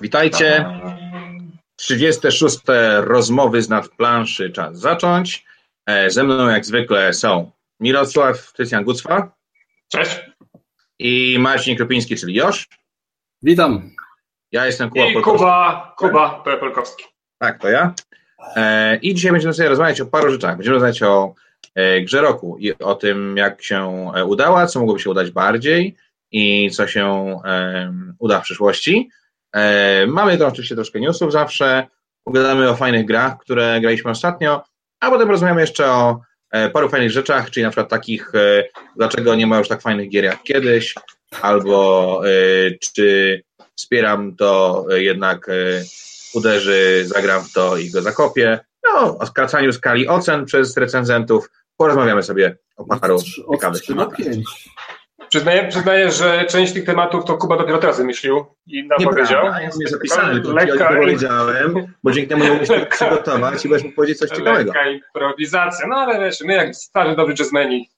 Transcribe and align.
Witajcie. 0.00 0.64
36. 1.76 2.58
rozmowy 3.00 3.62
z 3.62 3.68
nadplanszy. 3.68 4.50
Czas 4.50 4.78
zacząć. 4.78 5.44
E, 5.86 6.10
ze 6.10 6.24
mną 6.24 6.48
jak 6.48 6.64
zwykle 6.64 7.12
są 7.12 7.50
Mirosław 7.80 8.52
Krystian 8.52 8.84
Gucwa. 8.84 9.34
Cześć. 9.88 10.20
I 10.98 11.36
Marcin 11.38 11.76
Kropiński, 11.76 12.16
czyli 12.16 12.34
Josz. 12.34 12.68
Witam. 13.42 13.90
Ja 14.52 14.66
jestem 14.66 14.90
Kuba 14.90 15.06
I 15.06 15.22
Kuba, 15.22 15.94
Kuba 15.98 16.42
Polkowski. 16.60 17.04
Tak, 17.38 17.60
to 17.60 17.68
ja. 17.68 17.94
E, 18.56 18.96
I 18.96 19.14
dzisiaj 19.14 19.32
będziemy 19.32 19.54
sobie 19.54 19.68
rozmawiać 19.68 20.00
o 20.00 20.06
paru 20.06 20.30
rzeczach. 20.30 20.56
Będziemy 20.56 20.74
rozmawiać 20.74 21.02
o 21.02 21.34
e, 21.74 22.00
grze 22.00 22.20
roku 22.20 22.56
i 22.58 22.78
o 22.78 22.94
tym, 22.94 23.36
jak 23.36 23.62
się 23.62 24.10
udała, 24.26 24.66
co 24.66 24.80
mogłoby 24.80 25.00
się 25.00 25.10
udać 25.10 25.30
bardziej 25.30 25.96
i 26.32 26.70
co 26.70 26.86
się 26.86 27.36
uda 28.18 28.40
w 28.40 28.44
przyszłości. 28.44 29.10
E, 29.56 30.06
mamy 30.06 30.38
to 30.38 30.46
oczywiście 30.46 30.74
troszkę 30.74 31.00
newsów 31.00 31.32
zawsze, 31.32 31.86
pogadamy 32.24 32.70
o 32.70 32.76
fajnych 32.76 33.06
grach, 33.06 33.38
które 33.38 33.80
graliśmy 33.80 34.10
ostatnio, 34.10 34.64
a 35.00 35.10
potem 35.10 35.30
rozmawiamy 35.30 35.60
jeszcze 35.60 35.90
o 35.90 36.20
e, 36.50 36.70
paru 36.70 36.88
fajnych 36.88 37.10
rzeczach, 37.10 37.50
czyli 37.50 37.64
na 37.64 37.70
przykład 37.70 37.90
takich, 37.90 38.34
e, 38.34 38.64
dlaczego 38.96 39.34
nie 39.34 39.46
ma 39.46 39.58
już 39.58 39.68
tak 39.68 39.82
fajnych 39.82 40.10
gier 40.10 40.24
jak 40.24 40.42
kiedyś, 40.42 40.94
albo 41.40 42.20
czy 42.94 43.42
wspieram 43.76 44.36
to 44.36 44.84
jednak 44.90 45.46
uderzy, 46.34 47.04
zagram 47.06 47.44
w 47.44 47.52
to 47.52 47.76
i 47.76 47.90
go 47.90 48.02
zakopię. 48.02 48.60
No, 48.84 49.18
o 49.18 49.26
skracaniu 49.26 49.72
skali 49.72 50.08
ocen 50.08 50.44
przez 50.44 50.76
recenzentów 50.76 51.50
porozmawiamy 51.76 52.22
sobie 52.22 52.56
o 52.76 52.98
paru 52.98 53.18
ciekawych 53.52 53.82
tematach. 53.86 54.18
Przyznaję, 55.28 55.68
przyznaję, 55.68 56.10
że 56.10 56.44
część 56.44 56.72
tych 56.72 56.84
tematów 56.84 57.24
to 57.24 57.36
Kuba 57.36 57.56
dopiero 57.56 57.78
teraz 57.78 57.98
wymyślił 57.98 58.44
i 58.66 58.86
nam 58.86 58.98
nie 58.98 59.06
powiedział. 59.06 59.42
Prawda, 59.42 59.62
jest 59.62 59.80
nie 59.80 59.86
zapisane, 59.86 60.34
tylko 60.34 60.52
lekka 60.52 60.92
ja 60.92 61.00
powiedziałem, 61.00 61.74
bo 62.04 62.12
dzięki 62.12 62.28
temu 62.28 62.44
nie 62.44 62.50
mógłbyś 62.50 62.68
przygotować 62.90 63.64
i 63.64 63.68
będziesz 63.68 63.92
powiedzieć 63.92 64.18
coś 64.18 64.30
ciekawego. 64.30 64.72
Lekka 64.72 64.90
improwizacja, 64.90 65.86
no 65.86 65.96
ale 65.96 66.20
wiesz, 66.20 66.40
my 66.40 66.52
jak 66.54 66.76
starzy 66.76 67.16
dobry 67.16 67.34
jazzmeni 67.38 67.88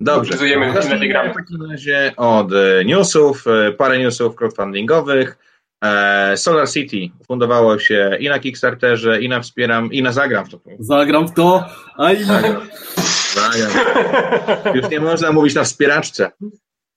Dobrze. 0.00 0.32
Zacznijmy 0.32 0.72
w 0.72 1.34
takim 1.34 1.70
razie 1.70 2.12
od 2.16 2.52
e, 2.52 2.84
newsów, 2.84 3.44
e, 3.46 3.72
parę 3.72 3.98
newsów 3.98 4.36
crowdfundingowych. 4.36 5.38
E, 5.84 6.36
Solar 6.36 6.70
City 6.70 6.96
fundowało 7.26 7.78
się 7.78 8.16
i 8.20 8.28
na 8.28 8.38
Kickstarterze, 8.38 9.20
i 9.22 9.28
na 9.28 9.40
Wspieram, 9.40 9.92
i 9.92 10.02
na 10.02 10.12
Zagram 10.12 10.44
w 10.44 10.48
to. 10.48 10.60
Zagram 10.78 11.28
w 11.28 11.34
to, 11.34 11.64
a 11.96 12.12
i... 12.12 12.24
Zagram. 12.24 12.68
Zagram. 13.34 13.70
Już 14.74 14.90
nie 14.90 15.00
można 15.00 15.32
mówić 15.32 15.54
na 15.54 15.64
wspieraczce. 15.64 16.30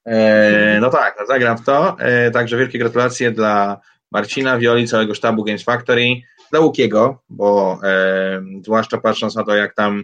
E, 0.06 0.78
no 0.82 0.90
tak, 0.90 1.16
no 1.20 1.26
zagram 1.26 1.58
w 1.58 1.66
to. 1.66 2.00
E, 2.00 2.32
także 2.32 2.58
wielkie 2.58 2.80
gratulacje 2.80 3.32
dla 3.32 3.82
Marcina, 4.12 4.58
Wioli, 4.60 4.88
całego 4.88 5.14
sztabu 5.14 5.44
Games 5.44 5.64
Factory, 5.64 6.08
dla 6.52 6.60
Łukiego, 6.60 7.24
bo 7.30 7.80
e, 7.84 8.42
zwłaszcza 8.64 8.98
patrząc 8.98 9.36
na 9.36 9.44
to, 9.44 9.56
jak 9.56 9.76
tam 9.76 10.04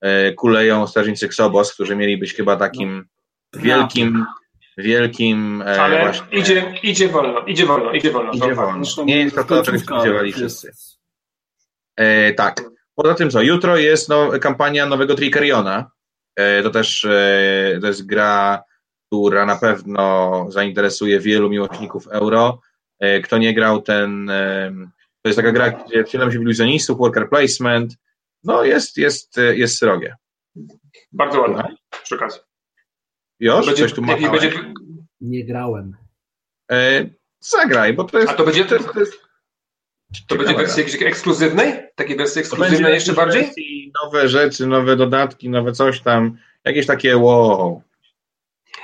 e, 0.00 0.32
kuleją 0.32 0.86
strażnicy 0.86 1.26
Xobos, 1.26 1.74
którzy 1.74 1.96
mieli 1.96 2.18
być 2.18 2.34
chyba 2.34 2.56
takim 2.56 3.06
wielkim, 3.54 4.24
wielkim 4.78 5.62
e, 5.62 5.82
Ale 5.82 6.00
właśnie... 6.00 6.38
idzie, 6.38 6.74
idzie 6.82 7.08
wolno, 7.08 7.40
idzie 7.40 7.66
wolno, 7.66 7.92
idzie 7.92 8.10
wolno. 8.10 8.32
Idzie 8.32 8.54
wolno. 8.54 8.84
Nie 9.04 9.16
jest 9.18 9.36
to 9.36 9.44
to, 9.44 9.62
czego 9.62 9.78
spodziewali 9.78 10.32
wszyscy. 10.32 10.72
E, 11.96 12.32
tak. 12.32 12.62
Poza 12.94 13.14
tym 13.14 13.30
co, 13.30 13.42
jutro 13.42 13.76
jest 13.76 14.08
no, 14.08 14.30
kampania 14.40 14.86
nowego 14.86 15.14
Trickeriona. 15.14 15.90
E, 16.36 16.62
to 16.62 16.70
też 16.70 17.04
e, 17.04 17.78
to 17.80 17.86
jest 17.86 18.06
gra 18.06 18.62
która 19.08 19.46
na 19.46 19.56
pewno 19.56 20.46
zainteresuje 20.48 21.20
wielu 21.20 21.50
miłośników 21.50 22.06
euro. 22.06 22.60
E, 23.00 23.20
kto 23.20 23.38
nie 23.38 23.54
grał, 23.54 23.82
ten. 23.82 24.30
E, 24.30 24.72
to 25.22 25.28
jest 25.28 25.36
taka 25.36 25.52
gra, 25.52 25.70
gdzie 25.70 26.04
wcielam 26.04 26.32
się 26.32 26.38
w 26.38 26.42
iluzjonistów, 26.42 26.98
worker 26.98 27.28
placement. 27.28 27.96
No, 28.44 28.64
jest, 28.64 28.96
jest, 28.96 29.36
jest 29.36 29.78
srogie. 29.78 30.16
Bardzo 31.12 31.40
ładne, 31.40 31.76
przy 32.02 32.14
okazji. 32.14 32.40
Już? 33.40 33.66
Będzie, 33.66 33.82
Coś 33.82 33.92
tu 33.92 34.02
ma. 34.02 34.16
Będzie... 34.16 34.52
Nie 35.20 35.44
grałem. 35.44 35.96
E, 36.70 37.06
zagraj, 37.40 37.94
bo 37.94 38.04
to 38.04 38.18
jest. 38.18 38.32
A 38.32 38.34
to 38.34 38.44
będzie. 38.44 38.64
To, 38.64 38.74
jest, 38.74 38.92
to, 38.92 39.00
jest 39.00 39.18
to 40.26 40.36
będzie 40.36 40.54
wersja 40.54 40.82
jakiejś 40.82 41.02
ekskluzywnej? 41.02 41.74
Takiej 41.94 42.16
wersji 42.16 42.40
ekskluzywnej 42.40 42.94
jeszcze 42.94 43.12
bardziej? 43.12 43.52
Nowe 44.04 44.28
rzeczy, 44.28 44.66
nowe 44.66 44.96
dodatki, 44.96 45.50
nowe 45.50 45.72
coś 45.72 46.00
tam. 46.00 46.38
Jakieś 46.64 46.86
takie 46.86 47.16
wow. 47.16 47.82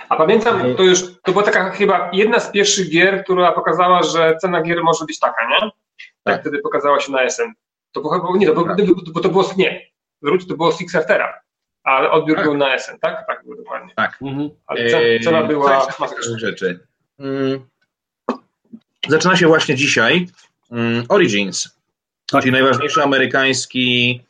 A 0.09 0.17
pamiętam, 0.17 0.77
to 0.77 0.83
już 0.83 1.01
to 1.23 1.33
była 1.33 1.45
taka 1.45 1.71
chyba 1.71 2.11
jedna 2.13 2.41
z 2.41 2.51
pierwszych 2.51 2.91
gier, 2.91 3.25
która 3.25 3.53
pokazała, 3.53 4.03
że 4.03 4.37
cena 4.41 4.63
gier 4.63 4.83
może 4.83 5.05
być 5.05 5.19
taka, 5.19 5.49
nie? 5.49 5.61
Tak, 5.61 5.73
tak 6.23 6.41
wtedy 6.41 6.59
pokazała 6.59 7.01
się 7.01 7.13
na 7.13 7.31
SN. 7.31 7.53
To 7.93 8.01
było, 8.01 8.37
nie, 8.37 8.47
to 8.47 8.55
było, 8.55 8.67
bo 9.13 9.21
to 9.21 9.29
było, 9.29 9.51
nie, 9.57 9.87
to 10.49 10.57
było 10.57 10.73
z 10.73 10.79
Kickstartera, 10.79 11.41
ale 11.83 12.11
odbiór 12.11 12.37
tak. 12.37 12.45
był 12.45 12.55
na 12.57 12.79
SN, 12.79 12.99
tak? 13.01 13.27
Tak 13.27 13.45
było 13.45 13.57
dokładnie. 13.57 13.93
Tak. 13.97 14.19
Mhm. 14.23 14.51
Ale 14.67 14.91
cena 15.21 15.43
była 15.43 15.87
rzeczy. 16.37 16.87
Mm. 17.19 17.67
Zaczyna 19.09 19.37
się 19.37 19.47
właśnie 19.47 19.75
dzisiaj 19.75 20.29
mm, 20.71 21.05
Origins, 21.09 21.79
tak. 22.27 22.43
czyli 22.43 22.53
najważniejszy 22.53 23.03
amerykański 23.03 24.21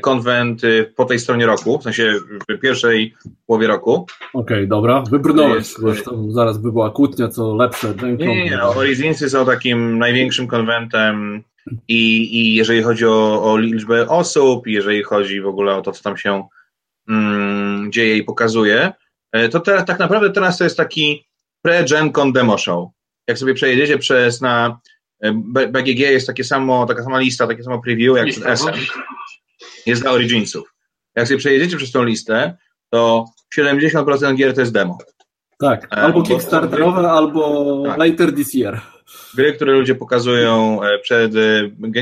konwent 0.00 0.64
y, 0.64 0.92
po 0.96 1.04
tej 1.04 1.18
stronie 1.18 1.46
roku, 1.46 1.78
w 1.78 1.82
sensie 1.82 2.14
w 2.48 2.58
pierwszej 2.58 3.14
połowie 3.46 3.66
roku. 3.66 3.94
Okej, 4.34 4.56
okay, 4.56 4.66
dobra. 4.66 5.04
Wybrnąłeś, 5.10 5.66
zresztą 5.66 6.30
zaraz 6.30 6.58
by 6.58 6.72
była 6.72 6.90
kłótnia, 6.90 7.28
co 7.28 7.54
lepsze. 7.54 7.94
Nie, 8.02 8.26
nie, 8.26 8.44
nie. 8.44 8.62
Originsy 8.62 9.30
są 9.30 9.46
takim 9.46 9.98
największym 9.98 10.46
konwentem 10.46 11.42
i, 11.88 12.34
i 12.36 12.54
jeżeli 12.54 12.82
chodzi 12.82 13.06
o, 13.06 13.52
o 13.52 13.58
liczbę 13.58 14.08
osób, 14.08 14.66
jeżeli 14.66 15.02
chodzi 15.02 15.40
w 15.40 15.46
ogóle 15.46 15.76
o 15.76 15.82
to, 15.82 15.92
co 15.92 16.02
tam 16.02 16.16
się 16.16 16.48
mm, 17.08 17.92
dzieje 17.92 18.16
i 18.16 18.22
pokazuje, 18.22 18.92
e, 19.32 19.48
to 19.48 19.60
te, 19.60 19.84
tak 19.84 19.98
naprawdę 19.98 20.30
teraz 20.30 20.58
to 20.58 20.64
jest 20.64 20.76
taki 20.76 21.26
pre-Gen 21.66 22.12
Con 22.12 22.32
demo 22.32 22.58
show. 22.58 22.88
Jak 23.28 23.38
sobie 23.38 23.54
przejedziecie 23.54 23.98
przez 23.98 24.40
na 24.40 24.80
e, 25.20 25.32
BGG 25.68 25.98
jest 25.98 26.26
takie 26.26 26.44
samo, 26.44 26.86
taka 26.86 27.02
sama 27.02 27.18
lista, 27.18 27.46
takie 27.46 27.62
samo 27.62 27.82
preview 27.82 28.16
jak 28.16 28.28
przed 28.28 28.46
SM 28.46 28.74
jest 29.86 30.02
dla 30.02 30.10
Originsów. 30.10 30.74
Jak 31.16 31.28
sobie 31.28 31.38
przejedziecie 31.38 31.76
przez 31.76 31.92
tą 31.92 32.04
listę, 32.04 32.56
to 32.90 33.24
70% 33.58 34.34
gier 34.36 34.54
to 34.54 34.60
jest 34.60 34.72
demo. 34.72 34.98
Tak, 35.62 35.84
e, 35.84 35.96
albo 35.96 36.22
Kickstarterowe, 36.22 37.10
albo 37.10 37.82
tak. 37.86 37.98
later 37.98 38.34
this 38.34 38.54
year. 38.54 38.80
Gry, 39.34 39.52
które 39.52 39.72
ludzie 39.72 39.94
pokazują 39.94 40.82
e, 40.82 40.98
przed 40.98 41.36
e, 41.36 41.38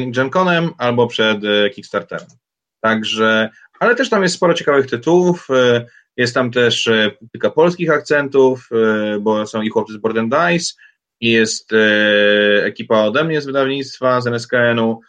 GenConem 0.07 0.71
albo 0.79 1.07
przed 1.07 1.39
Kickstarterem. 1.75 2.27
Także, 2.81 3.51
ale 3.81 3.95
też 3.95 4.11
tam 4.11 4.23
jest 4.23 4.35
sporo 4.35 4.55
ciekawych 4.55 4.87
tytułów. 4.87 5.49
Jest 6.17 6.35
tam 6.35 6.51
też 6.51 6.91
kilka 7.33 7.51
polskich 7.51 7.91
akcentów, 7.91 8.69
bo 9.21 9.47
są 9.47 9.63
i 9.63 9.69
chłopcy 9.69 9.93
z 9.93 9.97
Board 9.97 10.19
and 10.19 10.35
Dice, 10.35 10.75
i 11.21 11.31
jest 11.31 11.71
ekipa 12.63 13.03
ode 13.03 13.25
mnie 13.25 13.41
z 13.41 13.47
wydawnictwa, 13.47 14.21
z 14.21 14.27
NSKN-u. 14.27 15.01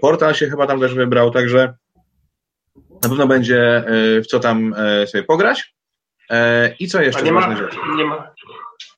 Portal 0.00 0.34
się 0.34 0.50
chyba 0.50 0.66
tam 0.66 0.80
też 0.80 0.94
wybrał, 0.94 1.30
także 1.30 1.74
na 3.02 3.08
pewno 3.08 3.26
będzie 3.26 3.76
e, 3.76 4.20
w 4.22 4.26
co 4.26 4.40
tam 4.40 4.74
e, 4.76 5.06
sobie 5.06 5.24
pograć. 5.24 5.74
E, 6.30 6.74
I 6.78 6.88
co 6.88 7.02
jeszcze? 7.02 7.20
A 7.20 7.24
nie 7.24 7.32
ma, 7.32 7.54
nie 7.96 8.04
ma, 8.04 8.30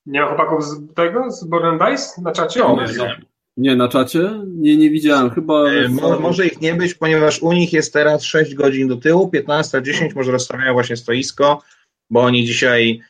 nie 0.07 0.21
ma 0.21 0.27
chłopaków 0.27 0.65
z 0.65 0.95
tego, 0.95 1.31
z 1.31 1.45
Born 1.45 1.79
Dice 1.79 2.23
na 2.23 2.33
czacie? 2.33 2.61
No, 2.61 2.77
nie, 2.99 3.17
nie, 3.57 3.77
na 3.77 3.89
czacie? 3.89 4.31
Nie, 4.47 4.77
nie 4.77 4.91
widziałem. 4.91 5.31
Chyba. 5.31 5.65
Mo, 5.89 6.21
może 6.21 6.47
ich 6.47 6.61
nie 6.61 6.75
być, 6.75 6.95
ponieważ 6.95 7.43
u 7.43 7.53
nich 7.53 7.73
jest 7.73 7.93
teraz 7.93 8.23
6 8.23 8.55
godzin 8.55 8.89
do 8.89 8.97
tyłu, 8.97 9.31
15-10, 9.35 10.15
może 10.15 10.33
rozstawiają 10.33 10.73
właśnie 10.73 10.97
stoisko, 10.97 11.63
bo 12.11 12.21
oni 12.21 12.45
dzisiaj 12.45 13.01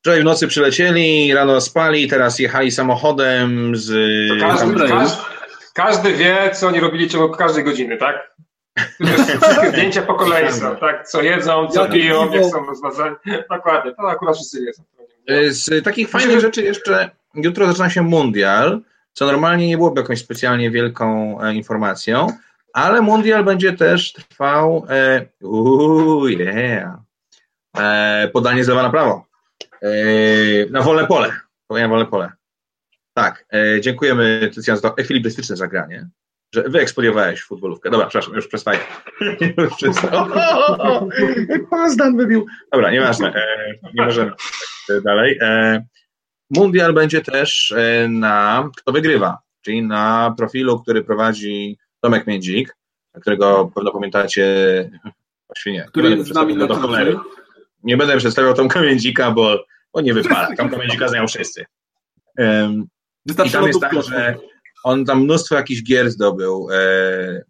wczoraj 0.00 0.20
w 0.20 0.24
nocy 0.24 0.48
przylecieli, 0.48 1.34
rano 1.34 1.60
spali, 1.60 2.08
teraz 2.08 2.38
jechali 2.38 2.70
samochodem 2.70 3.76
z. 3.76 3.90
każdy, 4.40 4.88
każdy, 4.88 5.22
każdy 5.74 6.12
wie, 6.12 6.50
co 6.54 6.68
oni 6.68 6.80
robili 6.80 7.08
ciągu 7.08 7.36
każdej 7.36 7.64
godziny, 7.64 7.96
tak? 7.96 8.36
Zdjęcia 9.68 10.02
po 10.02 10.14
kolei 10.14 10.52
są, 10.52 10.76
tak? 10.76 11.08
Co 11.08 11.22
jedzą, 11.22 11.68
co 11.68 11.88
piją, 11.88 12.32
jak 12.32 12.44
są 12.44 12.66
rozmazani. 12.66 13.16
Dokładnie, 13.50 13.92
to 13.92 14.10
akurat 14.10 14.36
wszyscy 14.36 14.64
wiedzą. 14.64 14.82
Z 15.48 15.84
takich 15.84 16.10
fajnych 16.10 16.40
rzeczy 16.40 16.62
jeszcze 16.62 17.10
jutro 17.34 17.66
zaczyna 17.66 17.90
się 17.90 18.02
mundial, 18.02 18.80
co 19.12 19.26
normalnie 19.26 19.68
nie 19.68 19.76
byłoby 19.76 20.00
jakąś 20.00 20.20
specjalnie 20.20 20.70
wielką 20.70 21.38
e, 21.40 21.54
informacją, 21.54 22.26
ale 22.72 23.00
mundial 23.00 23.44
będzie 23.44 23.72
też 23.72 24.12
trwał 24.12 24.86
e, 24.90 25.26
uu, 25.42 26.28
yeah, 26.28 26.94
e, 27.78 28.28
podanie 28.32 28.64
z 28.64 28.68
lewa 28.68 28.82
na 28.82 28.90
prawo. 28.90 29.26
E, 29.82 29.90
na 30.70 30.82
wolne 30.82 31.06
pole. 31.06 31.32
Powiem 31.66 31.90
wolne 31.90 32.06
pole. 32.06 32.32
Tak, 33.14 33.44
e, 33.52 33.80
dziękujemy 33.80 34.50
Tycjan 34.54 34.76
za 34.76 34.90
to 34.90 34.96
ekwilibrystyczne 34.96 35.56
zagranie 35.56 36.08
że 36.56 36.62
wyeksponiowałeś 36.62 37.42
futbolówkę. 37.42 37.90
Dobra, 37.90 38.06
przepraszam, 38.06 38.34
już 38.34 38.48
przestaję. 38.48 38.78
już 39.58 39.74
przestaję. 39.76 40.24
Wybił. 42.16 42.46
Dobra, 42.72 42.90
nieważne. 42.90 43.34
E, 43.34 43.72
nie 43.94 44.04
możemy 44.04 44.32
dalej. 45.04 45.38
E, 45.42 45.84
mundial 46.50 46.92
będzie 46.92 47.20
też 47.20 47.72
e, 47.76 48.08
na 48.08 48.68
kto 48.76 48.92
wygrywa. 48.92 49.38
czyli 49.62 49.82
na 49.82 50.34
profilu, 50.38 50.80
który 50.80 51.04
prowadzi 51.04 51.78
Tomek 52.00 52.26
Miedzik, 52.26 52.76
którego 53.20 53.70
pewno 53.74 53.92
pamiętacie, 53.92 54.44
właściwie 55.48 55.76
nie, 55.76 55.84
Który 55.84 56.10
nie 56.10 56.16
jest 56.16 56.28
z 56.28 56.34
nami 56.34 56.56
na 56.56 56.66
do 56.66 56.74
cholery. 56.74 57.16
Nie 57.82 57.96
będę 57.96 58.16
przedstawiał 58.16 58.54
Tomka 58.54 58.80
Miedzika, 58.80 59.30
bo, 59.30 59.64
bo 59.92 60.00
nie 60.00 60.14
wypada. 60.14 60.48
Tomka 60.56 60.76
Miedzika 60.76 61.08
znają 61.08 61.26
wszyscy. 61.26 61.64
Um, 62.38 62.86
I 63.26 63.50
tam 63.50 63.66
jest 63.66 63.80
tak, 63.80 64.02
że 64.02 64.36
on 64.86 65.04
tam 65.04 65.22
mnóstwo 65.22 65.54
jakichś 65.54 65.82
gier 65.82 66.10
zdobył, 66.10 66.68
e, 66.72 67.42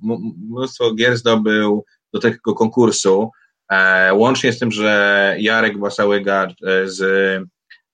mnóstwo 0.50 0.94
gier 0.94 1.16
zdobył 1.16 1.84
do 2.12 2.20
tego 2.20 2.54
konkursu, 2.54 3.30
e, 3.72 4.14
łącznie 4.14 4.52
z 4.52 4.58
tym, 4.58 4.72
że 4.72 5.36
Jarek 5.38 5.78
Basałyga 5.78 6.46
e, 6.46 6.88
z 6.88 7.00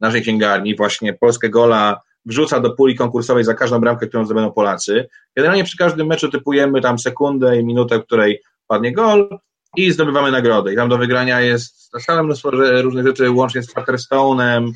naszej 0.00 0.22
księgarni 0.22 0.76
właśnie 0.76 1.12
Polskę 1.12 1.48
Gola 1.48 2.00
wrzuca 2.24 2.60
do 2.60 2.70
puli 2.70 2.94
konkursowej 2.94 3.44
za 3.44 3.54
każdą 3.54 3.80
bramkę, 3.80 4.06
którą 4.06 4.24
zdobędą 4.24 4.52
Polacy. 4.52 5.08
Generalnie 5.36 5.64
przy 5.64 5.76
każdym 5.76 6.06
meczu 6.06 6.28
typujemy 6.28 6.80
tam 6.80 6.98
sekundę 6.98 7.60
i 7.60 7.64
minutę, 7.64 7.98
w 7.98 8.04
której 8.04 8.42
padnie 8.66 8.92
gol 8.92 9.38
i 9.76 9.92
zdobywamy 9.92 10.30
nagrodę. 10.30 10.72
I 10.72 10.76
tam 10.76 10.88
do 10.88 10.98
wygrania 10.98 11.40
jest 11.40 11.90
całe 12.06 12.22
mnóstwo 12.22 12.50
różnych 12.82 13.06
rzeczy, 13.06 13.30
łącznie 13.30 13.62
z 13.62 13.74
Charterstone'em, 13.74 14.72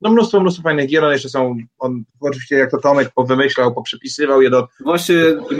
no 0.00 0.10
mnóstwo, 0.10 0.40
mnóstwo 0.40 0.62
fajnych 0.62 0.88
gier, 0.88 1.04
one 1.04 1.12
jeszcze 1.12 1.28
są, 1.28 1.56
on 1.78 2.04
oczywiście 2.20 2.56
jak 2.56 2.70
to 2.70 2.78
Tomek 2.78 3.10
wymyślał, 3.26 3.74
poprzypisywał 3.74 4.42
je 4.42 4.50
do... 4.50 4.68
Właśnie 4.80 5.14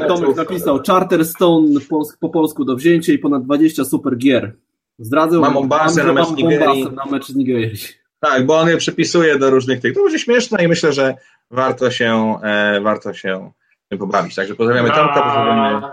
Tomek 0.09 0.37
napisał 0.37 0.81
Charterstone 0.87 1.81
po 2.21 2.29
polsku 2.29 2.65
do 2.65 2.77
wzięcia 2.77 3.13
i 3.13 3.19
ponad 3.19 3.45
20 3.45 3.85
super 3.85 4.17
gier. 4.17 4.57
Zdradzę, 4.99 5.39
mam 5.39 5.55
Mombasę 5.55 6.05
na 6.05 6.13
mecz 6.13 6.31
Nigerii. 6.31 6.85
na 6.85 7.05
mecz 7.05 7.27
z 7.27 7.37
Nigerii. 7.37 7.79
Tak, 8.21 8.47
bo 8.47 8.59
on 8.59 8.69
je 8.69 8.77
przypisuje 8.77 9.39
do 9.39 9.51
różnych 9.51 9.81
tych. 9.81 9.95
To 9.95 10.03
będzie 10.03 10.19
śmieszne 10.19 10.65
i 10.65 10.69
myślę, 10.69 10.93
że 10.93 11.15
warto 11.51 11.91
się, 11.91 12.39
e, 12.43 12.81
warto 12.81 13.15
się 13.15 13.53
tym 13.89 13.99
pobawić. 13.99 14.35
Także 14.35 14.55
pozdrawiamy 14.55 14.89
Tomka, 14.89 15.23
pozdrawiamy... 15.23 15.87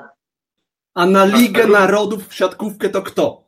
A 0.96 1.06
na 1.06 1.26
Ligę 1.26 1.68
Narodów 1.68 2.28
w 2.28 2.34
siatkówkę 2.34 2.90
to 2.90 3.02
kto? 3.02 3.44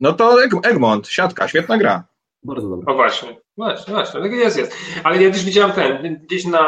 No 0.00 0.12
to 0.12 0.36
Egmont, 0.64 1.08
siatka, 1.08 1.48
świetna 1.48 1.78
gra. 1.78 2.04
Bardzo 2.42 2.68
dobrze. 2.68 2.86
O 2.86 2.94
właśnie, 2.94 3.36
właśnie, 3.56 3.94
właśnie, 3.94 4.20
tak 4.20 4.32
jest, 4.32 4.58
jest. 4.58 4.76
Ale 5.04 5.22
ja 5.22 5.30
też 5.30 5.44
widziałem 5.44 5.72
ten, 5.72 6.20
gdzieś 6.24 6.44
na 6.44 6.66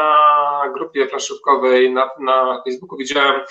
grupie 0.73 1.07
planszówkowej 1.07 1.93
na, 1.93 2.09
na 2.19 2.61
Facebooku 2.65 2.97
widziałem, 2.97 3.41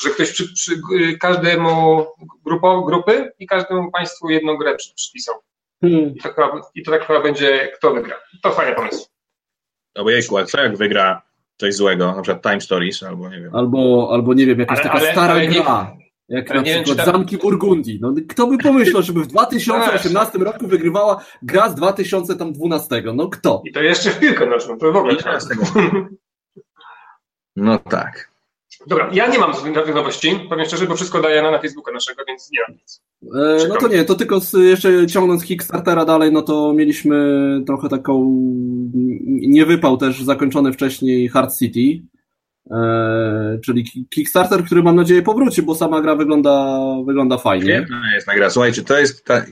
że 0.00 0.10
ktoś 0.10 0.32
przy, 0.32 0.52
przy 0.52 0.80
każdemu 1.20 2.06
grupo, 2.44 2.82
grupy 2.82 3.32
i 3.38 3.46
każdemu 3.46 3.90
państwu 3.90 4.30
jedną 4.30 4.56
grę 4.56 4.76
przy, 4.76 4.94
przypisał. 4.94 5.34
Hmm. 5.80 6.14
I, 6.14 6.20
to 6.20 6.28
chyba, 6.28 6.60
I 6.74 6.82
to 6.82 6.90
tak 6.90 7.06
chyba 7.06 7.22
będzie, 7.22 7.72
kto 7.76 7.94
wygra. 7.94 8.16
To 8.42 8.50
fajny 8.50 8.76
pomysł. 8.76 9.06
No 9.96 10.04
bo 10.04 10.10
jejku, 10.10 10.38
a 10.38 10.44
co 10.44 10.60
jak 10.60 10.76
wygra 10.76 11.22
coś 11.56 11.74
złego, 11.74 12.12
na 12.12 12.22
przykład 12.22 12.42
Time 12.42 12.60
Stories 12.60 13.02
albo 13.02 13.30
nie 13.30 13.40
wiem. 13.40 13.54
Albo, 13.54 14.08
albo 14.12 14.34
nie 14.34 14.46
wiem, 14.46 14.60
jakaś 14.60 14.78
ale, 14.78 14.88
taka 14.88 14.98
ale, 14.98 15.12
stara 15.12 15.34
ale 15.34 15.46
gra. 15.46 15.96
Nie 15.98 16.03
jak 16.28 16.54
na 16.54 16.62
przykład 16.62 16.96
wiem, 16.96 17.06
Zamki 17.06 17.38
Burgundii. 17.38 17.98
No, 18.02 18.14
kto 18.28 18.46
by 18.46 18.58
pomyślał, 18.58 19.02
żeby 19.02 19.20
w 19.20 19.26
2018 19.26 20.38
roku 20.38 20.66
wygrywała 20.66 21.24
gra 21.42 21.68
z 21.68 21.74
2012? 21.74 23.02
No 23.14 23.28
kto? 23.28 23.62
I 23.64 23.72
to 23.72 23.82
jeszcze 23.82 24.10
w 24.10 24.18
piłkę 24.18 24.46
nożną, 24.46 24.78
to 24.78 24.92
w 24.92 24.96
ogóle. 24.96 25.16
No 27.56 27.78
tak. 27.78 28.34
Dobra, 28.86 29.10
ja 29.12 29.26
nie 29.26 29.38
mam 29.38 29.52
żadnych 29.74 29.94
nowości, 29.94 30.40
powiem 30.48 30.66
szczerze, 30.66 30.86
bo 30.86 30.96
wszystko 30.96 31.20
daję 31.20 31.42
na, 31.42 31.50
na 31.50 31.58
Facebooka 31.58 31.92
naszego, 31.92 32.22
więc 32.28 32.50
nie 32.52 32.58
mam 32.68 32.76
nic. 32.76 33.02
E, 33.22 33.68
no 33.68 33.76
to 33.76 33.88
nie, 33.88 34.04
to 34.04 34.14
tylko 34.14 34.40
z, 34.40 34.52
jeszcze 34.52 35.06
ciągnąc 35.06 35.44
Kickstartera 35.44 36.04
dalej, 36.04 36.32
no 36.32 36.42
to 36.42 36.72
mieliśmy 36.72 37.16
trochę 37.66 37.88
taką 37.88 38.24
niewypał 39.30 39.96
też 39.96 40.22
zakończony 40.22 40.72
wcześniej 40.72 41.28
Hard 41.28 41.58
City, 41.58 42.06
czyli 43.64 44.08
Kickstarter, 44.10 44.64
który 44.64 44.82
mam 44.82 44.96
nadzieję 44.96 45.22
powróci, 45.22 45.62
bo 45.62 45.74
sama 45.74 46.00
gra 46.00 46.16
wygląda, 46.16 46.84
wygląda 47.06 47.38
fajnie. 47.38 47.74
Świetna 47.76 48.14
jest 48.14 48.26
nagra. 48.26 48.50
Słuchajcie, 48.50 48.82
to 48.82 48.98
jest 48.98 49.24
ta, 49.24 49.34
e, 49.34 49.44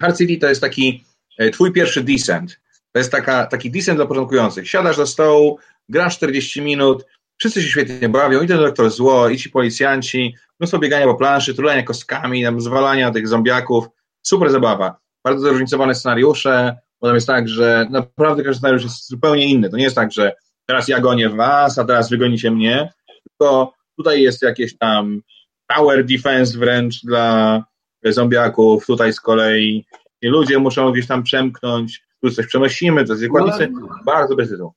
Hard 0.00 0.18
City 0.18 0.36
to 0.36 0.48
jest 0.48 0.60
taki 0.60 1.04
e, 1.38 1.50
twój 1.50 1.72
pierwszy 1.72 2.04
descent. 2.04 2.60
To 2.92 2.98
jest 2.98 3.12
taka, 3.12 3.46
taki 3.46 3.70
descent 3.70 3.98
dla 3.98 4.06
początkujących. 4.06 4.68
Siadasz 4.68 4.96
do 4.96 5.06
stołu, 5.06 5.58
grasz 5.88 6.16
40 6.16 6.62
minut, 6.62 7.06
wszyscy 7.38 7.62
się 7.62 7.68
świetnie 7.68 8.08
bawią, 8.08 8.42
i 8.42 8.46
ten 8.46 8.58
doktor 8.58 8.90
zło, 8.90 9.28
i 9.28 9.36
ci 9.36 9.50
policjanci, 9.50 10.34
mnóstwo 10.60 10.78
biegania 10.78 11.06
po 11.06 11.14
planszy, 11.14 11.54
tulania 11.54 11.82
kostkami, 11.82 12.42
tam 12.42 12.60
zwalania 12.60 13.10
tych 13.10 13.28
zombiaków. 13.28 13.86
Super 14.22 14.50
zabawa. 14.50 14.96
Bardzo 15.24 15.48
zróżnicowane 15.48 15.94
scenariusze, 15.94 16.76
bo 17.00 17.06
tam 17.06 17.14
jest 17.14 17.26
tak, 17.26 17.48
że 17.48 17.86
naprawdę 17.90 18.42
każdy 18.42 18.58
scenariusz 18.58 18.82
jest 18.82 19.08
zupełnie 19.08 19.46
inny. 19.46 19.70
To 19.70 19.76
nie 19.76 19.84
jest 19.84 19.96
tak, 19.96 20.12
że 20.12 20.32
teraz 20.68 20.88
ja 20.88 21.00
gonię 21.00 21.28
was, 21.28 21.78
a 21.78 21.84
teraz 21.84 22.10
wygonicie 22.10 22.50
mnie, 22.50 22.92
tylko 23.28 23.72
tutaj 23.96 24.22
jest 24.22 24.42
jakieś 24.42 24.78
tam 24.78 25.20
tower 25.66 26.04
defense 26.06 26.58
wręcz 26.58 27.04
dla 27.04 27.64
zombiaków, 28.04 28.86
tutaj 28.86 29.12
z 29.12 29.20
kolei 29.20 29.84
ludzie 30.22 30.58
muszą 30.58 30.92
gdzieś 30.92 31.06
tam 31.06 31.22
przemknąć, 31.22 32.02
tu 32.22 32.30
coś 32.30 32.46
przenosimy, 32.46 33.04
to 33.04 33.12
jest 33.12 33.22
zakładnicy, 33.22 33.68
no, 33.72 33.88
bardzo 34.04 34.36
bez 34.36 34.48
tytułu. 34.48 34.72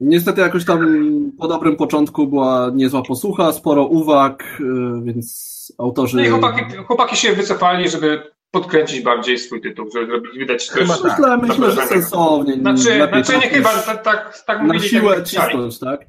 Niestety 0.00 0.40
jakoś 0.40 0.64
tam 0.64 1.32
po 1.38 1.48
dobrym 1.48 1.76
początku 1.76 2.26
była 2.26 2.70
niezła 2.74 3.02
posłucha, 3.02 3.52
sporo 3.52 3.86
uwag, 3.86 4.60
y, 4.60 4.64
więc 5.02 5.72
autorzy... 5.78 6.16
No 6.16 6.22
i 6.22 6.28
chłopaki, 6.28 6.76
chłopaki 6.86 7.16
się 7.16 7.32
wycofali, 7.32 7.88
żeby 7.88 8.22
podkręcić 8.50 9.00
bardziej 9.00 9.38
swój 9.38 9.60
tytuł, 9.60 9.90
żeby 9.94 10.06
zrobić, 10.06 10.38
wydać 10.38 10.68
też... 10.68 10.88
Myślę, 10.88 11.38
myślę 11.42 11.70
że 11.70 11.86
sensownie. 11.86 12.54
Znaczy, 12.54 13.08
znaczy 13.08 13.32
nie 13.32 13.48
chyba, 13.48 13.68
tak, 13.68 14.04
tak, 14.04 14.42
tak 14.46 14.62
Na 14.62 14.78
siłę 14.78 15.14
tak, 15.14 15.24
cisnąć, 15.24 15.78
tak? 15.78 16.06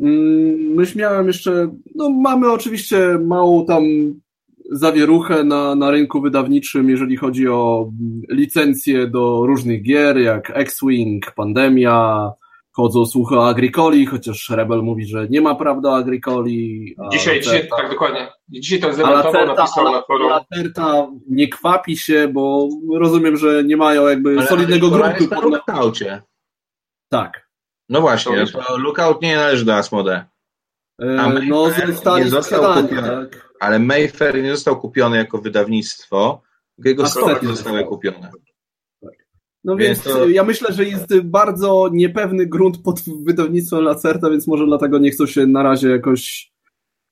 Mm, 0.00 0.74
myś 0.74 0.94
miałem 0.94 1.26
jeszcze, 1.26 1.70
no 1.94 2.10
mamy 2.10 2.52
oczywiście 2.52 3.18
małą 3.26 3.66
tam 3.66 3.84
zawieruchę 4.70 5.44
na, 5.44 5.74
na 5.74 5.90
rynku 5.90 6.20
wydawniczym, 6.20 6.90
jeżeli 6.90 7.16
chodzi 7.16 7.48
o 7.48 7.90
licencje 8.30 9.06
do 9.06 9.46
różnych 9.46 9.82
gier, 9.82 10.18
jak 10.18 10.50
X-Wing, 10.54 11.32
Pandemia, 11.34 12.30
chodzą 12.78 13.06
słuchy 13.06 13.38
o 13.38 13.48
Agricoli, 13.48 14.06
chociaż 14.06 14.50
Rebel 14.50 14.82
mówi, 14.82 15.06
że 15.06 15.28
nie 15.28 15.40
ma 15.40 15.54
prawda 15.54 15.88
o 15.90 15.96
Agricoli. 15.96 16.96
Dzisiaj, 17.12 17.40
dzisiaj, 17.40 17.68
tak 17.76 17.90
dokładnie. 17.90 18.28
Dzisiaj 18.48 18.80
to 18.80 18.92
zdementował, 18.92 19.46
napisał 19.46 19.92
na 19.92 20.02
forum. 20.02 20.30
Lacerta 20.30 21.08
nie 21.28 21.48
kwapi 21.48 21.96
się, 21.96 22.28
bo 22.28 22.68
rozumiem, 22.94 23.36
że 23.36 23.64
nie 23.64 23.76
mają 23.76 24.08
jakby 24.08 24.38
Ale 24.38 24.46
solidnego 24.46 24.90
gruntu. 24.90 25.20
Jest 25.20 25.30
na 25.30 25.40
lookoutie. 25.40 26.22
Tak. 27.08 27.48
No 27.88 28.00
właśnie, 28.00 28.46
to 28.46 28.78
lookout 28.78 29.22
nie 29.22 29.36
należy 29.36 29.64
do 29.64 29.74
Asmode. 29.74 30.24
E, 31.00 31.32
no, 31.48 31.70
został 32.26 32.82
kupiony, 32.82 33.08
tak. 33.08 33.48
Ale 33.60 33.78
Mayfair 33.78 34.42
nie 34.42 34.50
został 34.50 34.80
kupiony 34.80 35.16
jako 35.16 35.38
wydawnictwo, 35.38 36.42
tylko 36.76 36.88
jego 36.88 37.08
stopy 37.08 37.46
zostały 37.46 37.84
kupione. 37.84 38.30
No 39.64 39.76
więc, 39.76 40.04
więc 40.04 40.16
to... 40.16 40.28
ja 40.28 40.44
myślę, 40.44 40.72
że 40.72 40.84
jest 40.84 41.20
bardzo 41.20 41.88
niepewny 41.92 42.46
grunt 42.46 42.82
pod 42.82 43.00
wydawnictwem 43.24 43.80
Lacerta, 43.80 44.30
więc 44.30 44.46
może 44.46 44.66
dlatego 44.66 44.98
nie 44.98 45.10
chcą 45.10 45.26
się 45.26 45.46
na 45.46 45.62
razie 45.62 45.88
jakoś 45.88 46.52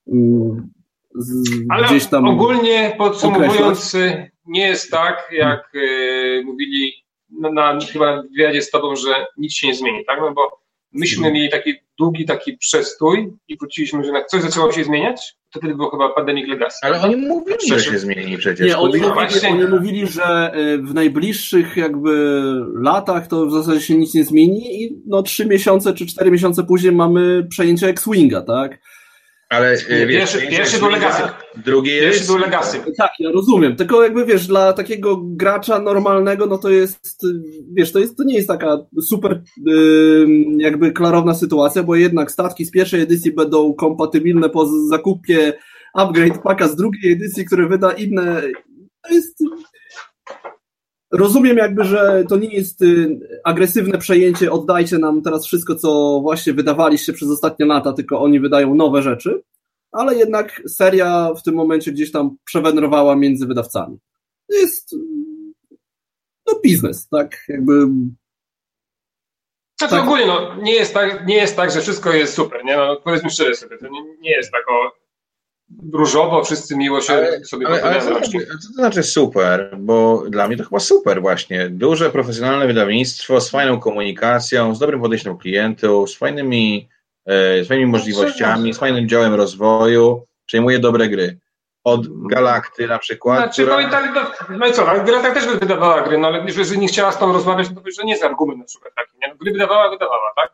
um, 0.06 0.70
z, 1.14 1.50
Ale 1.68 1.86
gdzieś 1.86 2.06
tam 2.06 2.24
ogólnie 2.28 2.94
podsumowując, 2.98 3.94
określać. 3.94 4.30
nie 4.46 4.66
jest 4.66 4.90
tak, 4.90 5.28
jak 5.32 5.74
y, 5.74 6.42
mówili 6.44 6.92
na, 7.30 7.50
na 7.50 7.78
chyba 7.92 8.22
w 8.22 8.28
wywiadzie 8.28 8.62
z 8.62 8.70
tobą, 8.70 8.96
że 8.96 9.26
nic 9.36 9.52
się 9.52 9.66
nie 9.66 9.74
zmieni, 9.74 10.04
tak? 10.04 10.20
No 10.20 10.32
bo 10.34 10.65
myśmy 10.96 11.22
hmm. 11.22 11.34
mieli 11.34 11.50
taki 11.50 11.74
długi 11.98 12.24
taki 12.24 12.58
przestój 12.58 13.32
i 13.48 13.56
wróciliśmy, 13.58 14.04
że 14.04 14.12
coś 14.30 14.42
zaczęło 14.42 14.72
się 14.72 14.84
zmieniać, 14.84 15.36
to 15.52 15.58
wtedy 15.58 15.74
było 15.74 15.90
chyba 15.90 16.08
Pandemic 16.08 16.48
Legacy. 16.48 16.76
Ale 16.82 17.00
oni 17.02 17.16
mówili, 17.16 17.68
że 17.68 17.80
się 17.80 17.98
zmieni 17.98 18.38
przecież. 18.38 18.66
Nie, 18.66 18.78
oni, 18.78 19.00
mówili, 19.00 19.46
oni 19.50 19.64
mówili, 19.64 20.06
że 20.06 20.52
y, 20.56 20.78
w 20.78 20.94
najbliższych 20.94 21.76
jakby 21.76 22.42
latach 22.74 23.26
to 23.26 23.46
w 23.46 23.52
zasadzie 23.52 23.80
się 23.80 23.96
nic 23.96 24.14
nie 24.14 24.24
zmieni 24.24 24.82
i 24.82 25.02
no 25.06 25.22
trzy 25.22 25.46
miesiące 25.46 25.94
czy 25.94 26.06
cztery 26.06 26.30
miesiące 26.30 26.64
później 26.64 26.92
mamy 26.92 27.46
przejęcie 27.50 27.88
X-Winga, 27.88 28.42
tak? 28.42 28.78
Ale 29.48 29.76
wiesz, 29.76 30.08
pierwszy, 30.08 30.48
pierwszy 30.48 30.78
był 30.78 30.88
Legacy. 30.88 31.22
Drugi 31.56 31.90
jest... 31.90 32.04
Pierwszy 32.04 32.26
był 32.26 32.38
Legacy. 32.38 32.78
Tak, 32.98 33.10
ja 33.18 33.30
rozumiem. 33.30 33.76
Tylko 33.76 34.02
jakby 34.02 34.24
wiesz, 34.24 34.46
dla 34.46 34.72
takiego 34.72 35.20
gracza 35.22 35.78
normalnego, 35.78 36.46
no 36.46 36.58
to 36.58 36.70
jest, 36.70 37.26
wiesz, 37.72 37.92
to, 37.92 37.98
jest, 37.98 38.16
to 38.16 38.24
nie 38.24 38.34
jest 38.34 38.48
taka 38.48 38.78
super 39.00 39.42
yy, 39.64 40.26
jakby 40.58 40.92
klarowna 40.92 41.34
sytuacja, 41.34 41.82
bo 41.82 41.94
jednak 41.94 42.30
statki 42.30 42.64
z 42.64 42.70
pierwszej 42.70 43.00
edycji 43.00 43.32
będą 43.32 43.74
kompatybilne 43.74 44.50
po 44.50 44.66
zakupie 44.88 45.52
upgrade 45.94 46.42
paka 46.42 46.68
z 46.68 46.76
drugiej 46.76 47.12
edycji, 47.12 47.44
który 47.44 47.68
wyda 47.68 47.92
inne. 47.92 48.42
To 49.02 49.14
jest 49.14 49.42
Rozumiem 51.16 51.56
jakby, 51.56 51.84
że 51.84 52.24
to 52.28 52.36
nie 52.36 52.48
jest 52.48 52.82
y, 52.82 53.18
agresywne 53.44 53.98
przejęcie, 53.98 54.52
oddajcie 54.52 54.98
nam 54.98 55.22
teraz 55.22 55.46
wszystko, 55.46 55.74
co 55.74 56.20
właśnie 56.22 56.52
wydawaliście 56.52 57.12
przez 57.12 57.30
ostatnie 57.30 57.66
lata, 57.66 57.92
tylko 57.92 58.20
oni 58.20 58.40
wydają 58.40 58.74
nowe 58.74 59.02
rzeczy, 59.02 59.42
ale 59.92 60.14
jednak 60.14 60.62
seria 60.68 61.34
w 61.34 61.42
tym 61.42 61.54
momencie 61.54 61.92
gdzieś 61.92 62.12
tam 62.12 62.36
przewędrowała 62.44 63.16
między 63.16 63.46
wydawcami. 63.46 63.98
To 64.50 64.56
jest, 64.56 64.94
no 66.46 66.60
biznes, 66.64 67.08
tak? 67.08 67.44
Jakby 67.48 67.86
Znaczy 69.78 69.94
tak. 69.94 70.02
ogólnie 70.02 70.26
no, 70.26 70.56
nie, 70.62 70.72
jest 70.72 70.94
tak, 70.94 71.26
nie 71.26 71.36
jest 71.36 71.56
tak, 71.56 71.70
że 71.70 71.80
wszystko 71.80 72.12
jest 72.12 72.34
super, 72.34 72.64
nie? 72.64 72.76
No, 72.76 72.96
powiedzmy 73.04 73.30
szczerze 73.30 73.54
sobie, 73.54 73.78
to 73.78 73.88
nie, 73.88 74.02
nie 74.20 74.30
jest 74.30 74.52
tak 74.52 74.70
o 74.70 75.05
różowo, 75.92 76.44
wszyscy 76.44 76.76
miło 76.76 77.00
się 77.00 77.12
ale, 77.12 77.44
sobie 77.44 77.66
ale, 77.66 77.82
ale 77.82 78.00
co, 78.00 78.20
co 78.20 78.68
to 78.68 78.74
znaczy 78.74 79.02
super? 79.02 79.76
Bo 79.78 80.24
dla 80.28 80.48
mnie 80.48 80.56
to 80.56 80.64
chyba 80.64 80.80
super 80.80 81.20
właśnie. 81.22 81.68
Duże, 81.70 82.10
profesjonalne 82.10 82.66
wydawnictwo 82.66 83.40
z 83.40 83.50
fajną 83.50 83.80
komunikacją, 83.80 84.74
z 84.74 84.78
dobrym 84.78 85.00
podejściem 85.00 85.32
do 85.32 85.38
klientów, 85.38 86.10
z 86.10 86.16
fajnymi, 86.16 86.88
e, 87.26 87.64
z 87.64 87.68
fajnymi 87.68 87.90
możliwościami, 87.90 88.74
z 88.74 88.78
fajnym 88.78 89.08
działem 89.08 89.34
rozwoju, 89.34 90.24
przejmuje 90.46 90.78
dobre 90.78 91.08
gry 91.08 91.38
od 91.84 92.28
Galakty 92.28 92.86
na 92.86 92.98
przykład. 92.98 93.38
Znaczy, 93.38 93.62
która... 93.62 93.80
no, 93.80 93.88
i 93.88 93.90
tak, 93.90 94.14
no, 94.14 94.56
no 94.58 94.66
i 94.66 94.72
co, 94.72 94.84
Galakta 94.84 95.34
też 95.34 95.46
wydawała 95.46 96.02
gry, 96.02 96.18
no 96.18 96.28
ale 96.28 96.44
jeżeli 96.44 96.78
nie 96.78 96.88
chciała 96.88 97.12
z 97.12 97.18
tą 97.18 97.32
rozmawiać, 97.32 97.68
to 97.68 97.90
że 97.96 98.04
nie 98.04 98.12
jest 98.12 98.24
argument 98.24 98.58
na 98.58 98.64
przykład 98.64 98.94
taki, 98.94 99.10
nie? 99.22 99.28
No, 99.28 99.34
gry 99.34 99.52
wydawała, 99.52 99.90
wydawała, 99.90 100.32
tak? 100.36 100.52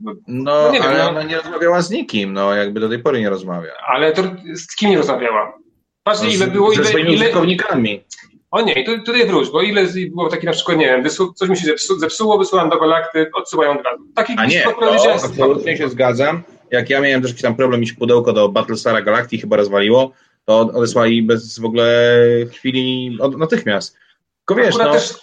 No, 0.00 0.14
no 0.28 0.72
nie 0.72 0.82
ale 0.82 0.96
wiem, 0.96 1.04
no. 1.04 1.10
ona 1.10 1.22
nie 1.22 1.36
rozmawiała 1.36 1.82
z 1.82 1.90
nikim, 1.90 2.32
no 2.32 2.54
jakby 2.54 2.80
do 2.80 2.88
tej 2.88 2.98
pory 2.98 3.20
nie 3.20 3.30
rozmawia. 3.30 3.72
Ale 3.88 4.12
to 4.12 4.22
z 4.54 4.76
kim 4.76 4.90
nie 4.90 4.96
rozmawiała? 4.96 5.58
Patrz, 6.02 6.22
no, 6.22 6.28
ile 6.28 6.46
było, 6.46 6.72
ile... 6.72 6.84
Ze 6.84 6.90
swoimi 6.90 7.12
ile... 7.12 7.20
użytkownikami. 7.20 8.04
O 8.50 8.60
nie, 8.60 8.84
tu, 8.84 8.98
tutaj 8.98 9.26
wróć, 9.26 9.50
bo 9.50 9.62
ile 9.62 9.86
było 10.10 10.28
takich 10.28 10.44
na 10.44 10.52
przykład, 10.52 10.78
nie 10.78 10.86
wiem, 10.86 11.02
wysu, 11.02 11.32
coś 11.32 11.48
mi 11.48 11.56
się 11.56 11.66
zepsuło, 11.66 11.98
zepsuło 11.98 12.38
wysyłam 12.38 12.70
do 12.70 12.80
galakty, 12.80 13.30
odsyłają 13.34 13.78
od 13.78 13.84
razu. 13.84 14.04
Takich 14.14 14.38
A 14.38 14.46
nie, 14.46 14.62
to 14.62 15.14
absolutnie 15.14 15.76
się 15.76 15.88
zgadzam. 15.88 16.42
Jak 16.70 16.90
ja 16.90 17.00
miałem 17.00 17.22
też 17.22 17.30
jakiś 17.30 17.42
tam 17.42 17.56
problem, 17.56 17.80
mi 17.80 17.88
się 17.88 17.94
pudełko 17.94 18.32
do 18.32 18.48
Battlestara 18.48 19.02
Galactii 19.02 19.38
chyba 19.38 19.56
rozwaliło, 19.56 20.12
to 20.44 20.60
odesłali 20.60 21.22
bez 21.22 21.58
w 21.58 21.64
ogóle 21.64 22.18
chwili 22.52 23.16
od, 23.20 23.38
natychmiast. 23.38 23.96
Tylko 24.46 24.62
wiesz, 24.62 24.78
no, 24.78 24.92
też... 24.92 25.14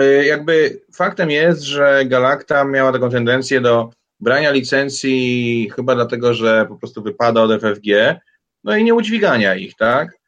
Y, 0.00 0.24
jakby 0.26 0.80
faktem 0.92 1.30
jest, 1.30 1.62
że 1.62 2.04
Galacta 2.06 2.64
miała 2.64 2.92
taką 2.92 3.10
tendencję 3.10 3.60
do 3.60 3.90
brania 4.20 4.50
licencji 4.50 5.70
chyba 5.76 5.94
dlatego, 5.94 6.34
że 6.34 6.66
po 6.68 6.76
prostu 6.76 7.02
wypada 7.02 7.42
od 7.42 7.60
FFG, 7.60 8.20
no 8.64 8.76
i 8.76 8.84
nie 8.84 8.94
udźwigania 8.94 9.54
ich, 9.54 9.74
tak? 9.74 10.18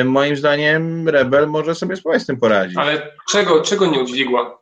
Y, 0.00 0.04
moim 0.04 0.36
zdaniem 0.36 1.08
Rebel 1.08 1.46
może 1.46 1.74
sobie 1.74 1.96
z 2.18 2.26
tym 2.26 2.36
poradzić. 2.36 2.76
Ale 2.76 3.10
czego, 3.30 3.62
czego 3.62 3.86
nie 3.86 4.00
udźwigła? 4.00 4.58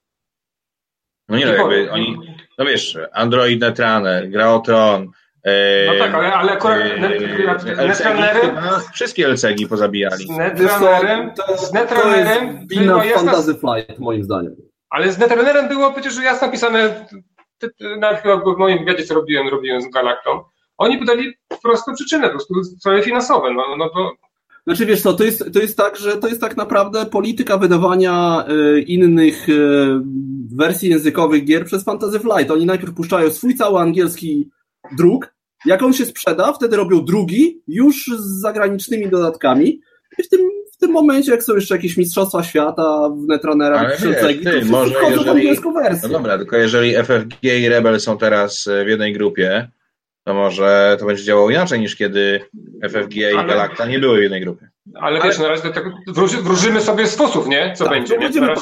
No 1.29 1.37
nie, 1.39 1.47
no 1.47 1.53
jakby 1.53 1.91
oni, 1.91 2.19
no 2.59 2.65
wiesz, 2.65 2.99
Android 3.13 3.61
Netrunner, 3.61 4.31
Gra 4.31 4.55
o 4.55 4.61
Tron, 4.61 5.11
no 5.87 5.99
tak, 5.99 6.15
ale, 6.15 6.33
ale 6.33 6.53
akurat 6.53 6.79
Netrunnerem... 7.77 8.57
Wszystkie 8.93 9.29
LCG 9.29 9.69
pozabijali. 9.69 10.27
Z 10.27 10.31
Netrunnerem... 10.31 11.31
Z 11.57 11.73
Netrunnerem... 11.73 12.67
Wina 12.67 13.01
Fantasy 13.01 13.55
Flight, 13.55 13.99
moim 13.99 14.25
zdaniem. 14.25 14.57
Ale 14.91 15.13
z 15.13 15.19
Netrunnerem 15.19 15.69
było 15.69 15.93
przecież 15.93 16.23
jasno 16.23 16.47
napisane, 16.47 17.07
nawet 17.99 18.21
chyba 18.21 18.37
w 18.37 18.59
moim 18.59 18.79
wywiadzie, 18.79 19.05
co 19.05 19.15
robiłem, 19.15 19.49
robiłem 19.49 19.83
z 19.83 19.91
Galaktą, 19.91 20.45
oni 20.79 20.99
podali 20.99 21.33
po 21.49 21.59
prostu 21.63 21.93
przyczynę, 21.95 22.27
po 22.27 22.31
prostu 22.31 22.65
sprawy 22.65 23.03
finansowe, 23.03 23.55
no, 23.55 23.77
no 23.79 23.89
to... 23.89 24.13
Znaczy 24.67 24.87
wiesz 24.87 25.03
co, 25.03 25.13
to 25.13 25.25
jest, 25.25 25.53
to 25.53 25.61
jest 25.61 25.77
tak, 25.77 25.97
że 25.97 26.17
to 26.17 26.29
jest 26.29 26.41
tak 26.41 26.57
naprawdę 26.57 27.07
polityka 27.07 27.59
wydawania 27.59 28.45
y, 28.77 28.81
innych 28.81 29.49
y, 29.49 30.01
wersji 30.57 30.91
językowych 30.91 31.45
gier 31.45 31.65
przez 31.65 31.85
Fantasy 31.85 32.21
Flight. 32.21 32.51
Oni 32.51 32.67
najpierw 32.67 32.95
puszczają 32.95 33.31
swój 33.31 33.55
cały 33.55 33.81
angielski 33.81 34.51
druk. 34.99 35.35
Jak 35.67 35.83
on 35.83 35.93
się 35.93 36.07
sprzeda, 36.07 36.53
wtedy 36.53 36.77
robią 36.77 37.05
drugi, 37.05 37.63
już 37.69 38.07
z 38.19 38.41
zagranicznymi 38.41 39.09
dodatkami. 39.09 39.81
I 40.19 40.23
w 40.23 40.29
tym, 40.29 40.41
w 40.73 40.77
tym 40.77 40.91
momencie, 40.91 41.33
jak 41.33 41.43
są 41.43 41.55
jeszcze 41.55 41.77
jakieś 41.77 41.97
Mistrzostwa 41.97 42.43
Świata 42.43 43.09
w 43.09 43.27
Netrunnera, 43.29 43.91
czy 43.97 44.15
cegi, 44.15 44.45
to 44.45 44.51
może 44.67 44.95
jeżeli, 45.11 45.61
wersję. 45.75 46.09
No 46.09 46.19
dobra, 46.19 46.39
tylko 46.39 46.57
jeżeli 46.57 46.95
FFG 46.95 47.43
i 47.43 47.69
Rebel 47.69 48.01
są 48.01 48.19
teraz 48.19 48.69
w 48.85 48.89
jednej 48.89 49.13
grupie, 49.13 49.69
to 50.25 50.35
może 50.35 50.97
to 51.01 51.07
będzie 51.07 51.25
działało 51.25 51.51
inaczej 51.51 51.81
niż 51.81 51.97
kiedy 51.97 52.41
FFG 52.83 53.17
i 53.17 53.25
ale, 53.25 53.49
Galacta 53.49 53.87
nie 53.87 53.99
były 53.99 54.19
w 54.19 54.23
jednej 54.23 54.41
grupie. 54.41 54.71
Ale 54.95 55.21
wiesz, 55.21 55.39
na 55.39 55.49
razie 55.49 55.71
tak 55.71 55.85
wróżymy 56.43 56.81
sobie 56.81 57.07
z 57.07 57.17
fosów, 57.17 57.49
nie? 57.49 57.75
Co 57.77 57.85
tak, 57.85 57.93
będzie, 57.93 58.15
nie? 58.15 58.21
Będziemy 58.21 58.47
na 58.47 58.55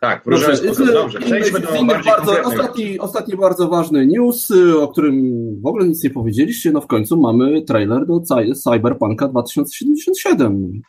tak, 0.00 0.24
dobrze, 0.26 0.92
dobrze. 0.92 1.20
Przejdźmy 1.20 1.60
do 1.60 1.84
bardzo, 1.84 2.42
ostatni, 2.42 2.98
ostatni 2.98 3.36
bardzo 3.36 3.68
ważny 3.68 4.06
news, 4.06 4.50
y, 4.50 4.80
o 4.80 4.88
którym 4.88 5.22
w 5.62 5.66
ogóle 5.66 5.88
nic 5.88 6.04
nie 6.04 6.10
powiedzieliście. 6.10 6.72
No 6.72 6.80
w 6.80 6.86
końcu 6.86 7.20
mamy 7.20 7.62
trailer 7.62 8.06
do 8.06 8.20
Cyberpunka 8.54 9.28
2077. 9.28 10.82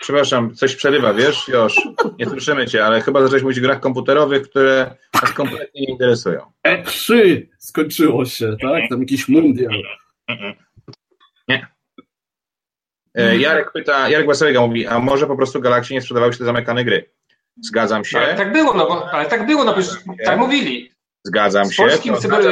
Przepraszam, 0.00 0.54
coś 0.54 0.76
przerywa, 0.76 1.14
wiesz, 1.14 1.48
Już, 1.48 1.88
nie 2.18 2.26
słyszymy 2.26 2.66
cię, 2.66 2.84
ale 2.84 3.00
chyba 3.00 3.22
zacząłeś 3.22 3.42
mówić 3.42 3.58
o 3.58 3.62
grach 3.62 3.80
komputerowych, 3.80 4.48
które 4.48 4.96
nas 5.22 5.32
kompletnie 5.32 5.80
nie 5.80 5.92
interesują. 5.92 6.40
E3 6.66 7.40
skończyło 7.58 8.24
się, 8.24 8.56
tak? 8.62 8.82
Tam 8.90 9.00
jakiś 9.00 9.28
mundial. 9.28 9.72
Nie. 11.48 11.66
E, 13.14 13.36
Jarek 13.36 13.72
pyta, 13.72 14.08
Jarek 14.08 14.26
Wesołego 14.26 14.66
mówi, 14.66 14.86
a 14.86 14.98
może 14.98 15.26
po 15.26 15.36
prostu 15.36 15.60
Galaxy 15.60 15.94
nie 15.94 16.00
sprzedawały 16.00 16.32
się 16.32 16.38
te 16.38 16.44
zamykane 16.44 16.84
gry? 16.84 17.10
Zgadzam 17.62 18.04
się. 18.04 18.18
Ale 18.18 18.34
tak 18.34 18.52
było, 18.52 18.74
no 18.74 18.86
bo, 18.86 19.10
ale 19.10 19.26
tak 19.26 19.46
było, 19.46 19.64
no 19.64 19.74
bo 19.74 19.80
tak 20.24 20.38
mówili. 20.38 20.92
Zgadzam 21.24 21.72
się. 21.72 21.82
Polskim 21.82 22.16
cyber... 22.16 22.42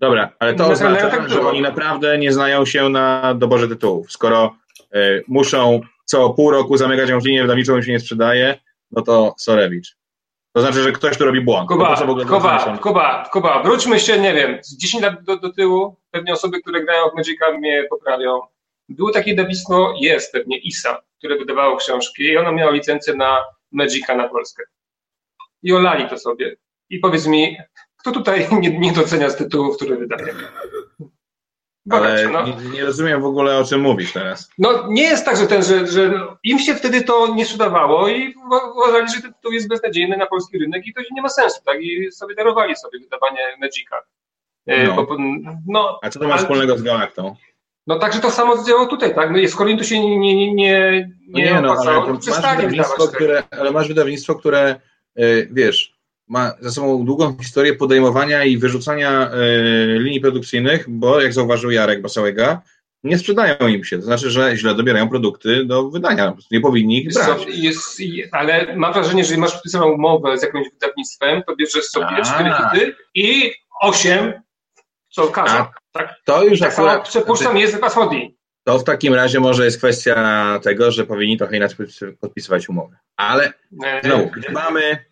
Dobra, 0.00 0.32
ale 0.38 0.54
to 0.54 0.68
oznacza, 0.68 1.10
tak 1.10 1.30
że 1.30 1.40
oni 1.40 1.60
naprawdę 1.60 2.18
nie 2.18 2.32
znają 2.32 2.66
się 2.66 2.88
na 2.88 3.34
doborze 3.34 3.68
tytułów. 3.68 4.12
Skoro 4.12 4.56
y, 4.94 5.24
muszą 5.28 5.80
co 6.04 6.30
pół 6.30 6.50
roku 6.50 6.76
zamykać 6.76 7.08
jakąś 7.08 7.24
linię 7.24 7.42
wydawniczą 7.42 7.78
i 7.78 7.82
się 7.82 7.92
nie 7.92 8.00
sprzedaje, 8.00 8.58
no 8.90 9.02
to 9.02 9.34
Sorewicz. 9.38 9.96
To 10.52 10.60
znaczy, 10.60 10.82
że 10.82 10.92
ktoś 10.92 11.18
tu 11.18 11.24
robi 11.24 11.40
błąd. 11.40 11.68
Kuba, 11.68 11.96
Kuba, 12.28 12.76
Kuba, 12.76 13.28
Kuba, 13.32 13.62
wróćmy 13.62 14.00
się, 14.00 14.18
nie 14.18 14.34
wiem, 14.34 14.58
z 14.62 14.76
10 14.76 15.02
lat 15.04 15.24
do, 15.24 15.36
do 15.36 15.52
tyłu, 15.52 15.96
pewnie 16.10 16.32
osoby, 16.32 16.60
które 16.60 16.84
grają 16.84 17.10
w 17.10 17.14
Magica 17.14 17.52
mnie 17.58 17.86
poprawią. 17.90 18.40
Było 18.88 19.12
takie 19.12 19.30
wydawnictwo, 19.30 19.94
jest 20.00 20.32
pewnie 20.32 20.58
ISA, 20.58 21.02
które 21.18 21.38
wydawało 21.38 21.76
książki 21.76 22.22
i 22.22 22.36
ono 22.36 22.52
miało 22.52 22.72
licencję 22.72 23.14
na 23.14 23.44
Magica 23.72 24.16
na 24.16 24.28
Polskę. 24.28 24.62
I 25.62 25.72
olali 25.72 26.08
to 26.08 26.18
sobie. 26.18 26.56
I 26.90 26.98
powiedz 26.98 27.26
mi, 27.26 27.56
kto 27.96 28.12
tutaj 28.12 28.48
nie, 28.60 28.78
nie 28.78 28.92
docenia 28.92 29.30
z 29.30 29.36
tytułów, 29.36 29.76
które 29.76 29.96
wydaje? 29.96 30.34
No. 31.86 32.46
nie, 32.46 32.70
nie, 32.70 32.84
rozumiem 32.84 33.22
w 33.22 33.24
ogóle, 33.24 33.58
o 33.58 33.64
czym 33.64 33.80
mówisz 33.80 34.12
teraz. 34.12 34.50
No 34.58 34.86
nie 34.88 35.02
jest 35.02 35.24
tak, 35.24 35.36
że, 35.36 35.46
ten, 35.46 35.62
że, 35.62 35.86
że 35.86 36.12
im 36.44 36.58
się 36.58 36.74
wtedy 36.74 37.04
to 37.04 37.34
nie 37.34 37.44
sprzedawało 37.44 38.08
i 38.08 38.34
uważali, 38.74 39.08
że 39.08 39.22
ten 39.22 39.34
tytuł 39.34 39.52
jest 39.52 39.68
beznadziejny 39.68 40.16
na 40.16 40.26
polski 40.26 40.58
rynek 40.58 40.86
i 40.86 40.94
to 40.94 41.00
nie 41.10 41.22
ma 41.22 41.28
sensu, 41.28 41.60
tak? 41.64 41.82
I 41.82 42.12
sobie 42.12 42.34
darowali 42.34 42.76
sobie 42.76 42.98
wydawanie 42.98 43.38
Magica. 43.60 43.96
E, 44.66 44.86
no. 44.86 44.94
Bo, 44.94 45.16
no, 45.66 45.98
A 46.02 46.10
co 46.10 46.18
to 46.20 46.28
ma 46.28 46.34
ale... 46.34 46.42
wspólnego 46.42 46.78
z 46.78 46.82
Galaktą? 46.82 47.36
No 47.86 47.98
także 47.98 48.20
to 48.20 48.30
samo 48.30 48.64
działo 48.64 48.86
tutaj, 48.86 49.14
tak? 49.14 49.30
No, 49.30 49.48
skoro 49.48 49.76
to 49.76 49.84
się 49.84 50.00
nie, 50.00 50.18
nie, 50.18 50.36
nie, 50.36 50.54
nie, 50.54 51.10
nie 51.28 51.60
no, 51.60 51.72
ale 51.72 52.00
masz 52.00 52.24
wydawnictwo, 52.24 53.08
które, 53.08 53.42
ale 53.50 53.70
masz 53.70 53.88
wydawnictwo, 53.88 54.34
które, 54.34 54.80
yy, 55.16 55.48
wiesz, 55.52 55.94
ma 56.28 56.52
za 56.60 56.70
sobą 56.70 57.04
długą 57.04 57.36
historię 57.38 57.74
podejmowania 57.74 58.44
i 58.44 58.58
wyrzucania 58.58 59.30
yy, 59.34 59.98
linii 59.98 60.20
produkcyjnych, 60.20 60.84
bo 60.88 61.20
jak 61.20 61.32
zauważył 61.32 61.70
Jarek 61.70 62.02
Basałega, 62.02 62.62
nie 63.04 63.18
sprzedają 63.18 63.68
im 63.68 63.84
się. 63.84 63.98
To 63.98 64.04
znaczy, 64.04 64.30
że 64.30 64.56
źle 64.56 64.74
dobierają 64.74 65.08
produkty 65.08 65.64
do 65.64 65.90
wydania. 65.90 66.32
Nie 66.50 66.60
powinni 66.60 66.98
ich 66.98 67.14
brać. 67.14 67.46
Jest, 67.48 68.02
ale 68.32 68.76
mam 68.76 68.92
wrażenie, 68.92 69.14
że 69.14 69.18
jeżeli 69.18 69.40
masz 69.40 69.52
podpisaną 69.52 69.92
umowę 69.92 70.38
z 70.38 70.42
jakimś 70.42 70.66
wydawnictwem, 70.70 71.42
to 71.42 71.56
bierzesz 71.56 71.84
sobie 71.84 72.22
cztery 72.24 72.50
hity 72.50 72.96
i 73.14 73.52
osiem 73.80 74.32
co 75.10 75.26
każe. 75.26 75.64
Tak? 75.92 76.14
To 76.24 76.44
już 76.44 76.60
tak 76.60 76.72
akurat... 76.72 77.08
Przypuszczam, 77.08 77.56
jest 77.56 77.80
Pasmodi. 77.80 78.36
To 78.64 78.78
w 78.78 78.84
takim 78.84 79.14
razie 79.14 79.40
może 79.40 79.64
jest 79.64 79.78
kwestia 79.78 80.60
tego, 80.62 80.90
że 80.90 81.06
powinni 81.06 81.38
trochę 81.38 81.56
inaczej 81.56 81.86
podpisywać 82.20 82.68
umowy. 82.68 82.96
Ale 83.16 83.52
znowu, 84.04 84.30
mamy 84.52 85.04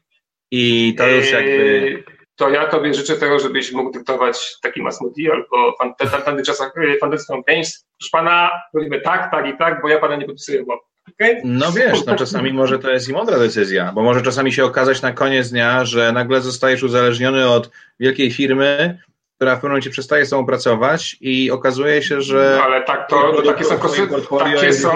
i 0.50 0.94
to 0.98 1.08
już 1.08 1.30
jakby... 1.30 2.04
To 2.36 2.50
ja 2.50 2.66
tobie 2.66 2.94
życzę 2.94 3.16
tego, 3.16 3.38
żebyś 3.38 3.72
mógł 3.72 3.90
dyktować 3.90 4.56
taki 4.62 4.82
Masmudi 4.82 5.30
albo 5.30 5.72
w 5.72 6.24
tamtych 6.24 6.46
czasach 6.46 6.74
Fantasy 7.00 7.32
Games. 7.48 7.86
Proszę 7.98 8.10
pana, 8.12 8.50
robimy 8.74 9.00
tak, 9.00 9.30
tak 9.30 9.46
i 9.46 9.56
tak, 9.58 9.82
bo 9.82 9.88
ja 9.88 9.98
pana 9.98 10.16
nie 10.16 10.26
podpisuję 10.26 10.62
umowy. 10.62 10.80
Okay? 11.14 11.40
No 11.44 11.72
wiesz, 11.72 12.04
no 12.06 12.16
czasami 12.16 12.52
może 12.52 12.78
to 12.78 12.90
jest 12.90 13.08
i 13.08 13.12
mądra 13.12 13.38
decyzja, 13.38 13.92
bo 13.94 14.02
może 14.02 14.22
czasami 14.22 14.52
się 14.52 14.64
okazać 14.64 15.02
na 15.02 15.12
koniec 15.12 15.50
dnia, 15.50 15.84
że 15.84 16.12
nagle 16.12 16.40
zostajesz 16.40 16.82
uzależniony 16.82 17.48
od 17.48 17.70
wielkiej 18.00 18.30
firmy, 18.30 18.98
która 19.40 19.52
w 19.52 19.56
pewnym 19.56 19.70
momencie 19.70 19.90
przestaje 19.90 20.26
z 20.26 20.28
sobą 20.28 20.46
pracować 20.46 21.16
i 21.20 21.50
okazuje 21.50 22.02
się, 22.02 22.20
że. 22.20 22.56
No, 22.58 22.64
ale 22.64 22.84
tak 22.84 23.10
to, 23.10 23.32
to 23.32 23.42
takie, 23.42 23.64
są 23.64 23.78
takie, 24.38 24.72
są, 24.72 24.90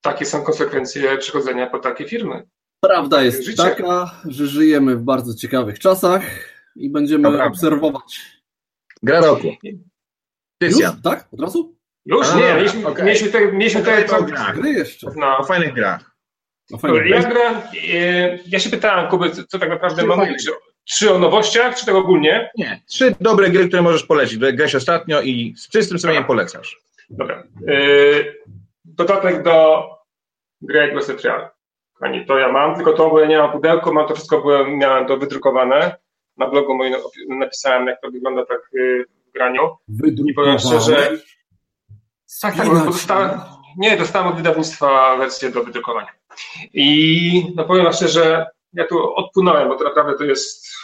takie 0.00 0.26
są 0.26 0.42
konsekwencje 0.42 1.18
przychodzenia 1.18 1.66
po 1.66 1.78
takie 1.78 2.08
firmy. 2.08 2.48
Prawda 2.84 3.22
jest 3.22 3.44
Życie. 3.44 3.62
taka, 3.62 4.10
że 4.24 4.46
żyjemy 4.46 4.96
w 4.96 5.02
bardzo 5.02 5.34
ciekawych 5.34 5.78
czasach 5.78 6.22
i 6.76 6.90
będziemy 6.90 7.42
obserwować. 7.42 8.20
Gra 9.02 9.20
roku. 9.20 9.48
Już? 10.60 10.78
Tak? 11.04 11.28
Od 11.32 11.40
razu? 11.40 11.76
Już? 12.06 12.28
A, 12.28 12.36
nie, 12.36 12.54
mieliśmy, 12.54 12.86
okay. 12.86 13.04
mieliśmy, 13.04 13.28
te, 13.28 13.52
mieliśmy 13.52 13.82
te, 13.82 14.02
te, 14.02 14.22
gry 14.54 14.70
jeszcze. 14.70 15.06
No. 15.16 15.38
O 15.38 15.44
fajnych 15.44 15.74
grach. 15.74 16.16
O 16.72 16.78
fajnych 16.78 17.06
ja, 17.06 17.22
gra, 17.22 17.62
e, 17.94 18.38
ja 18.46 18.58
się 18.58 18.70
pytałem 18.70 19.10
Kuby, 19.10 19.30
co, 19.30 19.44
co 19.44 19.58
tak 19.58 19.68
naprawdę 19.68 20.06
mam 20.06 20.18
mówić 20.18 20.50
trzy 20.90 21.14
o 21.14 21.18
nowościach, 21.18 21.76
czy 21.76 21.86
tak 21.86 21.94
ogólnie? 21.94 22.50
Nie, 22.58 22.82
trzy 22.86 23.14
dobre 23.20 23.50
gry, 23.50 23.68
które 23.68 23.82
możesz 23.82 24.04
polecić. 24.04 24.38
Grałeś 24.38 24.74
ostatnio 24.74 25.20
i 25.20 25.54
z 25.56 25.68
czystym 25.68 25.98
sumieniem 25.98 26.24
polecasz. 26.24 26.80
Dobra. 27.10 27.42
Yy, 27.66 28.34
dodatek 28.84 29.42
do 29.42 29.88
gry 30.62 30.92
Ghost 30.92 31.18
Trial. 31.18 31.48
Ani 32.00 32.26
to 32.26 32.38
ja 32.38 32.52
mam, 32.52 32.76
tylko 32.76 32.92
to, 32.92 33.10
bo 33.10 33.20
ja 33.20 33.26
nie 33.26 33.38
mam 33.38 33.52
pudełko, 33.52 33.92
mam 33.92 34.08
to 34.08 34.14
wszystko, 34.14 34.40
bo 34.40 34.66
miałem 34.66 35.06
to 35.06 35.16
wydrukowane. 35.16 35.96
Na 36.36 36.48
blogu 36.48 36.74
moim 36.74 36.94
napisałem, 37.28 37.86
jak 37.86 38.00
to 38.00 38.10
wygląda 38.10 38.46
tak 38.46 38.60
yy, 38.72 39.04
w 39.28 39.32
graniu. 39.32 39.76
I 40.26 40.34
powiem 40.34 40.58
szczerze, 40.58 41.10
tak, 42.42 42.56
tak, 42.56 42.68
dostałem, 42.84 43.30
nie, 43.78 43.96
dostałem 43.96 44.28
od 44.28 44.36
wydawnictwa 44.36 45.16
wersję 45.16 45.50
do 45.50 45.64
wydrukowania. 45.64 46.12
I 46.74 47.52
no 47.56 47.64
powiem 47.64 47.92
szczerze, 47.92 48.46
ja 48.72 48.86
tu 48.86 49.14
odpłynąłem, 49.14 49.68
bo 49.68 49.76
to 49.76 49.84
naprawdę 49.84 50.14
to 50.14 50.24
jest 50.24 50.79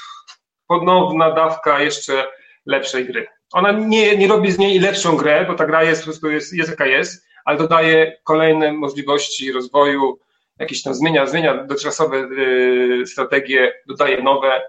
ponowna 0.66 1.30
dawka 1.30 1.80
jeszcze 1.80 2.26
lepszej 2.66 3.06
gry. 3.06 3.26
Ona 3.52 3.72
nie, 3.72 4.16
nie 4.16 4.28
robi 4.28 4.52
z 4.52 4.58
niej 4.58 4.78
lepszą 4.78 5.16
grę, 5.16 5.44
bo 5.48 5.54
ta 5.54 5.66
gra 5.66 5.82
jest 5.82 6.02
po 6.02 6.04
prostu 6.04 6.30
jest, 6.30 6.52
jest 6.52 6.70
jaka 6.70 6.86
jest, 6.86 7.26
ale 7.44 7.58
dodaje 7.58 8.18
kolejne 8.24 8.72
możliwości 8.72 9.52
rozwoju, 9.52 10.18
jakieś 10.58 10.82
tam 10.82 10.94
zmienia, 10.94 11.26
zmienia 11.26 11.64
dotychczasowe 11.64 12.16
y, 12.16 13.06
strategie, 13.06 13.72
dodaje 13.86 14.22
nowe. 14.22 14.62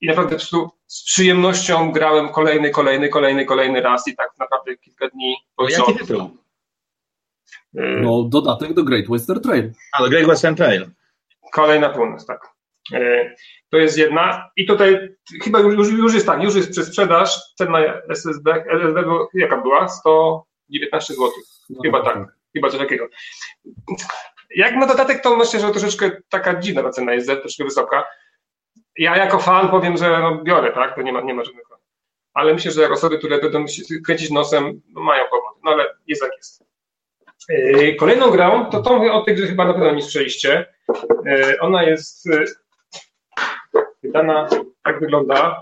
I 0.00 0.06
naprawdę 0.06 0.30
po 0.30 0.36
prostu 0.36 0.70
z 0.86 1.04
przyjemnością 1.04 1.92
grałem 1.92 2.28
kolejny, 2.28 2.70
kolejny, 2.70 3.08
kolejny, 3.08 3.44
kolejny 3.44 3.80
raz 3.80 4.08
i 4.08 4.16
tak 4.16 4.30
naprawdę 4.38 4.76
kilka 4.76 5.08
dni 5.08 5.36
po 5.56 5.68
Jaki 5.68 5.94
tytuł? 5.94 6.36
No, 7.74 8.22
dodatek 8.22 8.72
do 8.72 8.84
Great 8.84 9.08
Western 9.08 9.40
Trail. 9.40 9.72
A, 9.92 10.02
do 10.02 10.08
Great 10.08 10.26
Western 10.26 10.54
Trail. 10.54 10.90
Kolej 11.52 11.80
na 11.80 11.88
północ, 11.88 12.26
tak. 12.26 12.55
Y, 12.92 13.34
to 13.70 13.76
jest 13.76 13.98
jedna. 13.98 14.50
I 14.56 14.66
tutaj 14.66 15.16
chyba 15.44 15.60
już, 15.60 15.92
już 15.92 16.14
jest 16.14 16.26
tak, 16.26 16.42
już 16.42 16.54
jest 16.54 16.70
przez 16.70 16.86
sprzedaż 16.86 17.54
cena 17.54 17.78
SSD, 18.08 18.64
SSD 18.68 19.04
jaka 19.34 19.56
była? 19.56 19.88
119 19.88 21.14
zł. 21.14 21.30
No, 21.70 21.82
chyba 21.82 22.02
tak. 22.02 22.14
tak. 22.14 22.36
Chyba 22.52 22.70
coś 22.70 22.80
takiego. 22.80 23.08
Jak 24.54 24.74
na 24.76 24.86
dodatek, 24.86 25.22
to 25.22 25.36
myślę, 25.36 25.60
że 25.60 25.70
troszeczkę 25.70 26.10
taka 26.28 26.60
dziwna 26.60 26.82
ta 26.82 26.90
cena 26.90 27.14
jest, 27.14 27.28
troszkę 27.28 27.64
wysoka. 27.64 28.04
Ja 28.98 29.16
jako 29.16 29.38
fan 29.38 29.68
powiem, 29.68 29.96
że 29.96 30.18
no 30.18 30.42
biorę, 30.42 30.72
tak? 30.72 30.94
To 30.94 31.02
nie 31.02 31.12
ma, 31.12 31.20
nie 31.20 31.34
ma 31.34 31.44
żadnego. 31.44 31.78
Ale 32.34 32.54
myślę, 32.54 32.70
że 32.70 32.82
jak 32.82 32.92
osoby, 32.92 33.18
które 33.18 33.38
będą 33.38 33.66
się 33.66 33.82
kręcić 34.06 34.30
nosem, 34.30 34.82
no 34.88 35.00
mają 35.00 35.24
powód. 35.24 35.62
No 35.64 35.70
ale 35.70 35.86
jest 36.06 36.22
jak 36.22 36.32
jest. 36.36 36.66
Yy, 37.48 37.94
kolejną 37.94 38.30
grą, 38.30 38.70
to 38.70 38.82
tą 38.82 39.12
o 39.12 39.22
tej 39.22 39.34
grze 39.34 39.46
chyba 39.46 39.64
na 39.64 39.74
pewno 39.74 39.94
nie 39.94 40.02
słyszeliście. 40.02 40.66
Yy, 41.24 41.60
ona 41.60 41.82
jest 41.82 42.28
wydana, 44.06 44.48
tak 44.82 45.00
wygląda. 45.00 45.60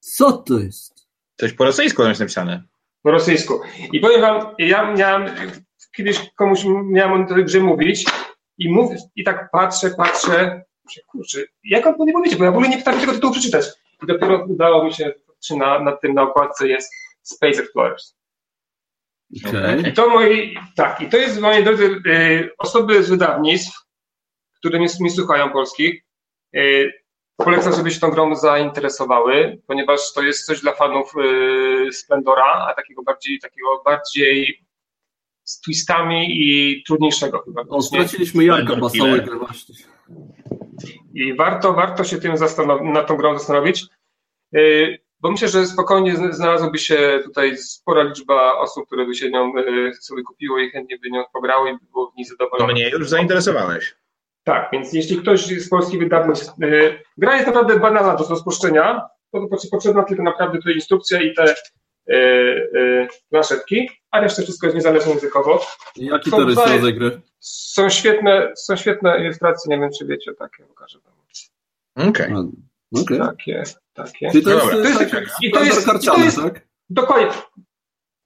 Co 0.00 0.32
to 0.32 0.58
jest? 0.58 1.08
Coś 1.36 1.52
po 1.52 1.64
rosyjsku 1.64 2.02
jest 2.02 2.20
napisane. 2.20 2.62
Po 3.02 3.10
rosyjsku. 3.10 3.60
I 3.92 4.00
powiem 4.00 4.20
wam, 4.20 4.54
ja 4.58 4.92
miałem, 4.92 5.30
kiedyś 5.96 6.30
komuś 6.36 6.64
miałem 6.84 7.22
o 7.22 7.34
tej 7.34 7.44
grze 7.44 7.60
mówić 7.60 8.04
i, 8.58 8.72
mów, 8.72 8.92
i 9.16 9.24
tak 9.24 9.50
patrzę, 9.52 9.90
patrzę, 9.90 10.62
kurczę, 11.06 11.38
jak 11.64 11.86
on 11.86 11.94
nie 11.98 12.12
powiedzieć, 12.12 12.38
bo 12.38 12.44
ja 12.44 12.50
w 12.50 12.54
ogóle 12.54 12.68
nie 12.68 12.78
potrafię 12.78 13.00
tego 13.00 13.12
tytułu 13.12 13.32
przeczytać. 13.32 13.66
I 14.02 14.06
dopiero 14.06 14.44
udało 14.44 14.84
mi 14.84 14.92
się, 14.92 15.12
czy 15.46 15.56
na, 15.56 15.78
na 15.78 15.92
tym 15.96 16.14
na 16.14 16.22
okładce 16.22 16.68
jest 16.68 16.92
Space 17.22 17.62
Explorers. 17.62 18.14
Okay. 19.46 19.80
I 19.80 19.92
to 19.92 20.08
moi, 20.08 20.58
tak, 20.76 21.00
i 21.00 21.08
to 21.08 21.16
jest, 21.16 21.40
moi 21.40 21.64
drodzy, 21.64 22.00
y, 22.06 22.50
osoby 22.58 23.04
z 23.04 23.10
wydawnictw, 23.10 23.87
które 24.58 24.78
mnie, 24.78 24.88
mnie 25.00 25.10
słuchają 25.10 25.50
polskich, 25.50 26.02
y, 26.56 26.92
polecam, 27.36 27.72
żeby 27.72 27.90
się 27.90 28.00
tą 28.00 28.10
grą 28.10 28.36
zainteresowały, 28.36 29.58
ponieważ 29.66 30.12
to 30.12 30.22
jest 30.22 30.46
coś 30.46 30.60
dla 30.60 30.72
fanów 30.72 31.12
y, 31.16 31.92
Splendora, 31.92 32.66
a 32.70 32.74
takiego 32.74 33.02
bardziej, 33.02 33.38
takiego 33.38 33.82
bardziej 33.84 34.64
z 35.44 35.60
twistami 35.60 36.26
i 36.30 36.82
trudniejszego 36.86 37.42
chyba. 37.44 37.62
O, 37.68 37.82
straciliśmy 37.82 38.44
Jarka 38.44 38.76
Basałek 38.76 39.38
właśnie. 39.38 39.74
I 41.14 41.34
warto, 41.34 41.72
warto 41.72 42.04
się 42.04 42.18
tym 42.18 42.34
nad 42.82 43.06
tą 43.06 43.16
grą 43.16 43.38
zastanowić. 43.38 43.86
Bo 45.20 45.30
myślę, 45.30 45.48
że 45.48 45.66
spokojnie 45.66 46.16
znalazłoby 46.32 46.78
się 46.78 47.20
tutaj 47.24 47.56
spora 47.56 48.02
liczba 48.02 48.58
osób, 48.58 48.86
które 48.86 49.06
by 49.06 49.14
się 49.14 49.30
nią 49.30 49.52
e, 49.56 49.94
sobie 49.94 50.22
kupiło 50.22 50.58
i 50.58 50.70
chętnie 50.70 50.98
by 50.98 51.10
nią 51.10 51.24
pograły 51.32 51.70
i 51.70 51.72
by 51.72 51.86
było 51.92 52.10
w 52.10 52.16
niej 52.16 52.24
zadowolone. 52.24 52.68
To 52.68 52.72
mnie 52.72 52.90
już 52.90 53.08
zainteresowałeś. 53.08 53.94
Tak, 54.48 54.68
więc 54.72 54.92
jeśli 54.92 55.16
ktoś 55.16 55.46
z 55.46 55.68
polskich 55.68 56.00
wydawnictw, 56.00 56.52
yy, 56.58 57.02
gra 57.16 57.34
jest 57.34 57.46
naprawdę 57.46 57.78
banalna 57.78 58.14
do 58.14 58.24
rozpuszczenia, 58.24 59.08
to 59.32 59.46
potrzebna 59.70 60.02
tylko 60.02 60.22
naprawdę 60.22 60.58
tutaj 60.58 60.74
instrukcja 60.74 61.22
i 61.22 61.34
te 61.34 61.54
yy, 62.06 63.08
yy, 63.30 63.86
a 64.10 64.20
reszta 64.20 64.42
wszystko 64.42 64.66
jest 64.66 64.76
niezależne 64.76 65.12
językowo. 65.12 65.60
Jaki 65.96 66.30
to 66.30 66.48
jest 66.48 66.58
rodzaj 66.58 66.94
gry? 66.94 67.20
Są 67.40 67.88
świetne, 67.88 68.52
są 68.56 68.76
świetne 68.76 69.20
ilustracje, 69.20 69.76
nie 69.76 69.80
wiem 69.80 69.90
czy 69.98 70.06
wiecie, 70.06 70.34
takie 70.34 70.64
pokażę 70.64 70.98
wam. 71.00 72.08
Okej. 72.08 72.26
Okay. 72.26 72.44
Okay. 73.02 73.18
Takie, 73.18 73.62
takie. 73.94 74.30
Czyli 74.30 74.44
to 74.44 74.50
jest, 74.50 74.70
to 74.70 74.78
jest, 74.78 75.10
tak, 75.10 75.24
i 75.42 75.50
to 75.50 75.64
jest, 75.64 75.86
karciany, 75.86 76.18
to 76.18 76.24
jest, 76.24 76.42
tak? 76.42 76.66
Dokładnie. 76.90 77.28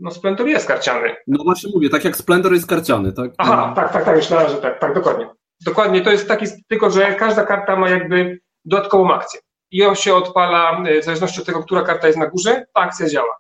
No 0.01 0.11
Splendor 0.11 0.49
jest 0.49 0.67
karciany. 0.67 1.17
No 1.27 1.45
właśnie 1.45 1.71
mówię, 1.75 1.91
tak 1.91 2.05
jak 2.05 2.17
Splendor 2.17 2.53
jest 2.53 2.67
karciany, 2.67 3.13
tak? 3.13 3.31
Aha, 3.39 3.67
no. 3.69 3.75
tak, 3.75 3.93
tak, 3.93 4.05
tak, 4.05 4.17
myślałem, 4.17 4.51
że 4.51 4.57
tak, 4.57 4.79
tak, 4.79 4.95
dokładnie. 4.95 5.29
Dokładnie, 5.65 6.01
to 6.01 6.11
jest 6.11 6.29
taki, 6.29 6.47
tylko 6.69 6.91
że 6.91 7.15
każda 7.15 7.47
karta 7.47 7.77
ma 7.77 7.91
jakby 7.91 8.41
dodatkową 8.65 9.15
akcję. 9.15 9.41
I 9.71 9.85
on 9.85 9.95
się 9.95 10.15
odpala, 10.15 10.85
e, 10.85 11.01
w 11.01 11.05
zależności 11.05 11.41
od 11.41 11.47
tego, 11.47 11.63
która 11.63 11.83
karta 11.83 12.07
jest 12.07 12.19
na 12.19 12.27
górze, 12.27 12.67
ta 12.75 12.81
akcja 12.81 13.09
działa. 13.09 13.39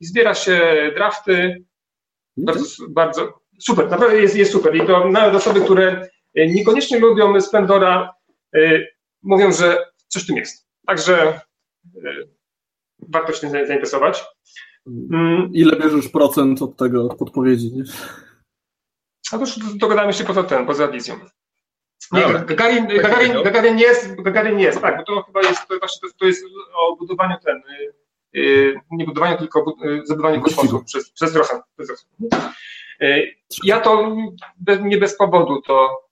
I 0.00 0.06
zbiera 0.06 0.34
się 0.34 0.90
drafty, 0.96 1.64
bardzo, 2.36 2.64
bardzo 2.88 3.42
super, 3.60 3.90
naprawdę 3.90 4.20
jest, 4.20 4.36
jest 4.36 4.52
super. 4.52 4.76
I 4.76 4.86
to 4.86 5.08
nawet 5.08 5.34
osoby, 5.34 5.60
które 5.60 6.08
e, 6.34 6.46
niekoniecznie 6.46 6.98
lubią 6.98 7.40
Splendora, 7.40 8.14
yy, 8.52 8.88
mówią, 9.22 9.52
że 9.52 9.86
coś 10.08 10.24
w 10.24 10.26
tym 10.26 10.36
jest. 10.36 10.66
Także 10.86 11.40
yy, 11.94 12.28
warto 13.08 13.32
się 13.32 13.40
tym 13.40 13.50
zainteresować. 13.50 14.24
Mm. 14.86 15.50
Ile 15.52 15.76
bierzesz 15.76 16.08
procent 16.08 16.62
od 16.62 16.76
tego, 16.76 17.04
od 17.04 17.18
podpowiedzi? 17.18 17.72
Nie? 17.72 17.82
A 19.32 19.38
to 19.38 19.40
już 19.40 19.58
dogadamy 19.76 20.12
się 20.12 20.24
poza 20.24 20.42
tym, 20.42 20.66
poza 20.66 20.88
wizją. 20.88 21.14
Nie, 22.12 22.22
Gagarin, 22.22 22.86
Gagarin, 22.86 23.42
Gagarin 23.42 23.76
nie 23.76 23.84
jest, 23.84 24.22
Gagarin 24.22 24.56
nie 24.56 24.64
jest, 24.64 24.80
tak, 24.80 24.96
bo 24.96 25.02
to 25.02 25.22
chyba 25.22 25.40
jest, 25.40 25.68
to 25.68 25.78
właśnie 25.78 26.08
to, 26.08 26.14
to 26.18 26.26
jest 26.26 26.44
o 26.74 26.96
budowaniu 26.96 27.36
ten, 27.44 27.62
yy, 28.32 28.80
nie 28.90 29.04
budowaniu, 29.04 29.38
tylko 29.38 29.76
yy, 29.82 30.06
zabudowaniu 30.06 30.40
kosmosu 30.40 30.84
przez, 30.84 31.10
przez 31.10 31.36
Rosjan. 31.36 31.60
Yy, 33.00 33.34
ja 33.64 33.80
to 33.80 34.16
nie 34.80 34.98
bez 34.98 35.16
powodu 35.16 35.62
to 35.62 36.02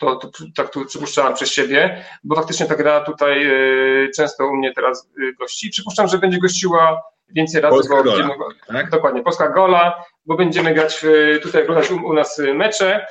to, 0.00 0.16
to 0.16 0.28
tak 0.54 0.70
tu 0.70 0.84
przypuszczałem 0.84 1.34
przez 1.34 1.52
siebie, 1.52 2.04
bo 2.24 2.36
faktycznie 2.36 2.66
ta 2.66 2.74
gra 2.74 3.00
tutaj 3.00 3.46
y, 3.46 4.10
często 4.16 4.46
u 4.46 4.56
mnie 4.56 4.74
teraz 4.74 5.10
y, 5.18 5.32
gości. 5.32 5.70
Przypuszczam, 5.70 6.08
że 6.08 6.18
będzie 6.18 6.38
gościła 6.38 7.02
więcej 7.28 7.60
razy. 7.60 7.74
Polska 7.74 8.02
gola, 8.02 8.16
będziemy, 8.16 8.34
tak? 8.66 8.90
Dokładnie, 8.90 9.22
Polska 9.22 9.48
Gola, 9.48 10.04
bo 10.26 10.36
będziemy 10.36 10.74
grać 10.74 11.04
tutaj 11.42 11.62
oglądać 11.62 11.90
u, 11.90 11.96
u 11.96 12.12
nas 12.12 12.42
mecze. 12.54 13.06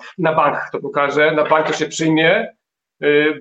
Y, 0.00 0.04
na 0.18 0.34
bank 0.34 0.58
to 0.72 0.78
pokażę, 0.78 1.32
na 1.32 1.44
bank 1.44 1.66
to 1.66 1.72
się 1.72 1.86
przyjmie, 1.86 2.54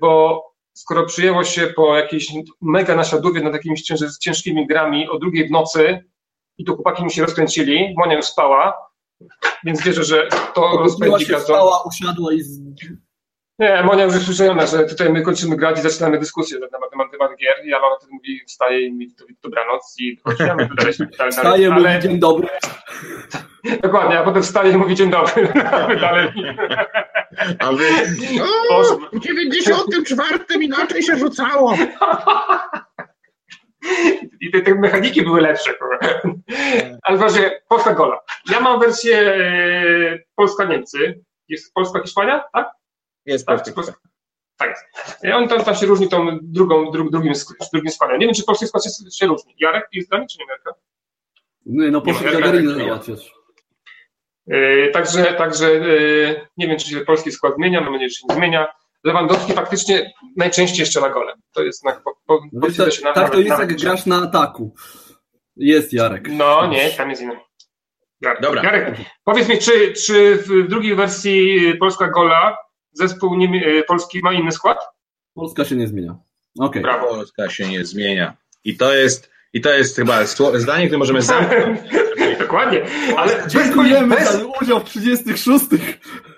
bo 0.01 0.43
skoro 0.73 1.05
przyjęło 1.05 1.43
się 1.43 1.67
po 1.67 1.97
jakiejś 1.97 2.33
mega 2.61 2.95
naśladowie 2.95 3.41
nad 3.41 3.53
jakimiś 3.53 3.83
ciężkimi 4.21 4.67
grami 4.67 5.09
o 5.09 5.19
drugiej 5.19 5.47
w 5.47 5.51
nocy 5.51 6.03
i 6.57 6.65
tu 6.65 6.75
chłopaki 6.75 7.03
mi 7.03 7.11
się 7.11 7.21
rozkręcili, 7.21 7.93
Monia 7.97 8.15
już 8.15 8.25
spała, 8.25 8.73
więc 9.63 9.81
wierzę, 9.81 10.03
że 10.03 10.27
to 10.53 10.77
rozpędzi 10.77 11.25
każdą... 11.25 11.53
Stała, 11.53 11.83
usiadła 11.83 12.33
i... 12.33 12.41
Nie, 13.59 13.83
Monia 13.83 14.03
już 14.03 14.13
jest 14.13 14.25
przyzwyczajona, 14.25 14.65
że 14.65 14.85
tutaj 14.85 15.09
my 15.09 15.21
kończymy 15.21 15.55
grać 15.55 15.79
i 15.79 15.81
zaczynamy 15.81 16.19
dyskusję 16.19 16.59
na 16.59 16.67
temat, 16.67 16.89
na 16.95 17.09
temat 17.09 17.37
gier 17.37 17.65
i 17.65 17.69
ja 17.69 17.77
wtedy 17.97 18.13
mówi, 18.13 18.41
wstaje 18.47 18.81
i 18.81 18.91
mówi 18.91 19.15
dobranoc 19.43 19.95
i 19.99 20.19
chodźmy 20.23 21.07
dalej. 21.17 21.31
Wstaje 21.31 21.69
mówi 21.69 21.99
dzień 22.01 22.19
dobry. 22.19 22.47
Dokładnie, 23.83 24.19
a 24.19 24.23
potem 24.23 24.43
wstaje 24.43 24.73
i 24.73 24.77
mówi 24.77 24.95
dzień 24.95 25.09
dobry. 25.09 25.53
dalej. 26.01 26.33
A 27.59 27.71
wy... 27.71 27.85
O, 28.69 28.83
w 29.13 29.19
94 29.19 30.39
inaczej 30.61 31.03
się 31.03 31.17
rzucało. 31.17 31.75
I 34.41 34.51
te, 34.51 34.61
te, 34.61 34.75
mechaniki 34.75 35.21
były 35.21 35.41
lepsze. 35.41 35.71
Ale 37.03 37.17
właśnie, 37.17 37.61
Polska 37.67 37.93
Gola. 37.93 38.19
Ja 38.51 38.59
mam 38.59 38.79
wersję 38.79 39.17
e, 39.17 40.19
Polska-Niemcy. 40.35 41.23
Jest 41.47 41.73
Polska-Hiszpania, 41.73 42.43
tak? 42.53 42.71
Jest 43.25 43.45
tak, 43.45 43.73
Polska. 43.75 43.93
Tak 44.57 44.69
jest. 44.69 44.83
On 45.35 45.47
tam, 45.47 45.63
tam 45.63 45.75
się 45.75 45.85
różni 45.85 46.09
tą 46.09 46.39
drugą, 46.41 46.91
dru, 46.91 47.09
drugim, 47.09 47.33
drugim 47.73 47.91
składem. 47.91 48.19
Nie 48.19 48.25
wiem, 48.25 48.35
czy 48.35 48.43
polski 48.43 48.67
skład 48.67 48.83
się, 48.83 48.89
się 49.11 49.27
różni. 49.27 49.55
Jarek 49.59 49.87
jest 49.91 50.07
z 50.07 50.11
nami, 50.11 50.25
czy 50.27 50.37
nie 50.39 50.45
Jarka? 50.49 50.71
Nie, 51.65 51.91
no 51.91 52.01
poszedł 52.01 52.31
Gagarinę 52.31 52.73
załatwiać. 52.73 53.33
Yy, 54.47 54.89
także, 54.93 55.23
także 55.23 55.73
yy, 55.73 56.47
nie 56.57 56.67
wiem, 56.67 56.77
czy 56.77 56.89
się 56.89 57.01
polski 57.01 57.31
skład 57.31 57.55
zmienia, 57.55 57.81
mam 57.81 57.93
nadzieję, 57.93 58.09
że 58.09 58.15
się 58.15 58.25
nie 58.29 58.35
zmienia. 58.35 58.67
Lewandowski 59.03 59.53
faktycznie 59.53 60.13
najczęściej 60.37 60.85
strzela 60.85 61.09
golem. 61.09 61.37
To 61.53 61.63
jest 61.63 61.85
na, 61.85 61.91
po, 61.91 62.15
po, 62.25 62.41
Wiesz, 62.53 62.77
tak, 62.77 63.03
na, 63.03 63.13
tak 63.13 63.31
to 63.31 63.39
jest 63.39 63.59
jak 63.59 63.75
grasz 63.75 64.05
na 64.05 64.23
ataku. 64.23 64.75
Jest 65.55 65.93
Jarek. 65.93 66.27
No 66.31 66.67
nie, 66.67 66.89
tam 66.89 67.09
jest 67.09 67.21
inny. 67.21 67.39
Jarek. 68.21 68.41
Dobra. 68.41 68.63
Jarek, 68.63 68.95
powiedz 69.23 69.49
mi, 69.49 69.59
czy, 69.59 69.93
czy 69.93 70.35
w 70.35 70.67
drugiej 70.67 70.95
wersji 70.95 71.59
Polska 71.79 72.07
Gola 72.07 72.57
zespół 72.91 73.35
nie, 73.35 73.83
polski 73.83 74.19
ma 74.19 74.33
inny 74.33 74.51
skład? 74.51 74.77
Polska 75.33 75.65
się 75.65 75.75
nie 75.75 75.87
zmienia. 75.87 76.15
Okay. 76.59 76.81
Brawo. 76.81 77.07
Polska 77.07 77.49
się 77.49 77.67
nie 77.67 77.85
zmienia. 77.85 78.37
I 78.63 78.77
to 78.77 78.93
jest, 78.93 79.31
i 79.53 79.61
to 79.61 79.73
jest 79.73 79.95
chyba 79.95 80.25
zdanie, 80.53 80.85
które 80.85 80.99
możemy 80.99 81.21
zamknąć. 81.31 81.79
Dokładnie. 82.39 82.81
Ale 83.17 83.43
Dziękujemy 83.47 84.15
bez... 84.15 84.31
za 84.31 84.45
udział 84.61 84.79
w 84.79 84.83
36. 84.83 85.65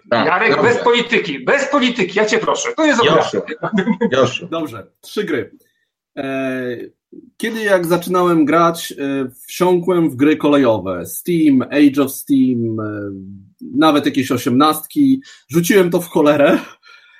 Tak, 0.09 0.27
Jarek, 0.27 0.55
dobrze. 0.55 0.73
bez 0.73 0.83
polityki, 0.83 1.39
bez 1.39 1.65
polityki, 1.65 2.19
ja 2.19 2.25
cię 2.25 2.39
proszę. 2.39 2.69
To 2.77 2.85
jest 2.85 3.03
Joszu. 3.03 3.41
Joszu. 4.11 4.47
Dobrze, 4.51 4.87
trzy 5.01 5.23
gry. 5.23 5.51
E, 6.17 6.77
kiedy 7.37 7.63
jak 7.63 7.85
zaczynałem 7.85 8.45
grać, 8.45 8.93
e, 8.97 9.29
wsiąkłem 9.47 10.09
w 10.09 10.15
gry 10.15 10.37
kolejowe. 10.37 11.05
Steam, 11.05 11.61
Age 11.61 12.03
of 12.03 12.11
Steam, 12.11 12.79
e, 12.79 13.11
nawet 13.75 14.05
jakieś 14.05 14.31
osiemnastki. 14.31 15.21
Rzuciłem 15.49 15.89
to 15.89 16.01
w 16.01 16.07
cholerę, 16.07 16.59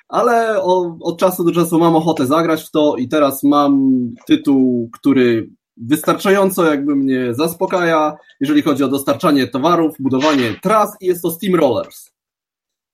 ale 0.08 0.62
od 1.00 1.18
czasu 1.18 1.44
do 1.44 1.52
czasu 1.52 1.78
mam 1.78 1.96
ochotę 1.96 2.26
zagrać 2.26 2.62
w 2.62 2.70
to 2.70 2.96
i 2.96 3.08
teraz 3.08 3.42
mam 3.42 4.00
tytuł, 4.26 4.90
który 4.92 5.48
wystarczająco 5.86 6.64
jakby 6.64 6.96
mnie 6.96 7.34
zaspokaja, 7.34 8.16
jeżeli 8.40 8.62
chodzi 8.62 8.84
o 8.84 8.88
dostarczanie 8.88 9.46
towarów, 9.46 9.94
budowanie 9.98 10.54
tras 10.62 10.96
i 11.00 11.06
jest 11.06 11.22
to 11.22 11.30
Steam 11.30 11.54
Rollers. 11.54 12.10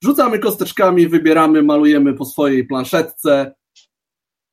Rzucamy 0.04 0.38
kosteczkami, 0.38 1.08
wybieramy, 1.08 1.62
malujemy 1.62 2.14
po 2.14 2.24
swojej 2.24 2.66
planszetce. 2.66 3.54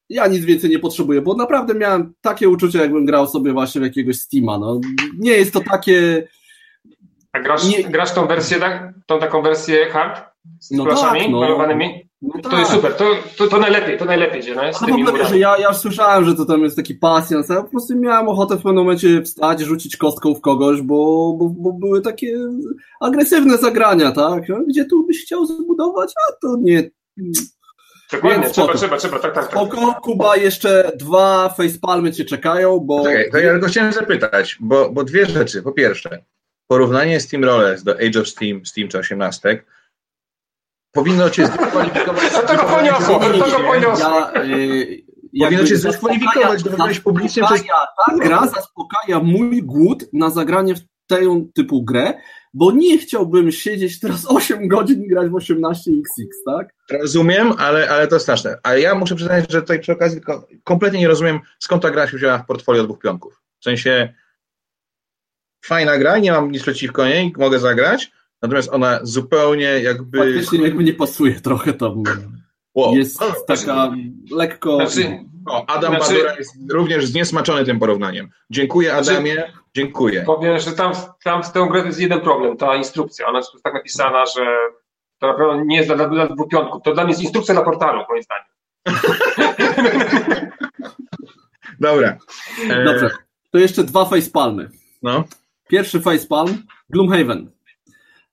Ja 0.09 0.27
nic 0.27 0.45
więcej 0.45 0.69
nie 0.69 0.79
potrzebuję, 0.79 1.21
bo 1.21 1.35
naprawdę 1.35 1.73
miałem 1.73 2.13
takie 2.21 2.49
uczucie, 2.49 2.79
jakbym 2.79 3.05
grał 3.05 3.27
sobie 3.27 3.53
właśnie 3.53 3.81
w 3.81 3.83
jakiegoś 3.83 4.15
Steama. 4.15 4.57
No, 4.57 4.81
nie 5.19 5.31
jest 5.31 5.53
to 5.53 5.61
takie... 5.71 6.27
A 7.33 7.39
grasz, 7.39 7.67
nie... 7.67 7.83
grasz 7.83 8.13
tą 8.13 8.27
wersję, 8.27 8.59
tak? 8.59 8.93
tą 9.05 9.19
taką 9.19 9.41
wersję 9.41 9.85
hard? 9.89 10.21
Z 10.59 10.71
no 10.71 10.85
tak, 10.85 11.21
no. 11.29 11.39
malowanymi? 11.39 12.10
No 12.21 12.41
to 12.41 12.49
tak. 12.49 12.59
jest 12.59 12.71
super, 12.71 12.93
to, 12.93 13.05
to, 13.37 13.47
to, 13.47 13.59
najlepiej, 13.59 13.97
to 13.97 14.05
najlepiej 14.05 14.39
idzie. 14.39 14.55
No, 14.55 14.73
z 14.73 14.79
tymi 14.79 15.07
ogóle, 15.07 15.25
że 15.25 15.39
ja, 15.39 15.57
ja 15.57 15.67
już 15.67 15.77
słyszałem, 15.77 16.25
że 16.25 16.35
to 16.35 16.45
tam 16.45 16.63
jest 16.63 16.75
taki 16.75 16.95
pasjans, 16.95 17.49
ja 17.49 17.63
po 17.63 17.69
prostu 17.69 17.95
miałem 17.95 18.29
ochotę 18.29 18.55
w 18.55 18.57
pewnym 18.57 18.75
momencie 18.75 19.21
wstać, 19.21 19.61
rzucić 19.61 19.97
kostką 19.97 20.35
w 20.35 20.41
kogoś, 20.41 20.81
bo, 20.81 21.33
bo, 21.39 21.49
bo 21.49 21.73
były 21.73 22.01
takie 22.01 22.37
agresywne 23.01 23.57
zagrania, 23.57 24.11
tak? 24.11 24.43
Gdzie 24.67 24.85
tu 24.85 25.07
byś 25.07 25.23
chciał 25.25 25.45
zbudować, 25.45 26.13
a 26.29 26.33
to 26.41 26.57
nie... 26.61 26.89
Dokładnie, 28.11 28.49
trzeba, 28.49 28.73
trzeba, 28.73 28.97
trzeba, 28.97 29.19
tak, 29.19 29.33
tak. 29.33 29.47
tak. 29.47 29.99
Kuba, 30.01 30.37
jeszcze 30.37 30.91
dwa 30.95 31.49
facepalmy 31.49 32.11
cię 32.11 32.25
czekają, 32.25 32.79
bo... 32.79 33.03
Czekaj, 33.03 33.31
to 33.31 33.37
ja 33.37 33.51
tylko 33.51 33.67
chciałem 33.67 33.93
zapytać, 33.93 34.57
bo, 34.59 34.89
bo 34.89 35.03
dwie 35.03 35.25
rzeczy. 35.25 35.63
Po 35.63 35.71
pierwsze, 35.71 36.23
porównanie 36.67 37.19
Steam 37.19 37.43
Rollers 37.43 37.83
do 37.83 37.91
Age 37.91 38.21
of 38.21 38.27
Steam, 38.27 38.65
Steam 38.65 38.87
czy 38.87 38.99
18 38.99 39.63
powinno 40.91 41.29
cię 41.29 41.47
zdyskwalifikować. 41.47 42.31
To 42.31 42.41
tego 42.41 42.63
poniosło, 42.63 43.19
to 43.19 43.45
tego 43.45 43.59
poniosło. 43.59 44.09
Ja, 44.09 44.43
y, 44.43 45.03
powinno 45.39 45.63
cię 45.63 45.77
zdyskwalifikować, 45.77 46.63
do 46.63 46.77
wejść 46.77 46.99
publicznie 46.99 47.43
przez... 47.43 47.63
Ta 48.07 48.17
gra 48.17 48.47
zaspokaja 48.47 49.19
mój 49.19 49.63
głód 49.63 50.03
na 50.13 50.29
zagranie 50.29 50.75
w 50.75 50.81
tę 51.07 51.45
typu 51.53 51.83
grę, 51.83 52.13
bo 52.53 52.71
nie 52.71 52.97
chciałbym 52.97 53.51
siedzieć 53.51 53.99
teraz 53.99 54.25
8 54.27 54.67
godzin 54.67 55.03
i 55.03 55.07
grać 55.07 55.29
w 55.29 55.33
18XX, 55.33 56.03
tak? 56.45 56.73
Rozumiem, 56.91 57.53
ale, 57.57 57.89
ale 57.89 58.07
to 58.07 58.19
straszne. 58.19 58.57
Ale 58.63 58.81
ja 58.81 58.95
muszę 58.95 59.15
przyznać, 59.15 59.51
że 59.51 59.61
tutaj 59.61 59.79
przy 59.79 59.91
okazji 59.91 60.21
kompletnie 60.63 60.99
nie 60.99 61.07
rozumiem, 61.07 61.39
skąd 61.59 61.81
ta 61.81 61.91
gra 61.91 62.07
się 62.07 62.17
wzięła 62.17 62.37
w 62.37 62.45
portfolio 62.45 62.83
dwóch 62.83 62.99
pionków. 62.99 63.41
W 63.59 63.63
sensie 63.63 64.13
fajna 65.65 65.97
gra, 65.97 66.17
nie 66.17 66.31
mam 66.31 66.51
nic 66.51 66.61
przeciwko 66.61 67.05
niej, 67.05 67.33
mogę 67.37 67.59
zagrać, 67.59 68.11
Natomiast 68.41 68.73
ona 68.73 68.99
zupełnie 69.03 69.63
jakby. 69.63 70.17
Faktycznie 70.17 70.61
jakby 70.61 70.83
nie 70.83 70.93
pasuje 70.93 71.41
trochę 71.41 71.73
tam. 71.73 72.03
Wow. 72.75 72.95
Jest 72.95 73.19
taka 73.47 73.91
lekko. 74.31 74.75
Znaczy, 74.75 75.19
o, 75.49 75.65
Adam 75.69 75.95
znaczy, 75.95 76.13
Badura 76.13 76.35
jest 76.35 76.55
również 76.71 77.05
zniesmaczony 77.05 77.65
tym 77.65 77.79
porównaniem. 77.79 78.29
Dziękuję 78.49 78.89
znaczy, 78.89 79.11
Adamie, 79.11 79.33
znaczy, 79.33 79.53
dziękuję. 79.75 80.23
Powiem, 80.25 80.59
że 80.59 80.71
tam, 80.71 80.93
tam 81.23 81.43
z 81.43 81.51
tą 81.51 81.65
grą 81.65 81.85
jest 81.85 81.99
jeden 81.99 82.21
problem, 82.21 82.57
ta 82.57 82.75
instrukcja. 82.75 83.27
Ona 83.27 83.37
jest 83.37 83.51
tak 83.63 83.73
napisana, 83.73 84.25
że 84.25 84.45
to 85.19 85.27
na 85.27 85.33
pewno 85.33 85.63
nie 85.63 85.77
jest 85.77 85.89
dla, 85.89 86.09
dla 86.09 86.27
dwupiątków. 86.27 86.83
To 86.83 86.93
dla 86.93 87.03
mnie 87.03 87.11
jest 87.11 87.23
instrukcja 87.23 87.53
na 87.53 87.61
portalu, 87.61 88.03
moim 88.09 88.23
zdaniem. 88.23 88.51
Dobra. 91.79 92.17
Dobrze. 92.85 93.09
To 93.51 93.57
jeszcze 93.57 93.83
dwa 93.83 94.05
facepalmy. 94.05 94.69
No. 95.03 95.23
Pierwszy 95.67 96.01
facepalm, 96.01 96.63
Gloomhaven. 96.89 97.51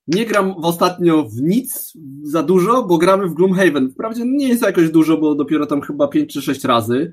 Nie 0.08 0.26
gram 0.26 0.54
w 0.60 0.64
ostatnio 0.64 1.22
w 1.22 1.42
nic 1.42 1.92
za 2.22 2.42
dużo, 2.42 2.82
bo 2.82 2.98
gramy 2.98 3.28
w 3.28 3.34
Gloomhaven. 3.34 3.90
Wprawdzie 3.90 4.22
nie 4.26 4.48
jest 4.48 4.62
jakoś 4.62 4.90
dużo, 4.90 5.16
bo 5.16 5.34
dopiero 5.34 5.66
tam 5.66 5.80
chyba 5.80 6.08
5 6.08 6.32
czy 6.32 6.42
6 6.42 6.64
razy. 6.64 7.12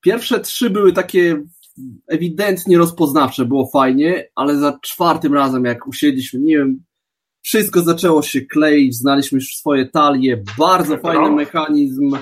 Pierwsze 0.00 0.40
trzy 0.40 0.70
były 0.70 0.92
takie 0.92 1.42
ewidentnie 2.08 2.78
rozpoznawcze, 2.78 3.44
było 3.44 3.70
fajnie, 3.72 4.28
ale 4.34 4.56
za 4.56 4.78
czwartym 4.82 5.34
razem, 5.34 5.64
jak 5.64 5.86
usiedliśmy, 5.86 6.40
nie 6.40 6.58
wiem, 6.58 6.84
wszystko 7.42 7.80
zaczęło 7.80 8.22
się 8.22 8.40
kleić, 8.40 8.96
znaliśmy 8.96 9.36
już 9.36 9.56
swoje 9.56 9.86
talie, 9.86 10.42
bardzo 10.58 10.98
fajny 10.98 11.30
mechanizm. 11.30 12.16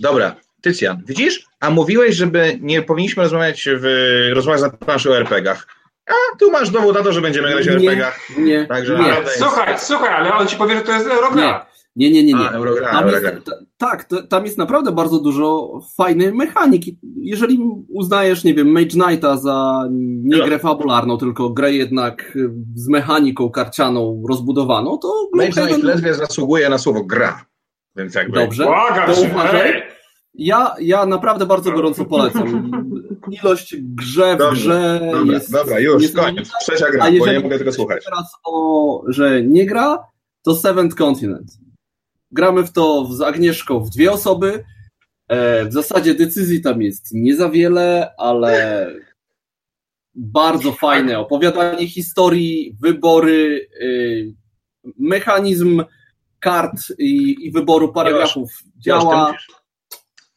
Dobra, 0.00 0.36
Tycjan, 0.62 1.02
widzisz? 1.06 1.44
A 1.60 1.70
mówiłeś, 1.70 2.16
żeby 2.16 2.58
nie 2.60 2.82
powinniśmy 2.82 3.22
rozmawiać 3.22 3.68
w 3.80 3.84
rozmawiać 4.34 4.62
na 4.62 4.70
planszy 4.70 5.10
o 5.10 5.16
RPGach. 5.16 5.81
A 6.06 6.38
tu 6.38 6.50
masz 6.50 6.70
dowód 6.70 6.94
na 6.94 7.02
to, 7.02 7.12
że 7.12 7.20
będziemy 7.20 7.50
grać 7.50 7.66
w 7.66 7.68
RPG-ach. 7.68 8.20
Nie, 8.38 8.66
Także 8.66 8.98
nie. 8.98 9.14
Słuchaj, 9.36 9.74
słuchaj, 9.78 10.14
ale 10.14 10.34
on 10.34 10.46
ci 10.46 10.56
powie, 10.56 10.74
że 10.74 10.80
to 10.80 10.92
jest 10.92 11.06
Eurogra. 11.06 11.66
Nie, 11.96 12.10
nie, 12.10 12.24
nie, 12.24 12.34
nie. 12.34 12.48
A, 12.48 12.50
Eurogra, 12.50 12.90
tam 12.90 13.04
Eurogra. 13.04 13.30
Jest, 13.30 13.50
tak, 13.78 14.04
to, 14.04 14.22
tam 14.22 14.44
jest 14.44 14.58
naprawdę 14.58 14.92
bardzo 14.92 15.18
dużo 15.18 15.72
fajnej 15.96 16.32
mechaniki. 16.34 16.98
Jeżeli 17.16 17.58
uznajesz, 17.88 18.44
nie 18.44 18.54
wiem, 18.54 18.72
Mage 18.72 18.86
Knighta 18.86 19.36
za 19.36 19.88
nie 19.92 20.38
no. 20.38 20.44
grę 20.44 20.58
fabularną, 20.58 21.18
tylko 21.18 21.50
grę 21.50 21.72
jednak 21.72 22.38
z 22.74 22.88
mechaniką 22.88 23.50
karcianą 23.50 24.22
rozbudowaną, 24.28 24.98
to... 24.98 25.28
Mage 25.34 25.52
Knight 25.52 25.82
ledwie 25.82 26.14
zasługuje 26.14 26.68
na 26.68 26.78
słowo 26.78 27.04
gra. 27.04 27.44
Więc 27.96 28.14
jakby... 28.14 28.38
Dobrze, 28.38 28.64
to 29.06 29.22
uważaj. 29.22 29.82
Ja, 30.34 30.74
ja 30.80 31.06
naprawdę 31.06 31.46
bardzo 31.46 31.72
gorąco 31.72 32.04
polecam. 32.04 32.70
Ilość 33.30 33.76
grze 33.78 34.36
w 34.36 34.38
Dobrze, 34.38 35.00
grze 35.02 35.10
dobra, 35.12 35.34
jest. 35.34 35.52
Dobra, 35.52 35.80
już, 35.80 36.12
koniec. 36.12 36.50
Trzecia 36.60 36.90
gra, 36.90 37.10
bo 37.18 37.26
nie 37.26 37.40
mogę 37.40 37.58
tego 37.58 37.72
słuchać. 37.72 38.04
teraz 38.04 38.32
o, 38.44 39.02
że 39.08 39.42
nie 39.42 39.66
gra, 39.66 39.98
to 40.42 40.54
Seventh 40.54 40.96
Continent. 40.96 41.58
Gramy 42.30 42.62
w 42.62 42.72
to 42.72 43.08
z 43.12 43.20
Agnieszką 43.20 43.80
w 43.80 43.90
dwie 43.90 44.12
osoby. 44.12 44.64
E, 45.28 45.64
w 45.64 45.72
zasadzie 45.72 46.14
decyzji 46.14 46.62
tam 46.62 46.82
jest 46.82 47.08
nie 47.12 47.36
za 47.36 47.48
wiele, 47.48 48.14
ale 48.18 48.86
bardzo 50.14 50.72
fajne 50.72 51.18
opowiadanie 51.18 51.88
historii, 51.88 52.76
wybory, 52.80 53.68
y, 53.82 54.34
mechanizm 54.98 55.84
kart 56.38 56.80
i, 56.98 57.36
i 57.40 57.50
wyboru 57.50 57.92
paragrafów 57.92 58.50
już, 58.64 58.84
działa. 58.84 59.34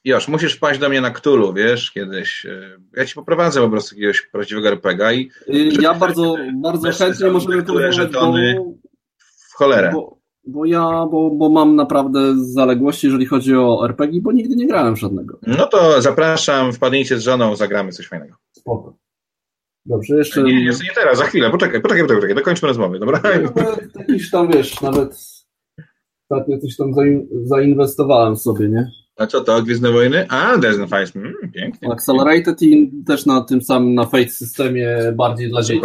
Josz, 0.05 0.27
musisz 0.27 0.55
wpaść 0.55 0.79
do 0.79 0.89
mnie 0.89 1.01
na 1.01 1.11
Ktulu, 1.11 1.53
wiesz, 1.53 1.91
kiedyś. 1.91 2.45
E, 2.45 2.77
ja 2.97 3.05
ci 3.05 3.15
poprowadzę 3.15 3.61
po 3.61 3.69
prostu 3.69 3.95
jakiegoś 3.95 4.21
prawdziwego 4.21 4.67
RPGa 4.67 5.13
i... 5.13 5.29
Y, 5.49 5.81
ja 5.81 5.93
bardzo, 5.93 6.35
bardzo 6.55 6.91
chętnie 6.91 7.31
możemy 7.31 7.63
porozmawiać, 7.63 8.13
bo... 8.13 8.33
W 9.51 9.53
cholerę. 9.55 9.91
Bo, 9.93 10.17
bo 10.47 10.65
ja, 10.65 11.05
bo, 11.11 11.31
bo 11.31 11.49
mam 11.49 11.75
naprawdę 11.75 12.19
zaległości, 12.37 13.07
jeżeli 13.07 13.25
chodzi 13.25 13.55
o 13.55 13.85
RPG, 13.85 14.21
bo 14.21 14.31
nigdy 14.31 14.55
nie 14.55 14.67
grałem 14.67 14.95
żadnego. 14.95 15.39
No 15.47 15.67
to 15.67 16.01
zapraszam, 16.01 16.73
wpadnijcie 16.73 17.19
z 17.19 17.23
żoną, 17.23 17.55
zagramy 17.55 17.91
coś 17.91 18.07
fajnego. 18.07 18.35
Spoko. 18.51 18.97
Dobrze, 19.85 20.17
jeszcze... 20.17 20.43
Nie, 20.43 20.65
jeszcze 20.65 20.83
nie 20.83 20.93
teraz, 20.95 21.17
za 21.17 21.25
chwilę, 21.25 21.49
poczekaj, 21.49 21.81
poczekaj, 21.81 22.03
poczekaj, 22.03 22.17
poczekaj 22.17 22.35
dokończmy 22.35 22.67
rozmowę, 22.67 22.99
dobra? 22.99 23.21
Jakiś 23.95 24.31
tam, 24.31 24.51
wiesz, 24.51 24.81
nawet 24.81 25.17
ostatnio 26.29 26.57
coś 26.57 26.75
tam 26.75 26.91
zainwestowałem 27.43 28.35
sobie, 28.35 28.69
nie? 28.69 28.91
A 29.17 29.27
co 29.27 29.41
to, 29.41 29.61
Gwiezdne 29.61 29.91
Wojny? 29.91 30.25
A, 30.29 30.57
Desert 30.57 30.89
Fires, 30.89 31.15
mm, 31.15 31.33
pięknie. 31.53 31.91
Accelerated 31.91 32.61
i 32.61 32.91
też 33.07 33.25
na 33.25 33.41
tym 33.41 33.61
samym, 33.61 33.95
na 33.95 34.05
Fate 34.05 34.29
systemie 34.29 34.97
bardziej 35.15 35.49
dla 35.49 35.61
dzieci. 35.61 35.81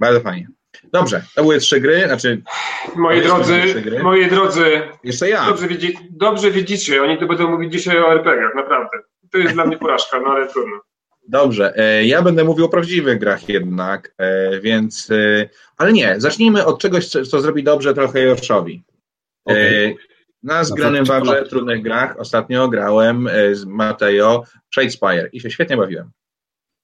Bardzo 0.00 0.20
fajnie. 0.20 0.48
Dobrze, 0.92 1.22
to 1.34 1.42
były 1.42 1.58
trzy 1.58 1.80
gry, 1.80 2.04
znaczy... 2.06 2.42
Moi 2.96 3.22
drodzy, 3.22 3.62
moi 4.02 4.30
drodzy... 4.30 4.64
Jeszcze 5.04 5.28
ja. 5.28 5.46
Dobrze, 5.46 5.68
widzi, 5.68 5.98
dobrze 6.10 6.50
widzicie, 6.50 7.02
oni 7.02 7.18
tu 7.18 7.26
będą 7.26 7.50
mówić 7.50 7.72
dzisiaj 7.72 7.98
o 7.98 8.12
RPG-ach, 8.12 8.54
naprawdę. 8.54 8.98
To 9.30 9.38
jest 9.38 9.54
dla 9.54 9.66
mnie 9.66 9.78
porażka, 9.78 10.20
no 10.20 10.26
ale 10.26 10.48
trudno. 10.48 10.80
Dobrze, 11.28 11.72
e, 11.76 12.06
ja 12.06 12.22
będę 12.22 12.44
mówił 12.44 12.64
o 12.64 12.68
prawdziwych 12.68 13.18
grach 13.18 13.48
jednak, 13.48 14.14
e, 14.18 14.60
więc... 14.60 15.10
E, 15.10 15.48
ale 15.76 15.92
nie, 15.92 16.14
zacznijmy 16.18 16.64
od 16.64 16.80
czegoś, 16.80 17.08
co 17.08 17.40
zrobi 17.40 17.62
dobrze 17.62 17.94
trochę 17.94 18.22
Joszowi. 18.22 18.82
Okay. 19.44 19.96
Na 20.42 20.64
zgranym 20.64 21.04
wabrze, 21.04 21.42
trudnych 21.42 21.82
grach 21.82 22.14
ostatnio 22.18 22.68
grałem 22.68 23.28
e, 23.28 23.54
z 23.54 23.64
Mateo 23.64 24.44
Shadespire 24.74 25.28
i 25.32 25.40
się 25.40 25.50
świetnie 25.50 25.76
bawiłem. 25.76 26.10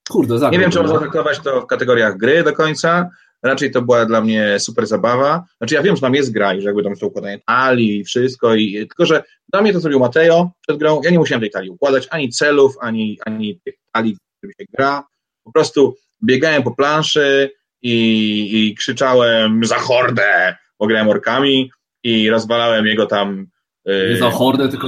Kurde, 0.09 0.49
Nie 0.51 0.59
wiem, 0.59 0.71
czy 0.71 0.81
można 0.81 0.99
traktować 0.99 1.39
to 1.39 1.61
w 1.61 1.67
kategoriach 1.67 2.17
gry 2.17 2.43
do 2.43 2.53
końca. 2.53 3.09
Raczej 3.43 3.71
to 3.71 3.81
była 3.81 4.05
dla 4.05 4.21
mnie 4.21 4.59
super 4.59 4.87
zabawa. 4.87 5.43
Znaczy 5.57 5.75
ja 5.75 5.81
wiem, 5.81 5.95
że 5.95 6.01
tam 6.01 6.15
jest 6.15 6.31
gra 6.31 6.53
i 6.53 6.61
że 6.61 6.67
jakby 6.67 6.83
tam 6.83 6.95
są 6.95 7.07
układanie 7.07 7.39
talii 7.45 7.99
i 7.99 8.03
wszystko, 8.03 8.55
i, 8.55 8.77
tylko 8.77 9.05
że 9.05 9.23
dla 9.53 9.61
mnie 9.61 9.73
to 9.73 9.79
zrobił 9.79 9.99
Mateo 9.99 10.51
przed 10.67 10.77
grą. 10.77 11.01
Ja 11.03 11.11
nie 11.11 11.19
musiałem 11.19 11.41
tej 11.41 11.51
talii 11.51 11.69
układać, 11.69 12.07
ani 12.11 12.29
celów, 12.29 12.75
ani, 12.81 13.19
ani 13.25 13.59
tych 13.65 13.75
talii, 13.91 14.17
których 14.37 14.55
się 14.59 14.65
gra. 14.77 15.03
Po 15.43 15.51
prostu 15.51 15.95
biegałem 16.23 16.63
po 16.63 16.71
planszy 16.71 17.51
i, 17.81 18.67
i 18.67 18.75
krzyczałem 18.75 19.65
za 19.65 19.75
hordę, 19.75 20.55
bo 20.79 20.87
grałem 20.87 21.09
orkami 21.09 21.71
i 22.03 22.29
rozwalałem 22.29 22.85
jego 22.85 23.05
tam... 23.05 23.47
Nie 23.85 24.17
za 24.17 24.29
hordę, 24.31 24.69
tylko... 24.69 24.87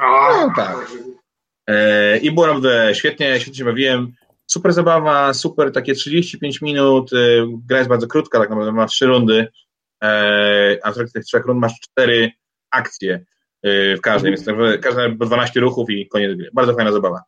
No, 0.00 0.52
tak. 0.56 0.76
E, 1.70 2.18
I 2.18 2.30
było 2.30 2.46
naprawdę 2.46 2.94
świetnie, 2.94 3.40
świetnie 3.40 3.58
się 3.58 3.64
bawiłem. 3.64 4.12
Super 4.46 4.72
zabawa, 4.72 5.34
super 5.34 5.72
takie 5.72 5.94
35 5.94 6.60
minut. 6.60 7.12
E, 7.12 7.16
gra 7.66 7.78
jest 7.78 7.88
bardzo 7.88 8.06
krótka, 8.06 8.38
tak 8.38 8.50
naprawdę 8.50 8.72
ma 8.72 8.86
trzy 8.86 9.06
rundy, 9.06 9.48
e, 10.02 10.78
a 10.82 10.90
w 10.90 10.94
trakcie 10.94 11.12
tych 11.12 11.24
trzech 11.24 11.44
rund 11.44 11.60
masz 11.60 11.80
cztery 11.80 12.30
akcje 12.70 13.24
w 13.64 13.98
każdej, 14.02 14.32
więc 14.32 14.46
każda 14.82 15.08
12 15.08 15.60
ruchów 15.60 15.90
i 15.90 16.08
koniec 16.08 16.36
gry. 16.36 16.50
Bardzo 16.52 16.74
fajna 16.74 16.92
zabawa. 16.92 17.22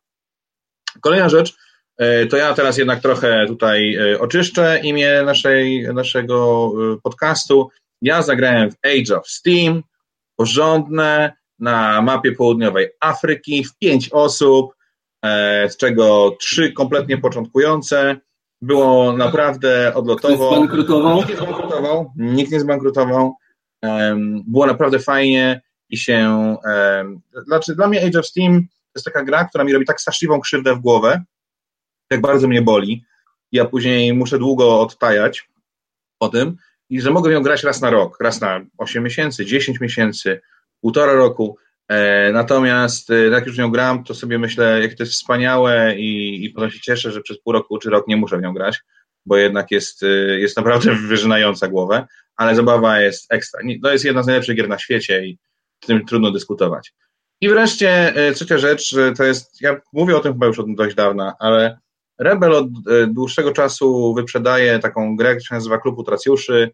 Kolejna 1.01 1.29
rzecz, 1.29 1.55
to 2.29 2.37
ja 2.37 2.53
teraz 2.53 2.77
jednak 2.77 3.01
trochę 3.01 3.45
tutaj 3.47 3.97
oczyszczę 4.19 4.79
imię 4.83 5.23
naszej, 5.25 5.87
naszego 5.93 6.71
podcastu. 7.03 7.69
Ja 8.03 8.21
zagrałem 8.21 8.71
w 8.71 8.75
Age 8.85 9.17
of 9.19 9.27
Steam, 9.27 9.83
porządne, 10.35 11.33
na 11.59 12.01
mapie 12.01 12.31
południowej 12.31 12.89
Afryki 12.99 13.63
w 13.63 13.77
pięć 13.77 14.09
osób, 14.09 14.75
e, 15.25 15.69
z 15.69 15.77
czego 15.77 16.35
trzy 16.39 16.71
kompletnie 16.71 17.17
początkujące. 17.17 18.17
Było 18.61 19.13
naprawdę 19.13 19.93
odlotowo. 19.93 20.35
Ktoś 20.35 20.57
zbankrutował? 20.57 21.15
Nikt 21.15 21.29
nie 21.29 21.35
zbankrutował. 21.35 22.11
Nikt 22.15 22.51
nie 22.51 22.59
zbankrutował. 22.59 23.35
Było 24.47 24.65
naprawdę 24.65 24.99
fajnie 24.99 25.61
i 25.89 25.97
się. 25.97 26.55
Znaczy, 27.45 27.75
dla 27.75 27.87
mnie 27.87 28.05
Age 28.05 28.19
of 28.19 28.27
Steam 28.27 28.61
to 28.61 28.97
jest 28.97 29.05
taka 29.05 29.23
gra, 29.23 29.45
która 29.45 29.63
mi 29.63 29.73
robi 29.73 29.85
tak 29.85 30.01
straszliwą 30.01 30.39
krzywdę 30.39 30.75
w 30.75 30.79
głowę, 30.79 31.23
jak 32.11 32.21
bardzo 32.21 32.47
mnie 32.47 32.61
boli. 32.61 33.05
Ja 33.51 33.65
później 33.65 34.13
muszę 34.13 34.39
długo 34.39 34.81
odtajać 34.81 35.49
po 36.17 36.29
tym 36.29 36.57
i 36.93 37.01
że 37.01 37.11
mogę 37.11 37.31
ją 37.31 37.41
grać 37.41 37.63
raz 37.63 37.81
na 37.81 37.89
rok, 37.89 38.17
raz 38.21 38.41
na 38.41 38.61
8 38.77 39.03
miesięcy, 39.03 39.45
10 39.45 39.79
miesięcy, 39.79 40.41
półtora 40.81 41.13
roku. 41.13 41.57
E, 41.87 42.31
natomiast 42.31 43.09
e, 43.09 43.15
jak 43.15 43.47
już 43.47 43.57
nią 43.57 43.71
gram, 43.71 44.03
to 44.03 44.15
sobie 44.15 44.39
myślę, 44.39 44.81
jak 44.81 44.93
to 44.93 45.03
jest 45.03 45.13
wspaniałe 45.13 45.95
i, 45.97 46.45
i 46.45 46.49
potem 46.49 46.71
się 46.71 46.79
cieszę, 46.79 47.11
że 47.11 47.21
przez 47.21 47.37
pół 47.41 47.53
roku 47.53 47.77
czy 47.77 47.89
rok 47.89 48.07
nie 48.07 48.17
muszę 48.17 48.37
w 48.37 48.41
nią 48.41 48.53
grać, 48.53 48.79
bo 49.25 49.37
jednak 49.37 49.71
jest, 49.71 50.03
e, 50.03 50.07
jest 50.39 50.57
naprawdę 50.57 50.95
wyżynająca 51.09 51.67
głowę, 51.67 52.07
ale 52.35 52.55
zabawa 52.55 52.99
jest 52.99 53.33
ekstra. 53.33 53.61
To 53.83 53.91
jest 53.91 54.05
jedna 54.05 54.23
z 54.23 54.27
najlepszych 54.27 54.55
gier 54.55 54.69
na 54.69 54.79
świecie 54.79 55.25
i 55.25 55.37
z 55.83 55.87
tym 55.87 56.05
trudno 56.05 56.31
dyskutować. 56.31 56.93
I 57.41 57.49
wreszcie 57.49 58.13
trzecia 58.35 58.57
rzecz, 58.57 58.95
to 59.17 59.23
jest, 59.23 59.61
ja 59.61 59.81
mówię 59.93 60.17
o 60.17 60.19
tym 60.19 60.33
chyba 60.33 60.45
już 60.45 60.59
od 60.59 60.75
dość 60.75 60.95
dawna, 60.95 61.33
ale 61.39 61.77
Rebel 62.19 62.53
od 62.53 62.67
dłuższego 63.07 63.51
czasu 63.51 64.13
wyprzedaje 64.13 64.79
taką 64.79 65.15
grę, 65.15 65.29
która 65.35 65.47
się 65.47 65.55
nazywa 65.55 65.77
Klub 65.77 65.97
Utracjuszy, 65.97 66.71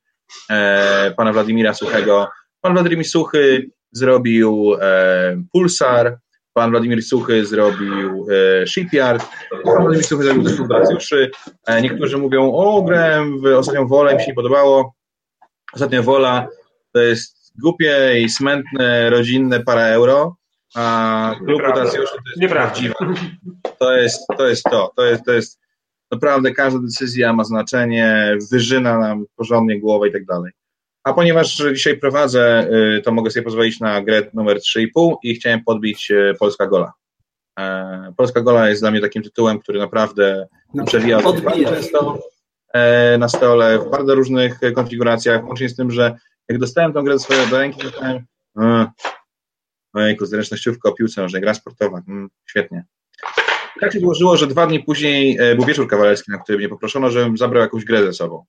pana 1.17 1.33
Władimira 1.33 1.73
Suchego. 1.73 2.27
Pan 2.61 2.73
Władimir 2.73 3.05
Suchy 3.05 3.69
zrobił 3.91 4.75
e, 4.81 5.43
Pulsar, 5.51 6.17
pan 6.53 6.71
Władimir 6.71 7.03
Suchy 7.03 7.45
zrobił 7.45 8.27
e, 8.61 8.67
Shipyard, 8.67 9.25
pan 9.63 9.81
Władimir 9.81 10.03
Suchy 10.03 10.23
zrobił 10.23 10.43
zespół 10.43 10.67
Bracjuszy. 10.67 11.31
E, 11.67 11.81
niektórzy 11.81 12.17
mówią, 12.17 12.53
o, 12.53 12.81
grałem 12.81 13.41
w 13.41 13.45
Ostatnią 13.45 13.87
Wolę, 13.87 14.15
mi 14.15 14.21
się 14.21 14.27
nie 14.27 14.33
podobało. 14.33 14.93
Ostatnia 15.73 16.01
Wola 16.01 16.47
to 16.93 16.99
jest 16.99 17.51
głupie 17.61 18.21
i 18.21 18.29
smętne, 18.29 19.09
rodzinne 19.09 19.59
para 19.59 19.87
euro, 19.87 20.35
a 20.75 21.35
klub 21.45 21.61
Bracjuszy 21.61 22.13
to 22.13 22.41
jest 22.41 22.53
prawdziwe. 22.53 22.93
To 23.79 23.93
jest, 23.93 24.27
to 24.37 24.47
jest 24.47 24.63
to, 24.63 24.91
to 24.95 25.05
jest, 25.05 25.25
to 25.25 25.31
jest 25.31 25.58
naprawdę 26.11 26.51
każda 26.51 26.79
decyzja 26.79 27.33
ma 27.33 27.43
znaczenie, 27.43 28.37
wyżyna 28.51 28.99
nam 28.99 29.25
porządnie 29.35 29.79
głowę 29.79 30.07
i 30.07 30.11
tak 30.11 30.25
dalej. 30.25 30.51
A 31.03 31.13
ponieważ 31.13 31.63
dzisiaj 31.73 31.97
prowadzę, 31.97 32.69
y, 32.97 33.01
to 33.01 33.11
mogę 33.11 33.31
sobie 33.31 33.43
pozwolić 33.43 33.79
na 33.79 34.01
grę 34.01 34.29
numer 34.33 34.57
3,5 34.57 35.15
i 35.23 35.35
chciałem 35.35 35.63
podbić 35.63 36.11
y, 36.11 36.35
Polska 36.39 36.67
Gola. 36.67 36.93
E, 37.59 38.13
Polska 38.17 38.41
Gola 38.41 38.69
jest 38.69 38.81
dla 38.81 38.91
mnie 38.91 39.01
takim 39.01 39.23
tytułem, 39.23 39.59
który 39.59 39.79
naprawdę 39.79 40.47
no, 40.73 40.85
przewija 40.85 41.21
często 41.65 42.19
e, 42.73 43.17
na 43.17 43.29
stole 43.29 43.79
w 43.79 43.89
bardzo 43.89 44.15
różnych 44.15 44.59
konfiguracjach, 44.75 45.47
łącznie 45.47 45.69
z 45.69 45.75
tym, 45.75 45.91
że 45.91 46.15
jak 46.49 46.59
dostałem 46.59 46.93
tą 46.93 47.03
grę 47.03 47.13
do 47.13 47.19
swojej 47.19 47.45
ręki, 47.51 47.79
to 47.79 47.85
myślałem, 47.85 48.25
ojejku, 49.93 50.25
zręcznościówka 50.25 50.89
o 50.89 50.93
piłce 50.93 51.21
nożnej, 51.21 51.41
gra 51.41 51.53
sportowa, 51.53 52.01
mm, 52.07 52.29
świetnie. 52.45 52.85
Tak 53.79 53.93
się 53.93 53.99
złożyło, 53.99 54.37
że 54.37 54.47
dwa 54.47 54.67
dni 54.67 54.83
później 54.83 55.37
e, 55.39 55.55
był 55.55 55.65
wieczór 55.65 55.87
kawalerski, 55.87 56.31
na 56.31 56.37
który 56.37 56.57
mnie 56.57 56.69
poproszono, 56.69 57.11
żebym 57.11 57.37
zabrał 57.37 57.61
jakąś 57.61 57.85
grę 57.85 58.03
ze 58.03 58.13
sobą. 58.13 58.45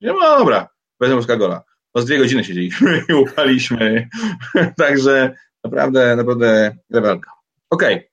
No 0.00 0.38
dobra, 0.38 0.68
wezmę 1.00 1.16
Polska 1.16 1.36
Gola 1.36 1.62
no 1.94 2.02
z 2.02 2.04
dwie 2.04 2.18
godziny 2.18 2.44
siedzieliśmy 2.44 3.02
i 3.08 3.12
upaliśmy. 3.14 4.08
Także 4.78 5.34
naprawdę, 5.64 6.16
naprawdę 6.16 6.76
rewelka. 6.90 7.30
Okej. 7.70 7.94
Okay. 7.94 8.10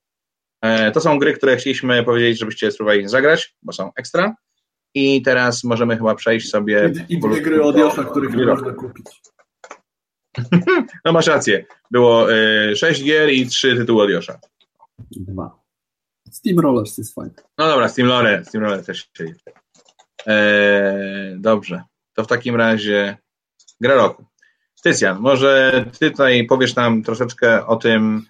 E, 0.62 0.90
to 0.90 1.00
są 1.00 1.18
gry, 1.18 1.32
które 1.32 1.56
chcieliśmy 1.56 2.04
powiedzieć, 2.04 2.38
żebyście 2.38 2.72
spróbowali 2.72 3.08
zagrać, 3.08 3.56
bo 3.62 3.72
są 3.72 3.90
ekstra. 3.96 4.34
I 4.94 5.22
teraz 5.22 5.64
możemy 5.64 5.96
chyba 5.96 6.14
przejść 6.14 6.50
sobie. 6.50 6.92
I, 7.08 7.18
dwie 7.18 7.40
gry 7.40 7.62
od 7.62 7.76
Josza, 7.76 8.04
których 8.04 8.34
nie 8.34 8.46
można 8.46 8.72
kupić. 8.72 9.06
no 11.04 11.12
masz 11.12 11.26
rację. 11.26 11.64
Było 11.90 12.32
y, 12.32 12.76
sześć 12.76 13.04
gier 13.04 13.30
i 13.30 13.46
trzy 13.46 13.76
tytuły 13.76 14.04
od 14.04 14.10
Josza. 14.10 14.38
Dwa. 15.10 15.60
Steam 16.32 16.60
Rollers 16.60 16.98
jest 16.98 17.14
fajny. 17.14 17.34
No 17.58 17.68
dobra, 17.68 17.88
Steam 17.88 18.08
Roller, 18.08 18.46
Steam 18.46 18.64
Roller 18.64 18.84
też 18.84 19.08
się 19.18 19.24
e, 20.26 21.36
Dobrze. 21.36 21.82
To 22.14 22.24
w 22.24 22.26
takim 22.26 22.56
razie 22.56 23.16
gra 23.80 23.94
roku. 23.94 24.24
Tycjan, 24.82 25.18
może 25.18 25.84
ty 25.98 26.10
tutaj 26.10 26.46
powiesz 26.46 26.74
nam 26.74 27.02
troszeczkę 27.02 27.66
o 27.66 27.76
tym, 27.76 28.26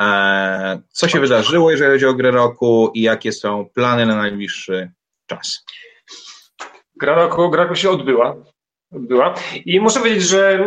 e, 0.00 0.82
co 0.88 1.08
się 1.08 1.20
wydarzyło, 1.20 1.70
jeżeli 1.70 1.92
chodzi 1.92 2.06
o 2.06 2.14
grę 2.14 2.30
roku 2.30 2.90
i 2.94 3.02
jakie 3.02 3.32
są 3.32 3.68
plany 3.74 4.06
na 4.06 4.16
najbliższy 4.16 4.90
czas. 5.26 5.64
Gra 6.96 7.14
roku, 7.14 7.50
gra 7.50 7.62
roku 7.62 7.74
się 7.74 7.90
odbyła. 7.90 8.36
odbyła. 8.92 9.34
I 9.64 9.80
muszę 9.80 10.00
powiedzieć, 10.00 10.22
że 10.22 10.58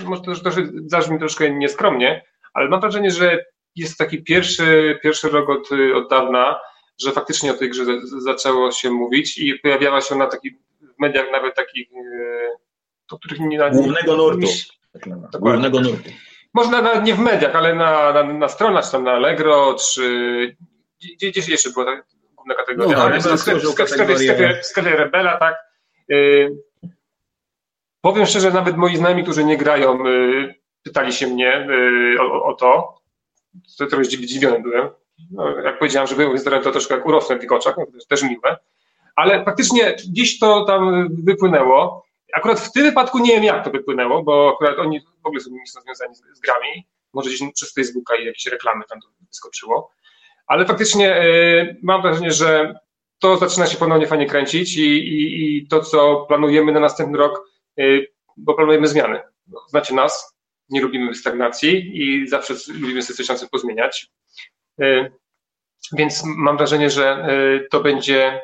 e, 0.00 0.04
może 0.04 0.22
to, 0.22 0.34
to 0.34 0.50
zabrzmi 0.86 1.18
troszkę 1.18 1.50
nieskromnie, 1.50 2.24
ale 2.54 2.68
mam 2.68 2.80
wrażenie, 2.80 3.10
że 3.10 3.44
jest 3.76 3.98
taki 3.98 4.22
pierwszy, 4.22 4.98
pierwszy 5.02 5.28
rok 5.28 5.48
od, 5.48 5.68
od 5.94 6.10
dawna, 6.10 6.60
że 7.02 7.12
faktycznie 7.12 7.50
o 7.50 7.54
tej 7.54 7.70
grze 7.70 7.84
zaczęło 8.04 8.72
się 8.72 8.90
mówić 8.90 9.38
i 9.38 9.54
pojawiała 9.54 10.00
się 10.00 10.14
na 10.14 10.26
takich 10.26 10.52
w 10.96 11.00
mediach 11.00 11.26
nawet 11.32 11.54
takich 11.54 11.88
e, 11.92 12.62
do 13.10 13.18
których 13.18 13.40
nie... 13.40 13.70
Głównego 13.70 14.16
nurtu. 14.16 14.46
Tak 14.92 15.40
Głównego 15.40 15.80
nurtu. 15.80 16.10
Można 16.54 16.82
nawet 16.82 17.04
nie 17.04 17.14
w 17.14 17.18
mediach, 17.18 17.56
ale 17.56 17.74
na, 17.74 18.12
na, 18.12 18.22
na 18.22 18.48
stronach, 18.48 18.84
czy 18.84 18.92
tam 18.92 19.04
na 19.04 19.12
Allegro, 19.12 19.76
czy 19.94 20.56
gdzie, 21.00 21.30
gdzieś 21.30 21.48
jeszcze 21.48 21.70
była 21.70 21.84
ta 21.84 22.02
główna 22.34 22.54
kategoria, 22.54 22.96
no, 22.96 23.04
ale 23.04 23.18
w, 23.18 23.22
sklepie, 23.22 23.60
w, 23.60 24.66
sklepie, 24.66 24.96
Rebela, 24.96 25.36
tak. 25.36 25.56
Yy, 26.08 26.58
powiem 28.00 28.26
szczerze, 28.26 28.50
nawet 28.50 28.76
moi 28.76 28.96
znajomi, 28.96 29.22
którzy 29.22 29.44
nie 29.44 29.56
grają, 29.56 30.04
yy, 30.04 30.54
pytali 30.82 31.12
się 31.12 31.26
mnie 31.26 31.66
yy, 31.68 32.20
o, 32.20 32.44
o, 32.44 32.54
to. 32.54 33.01
To 33.78 33.86
trochę 33.86 34.04
zdziwiony 34.04 34.60
byłem. 34.60 34.88
No, 35.30 35.58
jak 35.58 35.78
powiedziałem, 35.78 36.08
że 36.08 36.16
byłem 36.16 36.62
to 36.62 36.72
troszkę 36.72 36.94
jak 36.94 37.06
urosłem 37.06 37.40
w 37.40 37.44
ich 37.44 37.52
oczach, 37.52 37.76
no, 37.78 37.84
jest 37.94 38.08
też 38.08 38.22
miłe. 38.22 38.56
Ale 39.16 39.44
faktycznie 39.44 39.96
gdzieś 40.08 40.38
to 40.38 40.64
tam 40.64 41.08
wypłynęło. 41.24 42.06
Akurat 42.34 42.60
w 42.60 42.72
tym 42.72 42.82
wypadku 42.82 43.18
nie 43.18 43.32
wiem, 43.32 43.44
jak 43.44 43.64
to 43.64 43.70
wypłynęło, 43.70 44.22
bo 44.22 44.52
akurat 44.54 44.78
oni 44.78 45.00
w 45.00 45.26
ogóle 45.26 45.42
nie 45.50 45.66
są 45.66 45.80
związani 45.80 46.14
z, 46.14 46.22
z 46.32 46.40
grami. 46.40 46.86
Może 47.12 47.30
gdzieś 47.30 47.52
przez 47.54 47.74
Facebooka 47.74 48.16
i 48.16 48.26
jakieś 48.26 48.46
reklamy 48.46 48.84
tam 48.88 49.00
to 49.00 49.08
wyskoczyło. 49.28 49.90
Ale 50.46 50.66
faktycznie 50.66 51.22
y, 51.22 51.76
mam 51.82 52.02
wrażenie, 52.02 52.32
że 52.32 52.78
to 53.18 53.36
zaczyna 53.36 53.66
się 53.66 53.76
ponownie 53.78 54.06
fajnie 54.06 54.26
kręcić 54.26 54.76
i, 54.76 54.82
i, 54.82 55.56
i 55.56 55.66
to, 55.66 55.80
co 55.80 56.24
planujemy 56.28 56.72
na 56.72 56.80
następny 56.80 57.18
rok, 57.18 57.48
y, 57.78 58.12
bo 58.36 58.54
planujemy 58.54 58.88
zmiany. 58.88 59.20
Znacie 59.68 59.94
nas, 59.94 60.36
nie 60.68 60.80
lubimy 60.80 61.14
stagnacji 61.14 62.02
i 62.02 62.28
zawsze 62.28 62.54
lubimy 62.80 63.02
sobie 63.02 63.16
coś 63.16 63.42
na 63.42 63.48
pozmieniać. 63.48 64.10
Y, 64.82 65.12
więc 65.92 66.22
mam 66.24 66.56
wrażenie, 66.56 66.90
że 66.90 67.26
to 67.70 67.80
będzie 67.80 68.40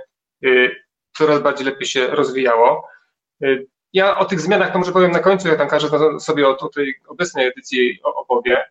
coraz 1.16 1.42
bardziej 1.42 1.66
lepiej 1.66 1.87
się 1.87 2.07
rozwijało. 2.07 2.88
ja 3.92 4.18
o 4.18 4.24
tych 4.24 4.40
zmianach 4.40 4.72
to 4.72 4.78
może 4.78 4.92
powiem 4.92 5.11
na 5.11 5.20
końcu, 5.20 5.48
ja 5.48 5.57
tam 5.57 5.68
każę 5.68 5.88
sobie 6.20 6.48
o, 6.48 6.59
o 6.59 6.68
tej 6.68 6.94
obecnej 7.09 7.46
edycji 7.46 8.00
opowie. 8.02 8.64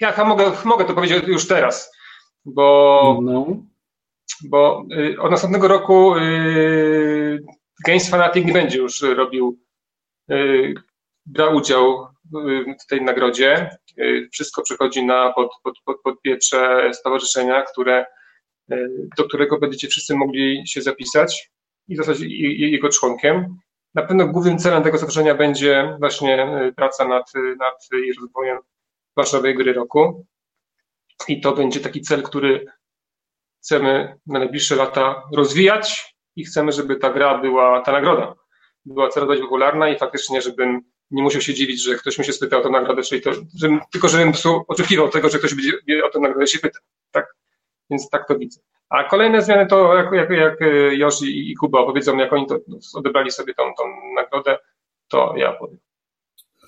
Ja 0.00 0.24
mogę, 0.24 0.52
mogę 0.64 0.84
to 0.84 0.94
powiedzieć 0.94 1.26
już 1.26 1.48
teraz, 1.48 1.92
bo, 2.44 3.18
no. 3.22 3.46
bo 4.44 4.84
y, 4.92 5.20
od 5.20 5.30
następnego 5.30 5.68
roku 5.68 6.16
y, 6.16 7.44
Games 7.86 8.10
Fanatic 8.10 8.46
nie 8.46 8.52
będzie 8.52 8.78
już 8.78 9.02
robił, 9.02 9.58
y, 9.58 9.71
brał 11.26 11.56
udział 11.56 12.08
w 12.82 12.86
tej 12.86 13.02
nagrodzie. 13.02 13.76
Wszystko 14.32 14.62
przechodzi 14.62 15.06
na 15.06 15.32
pod, 15.32 15.50
pod, 15.62 15.78
pod, 15.84 16.00
pod 16.02 16.14
stowarzyszenia, 16.92 17.62
które, 17.62 18.06
do 19.16 19.24
którego 19.24 19.58
będziecie 19.58 19.88
wszyscy 19.88 20.16
mogli 20.16 20.62
się 20.68 20.82
zapisać 20.82 21.50
i 21.88 21.96
zostać 21.96 22.18
jego 22.20 22.88
członkiem. 22.88 23.56
Na 23.94 24.02
pewno 24.02 24.26
głównym 24.26 24.58
celem 24.58 24.82
tego 24.82 24.98
stowarzyszenia 24.98 25.34
będzie 25.34 25.96
właśnie 25.98 26.48
praca 26.76 27.08
nad, 27.08 27.32
nad 27.58 27.88
rozwojem 28.20 28.58
Warszawej 29.16 29.54
Gry 29.54 29.72
Roku. 29.72 30.26
I 31.28 31.40
to 31.40 31.52
będzie 31.52 31.80
taki 31.80 32.00
cel, 32.00 32.22
który 32.22 32.64
chcemy 33.62 34.18
na 34.26 34.38
najbliższe 34.38 34.76
lata 34.76 35.22
rozwijać 35.32 36.14
i 36.36 36.44
chcemy, 36.44 36.72
żeby 36.72 36.96
ta 36.96 37.10
gra 37.10 37.38
była, 37.38 37.80
ta 37.80 37.92
nagroda 37.92 38.34
była 38.84 39.08
coraz 39.08 39.28
bardziej 39.28 39.44
popularna 39.44 39.88
i 39.88 39.98
faktycznie, 39.98 40.42
żebym 40.42 40.80
nie 41.10 41.22
musiał 41.22 41.40
się 41.40 41.54
dziwić, 41.54 41.82
że 41.82 41.94
ktoś 41.94 42.18
mi 42.18 42.24
się 42.24 42.32
spytał 42.32 42.60
o 42.60 42.62
tę 42.62 42.70
nagrodę, 42.70 43.02
czyli 43.02 43.20
to, 43.20 43.30
żebym, 43.54 43.80
tylko 43.92 44.08
żebym 44.08 44.32
oczekiwał 44.68 45.08
tego, 45.08 45.28
że 45.28 45.38
ktoś 45.38 45.54
będzie 45.54 46.04
o 46.04 46.10
tę 46.10 46.20
nagrodę 46.20 46.46
się 46.46 46.58
pyta. 46.58 46.78
Tak? 47.10 47.36
Więc 47.90 48.10
tak 48.10 48.28
to 48.28 48.38
widzę. 48.38 48.60
A 48.88 49.04
kolejne 49.04 49.42
zmiany 49.42 49.66
to, 49.66 49.96
jak, 49.96 50.12
jak, 50.12 50.30
jak 50.30 50.58
Josi 50.92 51.50
i 51.50 51.54
Kuba 51.56 51.80
opowiedzą, 51.80 52.16
jak 52.16 52.32
oni 52.32 52.46
to 52.46 52.58
odebrali 52.94 53.30
sobie 53.30 53.54
tą, 53.54 53.62
tą 53.78 53.84
nagrodę, 54.14 54.58
to 55.08 55.34
ja 55.36 55.52
powiem. 55.52 55.78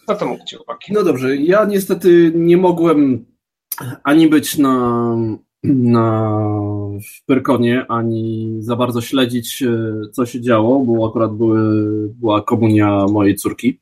No 0.09 0.15
to 0.15 0.27
mówcie, 0.27 0.57
chłopaki. 0.57 0.93
No 0.93 1.03
dobrze, 1.03 1.37
ja 1.37 1.65
niestety 1.65 2.33
nie 2.35 2.57
mogłem 2.57 3.27
ani 4.05 4.29
być 4.29 4.59
na, 4.59 5.17
na 5.65 6.41
w 7.01 7.25
Pyrkonie, 7.27 7.87
ani 7.89 8.57
za 8.61 8.77
bardzo 8.77 9.01
śledzić, 9.01 9.63
e, 9.63 9.93
co 10.13 10.27
się 10.27 10.41
działo, 10.41 10.81
bo 10.81 11.09
akurat 11.09 11.33
były, 11.33 12.09
była 12.09 12.43
komunia 12.43 13.07
mojej 13.07 13.37
córki. 13.37 13.81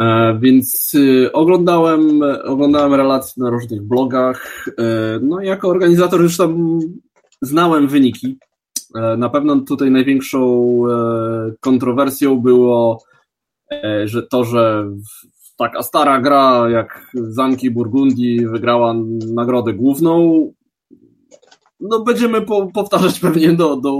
E, 0.00 0.38
więc 0.40 0.92
e, 0.94 1.32
oglądałem, 1.32 2.22
oglądałem 2.44 2.94
relacje 2.94 3.42
na 3.42 3.50
różnych 3.50 3.82
blogach. 3.82 4.66
No, 5.22 5.40
jako 5.40 5.68
organizator 5.68 6.22
już 6.22 6.36
tam 6.36 6.78
znałem 7.42 7.88
wyniki. 7.88 8.38
Na 9.18 9.28
pewno 9.28 9.60
tutaj 9.60 9.90
największą 9.90 10.82
kontrowersją 11.60 12.40
było 12.40 13.02
że 14.04 14.22
to, 14.22 14.44
że 14.44 14.90
taka 15.56 15.82
stara 15.82 16.20
gra 16.20 16.70
jak 16.70 17.10
Zamki 17.14 17.70
Burgundii 17.70 18.46
wygrała 18.46 18.94
nagrodę 19.34 19.72
główną, 19.72 20.52
no 21.80 22.00
będziemy 22.00 22.42
po, 22.42 22.66
powtarzać 22.66 23.20
pewnie 23.20 23.52
do, 23.52 23.76
do, 23.76 23.98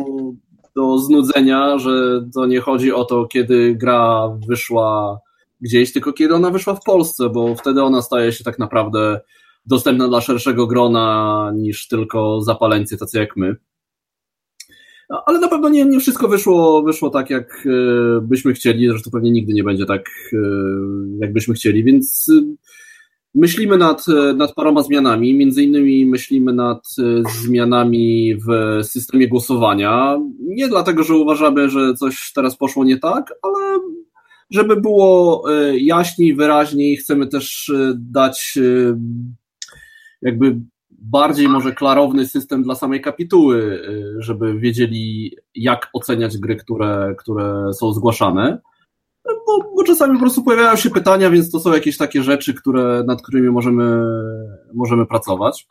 do 0.77 0.99
znudzenia, 0.99 1.79
że 1.79 2.25
to 2.35 2.47
nie 2.47 2.61
chodzi 2.61 2.93
o 2.93 3.05
to, 3.05 3.27
kiedy 3.27 3.75
gra 3.75 4.29
wyszła 4.49 5.21
gdzieś, 5.61 5.93
tylko 5.93 6.13
kiedy 6.13 6.35
ona 6.35 6.51
wyszła 6.51 6.75
w 6.75 6.85
Polsce, 6.85 7.31
bo 7.31 7.55
wtedy 7.55 7.83
ona 7.83 8.03
staje 8.03 8.33
się 8.33 8.45
tak 8.45 8.59
naprawdę 8.59 9.21
dostępna 9.67 10.09
dla 10.09 10.21
szerszego 10.21 10.67
grona 10.67 11.53
niż 11.57 11.89
tylko 11.89 12.41
zapaleńcy 12.41 12.99
tacy 12.99 13.19
jak 13.19 13.37
my. 13.37 13.57
Ale 15.27 15.41
na 15.41 15.49
pewno 15.49 15.69
nie, 15.69 15.85
nie 15.85 16.01
wszystko 16.01 16.29
wyszło, 16.29 16.83
wyszło 16.83 17.11
tak, 17.11 17.31
jak 17.31 17.67
e, 17.67 18.21
byśmy 18.21 18.53
chcieli. 18.53 18.89
Zresztą 18.89 19.11
pewnie 19.11 19.31
nigdy 19.31 19.53
nie 19.53 19.65
będzie 19.65 19.87
tak, 19.87 20.11
e, 20.33 20.37
jak 21.19 21.33
byśmy 21.33 21.55
chcieli, 21.55 21.85
więc 21.85 22.31
myślimy 23.35 23.79
nad, 23.79 24.05
nad 24.37 24.55
paroma 24.55 24.83
zmianami. 24.83 25.35
Między 25.35 25.63
innymi 25.63 26.07
myślimy 26.07 26.53
nad 26.53 26.87
zmianami 27.43 28.35
w 28.35 28.79
systemie 28.87 29.29
głosowania. 29.29 30.19
Nie 30.41 30.69
dlatego, 30.69 31.03
że 31.03 31.17
uważamy, 31.17 31.71
że 31.71 31.95
coś 31.95 32.33
teraz 32.35 32.57
poszło 32.57 32.85
nie 32.85 32.99
tak, 32.99 33.35
ale 33.43 33.81
żeby 34.51 34.81
było 34.81 35.45
jaśniej, 35.75 36.35
wyraźniej, 36.35 36.97
chcemy 36.97 37.27
też 37.27 37.73
dać 37.95 38.59
jakby 40.23 40.61
bardziej 40.91 41.49
może 41.49 41.73
klarowny 41.73 42.29
system 42.29 42.63
dla 42.63 42.75
samej 42.75 43.01
kapituły, 43.01 43.83
żeby 44.19 44.59
wiedzieli, 44.59 45.37
jak 45.55 45.91
oceniać 45.93 46.39
gry, 46.39 46.57
które, 46.57 47.15
które 47.19 47.73
są 47.73 47.93
zgłaszane. 47.93 48.59
Bo, 49.25 49.71
bo, 49.77 49.85
czasami 49.85 50.15
po 50.15 50.21
prostu 50.21 50.43
pojawiają 50.43 50.77
się 50.77 50.91
pytania, 50.91 51.31
więc 51.31 51.51
to 51.51 51.61
są 51.61 51.73
jakieś 51.73 51.97
takie 51.97 52.23
rzeczy, 52.23 52.55
które, 52.55 53.05
nad 53.07 53.23
którymi 53.23 53.51
możemy, 53.51 54.05
możemy 54.75 55.07
pracować. 55.07 55.67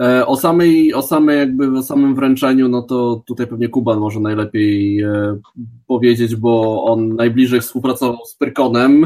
E, 0.00 0.26
o 0.26 0.36
samej, 0.36 0.94
o 0.94 1.02
samej 1.02 1.38
jakby 1.38 1.78
o 1.78 1.82
samym 1.82 2.14
wręczeniu, 2.14 2.68
no 2.68 2.82
to 2.82 3.22
tutaj 3.26 3.46
pewnie 3.46 3.68
Kuban 3.68 3.98
może 3.98 4.20
najlepiej 4.20 5.02
e, 5.02 5.38
powiedzieć, 5.86 6.36
bo 6.36 6.84
on 6.84 7.16
najbliżej 7.16 7.60
współpracował 7.60 8.26
z 8.26 8.34
Pyrkonem. 8.34 9.04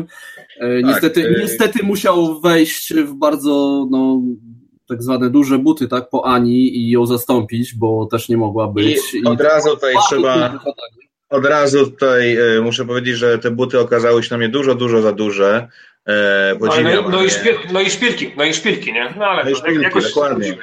E, 0.60 0.82
tak, 0.82 0.90
niestety, 0.90 1.34
niestety 1.40 1.82
musiał 1.82 2.40
wejść 2.40 2.94
w 2.94 3.14
bardzo 3.14 3.86
no, 3.90 4.20
tak 4.88 5.02
zwane 5.02 5.30
duże 5.30 5.58
buty, 5.58 5.88
tak, 5.88 6.10
po 6.10 6.26
Ani 6.26 6.76
i 6.76 6.90
ją 6.90 7.06
zastąpić, 7.06 7.74
bo 7.74 8.06
też 8.06 8.28
nie 8.28 8.36
mogła 8.36 8.68
być. 8.68 9.14
I 9.14 9.24
od 9.24 9.40
I 9.40 9.42
razu 9.42 9.70
tutaj 9.70 9.94
trzeba. 10.08 10.60
Od 11.34 11.46
razu 11.46 11.90
tutaj 11.90 12.38
muszę 12.62 12.84
powiedzieć, 12.84 13.16
że 13.16 13.38
te 13.38 13.50
buty 13.50 13.80
okazały 13.80 14.22
się 14.22 14.28
na 14.30 14.38
mnie 14.38 14.48
dużo, 14.48 14.74
dużo 14.74 15.02
za 15.02 15.12
duże. 15.12 15.68
E, 16.06 16.56
no, 16.60 16.66
no, 16.82 17.08
no, 17.08 17.24
i 17.24 17.30
szpil, 17.30 17.54
no 17.72 17.80
i 17.80 17.90
szpilki, 17.90 18.32
no 18.36 18.44
i 18.44 18.54
szpilki, 18.54 18.92
nie? 18.92 19.14
No 19.16 19.26
ale 19.26 19.44
no 19.44 19.50
i 19.50 19.54
szpilki, 19.54 19.82
jakoś 19.82 20.04
dokładnie. 20.04 20.56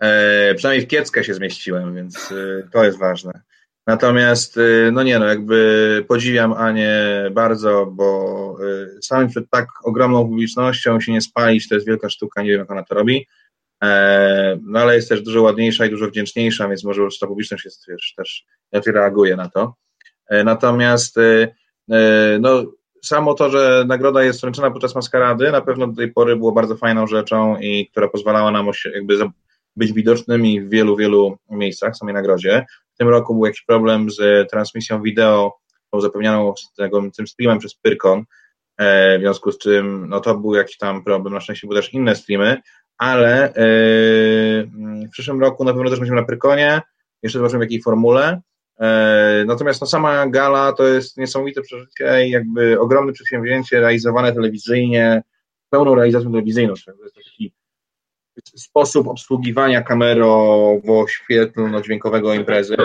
E, 0.00 0.54
przynajmniej 0.54 0.86
w 0.86 0.90
kieckę 0.90 1.24
się 1.24 1.34
zmieściłem, 1.34 1.94
więc 1.94 2.32
e, 2.32 2.68
to 2.72 2.84
jest 2.84 2.98
ważne. 2.98 3.40
Natomiast, 3.86 4.58
e, 4.58 4.90
no 4.92 5.02
nie 5.02 5.18
no, 5.18 5.26
jakby 5.26 6.04
podziwiam 6.08 6.52
Anię 6.52 6.94
bardzo, 7.32 7.86
bo 7.86 8.56
e, 8.96 9.02
samym 9.02 9.28
przed 9.28 9.50
tak 9.50 9.68
ogromną 9.84 10.28
publicznością 10.28 11.00
się 11.00 11.12
nie 11.12 11.20
spalić, 11.20 11.68
to 11.68 11.74
jest 11.74 11.86
wielka 11.86 12.10
sztuka, 12.10 12.42
nie 12.42 12.50
wiem 12.50 12.60
jak 12.60 12.70
ona 12.70 12.84
to 12.84 12.94
robi. 12.94 13.26
E, 13.82 14.58
no 14.62 14.80
ale 14.80 14.94
jest 14.94 15.08
też 15.08 15.22
dużo 15.22 15.42
ładniejsza 15.42 15.86
i 15.86 15.90
dużo 15.90 16.08
wdzięczniejsza, 16.08 16.68
więc 16.68 16.84
może 16.84 17.02
ta 17.20 17.26
publiczność 17.26 17.64
jest 17.64 17.88
wiesz, 17.88 18.14
też 18.16 18.44
lepiej 18.72 18.92
reaguje 18.92 19.36
na 19.36 19.48
to. 19.48 19.74
Natomiast 20.44 21.16
no, 22.40 22.64
samo 23.04 23.34
to, 23.34 23.50
że 23.50 23.84
nagroda 23.86 24.22
jest 24.22 24.40
wręczona 24.40 24.70
podczas 24.70 24.94
maskarady, 24.94 25.52
na 25.52 25.60
pewno 25.60 25.86
do 25.86 25.96
tej 25.96 26.12
pory 26.12 26.36
było 26.36 26.52
bardzo 26.52 26.76
fajną 26.76 27.06
rzeczą 27.06 27.56
i 27.60 27.88
która 27.90 28.08
pozwalała 28.08 28.50
nam 28.50 28.66
jakby 28.94 29.18
być 29.76 29.92
widocznymi 29.92 30.60
w 30.60 30.70
wielu, 30.70 30.96
wielu 30.96 31.38
miejscach 31.50 31.94
w 31.94 31.96
samej 31.96 32.14
nagrodzie. 32.14 32.66
W 32.94 32.98
tym 32.98 33.08
roku 33.08 33.34
był 33.34 33.46
jakiś 33.46 33.62
problem 33.62 34.10
z 34.10 34.50
transmisją 34.50 35.02
wideo, 35.02 35.58
zapewnianą 35.98 36.54
z 36.56 36.72
tego, 36.74 37.02
tym 37.16 37.26
streamem 37.26 37.58
przez 37.58 37.74
Pyrkon, 37.74 38.24
e, 38.78 39.18
w 39.18 39.20
związku 39.20 39.52
z 39.52 39.58
czym 39.58 40.06
no 40.08 40.20
to 40.20 40.38
był 40.38 40.54
jakiś 40.54 40.78
tam 40.78 41.04
problem, 41.04 41.34
na 41.34 41.40
szczęście 41.40 41.66
były 41.66 41.80
też 41.80 41.94
inne 41.94 42.16
streamy, 42.16 42.60
ale 42.98 43.44
e, 43.44 43.54
w 45.06 45.10
przyszłym 45.10 45.40
roku 45.40 45.64
na 45.64 45.72
pewno 45.72 45.90
też 45.90 45.98
będziemy 45.98 46.20
na 46.20 46.26
Pyrkonie, 46.26 46.82
jeszcze 47.22 47.38
zobaczymy 47.38 47.58
w 47.58 47.62
jakiej 47.62 47.82
formule, 47.82 48.40
E, 48.51 48.51
natomiast 49.46 49.80
no, 49.80 49.86
sama 49.86 50.26
gala 50.26 50.72
to 50.72 50.86
jest 50.86 51.16
niesamowite 51.16 51.62
przeżycie 51.62 52.26
i 52.26 52.30
jakby 52.30 52.80
ogromne 52.80 53.12
przedsięwzięcie 53.12 53.80
realizowane 53.80 54.32
telewizyjnie, 54.32 55.22
pełną 55.70 55.94
realizacją 55.94 56.32
telewizyjną. 56.32 56.74
To 56.86 56.92
jest 57.02 57.14
taki 57.14 57.52
sposób 58.56 59.08
obsługiwania 59.08 59.82
kamerowo-świetlno-dźwiękowego 59.82 62.34
imprezy. 62.34 62.76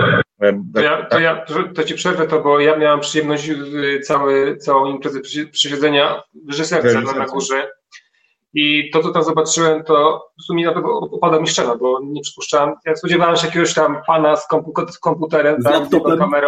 E, 0.42 0.64
to 0.74 0.82
ja, 0.82 1.06
to 1.06 1.20
ja 1.20 1.46
to 1.76 1.84
ci 1.84 1.96
przerwę 1.96 2.28
to, 2.28 2.42
bo 2.42 2.60
ja 2.60 2.78
miałem 2.78 3.00
przyjemność 3.00 3.50
y, 3.50 4.00
cały, 4.00 4.58
całą 4.58 4.86
imprezę 4.86 5.22
przysiedzenia 5.52 6.24
w 6.46 6.50
reżyserce 6.50 7.02
na 7.02 7.26
górze 7.26 7.68
i 8.60 8.90
to, 8.90 9.04
co 9.04 9.12
tam 9.12 9.24
zobaczyłem, 9.24 9.84
to 9.84 10.28
w 10.40 10.44
sumie 10.44 10.72
upada 11.12 11.40
mi 11.40 11.48
szczerze, 11.48 11.78
bo 11.78 12.00
nie 12.04 12.22
przypuszczałem. 12.22 12.76
Ja 12.86 12.96
spodziewałem 12.96 13.36
się 13.36 13.48
jakiegoś 13.48 13.74
tam 13.74 14.02
pana 14.08 14.36
z, 14.36 14.48
kompu 14.48 14.74
z 14.92 15.00
komputerem, 15.00 15.64
tam, 15.64 15.86
z 15.86 16.20
kamerą, 16.20 16.48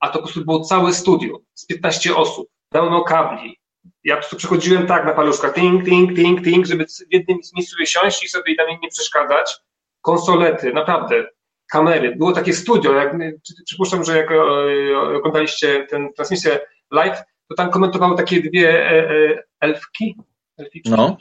a 0.00 0.08
to 0.08 0.12
po 0.12 0.24
prostu 0.24 0.44
było 0.44 0.60
całe 0.60 0.92
studio 0.92 1.38
z 1.54 1.66
15 1.66 2.16
osób, 2.16 2.48
pełno 2.68 3.04
kabli. 3.04 3.58
Ja 4.04 4.14
po 4.14 4.20
prostu 4.20 4.36
przechodziłem 4.36 4.86
tak 4.86 5.04
na 5.04 5.12
paluszkach, 5.12 5.54
ting, 5.54 5.84
ting, 5.84 6.16
ting, 6.16 6.44
ting, 6.44 6.66
żeby 6.66 6.86
w 6.86 7.12
jednym 7.14 7.38
miejscu 7.56 7.76
siąść 7.86 8.24
i 8.24 8.28
sobie 8.28 8.56
tam 8.56 8.66
nie 8.82 8.88
przeszkadzać. 8.88 9.56
Konsolety, 10.00 10.72
naprawdę, 10.72 11.26
kamery. 11.70 12.16
Było 12.16 12.32
takie 12.32 12.52
studio, 12.52 12.92
jak, 12.92 13.16
przypuszczam, 13.64 14.04
że 14.04 14.16
jak 14.16 14.30
e, 14.30 14.36
oglądaliście 15.16 15.86
tę 15.90 16.08
transmisję 16.16 16.58
live, 16.90 17.22
to 17.48 17.54
tam 17.54 17.70
komentowały 17.70 18.16
takie 18.16 18.42
dwie 18.42 18.90
e, 18.90 19.42
e, 20.58 20.62
elfki, 20.62 20.82
no. 20.84 21.16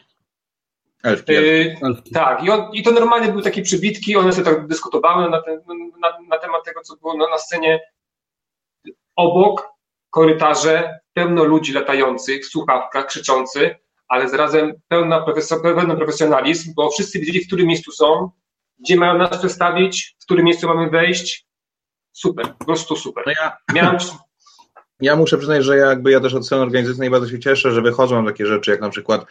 Elfki, 1.03 1.35
elfki. 1.35 1.85
Elfki. 1.85 2.11
Tak, 2.11 2.43
i, 2.43 2.49
on, 2.49 2.69
i 2.73 2.83
to 2.83 2.91
normalnie 2.91 3.27
były 3.27 3.43
takie 3.43 3.61
przybitki, 3.61 4.15
one 4.15 4.33
sobie 4.33 4.45
tak 4.45 4.67
dyskutowały 4.67 5.29
na, 5.29 5.41
ten, 5.41 5.61
na, 5.99 6.17
na 6.29 6.37
temat 6.37 6.65
tego, 6.65 6.81
co 6.81 6.95
było 6.95 7.17
na, 7.17 7.29
na 7.29 7.37
scenie. 7.37 7.79
Obok 9.15 9.69
korytarze, 10.09 10.99
pełno 11.13 11.43
ludzi 11.43 11.73
latających, 11.73 12.45
w 12.45 12.49
słuchawkach, 12.49 13.05
krzyczących, 13.07 13.75
ale 14.07 14.29
zarazem 14.29 14.73
pełna 14.87 15.25
pełny 15.63 15.95
profesjonalizm, 15.95 16.73
bo 16.75 16.89
wszyscy 16.89 17.19
wiedzieli, 17.19 17.43
w 17.43 17.47
którym 17.47 17.67
miejscu 17.67 17.91
są, 17.91 18.29
gdzie 18.79 18.95
mają 18.95 19.17
nas 19.17 19.37
przestawić, 19.37 20.15
w 20.19 20.23
którym 20.23 20.45
miejscu 20.45 20.67
mamy 20.67 20.89
wejść. 20.89 21.47
Super, 22.11 22.53
po 22.59 22.65
prostu 22.65 22.95
super. 22.95 23.23
No 23.27 23.33
ja, 23.41 23.57
Miałem... 23.73 23.97
ja 25.01 25.15
muszę 25.15 25.37
przyznać, 25.37 25.63
że 25.63 25.77
jakby 25.77 26.11
ja 26.11 26.19
też 26.19 26.33
od 26.33 26.45
strony 26.45 26.63
organizacyjnej 26.63 27.09
bardzo 27.09 27.29
się 27.29 27.39
cieszę, 27.39 27.71
że 27.71 27.81
wychodzą 27.81 28.25
takie 28.25 28.45
rzeczy, 28.45 28.71
jak 28.71 28.81
na 28.81 28.89
przykład 28.89 29.25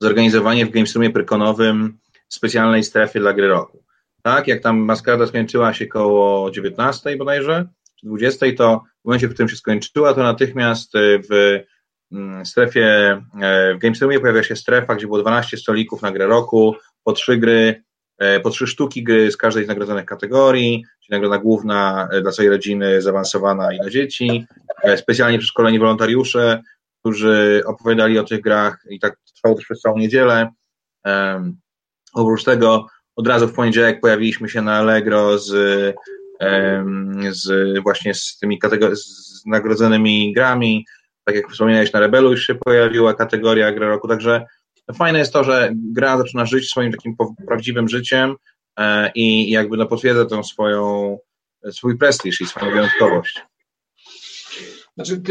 zorganizowanie 0.00 0.66
w 0.66 0.70
GameStrumie 0.70 1.10
Prykonowym 1.10 1.98
specjalnej 2.28 2.84
strefy 2.84 3.20
dla 3.20 3.32
gry 3.32 3.48
roku. 3.48 3.82
Tak, 4.22 4.48
jak 4.48 4.62
tam 4.62 4.78
maskarda 4.78 5.26
skończyła 5.26 5.74
się 5.74 5.86
koło 5.86 6.50
19 6.50 7.16
bodajże, 7.16 7.68
czy 8.00 8.06
20, 8.06 8.46
to 8.56 8.84
w 9.02 9.04
momencie, 9.04 9.28
w 9.28 9.32
którym 9.32 9.48
się 9.48 9.56
skończyła, 9.56 10.14
to 10.14 10.22
natychmiast 10.22 10.92
w 11.30 11.60
Mm, 12.12 12.46
strefie, 12.46 13.22
e, 13.40 13.74
w 13.74 13.78
GameStormie 13.78 14.20
pojawia 14.20 14.42
się 14.42 14.56
strefa, 14.56 14.94
gdzie 14.94 15.06
było 15.06 15.22
12 15.22 15.56
stolików 15.56 16.02
na 16.02 16.12
grę 16.12 16.26
roku, 16.26 16.76
po 17.04 17.12
trzy 17.12 17.36
gry, 17.36 17.82
po 18.42 18.50
trzy 18.50 18.66
sztuki 18.66 19.02
gry 19.02 19.32
z 19.32 19.36
każdej 19.36 19.64
z 19.64 19.68
nagrodzonych 19.68 20.04
kategorii, 20.04 20.84
czyli 21.00 21.10
nagroda 21.10 21.38
główna 21.38 22.08
e, 22.12 22.20
dla 22.20 22.32
całej 22.32 22.50
rodziny, 22.50 23.02
zaawansowana 23.02 23.72
i 23.72 23.78
dla 23.78 23.90
dzieci, 23.90 24.46
specjalnie 24.96 25.38
przeszkoleni 25.38 25.78
wolontariusze, 25.78 26.62
którzy 27.00 27.62
opowiadali 27.66 28.18
o 28.18 28.24
tych 28.24 28.40
grach 28.40 28.78
i 28.90 29.00
tak 29.00 29.16
trwało 29.34 29.54
też 29.54 29.64
przez 29.64 29.80
całą 29.80 29.98
niedzielę. 29.98 30.48
Oprócz 32.14 32.44
tego 32.44 32.86
od 33.16 33.28
razu 33.28 33.48
w 33.48 33.54
poniedziałek 33.54 34.00
pojawiliśmy 34.00 34.48
się 34.48 34.62
na 34.62 34.74
Allegro 34.74 35.38
z, 35.38 35.48
z 37.30 37.78
właśnie 37.82 38.14
z 38.14 38.38
tymi 38.38 38.58
z 38.92 39.46
nagrodzonymi 39.46 40.32
grami, 40.32 40.86
tak 41.24 41.36
jak 41.36 41.50
wspomniałeś, 41.50 41.92
na 41.92 42.00
Rebelu 42.00 42.30
już 42.30 42.46
się 42.46 42.54
pojawiła 42.54 43.14
kategoria 43.14 43.72
gra 43.72 43.88
roku, 43.88 44.08
także 44.08 44.46
fajne 44.94 45.18
jest 45.18 45.32
to, 45.32 45.44
że 45.44 45.72
gra 45.74 46.18
zaczyna 46.18 46.46
żyć 46.46 46.70
swoim 46.70 46.92
takim 46.92 47.16
prawdziwym 47.46 47.88
życiem 47.88 48.36
e, 48.78 49.10
i 49.14 49.50
jakby 49.50 49.76
no 49.76 49.86
potwierdza 49.86 50.24
tą 50.24 50.42
swoją, 50.42 51.18
swój 51.70 51.98
prestiż 51.98 52.40
i 52.40 52.46
swoją 52.46 52.72
wyjątkowość. 52.72 53.42
Znaczy, 54.94 55.22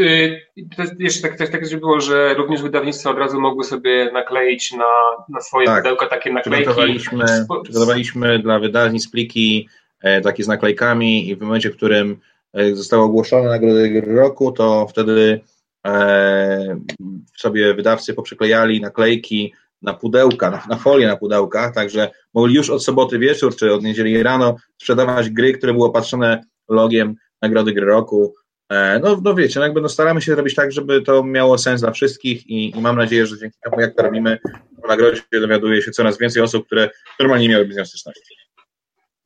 jeszcze 0.98 1.22
tak, 1.22 1.38
tak, 1.38 1.48
tak 1.48 1.78
było, 1.80 2.00
że 2.00 2.34
również 2.34 2.62
wydawnictwa 2.62 3.10
od 3.10 3.18
razu 3.18 3.40
mogły 3.40 3.64
sobie 3.64 4.10
nakleić 4.12 4.72
na, 4.72 4.84
na 5.28 5.40
swoje 5.40 5.66
tak. 5.66 5.82
pudełka 5.82 6.06
takie 6.06 6.32
naklejki. 6.32 6.64
Przygotowaliśmy, 6.64 7.24
przygotowaliśmy 7.62 8.38
dla 8.38 8.58
wydawnictw 8.58 9.10
pliki 9.10 9.68
e, 10.00 10.20
takie 10.20 10.44
z 10.44 10.48
naklejkami 10.48 11.28
i 11.28 11.36
w 11.36 11.40
momencie, 11.40 11.70
w 11.70 11.76
którym 11.76 12.20
e, 12.52 12.74
zostały 12.74 13.02
ogłoszone 13.02 13.48
nagrody 13.48 14.00
roku, 14.00 14.52
to 14.52 14.86
wtedy 14.88 15.40
E, 15.40 15.59
sobie 17.36 17.74
wydawcy 17.74 18.14
poprzyklejali 18.14 18.80
naklejki 18.80 19.54
na 19.82 19.94
pudełka, 19.94 20.50
na, 20.50 20.62
na 20.68 20.76
folię 20.76 21.06
na 21.06 21.16
pudełkach, 21.16 21.74
także 21.74 22.10
mogli 22.34 22.54
już 22.54 22.70
od 22.70 22.84
soboty 22.84 23.18
wieczór 23.18 23.56
czy 23.56 23.72
od 23.72 23.82
niedzieli 23.82 24.22
rano 24.22 24.56
sprzedawać 24.78 25.30
gry, 25.30 25.52
które 25.52 25.72
były 25.72 25.86
opatrzone 25.86 26.44
logiem 26.68 27.14
Nagrody 27.42 27.72
Gry 27.72 27.86
Roku. 27.86 28.34
E, 28.70 29.00
no, 29.02 29.20
no 29.24 29.34
wiecie, 29.34 29.60
no 29.60 29.66
jakby 29.66 29.80
no 29.80 29.88
staramy 29.88 30.22
się 30.22 30.32
zrobić 30.32 30.54
tak, 30.54 30.72
żeby 30.72 31.02
to 31.02 31.24
miało 31.24 31.58
sens 31.58 31.80
dla 31.80 31.90
wszystkich 31.90 32.46
i, 32.46 32.76
i 32.76 32.80
mam 32.80 32.96
nadzieję, 32.96 33.26
że 33.26 33.38
dzięki 33.38 33.58
temu, 33.64 33.80
jak 33.80 33.94
to 33.94 34.02
robimy, 34.02 34.38
w 34.84 34.88
nagrodzie 34.88 35.22
dowiaduje 35.32 35.82
się 35.82 35.90
coraz 35.90 36.18
więcej 36.18 36.42
osób, 36.42 36.66
które 36.66 36.90
normalnie 37.20 37.48
nie 37.48 37.54
miałyby 37.54 37.74
z 37.74 37.76
nią 37.76 37.84
styczności. 37.84 38.34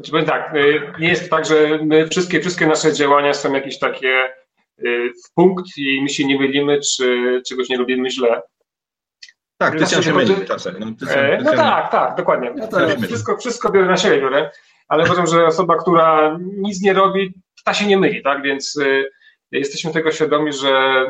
Znaczy, 0.00 0.26
tak, 0.26 0.54
y, 0.56 0.80
nie 1.00 1.08
jest 1.08 1.30
tak, 1.30 1.44
że 1.44 1.78
my 1.82 2.08
wszystkie, 2.08 2.40
wszystkie 2.40 2.66
nasze 2.66 2.92
działania 2.92 3.34
są 3.34 3.54
jakieś 3.54 3.78
takie 3.78 4.28
w 5.24 5.34
punkt 5.34 5.66
i 5.76 6.02
my 6.02 6.08
się 6.08 6.24
nie 6.24 6.38
mylimy, 6.38 6.80
czy 6.80 7.42
czegoś 7.48 7.68
nie 7.68 7.76
robimy 7.76 8.10
źle. 8.10 8.42
Tak, 9.58 9.78
ty 9.78 9.86
się 9.86 10.14
myli 10.14 10.34
czasem. 10.46 10.76
No, 10.78 11.10
e, 11.10 11.38
no 11.42 11.52
tak, 11.52 11.90
tak, 11.90 12.16
dokładnie. 12.16 12.52
Ja 12.56 12.66
tak, 12.66 12.98
wszystko, 13.00 13.36
wszystko 13.36 13.70
biorę 13.70 13.86
na 13.86 13.96
siebie, 13.96 14.20
biorę, 14.20 14.50
ale 14.88 15.04
uważam, 15.04 15.26
że 15.26 15.46
osoba, 15.46 15.76
która 15.76 16.38
nic 16.40 16.82
nie 16.82 16.92
robi, 16.92 17.34
ta 17.64 17.74
się 17.74 17.86
nie 17.86 17.98
myli, 17.98 18.22
tak, 18.22 18.42
więc 18.42 18.76
y, 18.76 19.10
jesteśmy 19.52 19.92
tego 19.92 20.12
świadomi, 20.12 20.52
że 20.52 21.04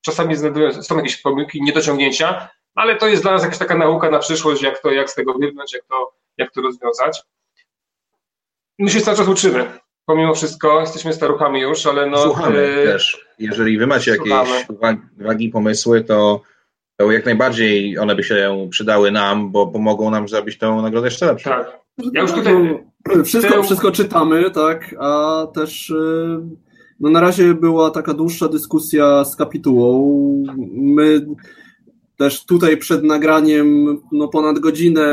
czasami 0.00 0.36
są 0.82 0.96
jakieś 0.96 1.16
pomyłki, 1.16 1.62
niedociągnięcia, 1.62 2.48
ale 2.74 2.96
to 2.96 3.08
jest 3.08 3.22
dla 3.22 3.32
nas 3.32 3.42
jakaś 3.42 3.58
taka 3.58 3.74
nauka 3.74 4.10
na 4.10 4.18
przyszłość, 4.18 4.62
jak, 4.62 4.82
to, 4.82 4.90
jak 4.90 5.10
z 5.10 5.14
tego 5.14 5.32
wybrnąć, 5.32 5.74
jak 5.74 5.84
to, 5.84 6.12
jak 6.38 6.52
to 6.52 6.62
rozwiązać. 6.62 7.22
My 8.78 8.90
się 8.90 9.00
cały 9.00 9.16
czas 9.16 9.28
uczymy 9.28 9.78
pomimo 10.06 10.34
wszystko 10.34 10.80
jesteśmy 10.80 11.12
staruchami 11.12 11.60
już, 11.60 11.86
ale 11.86 12.10
no... 12.10 12.18
Słuchamy 12.18 12.58
yy, 12.58 12.84
też. 12.84 13.26
Jeżeli 13.38 13.78
wy 13.78 13.86
macie 13.86 14.14
słuchamy. 14.14 14.50
jakieś 14.50 14.70
uwagi, 15.20 15.48
pomysły, 15.48 16.04
to, 16.04 16.42
to 16.96 17.12
jak 17.12 17.24
najbardziej 17.24 17.98
one 17.98 18.14
by 18.14 18.22
się 18.22 18.68
przydały 18.70 19.10
nam, 19.10 19.52
bo 19.52 19.66
pomogą 19.66 20.10
nam 20.10 20.28
zrobić 20.28 20.58
tę 20.58 20.70
nagrodę 20.82 21.06
jeszcze 21.06 21.26
lepszą. 21.26 21.50
Tak. 21.50 21.80
Ja 22.12 22.22
już 22.22 22.32
tutaj... 22.32 22.84
Wszystko, 23.24 23.62
wszystko 23.62 23.92
czytamy, 23.92 24.50
tak, 24.50 24.94
a 25.00 25.46
też... 25.54 25.90
Y, 25.90 26.40
no 27.00 27.10
na 27.10 27.20
razie 27.20 27.54
była 27.54 27.90
taka 27.90 28.14
dłuższa 28.14 28.48
dyskusja 28.48 29.24
z 29.24 29.36
kapitułą. 29.36 30.44
My 30.72 31.26
też 32.16 32.44
tutaj 32.44 32.76
przed 32.76 33.04
nagraniem 33.04 33.98
no 34.12 34.28
ponad 34.28 34.58
godzinę 34.58 35.06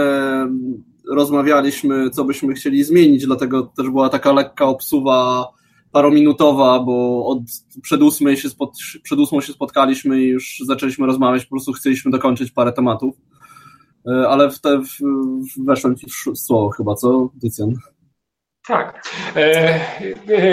rozmawialiśmy, 1.11 2.09
co 2.09 2.23
byśmy 2.23 2.53
chcieli 2.53 2.83
zmienić, 2.83 3.25
dlatego 3.25 3.63
też 3.63 3.89
była 3.89 4.09
taka 4.09 4.33
lekka 4.33 4.65
obsuwa 4.65 5.47
parominutowa, 5.91 6.79
bo 6.79 7.25
od 7.25 7.39
przed, 7.81 8.01
ósmej 8.01 8.37
się 8.37 8.49
przed 9.03 9.19
ósmą 9.19 9.41
się 9.41 9.53
spotkaliśmy 9.53 10.21
i 10.21 10.27
już 10.27 10.57
zaczęliśmy 10.65 11.07
rozmawiać, 11.07 11.45
po 11.45 11.49
prostu 11.49 11.73
chcieliśmy 11.73 12.11
dokończyć 12.11 12.51
parę 12.51 12.73
tematów. 12.73 13.15
E, 14.07 14.29
ale 14.29 14.49
w 14.49 14.59
te, 14.59 14.81
w, 14.81 14.97
weszłem 15.65 15.95
ci 15.95 16.07
w 16.09 16.37
słowo 16.37 16.69
chyba, 16.69 16.95
co, 16.95 17.29
Dycjan? 17.35 17.75
Tak. 18.67 19.03
E, 19.35 19.41
e, 20.29 20.43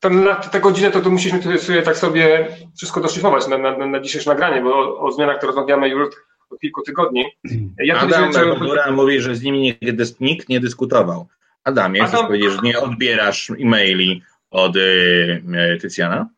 to 0.00 0.10
na 0.10 0.34
tę 0.34 0.60
godzinę 0.60 0.90
to, 0.90 1.00
to 1.00 1.10
musieliśmy 1.10 1.58
sobie 1.58 1.82
tak 1.82 1.96
sobie 1.96 2.48
wszystko 2.76 3.00
doszlifować 3.00 3.48
na, 3.48 3.58
na, 3.58 3.86
na 3.86 4.00
dzisiejsze 4.00 4.30
nagranie, 4.30 4.62
bo 4.62 4.74
o, 4.74 5.00
o 5.00 5.12
zmianach 5.12 5.40
to 5.40 5.46
rozmawiamy 5.46 5.88
już 5.88 6.08
od 6.50 6.60
kilku 6.60 6.82
tygodni. 6.82 7.24
Ja 7.78 7.98
Adam 7.98 8.32
Bandura 8.32 8.90
mówi, 8.90 9.20
że 9.20 9.36
z 9.36 9.42
nimi 9.42 9.60
nie, 9.60 9.74
nikt 10.20 10.48
nie 10.48 10.60
dyskutował. 10.60 11.28
Adamie, 11.64 12.02
Adam... 12.02 12.14
chcesz 12.14 12.26
powiedzieć, 12.26 12.52
że 12.52 12.58
nie 12.62 12.78
odbierasz 12.80 13.50
e-maili 13.50 14.22
od 14.50 14.76
y, 14.76 14.80
y, 15.74 15.78
Tycjana? 15.80 16.28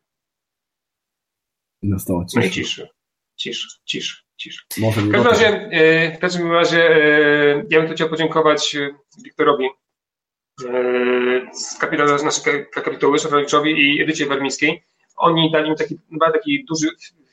Nastała 1.83 2.25
cisza. 2.25 2.39
No 2.39 2.45
i 2.45 2.51
ciszy, 2.51 2.89
ciszy, 3.35 3.67
ciszy. 3.85 4.21
ciszy. 4.37 4.63
W 4.77 5.11
każdym 5.11 5.27
razie, 5.27 5.69
y, 5.73 6.17
w 6.17 6.19
każdym 6.19 6.51
razie 6.51 6.77
ja 7.69 7.81
bym 7.81 7.95
chciał 7.95 8.09
podziękować 8.09 8.77
Wiktorowi 9.23 9.69
z 11.53 11.77
kapitału, 11.79 12.17
z 12.17 12.23
naszej 12.23 12.65
kapituły, 12.69 13.19
Szafraniczowi 13.19 13.71
i 13.71 14.01
Edycie 14.01 14.25
Wermińskiej. 14.25 14.83
Oni 15.15 15.51
dali 15.51 15.69
mi 15.69 15.75
taki, 15.75 15.99
taki 16.33 16.65
duży 16.65 16.87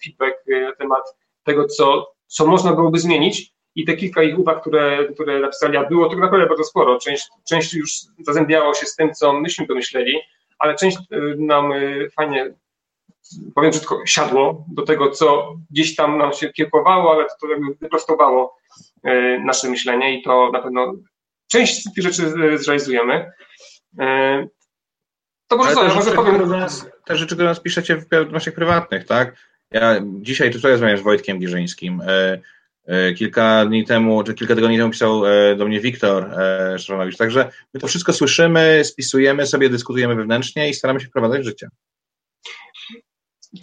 feedback 0.04 0.36
na 0.46 0.72
temat 0.72 1.02
tego, 1.44 1.66
co 1.66 2.14
co 2.28 2.46
można 2.46 2.72
byłoby 2.72 2.98
zmienić 2.98 3.52
i 3.74 3.84
te 3.84 3.96
kilka 3.96 4.22
ich 4.22 4.38
uwag, 4.38 4.60
które, 4.60 5.08
które 5.14 5.40
napisali, 5.40 5.76
a 5.76 5.84
było 5.84 6.08
tak 6.08 6.18
naprawdę 6.18 6.46
bardzo 6.46 6.64
sporo. 6.64 6.98
Część, 6.98 7.28
część 7.48 7.74
już 7.74 7.90
zazębiało 8.18 8.74
się 8.74 8.86
z 8.86 8.96
tym, 8.96 9.14
co 9.14 9.32
myśmy 9.32 9.66
pomyśleli, 9.66 10.20
ale 10.58 10.74
część 10.74 10.98
y, 11.12 11.36
nam 11.38 11.72
y, 11.72 12.10
fajnie, 12.16 12.54
powiem 13.54 13.70
brzydko, 13.70 14.02
siadło 14.06 14.64
do 14.72 14.82
tego, 14.82 15.10
co 15.10 15.56
gdzieś 15.70 15.96
tam 15.96 16.18
nam 16.18 16.32
się 16.32 16.52
kiełkowało, 16.52 17.12
ale 17.12 17.24
to, 17.24 17.34
to 17.40 17.48
jakby 17.48 17.74
wyprostowało 17.80 18.56
y, 19.06 19.40
nasze 19.44 19.70
myślenie 19.70 20.18
i 20.18 20.22
to 20.22 20.50
na 20.52 20.62
pewno 20.62 20.94
część 21.50 21.84
z 21.84 21.94
tych 21.94 22.04
rzeczy 22.04 22.34
zrealizujemy. 22.58 23.32
To 25.48 25.56
może, 25.56 25.74
co, 25.74 25.94
może 25.94 26.12
powiem... 26.12 26.48
Nas, 26.48 26.86
te 27.04 27.16
rzeczy, 27.16 27.34
które 27.34 27.48
nas 27.48 27.60
piszecie 27.60 27.96
w 27.96 28.32
naszych 28.32 28.54
prywatnych, 28.54 29.06
tak? 29.06 29.36
Ja 29.72 30.00
dzisiaj 30.04 30.50
tutaj 30.50 30.70
rozmawiam 30.72 30.98
z 30.98 31.02
Wojtkiem 31.02 31.38
Giżyńskim. 31.38 32.00
E, 32.00 32.38
e, 32.86 33.12
kilka 33.12 33.66
dni 33.66 33.84
temu, 33.84 34.22
czy 34.22 34.34
kilka 34.34 34.54
tygodni 34.54 34.78
temu 34.78 34.90
pisał 34.90 35.26
e, 35.26 35.56
do 35.56 35.66
mnie 35.66 35.80
Wiktor 35.80 36.30
Szanowicz. 36.78 37.16
Także 37.16 37.50
my 37.74 37.80
to 37.80 37.86
wszystko 37.86 38.12
słyszymy, 38.12 38.84
spisujemy 38.84 39.46
sobie, 39.46 39.68
dyskutujemy 39.68 40.14
wewnętrznie 40.14 40.68
i 40.68 40.74
staramy 40.74 41.00
się 41.00 41.06
wprowadzać 41.06 41.40
w 41.40 41.44
życie. 41.44 41.68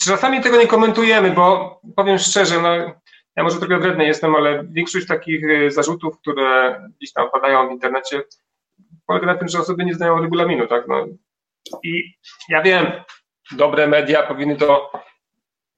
Czasami 0.02 0.42
tego 0.42 0.58
nie 0.58 0.68
komentujemy, 0.68 1.32
bo 1.32 1.80
powiem 1.96 2.20
szczerze, 2.20 2.62
no, 2.62 2.76
ja 3.36 3.44
może 3.44 3.60
trochę 3.60 3.80
wredny 3.80 4.06
jestem, 4.06 4.36
ale 4.36 4.64
większość 4.72 5.08
takich 5.08 5.72
zarzutów, 5.72 6.20
które 6.20 6.82
gdzieś 6.98 7.14
tam 7.14 7.32
padają 7.32 7.70
w 7.70 7.72
internecie, 7.72 8.22
polega 9.08 9.26
na 9.26 9.36
tym, 9.36 9.48
że 9.48 9.60
osoby 9.60 9.86
nie 9.86 9.94
znają 9.94 10.22
regulaminu, 10.22 10.68
tak? 10.68 10.88
No. 10.88 11.06
I 11.84 12.14
ja 12.50 12.62
wiem, 12.62 12.86
dobre 13.52 13.88
media 13.88 14.24
powinny 14.24 14.56
to 14.56 14.92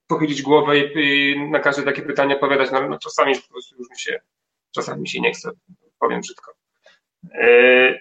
pochylić 0.07 0.41
głowę 0.41 0.79
i, 0.79 0.91
i 0.95 1.49
na 1.49 1.59
każde 1.59 1.83
takie 1.83 2.01
pytanie 2.01 2.35
odpowiadać, 2.35 2.71
no, 2.71 2.89
no 2.89 2.99
czasami 2.99 3.35
po 3.35 3.47
prostu 3.49 3.75
już 3.75 3.89
mi 3.89 3.99
się 3.99 4.19
czasami 4.75 5.01
mi 5.01 5.09
się 5.09 5.21
nie 5.21 5.31
chce, 5.31 5.51
powiem 5.99 6.21
brzydko. 6.21 6.53
Yy, 7.23 7.99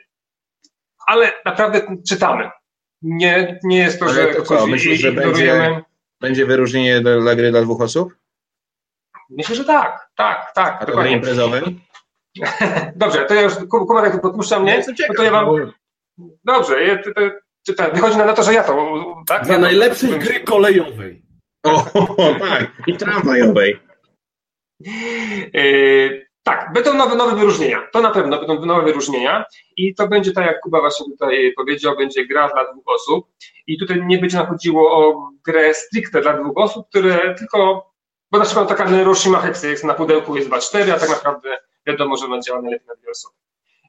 ale 1.07 1.33
naprawdę 1.45 1.97
czytamy. 2.09 2.51
Nie, 3.03 3.61
nie 3.63 3.79
jest 3.79 3.99
to, 3.99 4.05
Ale 4.05 4.15
że 4.15 4.35
to 4.35 4.43
co, 4.43 4.67
myślisz, 4.67 5.01
że 5.01 5.13
będzie, 5.13 5.83
będzie 6.21 6.47
wyróżnienie 6.47 7.01
dla 7.01 7.35
gry 7.35 7.51
dla 7.51 7.63
dwóch 7.63 7.81
osób? 7.81 8.17
Myślę, 9.31 9.57
że 9.57 9.65
tak, 9.65 10.11
tak, 10.17 10.53
tak. 10.55 10.83
A 10.83 10.87
to 10.87 10.97
gry 10.97 11.11
imprezowej? 11.11 11.63
Dobrze, 12.97 13.25
to 13.25 13.35
ja 13.35 13.43
już, 13.43 13.55
Kuba 13.71 14.03
tak 14.03 14.21
podpuszcza 14.21 14.61
mnie, 14.61 14.85
no 15.09 15.15
to 15.17 15.23
ja 15.23 15.31
wam... 15.31 15.73
Dobrze, 16.45 16.85
ja, 16.85 17.03
to, 17.03 17.11
to, 17.67 17.75
to, 17.75 17.91
wychodzi 17.95 18.17
na 18.17 18.33
to, 18.33 18.43
że 18.43 18.55
ja 18.55 18.65
to... 18.65 19.05
Tak? 19.27 19.47
Dla 19.47 19.59
najlepszej 19.59 20.19
gry 20.19 20.41
kolejowej. 20.41 21.26
O, 21.67 22.35
tak, 22.49 22.73
i 22.87 22.97
tramwajowej. 22.97 23.81
Yy, 25.55 26.27
tak, 26.47 26.73
będą 26.73 26.95
nowe, 26.95 27.17
nowe 27.17 27.37
wyróżnienia. 27.37 27.89
To 27.93 28.01
na 28.01 28.11
pewno 28.11 28.39
będą 28.39 28.67
nowe 28.67 28.83
wyróżnienia 28.85 29.45
i 29.77 29.95
to 29.95 30.09
będzie, 30.09 30.33
tak 30.33 30.47
jak 30.47 30.61
Kuba 30.61 30.81
właśnie 30.81 31.07
tutaj 31.07 31.53
powiedział, 31.57 31.97
będzie 31.97 32.27
gra 32.27 32.49
dla 32.49 32.73
dwóch 32.73 32.85
osób 32.87 33.27
i 33.67 33.79
tutaj 33.79 34.03
nie 34.07 34.19
będzie 34.19 34.37
nam 34.37 34.47
chodziło 34.47 34.91
o 34.93 35.29
grę 35.47 35.75
stricte 35.75 36.21
dla 36.21 36.43
dwóch 36.43 36.59
osób, 36.59 36.89
które 36.89 37.35
tylko, 37.35 37.91
bo 38.31 38.39
na 38.39 38.45
przykład 38.45 38.69
taka 38.69 38.87
Hiroshima 38.87 39.43
jest 39.63 39.85
na 39.85 39.95
pudełku 39.95 40.37
jest 40.37 40.51
2-4, 40.51 40.91
a 40.91 40.99
tak 40.99 41.09
naprawdę 41.09 41.59
wiadomo, 41.87 42.17
że 42.17 42.27
ona 42.27 42.41
działa 42.41 42.63
najlepiej 42.63 42.87
na 42.87 42.95
dwie 42.95 43.11
osoby. 43.11 43.35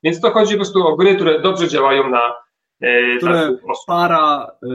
Więc 0.03 0.21
to 0.21 0.32
chodzi 0.32 0.53
po 0.53 0.57
prostu 0.57 0.88
o 0.88 0.95
gry, 0.95 1.15
które 1.15 1.41
dobrze 1.41 1.67
działają 1.67 2.09
na 2.09 2.36
e, 2.82 3.17
które 3.17 3.57
para 3.88 4.51
e, 4.63 4.67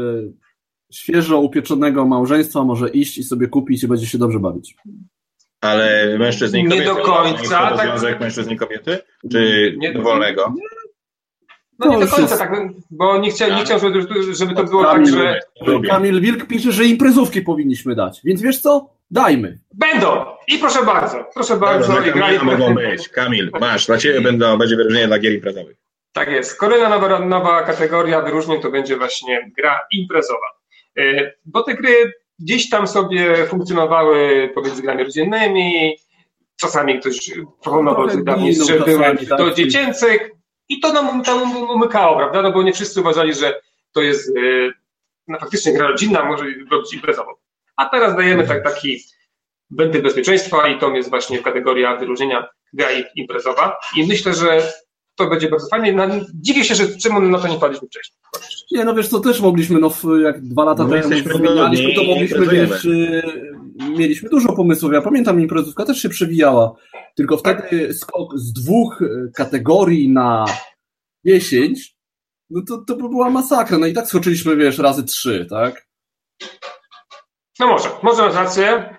świeżo 0.93 1.41
upieczonego 1.41 2.07
małżeństwa 2.07 2.65
może 2.65 2.89
iść 2.89 3.19
i 3.19 3.25
sobie 3.25 3.49
kupić 3.49 3.83
i 3.83 3.89
będzie 3.89 4.07
się 4.07 4.19
dobrze 4.19 4.39
bawić. 4.39 4.75
Ale 5.61 6.17
mężczyzn 6.19 6.57
i 6.57 6.65
kobiety? 6.65 6.85
Nie 6.85 6.95
do 6.95 6.97
końca. 6.97 7.71
To 7.71 7.77
tak... 7.77 7.87
związek 7.87 8.21
mężczyzn 8.21 8.51
i 8.51 8.57
kobiety? 8.57 8.99
Czy 9.33 9.75
nie, 9.79 9.93
dowolnego? 9.93 10.55
No 11.79 11.91
nie 11.91 12.07
do 12.07 12.13
końca, 12.13 12.39
tak, 12.39 12.53
bo 12.91 13.19
nie 13.19 13.31
chciał, 13.31 13.51
nie 13.51 13.65
chciał 13.65 13.79
żeby, 13.79 14.07
żeby 14.35 14.55
to 14.55 14.65
było 14.65 14.85
Kamil, 14.85 15.13
tak, 15.13 15.41
że... 15.67 15.81
Kamil 15.89 16.21
Wilk 16.21 16.47
pisze, 16.47 16.73
że 16.73 16.85
imprezówki 16.85 17.43
powinniśmy 17.43 17.95
dać, 17.95 18.21
więc 18.25 18.43
wiesz 18.43 18.59
co? 18.59 18.91
Dajmy. 19.11 19.59
Będą! 19.75 20.25
I 20.49 20.59
proszę 20.59 20.85
bardzo, 20.85 21.25
proszę 21.35 21.57
bardzo. 21.57 21.93
Dobra, 21.93 22.13
grali... 22.13 22.39
mogą 22.39 22.75
być. 22.75 23.09
Kamil, 23.09 23.51
masz, 23.61 23.87
dla 23.87 23.99
Ciebie 23.99 24.21
będą, 24.21 24.59
będzie 24.59 24.77
wyróżnienie 24.77 25.07
dla 25.07 25.19
gier 25.19 25.33
imprezowych. 25.33 25.77
Tak 26.13 26.31
jest. 26.31 26.59
Kolejna 26.59 26.89
nowa, 26.89 27.19
nowa 27.19 27.63
kategoria 27.63 28.21
wyróżnień 28.21 28.61
to 28.61 28.71
będzie 28.71 28.97
właśnie 28.97 29.51
gra 29.57 29.81
imprezowa. 29.93 30.47
E, 30.99 31.33
bo 31.45 31.63
te 31.63 31.75
gry 31.75 32.13
gdzieś 32.39 32.71
tam 32.71 32.87
sobie 32.87 33.47
funkcjonowały 33.47 34.51
pomiędzy 34.55 34.83
grami 34.83 35.05
rodzinnymi, 35.05 35.97
czasami 36.57 37.01
ktoś 37.01 37.31
proponował 37.63 38.11
że 38.11 38.17
były 38.81 39.17
tak, 39.29 39.39
do 39.39 39.51
dziecięcych. 39.51 40.31
I 40.69 40.81
to 40.81 40.93
nam 40.93 41.23
tam 41.23 41.57
umykało, 41.57 42.17
prawda, 42.17 42.43
no 42.43 42.53
bo 42.53 42.63
nie 42.63 42.73
wszyscy 42.73 43.01
uważali, 43.01 43.35
że 43.35 43.61
to 43.93 44.03
jest 44.03 44.29
e, 44.29 44.33
no, 45.29 45.39
faktycznie 45.39 45.73
gra 45.73 45.89
rodzinna, 45.89 46.25
może 46.25 46.45
robić 46.71 46.95
imprezową. 46.95 47.33
A 47.77 47.85
teraz 47.85 48.17
dajemy 48.17 48.47
tak, 48.47 48.65
taki 48.65 49.01
wentyl 49.71 50.03
bezpieczeństwa 50.03 50.69
i 50.69 50.79
to 50.79 50.91
jest 50.91 51.11
właśnie 51.11 51.39
kategoria 51.39 51.97
wyróżnienia 51.97 52.49
gra 52.73 52.89
imprezowa. 53.17 53.77
I 53.97 54.07
myślę, 54.07 54.35
że 54.35 54.73
to 55.17 55.27
będzie 55.27 55.49
bardzo 55.49 55.69
fajnie. 55.69 55.93
No, 55.93 56.07
dziwię 56.35 56.65
się, 56.65 56.75
że 56.75 56.89
czemu 56.89 57.21
na 57.21 57.39
to 57.39 57.49
nie 57.49 57.59
padliśmy 57.59 57.89
wcześniej. 57.89 58.19
Nie, 58.71 58.85
no 58.85 58.95
wiesz, 58.95 59.09
to 59.09 59.21
też 59.21 59.41
mogliśmy, 59.41 59.81
no 59.81 59.93
jak 60.23 60.41
dwa 60.41 60.65
lata 60.65 60.85
no 60.85 60.91
temu 60.91 61.39
zmienialiśmy, 61.39 61.95
to 61.95 62.05
mogliśmy, 62.05 62.47
wiesz, 62.47 62.85
y, 62.85 63.23
mieliśmy 63.99 64.29
dużo 64.29 64.53
pomysłów. 64.53 64.93
Ja 64.93 65.03
pamiętam, 65.03 65.41
imprezówka 65.41 65.85
też 65.85 66.03
się 66.03 66.09
przewijała, 66.09 66.75
tylko 67.15 67.37
wtedy 67.37 67.95
skok 67.95 68.39
z 68.39 68.53
dwóch 68.53 69.03
y, 69.03 69.33
kategorii 69.35 70.09
na 70.09 70.45
dziesięć, 71.27 71.97
no 72.51 72.63
to, 72.69 72.79
to 72.79 72.97
by 72.97 73.09
była 73.09 73.31
masakra. 73.31 73.79
No 73.79 73.87
i 73.87 73.93
tak 73.93 74.07
skoczyliśmy, 74.07 74.57
wiesz, 74.57 74.79
razy 74.79 75.05
trzy, 75.05 75.47
tak? 75.51 75.87
No 77.61 77.67
może, 77.67 77.89
może 78.03 78.23
masz 78.23 78.35
rację. 78.35 78.97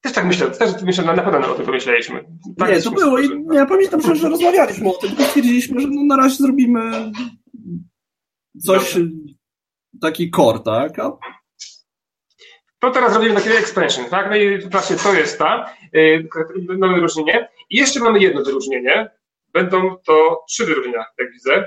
Też 0.00 0.12
tak 0.12 0.24
myślę, 0.24 0.50
też 0.50 0.82
myślę, 0.82 1.04
na 1.04 1.22
pewno 1.22 1.52
o 1.52 1.54
tym 1.54 1.66
pomyśleliśmy. 1.66 2.24
Tak 2.58 2.70
nie, 2.70 2.82
to 2.82 2.90
było 2.90 3.18
i 3.18 3.28
ja 3.52 3.66
pamiętam, 3.66 4.00
że, 4.00 4.16
że 4.16 4.28
rozmawialiśmy 4.28 4.88
o 4.88 4.92
tym, 4.92 5.10
stwierdziliśmy, 5.10 5.80
że 5.80 5.88
no 5.90 6.04
na 6.04 6.16
razie 6.16 6.36
zrobimy 6.36 7.12
coś, 8.66 8.94
Dobrze. 8.94 9.00
taki 10.00 10.30
core, 10.30 10.58
tak? 10.64 10.98
A... 10.98 11.18
To 12.78 12.90
teraz 12.90 13.14
robimy 13.14 13.34
takie 13.34 13.58
expansion, 13.58 14.04
tak? 14.04 14.30
No 14.30 14.36
i 14.36 14.68
właśnie 14.68 14.96
to 14.96 15.14
jest 15.14 15.38
ta, 15.38 15.74
yy, 15.92 16.28
nowe 16.78 16.94
wyróżnienie. 16.94 17.48
I 17.70 17.76
jeszcze 17.76 18.00
mamy 18.00 18.18
jedno 18.18 18.44
wyróżnienie. 18.44 19.10
Będą 19.52 19.96
to 20.06 20.44
trzy 20.48 20.66
wyróżnienia, 20.66 21.04
jak 21.18 21.32
widzę. 21.32 21.66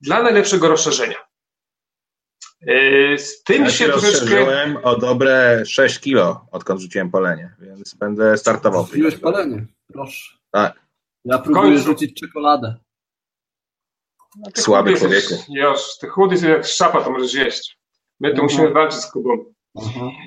Dla 0.00 0.22
najlepszego 0.22 0.68
rozszerzenia. 0.68 1.16
Yy, 2.66 3.18
z 3.18 3.42
tym 3.42 3.64
ja 3.64 3.70
się 3.70 3.84
troszeczkę... 3.84 4.46
o 4.82 4.96
dobre 4.96 5.62
6 5.66 6.00
kilo, 6.00 6.46
odkąd 6.52 6.80
rzuciłem 6.80 7.10
palenie, 7.10 7.54
więc 7.60 7.94
będę 7.94 8.36
startował. 8.38 8.86
Rzuciłeś 8.86 9.16
palenie, 9.16 9.66
proszę. 9.92 10.36
Tak. 10.50 10.84
Ja 11.24 11.38
próbuję 11.38 11.78
rzucić 11.78 12.20
czekoladę. 12.20 12.76
No, 14.36 14.50
Słaby 14.54 14.96
człowieku. 14.96 15.34
Już, 15.48 15.98
ty 16.00 16.08
chudy 16.08 16.48
jak 16.48 16.66
szapa, 16.66 17.04
to 17.04 17.10
możesz 17.10 17.34
jeść. 17.34 17.78
My 18.20 18.30
tu 18.30 18.36
uh 18.36 18.42
musimy 18.42 18.70
walczyć 18.70 19.00
z 19.00 19.10
Kubą. 19.10 19.44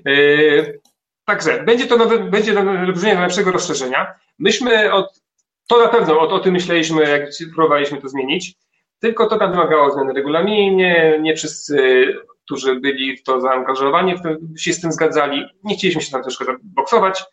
Yy, 0.05 0.81
także, 1.25 1.63
będzie 1.63 1.87
to 1.87 1.97
nowe, 1.97 2.19
będzie 2.19 2.53
wyróżnienie 2.53 3.15
najlepszego 3.15 3.51
rozszerzenia. 3.51 4.15
Myśmy 4.39 4.93
od, 4.93 5.21
to 5.67 5.83
na 5.83 5.87
pewno 5.87 6.19
o, 6.19 6.29
o 6.29 6.39
tym 6.39 6.53
myśleliśmy, 6.53 7.09
jak 7.09 7.29
próbowaliśmy 7.55 8.01
to 8.01 8.09
zmienić. 8.09 8.55
Tylko 8.99 9.27
to 9.27 9.37
tam 9.37 9.51
wymagało 9.51 9.91
zmiany 9.91 10.13
regulaminie, 10.13 11.19
nie 11.21 11.35
wszyscy, 11.35 11.77
którzy 12.45 12.75
byli 12.75 13.17
w 13.17 13.23
to 13.23 13.41
zaangażowani, 13.41 14.15
się 14.57 14.73
z 14.73 14.81
tym 14.81 14.91
zgadzali. 14.91 15.45
Nie 15.63 15.75
chcieliśmy 15.75 16.01
się 16.01 16.11
tam 16.11 16.21
troszkę 16.21 16.45
boksować, 16.63 17.23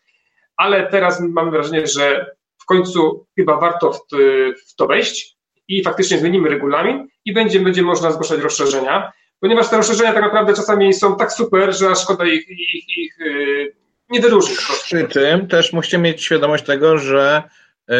ale 0.57 0.87
teraz 0.87 1.21
mam 1.21 1.51
wrażenie, 1.51 1.87
że 1.87 2.35
w 2.61 2.65
końcu 2.65 3.25
chyba 3.35 3.59
warto 3.59 3.93
w, 3.93 4.75
to 4.77 4.87
wejść 4.87 5.37
i 5.67 5.83
faktycznie 5.83 6.17
zmienimy 6.17 6.49
regulamin 6.49 7.07
i 7.25 7.33
będzie, 7.33 7.59
będzie 7.59 7.81
można 7.81 8.11
zgłaszać 8.11 8.41
rozszerzenia, 8.41 9.11
ponieważ 9.39 9.69
te 9.69 9.77
rozszerzenia 9.77 10.13
tak 10.13 10.21
naprawdę 10.21 10.53
czasami 10.53 10.93
są 10.93 11.15
tak 11.15 11.31
super, 11.31 11.75
że 11.75 11.95
szkoda 11.95 12.25
ich, 12.25 12.49
ich, 12.49 12.97
ich 12.97 13.17
yy, 13.19 13.75
nie 14.09 14.19
wyróżnić. 14.19 14.59
Przy 14.83 15.07
czym 15.07 15.47
też 15.47 15.73
musicie 15.73 15.97
mieć 15.97 16.23
świadomość 16.23 16.65
tego, 16.65 16.97
że 16.97 17.43
yy, 17.87 17.95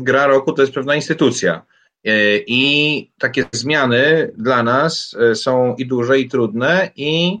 gra 0.00 0.26
roku 0.26 0.52
to 0.52 0.62
jest 0.62 0.74
pewna 0.74 0.94
instytucja 0.94 1.62
I 2.46 3.12
takie 3.18 3.44
zmiany 3.52 4.32
dla 4.36 4.62
nas 4.62 5.16
e, 5.20 5.34
są 5.34 5.74
i 5.78 5.86
duże, 5.86 6.18
i 6.18 6.28
trudne, 6.28 6.90
i 6.96 7.38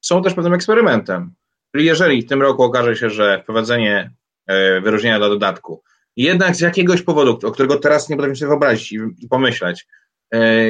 są 0.00 0.22
też 0.22 0.34
pewnym 0.34 0.54
eksperymentem. 0.54 1.34
Czyli 1.72 1.84
jeżeli 1.84 2.22
w 2.22 2.28
tym 2.28 2.42
roku 2.42 2.62
okaże 2.62 2.96
się, 2.96 3.10
że 3.10 3.40
wprowadzenie 3.42 4.10
e, 4.46 4.80
wyróżnienia 4.80 5.18
dla 5.18 5.28
dodatku 5.28 5.82
jednak 6.16 6.56
z 6.56 6.60
jakiegoś 6.60 7.02
powodu, 7.02 7.38
o 7.48 7.50
którego 7.50 7.78
teraz 7.78 8.08
nie 8.08 8.16
potrafimy 8.16 8.36
sobie 8.36 8.48
wyobrazić 8.48 8.92
i 9.18 9.28
pomyśleć, 9.28 9.86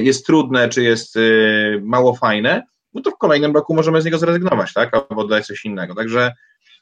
jest 0.03 0.27
trudne, 0.27 0.69
czy 0.69 0.83
jest 0.83 1.19
mało 1.83 2.15
fajne, 2.15 2.63
no 2.95 3.01
to 3.01 3.11
w 3.11 3.19
kolejnym 3.19 3.55
roku 3.55 3.75
możemy 3.75 4.03
z 4.03 4.05
niego 4.05 4.19
zrezygnować, 4.19 4.73
tak? 4.73 4.95
Albo 4.95 5.23
dodać 5.23 5.47
coś 5.47 5.65
innego. 5.65 5.95
Także 5.95 6.33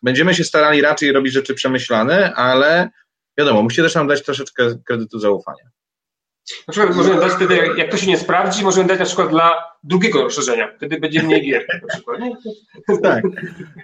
będziemy 0.02 0.34
się 0.34 0.44
starali 0.44 0.80
raczej 0.80 1.12
robić 1.12 1.32
rzeczy 1.32 1.54
przemyślane, 1.54 2.34
ale 2.34 2.90
wiadomo, 3.38 3.62
musicie 3.62 3.82
też 3.82 3.94
nam 3.94 4.09
dać 4.09 4.22
troszeczkę 4.22 4.78
kredytu 4.86 5.18
zaufania. 5.18 5.70
Na 6.68 6.72
przykład 6.72 6.96
możemy 6.96 7.20
dać 7.20 7.32
wtedy, 7.32 7.70
jak 7.76 7.90
to 7.90 7.96
się 7.96 8.07
nie 8.07 8.18
sprawdzi, 8.18 8.64
możemy 8.64 8.88
dać 8.88 8.99
na 8.99 9.05
przykład 9.05 9.28
dla 9.28 9.64
drugiego 9.82 10.22
rozszerzenia. 10.22 10.68
Wtedy 10.76 11.01
będzie 11.01 11.22
mniej 11.22 11.42
gier 11.42 11.66
na 11.82 11.88
przykład. 11.88 12.20
Tak. 13.03 13.24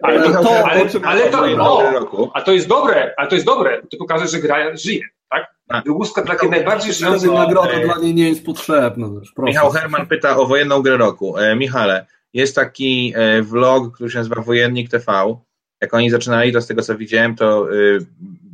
Ale 0.03 0.33
to, 0.33 0.67
ale, 0.67 0.91
ale 1.05 1.31
to, 1.31 1.43
o, 1.59 2.31
a 2.35 2.43
to 2.43 2.53
jest 2.53 2.69
dobre, 2.69 3.15
ale 3.17 3.29
to 3.29 3.35
jest 3.35 3.47
dobre. 3.47 3.83
To 3.91 3.97
pokaże, 3.97 4.29
że 4.29 4.39
gra 4.39 4.77
żyje, 4.77 5.01
tak? 5.31 5.55
tak. 5.69 5.85
Wyłuska 5.85 6.23
dla 6.23 6.35
takiej 6.35 6.51
najbardziej 6.51 6.93
żyjącej 6.93 7.31
nagroda 7.31 7.81
dla 7.85 7.99
niej 7.99 8.15
nie 8.15 8.29
jest 8.29 8.45
potrzebna. 8.45 9.09
Michał 9.39 9.71
Herman 9.71 10.07
pyta 10.07 10.37
o 10.37 10.47
wojenną 10.47 10.83
grę 10.83 10.97
roku. 10.97 11.39
E, 11.39 11.57
Michale, 11.57 12.07
jest 12.33 12.55
taki 12.55 13.13
e, 13.17 13.43
vlog, 13.43 13.95
który 13.95 14.11
się 14.11 14.19
nazywa 14.19 14.43
Wojennik 14.43 14.91
TV. 14.91 15.37
Jak 15.81 15.95
oni 15.95 16.11
zaczynali, 16.11 16.53
to 16.53 16.61
z 16.61 16.67
tego 16.67 16.83
co 16.83 16.97
widziałem, 16.97 17.37
to 17.37 17.69
e, 17.71 17.75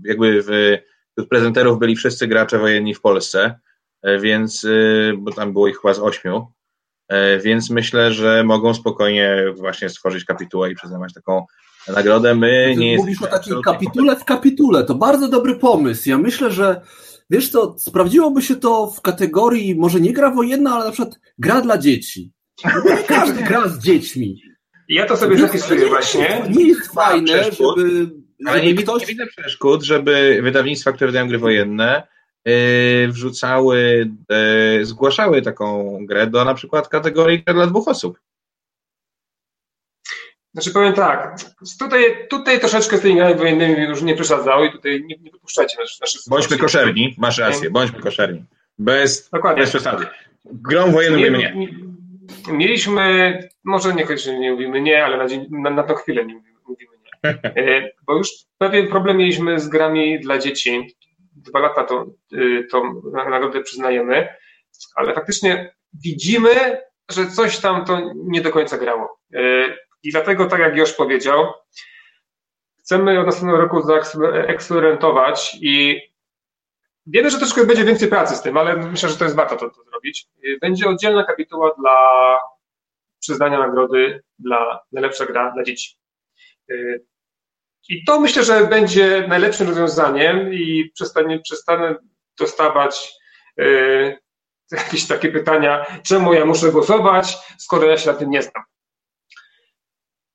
jakby 0.04 0.42
w, 0.42 0.78
wśród 1.12 1.28
prezenterów 1.28 1.78
byli 1.78 1.96
wszyscy 1.96 2.26
gracze 2.26 2.58
wojenni 2.58 2.94
w 2.94 3.00
Polsce 3.00 3.58
więc, 4.20 4.64
e, 4.64 4.68
bo 5.18 5.32
tam 5.32 5.52
było 5.52 5.68
ich 5.68 5.80
chyba 5.80 5.94
z 5.94 5.98
ośmiu, 5.98 6.46
e, 7.08 7.38
więc 7.38 7.70
myślę, 7.70 8.12
że 8.12 8.44
mogą 8.44 8.74
spokojnie 8.74 9.44
właśnie 9.56 9.88
stworzyć 9.88 10.24
kapitułę 10.24 10.70
i 10.70 10.74
przyznawać 10.74 11.14
taką 11.14 11.46
nagrodę. 11.88 12.34
My 12.34 12.70
Ty 12.74 12.80
nie 12.80 12.96
Mówisz 12.96 13.22
o 13.22 13.26
takiej 13.26 13.54
kapitule 13.64 14.16
w 14.16 14.24
kapitule, 14.24 14.84
to 14.84 14.94
bardzo 14.94 15.28
dobry 15.28 15.56
pomysł. 15.56 16.08
Ja 16.08 16.18
myślę, 16.18 16.50
że 16.50 16.80
wiesz 17.30 17.50
to, 17.50 17.74
sprawdziłoby 17.78 18.42
się 18.42 18.56
to 18.56 18.86
w 18.86 19.00
kategorii 19.00 19.74
może 19.74 20.00
nie 20.00 20.12
gra 20.12 20.30
wojenna, 20.30 20.74
ale 20.74 20.84
na 20.84 20.92
przykład 20.92 21.20
gra 21.38 21.60
dla 21.60 21.78
dzieci. 21.78 22.32
No 22.64 22.82
nie 22.84 23.02
każdy 23.02 23.42
gra 23.42 23.68
z 23.68 23.78
dziećmi. 23.78 24.42
Ja 24.88 25.06
to 25.06 25.16
sobie 25.16 25.38
zapisuję 25.38 25.86
właśnie. 25.86 26.42
Nie 26.50 26.64
jest 26.64 26.94
fajne, 26.94 27.44
żeby 27.44 28.10
Ale 28.46 28.62
nie, 28.62 28.74
ktoś... 28.74 29.00
nie 29.00 29.06
widzę 29.06 29.26
przeszkód, 29.26 29.82
żeby 29.82 30.40
wydawnictwa, 30.42 30.92
które 30.92 31.08
wydają 31.08 31.28
gry 31.28 31.38
wojenne, 31.38 32.02
wrzucały, 33.08 34.10
yy, 34.78 34.84
zgłaszały 34.84 35.42
taką 35.42 35.98
grę 36.06 36.26
do 36.26 36.44
na 36.44 36.54
przykład 36.54 36.88
kategorii 36.88 37.42
dla 37.54 37.66
dwóch 37.66 37.88
osób. 37.88 38.20
Znaczy 40.54 40.70
powiem 40.70 40.92
tak, 40.92 41.36
tutaj, 41.78 42.28
tutaj 42.28 42.60
troszeczkę 42.60 42.98
z 42.98 43.00
tymi 43.00 43.16
grami 43.16 43.34
wojennymi 43.34 43.82
już 43.82 44.02
nie 44.02 44.14
przesadzał 44.14 44.64
i 44.64 44.72
tutaj 44.72 45.04
nie, 45.06 45.16
nie 45.20 45.30
wypuszczajcie 45.30 45.76
naszych 46.00 46.20
Bądźmy 46.28 46.58
koszerni, 46.58 47.14
masz 47.18 47.38
rację, 47.38 47.70
bądźmy 47.70 48.00
koszerni. 48.00 48.44
Bez, 48.78 49.30
Dokładnie. 49.30 49.62
bez 49.62 49.70
przesady. 49.70 50.06
Grą 50.44 50.92
wojenną 50.92 51.18
nie, 51.18 51.30
nie. 51.30 51.68
Mieliśmy, 52.52 53.38
może 53.64 53.94
nie, 53.94 54.06
nie 54.40 54.52
mówimy 54.52 54.80
nie, 54.80 55.04
ale 55.04 55.16
na, 55.16 55.26
dzień, 55.26 55.46
na, 55.50 55.70
na 55.70 55.82
tą 55.82 55.94
chwilę 55.94 56.24
nie 56.24 56.34
mówimy 56.68 56.92
nie. 56.96 57.10
E, 57.56 57.90
bo 58.06 58.16
już 58.16 58.28
pewien 58.58 58.88
problem 58.88 59.16
mieliśmy 59.16 59.60
z 59.60 59.68
grami 59.68 60.20
dla 60.20 60.38
dzieci. 60.38 60.96
Dwa 61.40 61.60
lata 61.60 61.86
y, 62.32 62.66
tą 62.70 63.02
nagrodę 63.12 63.60
przyznajemy, 63.60 64.28
ale 64.94 65.14
faktycznie 65.14 65.74
widzimy, 65.92 66.80
że 67.10 67.26
coś 67.26 67.58
tam 67.58 67.84
to 67.84 68.12
nie 68.14 68.40
do 68.40 68.50
końca 68.50 68.78
grało. 68.78 69.20
E, 69.34 69.40
I 70.02 70.10
dlatego, 70.10 70.46
tak 70.46 70.60
jak 70.60 70.76
już 70.76 70.92
powiedział, 70.92 71.52
chcemy 72.78 73.20
od 73.20 73.26
następnego 73.26 73.58
roku 73.58 73.82
zaeksperymentować 73.82 75.56
i 75.60 76.00
Wiemy, 77.06 77.30
że 77.30 77.38
troszkę 77.38 77.66
będzie 77.66 77.84
więcej 77.84 78.08
pracy 78.08 78.36
z 78.36 78.42
tym, 78.42 78.56
ale 78.56 78.76
myślę, 78.76 79.08
że 79.08 79.16
to 79.16 79.24
jest 79.24 79.36
warto 79.36 79.56
to, 79.56 79.70
to 79.70 79.84
zrobić. 79.84 80.26
Będzie 80.60 80.88
oddzielna 80.88 81.24
kapituła 81.24 81.74
dla 81.78 81.96
przyznania 83.20 83.58
nagrody 83.58 84.22
dla 84.38 84.80
najlepsza 84.92 85.26
gra 85.26 85.52
dla 85.52 85.62
dzieci. 85.62 85.96
I 87.90 88.04
to 88.04 88.20
myślę, 88.20 88.44
że 88.44 88.66
będzie 88.66 89.24
najlepszym 89.28 89.68
rozwiązaniem 89.68 90.54
i 90.54 90.90
przestanę, 90.94 91.38
przestanę 91.38 91.94
dostawać 92.38 93.12
yy, 93.56 94.18
jakieś 94.70 95.06
takie 95.06 95.28
pytania, 95.28 95.86
czemu 96.02 96.34
ja 96.34 96.44
muszę 96.44 96.72
głosować, 96.72 97.38
skoro 97.58 97.86
ja 97.86 97.98
się 97.98 98.12
na 98.12 98.18
tym 98.18 98.30
nie 98.30 98.42
znam. 98.42 98.64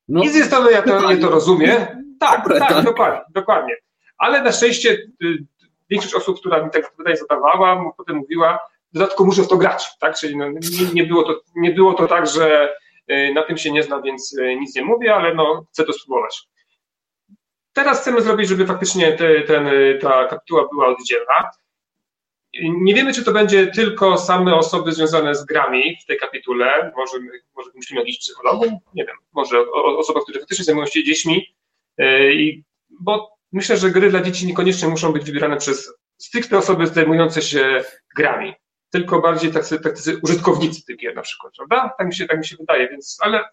No, 0.07 0.23
I 0.23 0.29
z 0.29 0.33
jednej 0.35 0.47
strony 0.47 0.71
ja 0.71 0.81
to, 0.81 1.11
ja 1.11 1.17
to 1.17 1.29
rozumiem. 1.29 1.71
Tak, 2.19 2.43
Dobre, 2.43 2.59
tak, 2.59 2.69
tak, 2.69 2.85
dokładnie, 2.85 3.21
dokładnie. 3.29 3.75
Ale 4.17 4.41
na 4.41 4.51
szczęście 4.51 4.89
y, 5.23 5.45
większość 5.89 6.15
osób, 6.15 6.39
która 6.39 6.63
mi 6.63 6.71
tego 6.71 6.87
pytanie 6.97 7.17
zadawała, 7.17 7.91
potem 7.97 8.15
mówiła, 8.15 8.59
w 8.93 8.97
dodatku 8.97 9.25
muszę 9.25 9.43
w 9.43 9.47
to 9.47 9.57
grać, 9.57 9.87
tak? 9.99 10.15
Czyli 10.15 10.37
no, 10.37 10.49
nie, 10.49 10.59
nie, 10.93 11.03
było 11.03 11.23
to, 11.23 11.41
nie 11.55 11.71
było 11.71 11.93
to 11.93 12.07
tak, 12.07 12.27
że 12.27 12.75
y, 13.11 13.31
na 13.33 13.43
tym 13.43 13.57
się 13.57 13.71
nie 13.71 13.83
znam, 13.83 14.03
więc 14.03 14.33
y, 14.33 14.55
nic 14.55 14.75
nie 14.75 14.85
mówię, 14.85 15.15
ale 15.15 15.35
no, 15.35 15.65
chcę 15.71 15.83
to 15.83 15.93
spróbować. 15.93 16.47
Teraz 17.75 18.01
chcemy 18.01 18.21
zrobić, 18.21 18.49
żeby 18.49 18.65
faktycznie 18.65 19.13
te, 19.13 19.41
ten, 19.41 19.67
y, 19.67 19.99
ta 20.01 20.27
kapituła 20.27 20.67
była 20.71 20.87
oddzielna. 20.87 21.49
Nie 22.63 22.93
wiemy, 22.93 23.13
czy 23.13 23.23
to 23.23 23.31
będzie 23.31 23.67
tylko 23.67 24.17
same 24.17 24.55
osoby 24.55 24.91
związane 24.91 25.35
z 25.35 25.45
grami 25.45 25.97
w 26.03 26.05
tej 26.05 26.17
kapitule. 26.17 26.91
Może, 26.95 27.17
może 27.55 27.69
musimy 27.75 27.99
jakiś 27.99 28.19
psychologów, 28.19 28.69
nie 28.93 29.05
wiem, 29.05 29.15
może 29.33 29.71
osoby, 29.73 30.19
które 30.23 30.39
faktycznie 30.39 30.65
zajmują 30.65 30.87
się 30.87 31.03
dziećmi, 31.03 31.55
i, 32.33 32.63
bo 32.89 33.37
myślę, 33.51 33.77
że 33.77 33.91
gry 33.91 34.09
dla 34.09 34.21
dzieci 34.21 34.47
niekoniecznie 34.47 34.87
muszą 34.87 35.13
być 35.13 35.25
wybierane 35.25 35.57
przez 35.57 35.93
stricte 36.17 36.57
osoby 36.57 36.87
zajmujące 36.87 37.41
się 37.41 37.83
grami, 38.15 38.53
tylko 38.89 39.21
bardziej 39.21 39.51
tacy, 39.51 39.79
tacy 39.79 40.19
użytkownicy 40.23 40.85
tych 40.85 40.97
gier 40.97 41.15
na 41.15 41.21
przykład, 41.21 41.53
prawda? 41.57 41.93
Tak 41.97 42.07
mi 42.07 42.15
się, 42.15 42.25
tak 42.25 42.37
mi 42.37 42.45
się 42.45 42.55
wydaje, 42.59 42.89
więc, 42.89 43.17
ale 43.21 43.43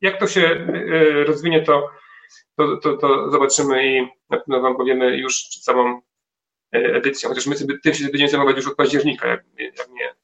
jak 0.00 0.20
to 0.20 0.26
się 0.26 0.40
e, 0.40 1.24
rozwinie, 1.24 1.62
to, 1.62 1.90
to, 2.56 2.76
to, 2.76 2.96
to 2.96 3.30
zobaczymy 3.30 3.86
i 3.86 4.08
na 4.30 4.38
pewno 4.38 4.60
Wam 4.60 4.76
powiemy 4.76 5.16
już 5.16 5.46
przed 5.50 5.62
samą 5.62 6.00
e, 6.74 6.78
edycją, 6.78 7.28
chociaż 7.28 7.46
my 7.46 7.56
sobie, 7.56 7.78
tym 7.78 7.94
się 7.94 8.04
będziemy 8.04 8.30
zajmować 8.30 8.56
już 8.56 8.68
od 8.68 8.76
października, 8.76 9.28
jak, 9.28 9.44
jak 9.58 9.88
mnie 9.88 10.14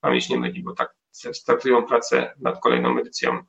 pamięć 0.00 0.28
nie 0.28 0.38
myli, 0.38 0.62
bo 0.62 0.74
tak 0.74 0.94
startują 1.32 1.86
pracę 1.86 2.34
nad 2.40 2.60
kolejną 2.60 2.98
edycją. 2.98 3.44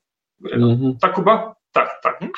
Mhm. 0.52 0.98
Tak, 1.02 1.14
Kuba? 1.14 1.56
Tak, 1.72 2.00
tak. 2.04 2.20
Hmm? 2.20 2.34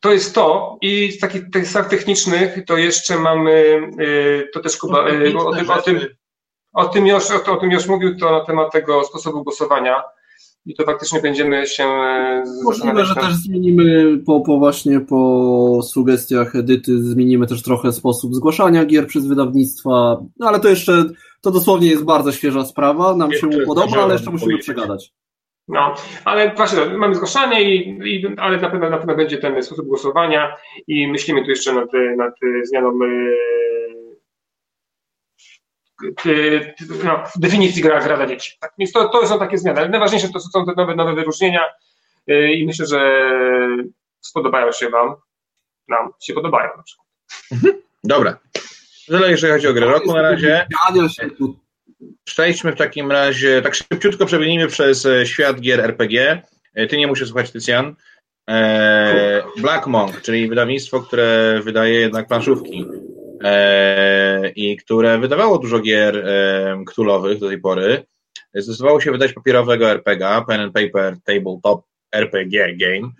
To 0.00 0.12
jest 0.12 0.34
to 0.34 0.78
i 0.80 1.12
z 1.12 1.18
takich 1.18 1.50
testach 1.50 1.88
technicznych 1.88 2.64
to 2.66 2.76
jeszcze 2.76 3.18
mamy, 3.18 3.80
y, 4.00 4.48
to 4.52 4.60
też 4.60 4.76
Kuba, 4.76 5.04
o 5.04 5.54
tym, 5.54 5.70
o 5.70 5.82
tym, 5.82 6.00
o 6.72 6.88
tym, 6.88 7.06
już, 7.06 7.30
o, 7.30 7.56
tym 7.56 7.70
już 7.70 7.86
mówił, 7.86 8.18
to 8.18 8.30
na 8.30 8.44
temat 8.44 8.72
tego 8.72 9.04
sposobu 9.04 9.44
głosowania 9.44 10.02
i 10.68 10.74
to 10.74 10.84
faktycznie 10.84 11.20
będziemy 11.20 11.66
się 11.66 11.84
e, 11.84 12.44
Możliwe, 12.64 13.04
że 13.04 13.14
też 13.14 13.34
zmienimy 13.34 14.18
po, 14.26 14.40
po 14.40 14.58
właśnie 14.58 15.00
po 15.00 15.80
sugestiach 15.82 16.56
Edyty, 16.56 17.02
zmienimy 17.02 17.46
też 17.46 17.62
trochę 17.62 17.92
sposób 17.92 18.34
zgłaszania 18.34 18.84
gier 18.84 19.06
przez 19.06 19.26
wydawnictwa, 19.26 20.20
no 20.38 20.48
ale 20.48 20.60
to 20.60 20.68
jeszcze, 20.68 21.04
to 21.40 21.50
dosłownie 21.50 21.88
jest 21.88 22.04
bardzo 22.04 22.32
świeża 22.32 22.64
sprawa, 22.64 23.16
nam 23.16 23.32
się 23.32 23.48
podoba, 23.66 24.02
ale 24.02 24.12
jeszcze 24.12 24.30
musimy 24.30 24.58
przegadać. 24.58 25.12
No, 25.68 25.94
ale 26.24 26.54
właśnie 26.54 26.84
mamy 26.86 27.14
zgłaszanie, 27.14 27.74
i, 27.74 27.98
i, 28.04 28.26
ale 28.36 28.56
na 28.56 28.70
pewno, 28.70 28.90
na 28.90 28.98
pewno 28.98 29.16
będzie 29.16 29.38
ten 29.38 29.62
sposób 29.62 29.86
głosowania 29.86 30.56
i 30.86 31.08
myślimy 31.08 31.44
tu 31.44 31.50
jeszcze 31.50 31.72
nad, 31.72 31.88
nad 32.16 32.34
zmianą 32.62 32.98
no, 37.04 37.24
definicji 37.36 37.82
gra, 37.82 38.00
gra 38.00 38.16
dla 38.16 38.26
dzieci. 38.26 38.56
Tak, 38.60 38.72
więc 38.78 38.92
to, 38.92 39.08
to 39.08 39.26
są 39.26 39.38
takie 39.38 39.58
zmiany, 39.58 39.80
ale 39.80 39.88
najważniejsze 39.88 40.28
to 40.28 40.40
są 40.40 40.66
te 40.66 40.72
nowe, 40.76 40.94
nowe 40.94 41.14
wyróżnienia 41.14 41.64
yy, 42.26 42.52
i 42.52 42.66
myślę, 42.66 42.86
że 42.86 43.28
spodobają 44.20 44.72
się 44.72 44.90
Wam. 44.90 45.14
Nam 45.88 46.10
się 46.22 46.32
podobają 46.32 46.70
na 46.76 46.82
przykład. 46.82 47.06
Mhm. 47.52 47.82
Dobra. 48.04 48.38
Tyle 49.06 49.30
jeżeli 49.30 49.52
chodzi 49.52 49.68
o 49.68 49.72
grę 49.72 49.86
roku 49.86 50.12
na 50.12 50.22
razie. 50.22 50.66
Przejdźmy 52.24 52.72
w 52.72 52.76
takim 52.76 53.12
razie, 53.12 53.62
tak 53.62 53.74
szybciutko 53.74 54.26
przebiegnijmy 54.26 54.66
przez 54.66 55.06
e, 55.06 55.26
świat 55.26 55.60
gier 55.60 55.80
RPG. 55.80 56.42
E, 56.74 56.86
ty 56.86 56.96
nie 56.96 57.06
musisz 57.06 57.28
słuchać, 57.28 57.50
Tycjan. 57.50 57.94
E, 58.50 59.42
Black 59.56 59.86
Monk, 59.86 60.20
czyli 60.20 60.48
wydawnictwo, 60.48 61.00
które 61.00 61.60
wydaje 61.64 62.00
jednak 62.00 62.28
planszówki 62.28 62.86
i 64.56 64.76
które 64.76 65.18
wydawało 65.18 65.58
dużo 65.58 65.80
gier 65.80 66.26
ktulowych 66.86 67.38
do 67.38 67.48
tej 67.48 67.60
pory, 67.60 68.06
zdecydowało 68.54 69.00
się 69.00 69.12
wydać 69.12 69.32
papierowego 69.32 69.90
RPG, 69.90 70.42
Pen 70.48 70.60
and 70.60 70.72
Paper 70.72 71.16
Tabletop 71.24 71.84
RPG 72.12 72.76
Game 72.76 73.12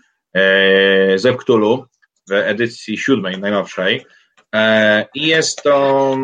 ze 1.18 1.34
Cthulhu 1.34 1.84
w 2.28 2.32
edycji 2.32 2.98
siódmej, 2.98 3.38
najnowszej. 3.38 4.06
I 5.14 5.26
jest 5.26 5.62
to 5.62 6.16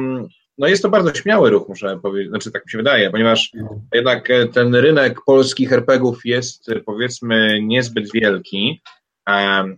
no 0.58 0.66
jest 0.66 0.82
to 0.82 0.88
bardzo 0.88 1.14
śmiały 1.14 1.50
ruch, 1.50 1.68
muszę 1.68 1.98
powiedzieć, 2.02 2.28
znaczy 2.28 2.52
tak 2.52 2.64
mi 2.66 2.70
się 2.70 2.78
wydaje, 2.78 3.10
ponieważ 3.10 3.52
jednak 3.94 4.30
e, 4.30 4.48
ten 4.48 4.74
rynek 4.74 5.20
polskich 5.26 5.72
RPGów 5.72 6.24
jest 6.24 6.68
e, 6.68 6.80
powiedzmy 6.80 7.60
niezbyt 7.62 8.12
wielki 8.12 8.82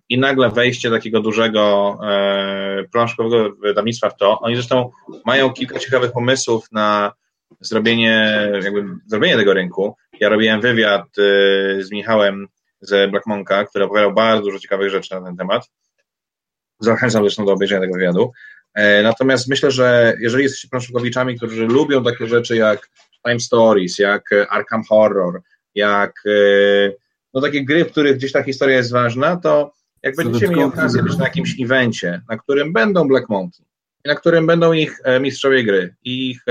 i 0.08 0.18
nagle 0.18 0.50
wejście 0.50 0.90
takiego 0.90 1.20
dużego 1.20 1.98
e, 2.04 2.84
planszkowego 2.92 3.56
wydawnictwa 3.56 4.10
w 4.10 4.16
to, 4.16 4.40
oni 4.40 4.54
zresztą 4.54 4.90
mają 5.24 5.50
kilka 5.50 5.78
ciekawych 5.78 6.12
pomysłów 6.12 6.72
na 6.72 7.12
zrobienie, 7.60 8.38
jakby 8.62 8.84
zrobienie 9.06 9.36
tego 9.36 9.54
rynku. 9.54 9.96
Ja 10.20 10.28
robiłem 10.28 10.60
wywiad 10.60 11.04
z 11.78 11.90
Michałem 11.90 12.48
z 12.80 13.10
Black 13.10 13.26
Monka, 13.26 13.64
który 13.64 13.84
opowiadał 13.84 14.14
bardzo 14.14 14.42
dużo 14.42 14.58
ciekawych 14.58 14.90
rzeczy 14.90 15.14
na 15.14 15.26
ten 15.26 15.36
temat. 15.36 15.70
Zachęcam 16.80 17.22
zresztą 17.22 17.44
do 17.44 17.52
obejrzenia 17.52 17.80
tego 17.80 17.94
wywiadu. 17.94 18.32
E, 18.74 19.02
natomiast 19.02 19.48
myślę, 19.48 19.70
że 19.70 20.14
jeżeli 20.20 20.42
jesteście 20.42 20.68
planszokowiczami, 20.68 21.36
którzy 21.36 21.66
lubią 21.66 22.04
takie 22.04 22.26
rzeczy 22.26 22.56
jak 22.56 22.90
Time 23.26 23.40
Stories, 23.40 23.98
jak 23.98 24.32
e, 24.32 24.48
Arkham 24.48 24.84
Horror, 24.84 25.42
jak 25.74 26.12
e, 26.26 26.92
no 27.36 27.42
takie 27.42 27.64
gry, 27.64 27.84
w 27.84 27.90
których 27.90 28.16
gdzieś 28.16 28.32
ta 28.32 28.42
historia 28.42 28.76
jest 28.76 28.92
ważna, 28.92 29.36
to 29.36 29.72
jak 30.02 30.16
będziecie 30.16 30.48
mieli 30.48 30.62
okazję 30.62 31.02
być 31.02 31.16
na 31.16 31.24
jakimś 31.24 31.60
evencie, 31.60 32.22
na 32.28 32.36
którym 32.36 32.72
będą 32.72 33.08
Black 33.08 33.28
Monkey, 33.28 33.66
na 34.04 34.14
którym 34.14 34.46
będą 34.46 34.72
ich 34.72 35.00
mistrzowie 35.20 35.64
gry, 35.64 35.94
ich 36.04 36.44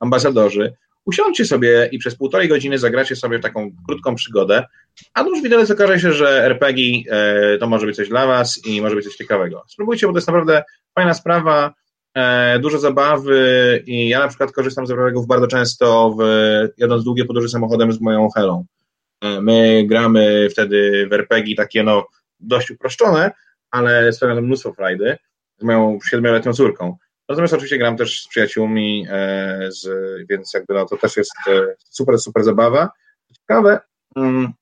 ambasadorzy, 0.00 0.74
usiądźcie 1.04 1.44
sobie 1.44 1.88
i 1.92 1.98
przez 1.98 2.14
półtorej 2.14 2.48
godziny 2.48 2.78
zagracie 2.78 3.16
sobie 3.16 3.38
taką 3.38 3.70
krótką 3.88 4.14
przygodę, 4.14 4.64
a 5.14 5.22
już 5.22 5.42
widelec 5.42 5.70
okaże 5.70 6.00
się, 6.00 6.12
że 6.12 6.44
RPG 6.44 7.02
to 7.60 7.66
może 7.66 7.86
być 7.86 7.96
coś 7.96 8.08
dla 8.08 8.26
was 8.26 8.66
i 8.66 8.82
może 8.82 8.96
być 8.96 9.04
coś 9.04 9.16
ciekawego. 9.16 9.62
Spróbujcie, 9.68 10.06
bo 10.06 10.12
to 10.12 10.18
jest 10.18 10.28
naprawdę 10.28 10.62
fajna 10.94 11.14
sprawa, 11.14 11.74
e, 12.14 12.58
dużo 12.58 12.78
zabawy 12.78 13.82
i 13.86 14.08
ja 14.08 14.18
na 14.18 14.28
przykład 14.28 14.52
korzystam 14.52 14.86
z 14.86 14.90
RPGów 14.90 15.26
bardzo 15.26 15.46
często, 15.46 16.16
w, 16.18 16.22
jadąc 16.78 17.04
długie 17.04 17.24
podróże 17.24 17.48
samochodem 17.48 17.92
z 17.92 18.00
moją 18.00 18.28
Helą. 18.30 18.66
E, 19.20 19.40
my 19.40 19.84
gramy 19.86 20.48
wtedy 20.50 21.06
w 21.10 21.12
RPG 21.12 21.56
takie 21.56 21.82
no 21.82 22.06
dość 22.40 22.70
uproszczone, 22.70 23.30
ale 23.70 24.12
sprawia 24.12 24.34
to 24.34 24.42
mnóstwo 24.42 24.72
frajdy 24.72 25.16
z 25.58 25.62
moją 25.62 25.98
siedmioletnią 26.10 26.52
córką. 26.52 26.96
Natomiast 27.28 27.54
oczywiście 27.54 27.78
gram 27.78 27.96
też 27.96 28.22
z 28.22 28.28
przyjaciółmi, 28.28 29.06
e, 29.10 29.58
z, 29.68 29.88
więc 30.28 30.54
jakby 30.54 30.74
no, 30.74 30.86
to 30.86 30.96
też 30.96 31.16
jest 31.16 31.32
super, 31.90 32.18
super 32.18 32.44
zabawa. 32.44 32.90
Ciekawe, 33.34 33.80
mm, 34.16 34.52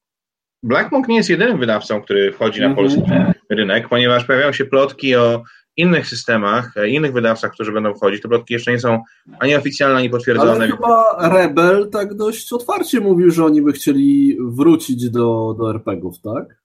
Black 0.62 0.92
Monk 0.92 1.08
nie 1.08 1.16
jest 1.16 1.30
jedynym 1.30 1.58
wydawcą, 1.58 2.02
który 2.02 2.32
wchodzi 2.32 2.60
na 2.60 2.74
polski 2.74 3.02
mm 3.06 3.26
-hmm. 3.26 3.32
rynek, 3.50 3.88
ponieważ 3.88 4.24
pojawiają 4.24 4.52
się 4.52 4.64
plotki 4.64 5.16
o 5.16 5.42
innych 5.76 6.08
systemach, 6.08 6.76
e, 6.76 6.88
innych 6.88 7.12
wydawcach, 7.12 7.52
którzy 7.52 7.72
będą 7.72 7.94
wchodzić. 7.94 8.22
Te 8.22 8.28
plotki 8.28 8.54
jeszcze 8.54 8.72
nie 8.72 8.78
są 8.78 9.02
ani 9.38 9.56
oficjalne, 9.56 9.98
ani 9.98 10.10
potwierdzone. 10.10 10.52
Ale 10.52 10.68
chyba 10.68 11.28
Rebel 11.32 11.90
tak 11.90 12.14
dość 12.14 12.52
otwarcie 12.52 13.00
mówił, 13.00 13.30
że 13.30 13.44
oni 13.44 13.62
by 13.62 13.72
chcieli 13.72 14.38
wrócić 14.40 15.10
do, 15.10 15.54
do 15.58 15.70
RPGów, 15.70 16.20
tak? 16.20 16.58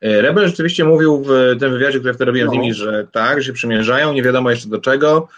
E, 0.00 0.22
Rebel 0.22 0.46
rzeczywiście 0.46 0.84
mówił 0.84 1.22
w 1.26 1.56
tym 1.60 1.72
wywiadzie, 1.72 1.98
który 1.98 2.14
wtedy 2.14 2.24
robiłem 2.24 2.46
no. 2.46 2.52
z 2.52 2.56
nimi, 2.56 2.74
że 2.74 3.08
tak, 3.12 3.38
że 3.38 3.46
się 3.46 3.52
przymierzają, 3.52 4.12
nie 4.12 4.22
wiadomo 4.22 4.50
jeszcze 4.50 4.68
do 4.68 4.78
czego, 4.78 5.28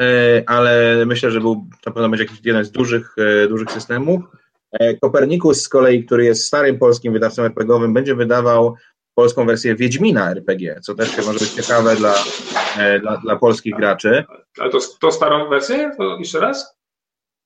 e, 0.00 0.42
ale 0.46 0.96
myślę, 1.06 1.30
że 1.30 1.40
był, 1.40 1.66
na 1.86 1.92
pewno 1.92 2.08
będzie 2.08 2.24
jakiś 2.24 2.40
jeden 2.44 2.64
z 2.64 2.70
dużych, 2.70 3.16
dużych 3.48 3.70
systemów. 3.70 4.22
Kopernikus 5.00 5.62
z 5.62 5.68
kolei, 5.68 6.04
który 6.04 6.24
jest 6.24 6.46
starym 6.46 6.78
polskim 6.78 7.12
wydawcą 7.12 7.42
RPGowym, 7.42 7.94
będzie 7.94 8.14
wydawał 8.14 8.76
polską 9.16 9.46
wersję 9.46 9.74
Wiedźmina 9.74 10.30
RPG, 10.30 10.80
co 10.82 10.94
też 10.94 11.16
może 11.16 11.38
być 11.38 11.50
ciekawe 11.50 11.96
dla, 11.96 12.14
e, 12.78 13.00
dla, 13.00 13.16
dla 13.16 13.36
polskich 13.36 13.76
graczy. 13.76 14.24
Ale 14.58 14.70
to, 14.70 14.78
to 15.00 15.12
starą 15.12 15.48
wersję? 15.48 15.90
To 15.98 16.18
jeszcze 16.18 16.40
raz? 16.40 16.76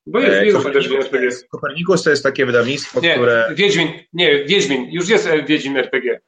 Bo 0.07 0.19
jest, 0.19 0.43
jest 0.43 0.57
Kopernikus, 0.57 1.05
RPG. 1.05 1.31
Kopernikus 1.51 2.03
to 2.03 2.11
jest 2.11 2.23
takie 2.23 2.47
wydawnictwo, 2.47 3.01
nie, 3.01 3.15
które... 3.15 3.53
Wiedźmin, 3.55 3.89
nie, 4.13 4.45
Wiedźmin, 4.45 4.91
już 4.91 5.09
jest 5.09 5.27
e, 5.27 5.43
Wiedźmin 5.43 5.77
RPG. 5.77 6.21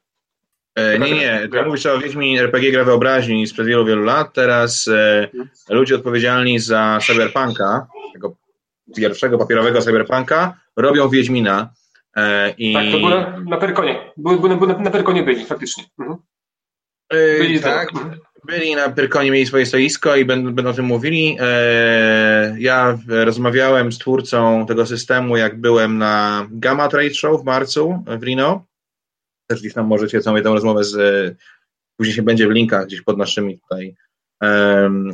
E, 0.74 0.99
nie, 0.99 1.11
nie, 1.11 1.49
to 1.53 1.64
mówisz 1.64 1.86
o 1.86 1.99
Wiedźmin 1.99 2.38
RPG 2.38 2.72
gra 2.72 2.84
wyobraźni 2.84 3.47
sprzed 3.47 3.66
wielu, 3.66 3.84
wielu 3.84 4.03
lat. 4.03 4.32
Teraz 4.32 4.88
e, 4.88 5.28
ludzie 5.68 5.95
odpowiedzialni 5.95 6.59
za 6.59 6.99
Cyberpunka, 7.07 7.86
tego 8.12 8.36
pierwszego 8.97 9.38
papierowego 9.38 9.80
Cyberpunka, 9.80 10.61
robią 10.76 11.09
Wiedźmina 11.09 11.72
E, 11.72 11.82
I... 12.59 12.75
Tak, 12.75 12.85
to 12.93 12.99
było 12.99 13.11
na, 13.11 13.41
na 13.41 13.57
Pyrkonie. 13.57 14.13
Były, 14.17 14.39
były, 14.39 14.67
na, 14.67 14.79
na 14.79 14.91
Pyrkonie 14.91 15.23
byli, 15.23 15.45
faktycznie. 15.45 15.85
Mhm. 15.99 16.19
E, 17.13 17.39
byli 17.39 17.61
tak, 17.61 17.89
byli 18.45 18.77
na 18.77 18.89
Pyrkonie, 18.89 19.31
mieli 19.31 19.47
swoje 19.47 19.67
stoisko 19.67 20.17
i 20.17 20.25
będą, 20.25 20.55
będą 20.55 20.71
o 20.71 20.75
tym 20.75 20.85
mówili. 20.85 21.37
E, 21.41 22.57
ja 22.59 22.99
rozmawiałem 23.09 23.93
z 23.93 23.99
twórcą 23.99 24.67
tego 24.67 24.87
systemu, 24.87 25.37
jak 25.37 25.61
byłem 25.61 25.99
na 25.99 26.47
Gamma 26.51 26.89
Trade 26.89 27.15
Show 27.15 27.43
w 27.43 27.45
marcu 27.45 28.05
w 28.07 28.23
Reno. 28.23 28.65
Też 29.47 29.61
gdzieś 29.61 29.75
tam 29.75 29.87
możecie 29.87 30.21
całą 30.21 30.43
tę 30.43 30.49
rozmowę 30.49 30.85
z... 30.85 30.97
Później 31.97 32.17
się 32.17 32.23
będzie 32.23 32.49
w 32.49 32.51
linkach 32.51 32.87
gdzieś 32.87 33.03
pod 33.03 33.19
naszymi 33.19 33.59
tutaj, 33.61 33.95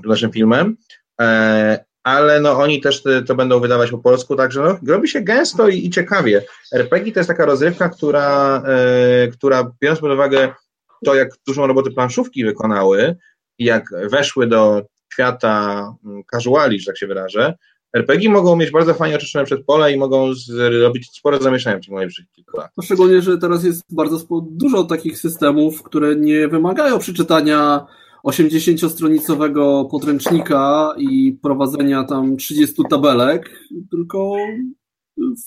naszym 0.05 0.33
filmem 0.33 0.77
ale 2.09 2.41
no 2.41 2.59
oni 2.59 2.81
też 2.81 3.03
to 3.27 3.35
będą 3.35 3.61
wydawać 3.61 3.91
po 3.91 3.99
polsku, 3.99 4.37
także 4.37 4.63
no, 4.63 4.93
robi 4.93 5.09
się 5.09 5.21
gęsto 5.21 5.69
i, 5.69 5.87
i 5.87 5.91
ciekawie. 5.91 6.43
RPG 6.73 7.13
to 7.13 7.21
jest 7.21 7.29
taka 7.29 7.47
rozrywka, 7.47 7.89
która, 7.89 8.63
e, 8.67 9.29
która 9.29 9.73
biorąc 9.81 10.01
pod 10.01 10.13
uwagę 10.13 10.53
to, 11.05 11.15
jak 11.15 11.29
dużą 11.47 11.67
robotę 11.67 11.91
planszówki 11.91 12.45
wykonały 12.45 13.17
i 13.59 13.65
jak 13.65 13.85
weszły 14.11 14.47
do 14.47 14.83
świata 15.13 15.85
mm, 16.05 16.23
casuali, 16.31 16.81
że 16.81 16.87
tak 16.87 16.99
się 16.99 17.07
wyrażę, 17.07 17.55
RPG 17.97 18.31
mogą 18.31 18.57
mieć 18.57 18.71
bardzo 18.71 18.95
fajnie 18.95 19.17
oczyszczone 19.17 19.45
przedpole 19.45 19.93
i 19.93 19.97
mogą 19.97 20.35
zrobić 20.35 21.11
spore 21.17 21.39
zamieszanie 21.39 21.79
w 21.79 21.85
ciągu 21.85 21.97
najbliższych 21.97 22.27
kilku 22.33 22.57
lat. 22.57 22.71
Szczególnie, 22.83 23.23
że 23.23 23.39
teraz 23.39 23.65
jest 23.65 23.83
bardzo 23.91 24.19
dużo 24.43 24.85
takich 24.85 25.19
systemów, 25.19 25.83
które 25.83 26.17
nie 26.17 26.49
wymagają 26.49 26.99
przeczytania 26.99 27.87
80-stronicowego 28.25 29.91
podręcznika 29.91 30.95
i 30.99 31.39
prowadzenia 31.43 32.05
tam 32.05 32.37
30 32.37 32.83
tabelek, 32.91 33.51
tylko 33.91 34.37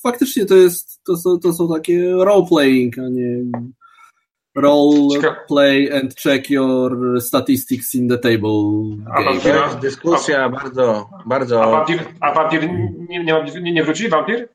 faktycznie 0.04 0.46
to 0.46 0.56
jest, 0.56 1.04
to 1.04 1.18
są, 1.18 1.40
to 1.40 1.54
są 1.54 1.74
takie 1.74 2.12
role-playing, 2.12 3.00
a 3.00 3.10
nie 3.10 3.44
role 4.56 5.22
play 5.48 5.90
and 5.90 6.16
check 6.16 6.50
your 6.50 7.22
statistics 7.22 7.96
in 7.96 8.10
the 8.10 8.18
table. 8.18 8.98
A 9.10 9.24
wampira, 9.24 9.76
dyskusja 9.76 10.44
a, 10.44 10.50
bardzo, 10.50 11.10
bardzo... 11.26 11.64
A 11.64 11.72
wampir, 11.72 12.00
a 12.20 12.34
wampir 12.34 12.70
nie, 13.10 13.24
nie, 13.24 13.46
nie, 13.62 13.72
nie 13.72 13.84
wróci? 13.84 14.10
Wampir? 14.10 14.50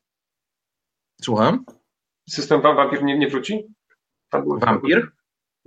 Słucham? 1.21 1.65
System 2.29 2.61
wampir 2.61 3.03
nie, 3.03 3.17
nie 3.17 3.27
wróci? 3.27 3.67
Wampir? 4.31 5.11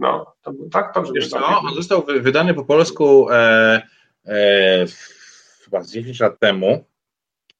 No, 0.01 0.34
to, 0.42 0.53
tak, 0.72 0.92
dobrze. 0.94 1.12
Wiesz 1.14 1.28
co, 1.28 1.46
on 1.46 1.74
został 1.74 2.07
wydany 2.20 2.55
po 2.55 2.64
polsku 2.64 3.30
e, 3.30 3.82
e, 4.26 4.86
chyba 5.64 5.82
z 5.82 5.92
10 5.92 6.20
lat 6.20 6.38
temu, 6.38 6.84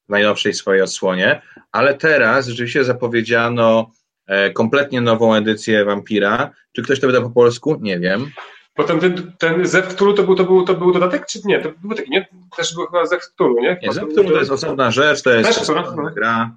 w 0.07 0.09
najnowszej 0.09 0.53
swojej 0.53 0.81
odsłonie, 0.81 1.41
ale 1.71 1.93
teraz 1.93 2.47
rzeczywiście 2.47 2.83
zapowiedziano 2.83 3.91
e, 4.27 4.51
kompletnie 4.51 5.01
nową 5.01 5.35
edycję 5.35 5.85
Vampira. 5.85 6.51
Czy 6.71 6.81
ktoś 6.81 6.99
to 6.99 7.07
wyda 7.07 7.21
po 7.21 7.29
polsku? 7.29 7.77
Nie 7.81 7.99
wiem. 7.99 8.31
Potem 8.73 8.99
ten, 8.99 9.33
ten 9.37 9.63
to 9.97 10.23
był, 10.23 10.35
to, 10.35 10.43
był, 10.43 10.63
to 10.63 10.73
był 10.73 10.91
dodatek, 10.91 11.25
czy 11.25 11.39
nie? 11.45 11.59
To 11.59 11.69
był 11.83 11.97
taki, 11.97 12.11
nie? 12.11 12.27
Też 12.57 12.73
był 12.73 12.85
chyba 12.85 13.05
Zew 13.05 13.21
Cthulhu, 13.21 13.61
nie? 13.61 13.79
Nie, 13.81 13.89
to 14.15 14.39
jest 14.39 14.51
osobna 14.51 14.91
rzecz, 14.91 15.21
to 15.21 15.29
jest 15.29 15.61
osobna 15.61 16.11
gra. 16.15 16.51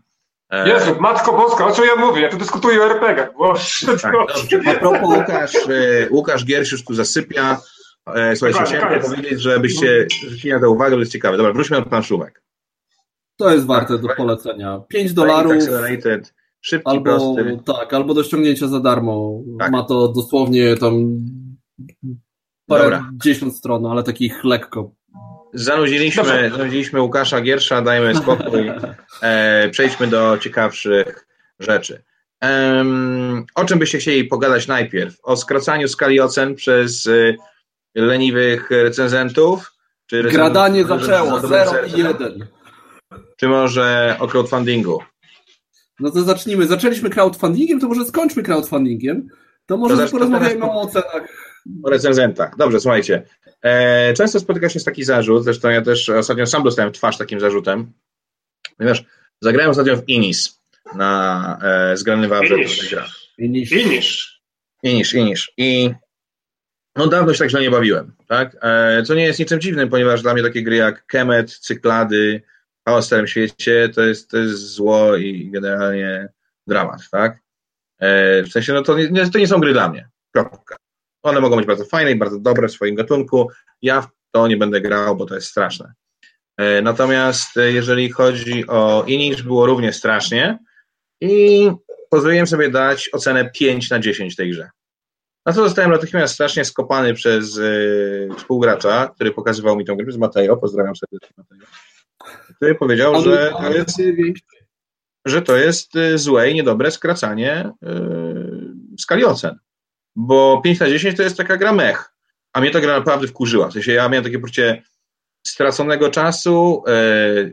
E, 0.55 0.69
Jezu, 0.69 1.01
Matko 1.01 1.33
Boska, 1.33 1.67
o 1.67 1.73
czym 1.73 1.85
ja 1.85 2.07
mówię? 2.07 2.23
Ja 2.23 2.29
tu 2.29 2.37
dyskutuję 2.37 2.83
o 2.83 2.85
RPG-ach. 2.85 3.31
Tak, 4.03 4.15
A 4.67 4.75
propos 4.81 5.17
Łukasz, 5.17 5.55
e, 5.55 6.09
Łukasz 6.11 6.45
Gierś 6.45 6.73
już 6.73 6.85
tu 6.85 6.95
zasypia. 6.95 7.61
E, 8.07 8.37
słuchajcie, 8.37 8.77
chciałem 8.77 9.03
powiedzieć, 9.03 9.41
żebyście 9.41 10.07
zwrócili 10.27 10.53
na 10.53 10.61
to 10.61 10.71
uwagę, 10.71 10.95
to 10.95 11.01
jest 11.01 11.13
ciekawe. 11.13 11.37
Dobra, 11.37 11.53
wróćmy 11.53 11.77
do 11.77 11.87
planszówek. 11.87 12.43
To 13.37 13.53
jest 13.53 13.67
warte 13.67 13.99
do 13.99 14.09
polecenia. 14.17 14.83
5 14.89 15.13
dolarów. 15.13 15.53
Szybki, 16.61 16.89
albo, 16.89 17.05
prosty. 17.05 17.59
Tak, 17.67 17.95
albo 17.95 18.15
do 18.15 18.23
ściągnięcia 18.23 18.69
za 18.69 18.81
darmo. 18.81 19.43
Tak. 19.59 19.73
Ma 19.73 19.83
to 19.83 20.09
dosłownie 20.09 20.77
tam 20.77 20.93
parę 22.67 23.05
dziesiąt 23.25 23.57
stron, 23.57 23.87
ale 23.87 24.03
takich 24.03 24.45
lekko 24.45 24.91
Zanudziliśmy, 25.55 26.51
zanudziliśmy 26.51 27.01
Łukasza 27.01 27.41
Giersza, 27.41 27.83
dajmy 27.83 28.15
spokój. 28.15 28.71
E, 29.23 29.69
przejdźmy 29.69 30.07
do 30.07 30.39
ciekawszych 30.39 31.27
rzeczy. 31.59 32.03
Um, 32.43 33.45
o 33.55 33.65
czym 33.65 33.79
byście 33.79 33.99
chcieli 33.99 34.25
pogadać 34.25 34.67
najpierw? 34.67 35.17
O 35.23 35.37
skracaniu 35.37 35.89
skali 35.89 36.21
ocen 36.21 36.55
przez 36.55 37.07
y, 37.07 37.37
leniwych 37.95 38.71
recenzentów? 38.71 39.73
Czy 40.07 40.23
Gradanie 40.23 40.85
zaczęło, 40.85 41.41
0 41.41 41.73
i 41.85 41.99
1. 41.99 42.47
Czy 43.37 43.49
może 43.49 44.17
o 44.21 44.29
crowdfundingu? 44.29 45.03
No 46.01 46.11
to 46.11 46.23
zacznijmy. 46.23 46.67
Zaczęliśmy 46.67 47.11
crowdfundingiem, 47.11 47.81
to 47.81 47.89
może 47.89 48.05
skończmy 48.05 48.43
crowdfundingiem. 48.43 49.29
To 49.67 49.77
może 49.77 49.97
to 49.97 50.11
porozmawiajmy 50.11 50.65
o 50.65 50.81
ocenach. 50.81 51.54
O 51.83 51.91
recenzentach. 51.91 52.57
Dobrze, 52.57 52.81
słuchajcie. 52.81 53.23
E, 53.62 54.15
często 54.15 54.41
spotyka 54.41 54.69
się 54.69 54.81
z 54.81 54.85
taki 54.85 55.05
zarzut, 55.05 55.45
zresztą 55.45 55.71
ja 55.71 55.83
też 55.83 56.09
ostatnio 56.09 56.47
sam 56.47 56.62
dostałem 56.62 56.93
twarz 56.93 57.19
takim 57.19 57.41
zarzutem, 57.41 57.93
ponieważ 58.77 59.05
zagrałem 59.41 59.71
ostatnio 59.71 59.97
w 59.97 60.09
Inis 60.09 60.61
na 60.95 61.59
e, 61.62 61.97
zgrany 61.97 62.29
Wawrze. 62.29 62.55
Inis. 63.39 63.73
Inis. 63.73 64.35
Inis, 64.83 65.15
Inis. 65.15 65.47
I 65.57 65.91
no 66.97 67.07
dawno 67.07 67.33
się 67.33 67.39
tak 67.39 67.51
źle 67.51 67.61
nie 67.61 67.71
bawiłem, 67.71 68.12
tak? 68.29 68.57
E, 68.62 69.03
co 69.03 69.15
nie 69.15 69.25
jest 69.25 69.39
niczym 69.39 69.61
dziwnym, 69.61 69.89
ponieważ 69.89 70.23
dla 70.23 70.35
mnie 70.35 70.43
takie 70.43 70.62
gry 70.62 70.77
jak 70.77 71.07
Kemet, 71.07 71.59
Cyklady, 71.59 72.43
Chaos 72.89 73.05
w 73.05 73.07
Starym 73.07 73.27
Świecie 73.27 73.89
to 73.89 74.03
jest, 74.03 74.31
to 74.31 74.39
jest 74.39 74.55
zło 74.55 75.17
i 75.17 75.51
generalnie 75.51 76.29
dramat, 76.67 77.01
tak? 77.11 77.39
E, 77.99 78.43
w 78.43 78.49
sensie, 78.49 78.73
no 78.73 78.83
to 78.83 78.99
nie, 78.99 79.31
to 79.31 79.39
nie 79.39 79.47
są 79.47 79.59
gry 79.59 79.73
dla 79.73 79.89
mnie. 79.89 80.09
Kropka. 80.33 80.77
One 81.25 81.41
mogą 81.41 81.57
być 81.57 81.66
bardzo 81.66 81.85
fajne 81.85 82.11
i 82.11 82.16
bardzo 82.16 82.39
dobre 82.39 82.68
w 82.68 82.72
swoim 82.72 82.95
gatunku. 82.95 83.49
Ja 83.83 84.03
w 84.03 84.09
to 84.31 84.49
nie 84.49 84.57
będę 84.57 84.81
grał, 84.81 85.16
bo 85.16 85.27
to 85.27 85.35
jest 85.35 85.47
straszne. 85.47 85.93
E, 86.57 86.83
natomiast 86.83 87.57
e, 87.57 87.72
jeżeli 87.72 88.11
chodzi 88.11 88.66
o 88.66 89.05
Inish, 89.07 89.43
było 89.43 89.66
równie 89.66 89.93
strasznie 89.93 90.59
i 91.20 91.70
pozwoliłem 92.11 92.47
sobie 92.47 92.70
dać 92.70 93.11
ocenę 93.12 93.51
5 93.51 93.91
na 93.91 93.99
10 93.99 94.37
tej 94.37 94.51
grze. 94.51 94.70
Na 95.47 95.53
to 95.53 95.64
zostałem 95.64 95.91
natychmiast 95.91 96.35
strasznie 96.35 96.64
skopany 96.64 97.14
przez 97.14 97.57
yy, 97.57 98.29
współgracza, 98.37 99.11
który 99.14 99.33
pokazywał 99.33 99.77
mi 99.77 99.85
tę 99.85 99.97
grę, 99.97 100.12
z 100.12 100.16
Mateo, 100.16 100.57
pozdrawiam 100.57 100.97
serdecznie 100.97 101.35
Mateo, 101.37 101.68
który 102.57 102.75
powiedział, 102.75 103.22
że 103.22 103.53
to 103.62 103.70
jest, 103.72 103.99
że 105.25 105.43
to 105.43 105.57
jest 105.57 105.93
złe 106.14 106.51
i 106.51 106.55
niedobre 106.55 106.91
skracanie 106.91 107.70
yy, 107.83 108.97
skali 108.99 109.25
ocen 109.25 109.59
bo 110.17 110.61
5 110.65 110.81
na 110.81 110.89
10 110.89 111.17
to 111.17 111.23
jest 111.23 111.37
taka 111.37 111.57
gra 111.57 111.73
mech, 111.73 112.12
a 112.53 112.61
mnie 112.61 112.71
ta 112.71 112.81
gra 112.81 112.99
naprawdę 112.99 113.29
wkurzyła. 113.29 113.69
W 113.69 113.73
sensie 113.73 113.93
ja 113.93 114.09
miałem 114.09 114.25
takie 114.25 114.39
poczucie 114.39 114.83
straconego 115.47 116.11
czasu, 116.11 116.83
e, 116.87 116.93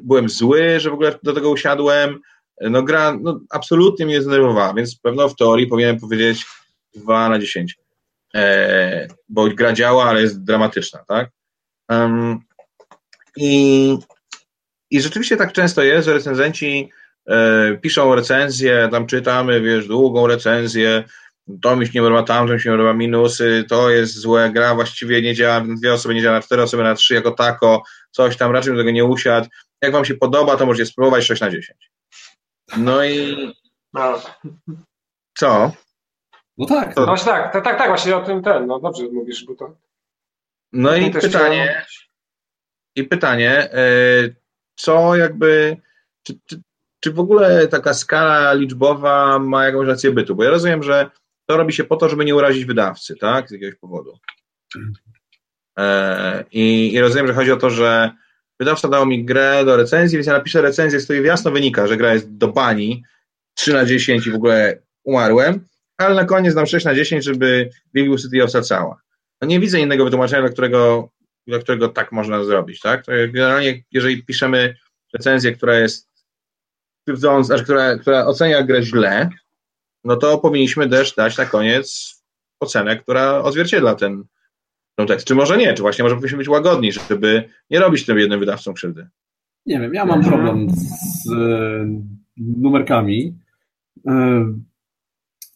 byłem 0.03 0.29
zły, 0.29 0.79
że 0.79 0.89
w 0.89 0.93
ogóle 0.93 1.19
do 1.23 1.33
tego 1.33 1.49
usiadłem, 1.49 2.19
no 2.61 2.83
gra 2.83 3.17
no, 3.21 3.39
absolutnie 3.49 4.05
mnie 4.05 4.21
zdenerwowała, 4.21 4.73
więc 4.73 4.99
pewno 4.99 5.29
w 5.29 5.35
teorii 5.35 5.67
powinienem 5.67 5.99
powiedzieć 5.99 6.45
2 6.95 7.29
na 7.29 7.39
10, 7.39 7.75
e, 8.35 9.07
bo 9.29 9.47
gra 9.47 9.73
działa, 9.73 10.05
ale 10.05 10.21
jest 10.21 10.43
dramatyczna, 10.43 11.03
tak? 11.07 11.29
Um, 11.89 12.39
i, 13.37 13.97
I 14.89 15.01
rzeczywiście 15.01 15.37
tak 15.37 15.53
często 15.53 15.83
jest, 15.83 16.05
że 16.05 16.13
recenzenci 16.13 16.89
e, 17.27 17.77
piszą 17.81 18.15
recenzję, 18.15 18.89
tam 18.91 19.07
czytamy, 19.07 19.61
wiesz, 19.61 19.87
długą 19.87 20.27
recenzję, 20.27 21.03
to 21.61 21.75
mi 21.75 21.85
się 21.85 21.91
nie 21.95 22.01
podoba, 22.01 22.23
tam, 22.23 22.47
to 22.47 22.53
mi 22.53 22.59
się 22.61 22.69
nie 22.69 22.73
podoba, 22.77 22.93
minusy, 22.93 23.65
to 23.69 23.89
jest 23.89 24.15
złe, 24.15 24.49
gra 24.53 24.75
właściwie 24.75 25.21
nie 25.21 25.35
działa 25.35 25.63
na 25.63 25.75
dwie 25.75 25.93
osoby, 25.93 26.15
nie 26.15 26.21
działa 26.21 26.35
na 26.37 26.41
cztery 26.43 26.61
osoby, 26.63 26.83
na 26.83 26.95
trzy 26.95 27.13
jako 27.13 27.31
tako, 27.31 27.83
coś 28.11 28.37
tam, 28.37 28.51
raczej 28.51 28.73
do 28.73 28.79
tego 28.79 28.91
nie 28.91 29.05
usiadł. 29.05 29.47
Jak 29.81 29.91
wam 29.91 30.05
się 30.05 30.13
podoba, 30.15 30.57
to 30.57 30.65
możecie 30.65 30.85
spróbować 30.85 31.25
6 31.25 31.41
na 31.41 31.49
10. 31.49 31.91
No 32.77 33.03
i 33.05 33.35
No, 33.93 34.21
co? 35.37 35.71
No 36.57 36.65
tak. 36.65 36.95
no 36.95 37.05
właśnie 37.05 37.31
tak, 37.31 37.53
tak, 37.53 37.63
tak, 37.63 37.77
tak, 37.77 37.87
właśnie 37.87 38.15
o 38.15 38.21
tym 38.23 38.43
ten, 38.43 38.67
no 38.67 38.79
dobrze 38.79 39.03
mówisz, 39.11 39.45
bo 39.45 39.55
to... 39.55 39.75
No 40.73 40.95
i 40.95 41.11
to 41.11 41.19
pytanie, 41.19 41.63
chciałem- 41.63 41.85
i 42.95 43.03
pytanie, 43.03 43.51
e, 43.73 43.83
co 44.75 45.15
jakby, 45.15 45.77
czy, 46.23 46.39
czy, 46.45 46.61
czy 46.99 47.11
w 47.13 47.19
ogóle 47.19 47.67
taka 47.67 47.93
skala 47.93 48.53
liczbowa 48.53 49.39
ma 49.39 49.65
jakąś 49.65 49.87
rację 49.87 50.11
bytu? 50.11 50.35
Bo 50.35 50.43
ja 50.43 50.49
rozumiem, 50.49 50.83
że 50.83 51.09
to 51.51 51.57
robi 51.57 51.73
się 51.73 51.83
po 51.83 51.95
to, 51.95 52.09
żeby 52.09 52.25
nie 52.25 52.35
urazić 52.35 52.65
wydawcy, 52.65 53.15
tak? 53.15 53.49
Z 53.49 53.51
jakiegoś 53.51 53.75
powodu. 53.79 54.17
E, 55.79 56.43
I, 56.51 56.93
I 56.93 56.99
rozumiem, 56.99 57.27
że 57.27 57.33
chodzi 57.33 57.51
o 57.51 57.57
to, 57.57 57.69
że 57.69 58.11
wydawca 58.59 58.87
dał 58.87 59.05
mi 59.05 59.25
grę 59.25 59.65
do 59.65 59.77
recenzji, 59.77 60.17
więc 60.17 60.27
ja 60.27 60.33
napiszę 60.33 60.61
recenzję, 60.61 60.99
z 60.99 61.03
której 61.03 61.25
jasno 61.25 61.51
wynika, 61.51 61.87
że 61.87 61.97
gra 61.97 62.13
jest 62.13 62.37
do 62.37 62.47
bani, 62.47 63.03
3 63.53 63.73
na 63.73 63.85
10 63.85 64.27
i 64.27 64.31
w 64.31 64.35
ogóle 64.35 64.81
umarłem, 65.03 65.65
ale 65.97 66.15
na 66.15 66.25
koniec 66.25 66.55
dam 66.55 66.65
6 66.65 66.85
na 66.85 66.95
10, 66.95 67.25
żeby 67.25 67.69
Big 67.93 68.21
City 68.21 68.43
osacała. 68.43 69.01
No 69.41 69.47
nie 69.47 69.59
widzę 69.59 69.79
innego 69.79 70.03
wytłumaczenia, 70.03 70.41
dla 70.41 70.51
którego, 70.51 71.09
dla 71.47 71.59
którego 71.59 71.89
tak 71.89 72.11
można 72.11 72.43
zrobić, 72.43 72.79
tak? 72.79 73.05
Generalnie, 73.07 73.83
jeżeli 73.91 74.23
piszemy 74.23 74.75
recenzję, 75.13 75.51
która 75.51 75.75
jest 75.75 76.09
krzywdząca, 77.07 77.47
znaczy, 77.47 77.63
która, 77.63 77.97
która 77.97 78.25
ocenia 78.25 78.63
grę 78.63 78.83
źle, 78.83 79.29
no 80.03 80.15
to 80.15 80.37
powinniśmy 80.37 80.89
też 80.89 81.15
dać 81.15 81.37
na 81.37 81.45
koniec 81.45 82.15
ocenę, 82.59 82.97
która 82.97 83.43
odzwierciedla 83.43 83.95
ten, 83.95 84.23
ten 84.95 85.07
tekst. 85.07 85.27
Czy 85.27 85.35
może 85.35 85.57
nie, 85.57 85.73
czy 85.73 85.81
właśnie 85.81 86.03
może 86.03 86.15
powinniśmy 86.15 86.37
być 86.37 86.49
łagodni, 86.49 86.91
żeby 86.91 87.49
nie 87.69 87.79
robić 87.79 88.05
tym 88.05 88.17
jednym 88.17 88.39
wydawcom 88.39 88.73
krzywdy. 88.73 89.07
Nie 89.65 89.79
wiem, 89.79 89.93
ja 89.93 90.05
mam 90.05 90.23
problem 90.23 90.67
z 90.69 91.31
e, 91.31 91.85
numerkami, 92.37 93.37
e, 94.07 94.45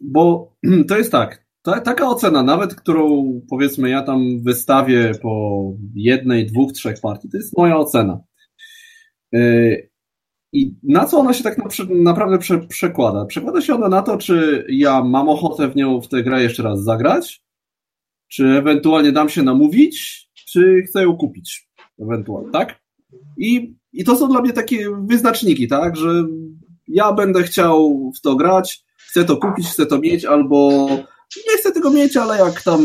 bo 0.02 0.54
to 0.89 0.98
jest 0.98 1.12
tak, 1.12 1.46
ta, 1.62 1.82
taka 1.82 2.10
ocena, 2.10 2.43
nawet 2.43 2.76
którą 2.76 3.32
powiedzmy 3.50 3.89
ja 3.89 4.02
tam 4.02 4.43
wystawię 4.43 5.12
po 5.22 5.64
jednej, 5.96 6.46
dwóch, 6.46 6.74
trzech 6.74 7.02
partii, 7.02 7.30
to 7.30 7.38
jest 7.38 7.58
moja 7.58 7.78
ocena. 7.78 8.20
I 10.56 10.76
na 10.84 11.06
co 11.06 11.20
ona 11.20 11.34
się 11.34 11.43
tak 11.43 11.58
naprawdę 11.89 12.38
prze, 12.38 12.58
przekłada? 12.60 13.26
Przekłada 13.26 13.62
się 13.62 13.76
ona 13.76 13.89
na 13.89 14.01
to, 14.01 14.18
czy 14.18 14.66
ja 14.70 15.03
mam 15.03 15.30
ochotę 15.30 15.68
w 15.68 15.76
nią, 15.76 16.01
w 16.01 16.08
tę 16.08 16.24
grę 16.24 16.43
jeszcze 16.43 16.64
raz 16.64 16.84
zagrać, 16.84 17.43
czy 18.28 18.45
ewentualnie 18.45 19.12
dam 19.12 19.30
się 19.30 19.43
namówić, 19.43 20.28
czy 20.34 20.84
chcę 20.88 21.03
ją 21.03 21.18
kupić, 21.18 21.70
ewentualnie, 21.99 22.51
tak? 22.51 22.80
I, 23.38 23.76
I 23.93 24.03
to 24.03 24.16
są 24.16 24.30
dla 24.30 24.41
mnie 24.41 24.53
takie 24.53 24.89
wyznaczniki, 25.08 25.68
tak, 25.68 25.95
że 25.95 26.26
ja 26.88 27.14
będę 27.14 27.43
chciał 27.43 28.12
w 28.18 28.22
to 28.22 28.36
grać, 28.36 28.84
chcę 28.97 29.26
to 29.26 29.38
kupić, 29.38 29.68
chcę 29.68 29.86
to 29.86 29.99
mieć, 29.99 30.26
albo 30.26 30.88
nie 31.47 31.58
chcę 31.58 31.72
tego 31.72 31.91
mieć, 31.91 32.18
ale 32.18 32.38
jak 32.38 32.64
tam 32.64 32.82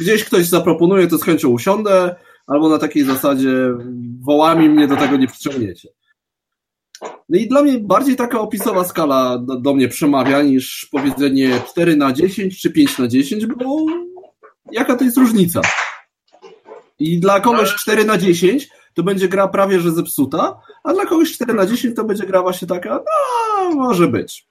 gdzieś 0.00 0.24
ktoś 0.24 0.46
zaproponuje, 0.46 1.06
to 1.06 1.18
z 1.18 1.22
chęcią 1.22 1.48
usiądę, 1.48 2.16
albo 2.46 2.68
na 2.68 2.78
takiej 2.78 3.04
zasadzie 3.04 3.70
wołami 4.20 4.68
mnie 4.68 4.88
do 4.88 4.96
tego 4.96 5.16
nie 5.16 5.26
przyciągniecie. 5.26 5.88
No 7.28 7.38
i 7.38 7.48
dla 7.48 7.62
mnie 7.62 7.78
bardziej 7.78 8.16
taka 8.16 8.40
opisowa 8.40 8.84
skala 8.84 9.38
do, 9.38 9.56
do 9.56 9.74
mnie 9.74 9.88
przemawia 9.88 10.42
niż 10.42 10.88
powiedzenie 10.92 11.60
4 11.70 11.96
na 11.96 12.12
10 12.12 12.60
czy 12.60 12.70
5 12.70 12.98
na 12.98 13.08
10, 13.08 13.46
bo 13.46 13.86
jaka 14.72 14.96
to 14.96 15.04
jest 15.04 15.16
różnica? 15.16 15.60
I 16.98 17.20
dla 17.20 17.40
kogoś 17.40 17.74
4 17.74 18.04
na 18.04 18.18
10 18.18 18.68
to 18.94 19.02
będzie 19.02 19.28
gra 19.28 19.48
prawie 19.48 19.80
że 19.80 19.92
zepsuta, 19.92 20.60
a 20.84 20.92
dla 20.92 21.06
kogoś 21.06 21.32
4 21.32 21.54
na 21.54 21.66
10 21.66 21.96
to 21.96 22.04
będzie 22.04 22.26
gra 22.26 22.42
właśnie 22.42 22.68
taka, 22.68 23.00
no 23.64 23.70
może 23.74 24.08
być. 24.08 24.46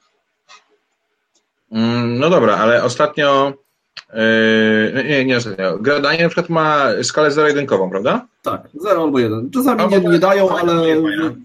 Mm, 1.71 2.19
No 2.19 2.29
dobra, 2.29 2.57
ale 2.57 2.83
ostatnio, 2.83 3.53
yy, 4.13 5.03
nie, 5.09 5.25
nie 5.25 5.37
ostatnio, 5.37 5.77
gra 5.77 5.99
Danie 5.99 6.23
na 6.23 6.29
przykład 6.29 6.49
ma 6.49 6.87
skalę 7.03 7.31
zero-jedynkową, 7.31 7.89
prawda? 7.89 8.27
Tak, 8.41 8.61
0 8.73 9.01
albo 9.01 9.19
1. 9.19 9.49
Czasami 9.51 9.81
Albo 9.81 9.97
nie, 9.97 10.09
nie 10.09 10.19
dają, 10.19 10.47
fajna, 10.47 10.71
ale... 10.71 11.35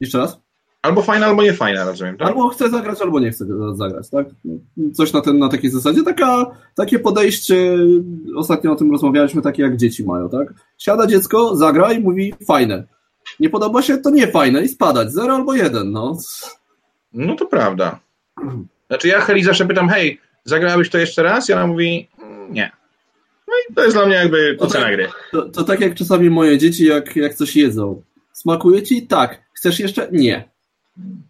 Jeszcze 0.00 0.18
raz? 0.18 0.38
Albo 0.82 1.02
fajna, 1.02 1.26
albo 1.26 1.42
nie 1.42 1.52
fajna, 1.52 1.84
rozumiem, 1.84 2.16
tak? 2.16 2.28
Albo 2.28 2.48
chcę 2.48 2.70
zagrać, 2.70 3.00
albo 3.02 3.20
nie 3.20 3.30
chcę 3.30 3.46
zagrać, 3.74 4.10
tak? 4.10 4.26
Coś 4.94 5.12
na, 5.12 5.20
ten, 5.20 5.38
na 5.38 5.48
takiej 5.48 5.70
zasadzie. 5.70 6.02
Taka, 6.02 6.46
takie 6.74 6.98
podejście, 6.98 7.78
ostatnio 8.36 8.72
o 8.72 8.76
tym 8.76 8.90
rozmawialiśmy, 8.90 9.42
takie 9.42 9.62
jak 9.62 9.76
dzieci 9.76 10.04
mają, 10.04 10.28
tak? 10.28 10.54
Siada 10.78 11.06
dziecko, 11.06 11.56
zagra 11.56 11.92
i 11.92 12.00
mówi 12.00 12.34
fajne. 12.46 12.84
Nie 13.40 13.50
podoba 13.50 13.82
się, 13.82 13.98
to 13.98 14.10
nie 14.10 14.26
fajne 14.28 14.62
i 14.62 14.68
spadać. 14.68 15.12
Zero 15.12 15.34
albo 15.34 15.54
jeden, 15.54 15.92
no. 15.92 16.16
No 17.12 17.36
to 17.36 17.46
prawda. 17.46 18.00
Znaczy 18.88 19.08
ja 19.08 19.20
Heli 19.20 19.44
zawsze 19.44 19.66
pytam, 19.66 19.88
hej, 19.88 20.20
zagrałabyś 20.44 20.90
to 20.90 20.98
jeszcze 20.98 21.22
raz? 21.22 21.48
I 21.48 21.52
ona 21.52 21.66
mówi, 21.66 22.08
"Mm, 22.22 22.52
nie. 22.52 22.70
No 23.48 23.54
i 23.70 23.74
to 23.74 23.84
jest 23.84 23.96
dla 23.96 24.06
mnie 24.06 24.14
jakby 24.14 24.56
ocena 24.60 24.84
tak. 24.84 24.94
gry. 24.94 25.08
To, 25.32 25.48
to 25.48 25.64
tak 25.64 25.80
jak 25.80 25.94
czasami 25.94 26.30
moje 26.30 26.58
dzieci, 26.58 26.84
jak, 26.86 27.16
jak 27.16 27.34
coś 27.34 27.56
jedzą. 27.56 28.02
Smakuje 28.32 28.82
ci? 28.82 29.06
Tak. 29.06 29.45
Chcesz 29.66 29.80
jeszcze? 29.80 30.08
Nie. 30.12 30.48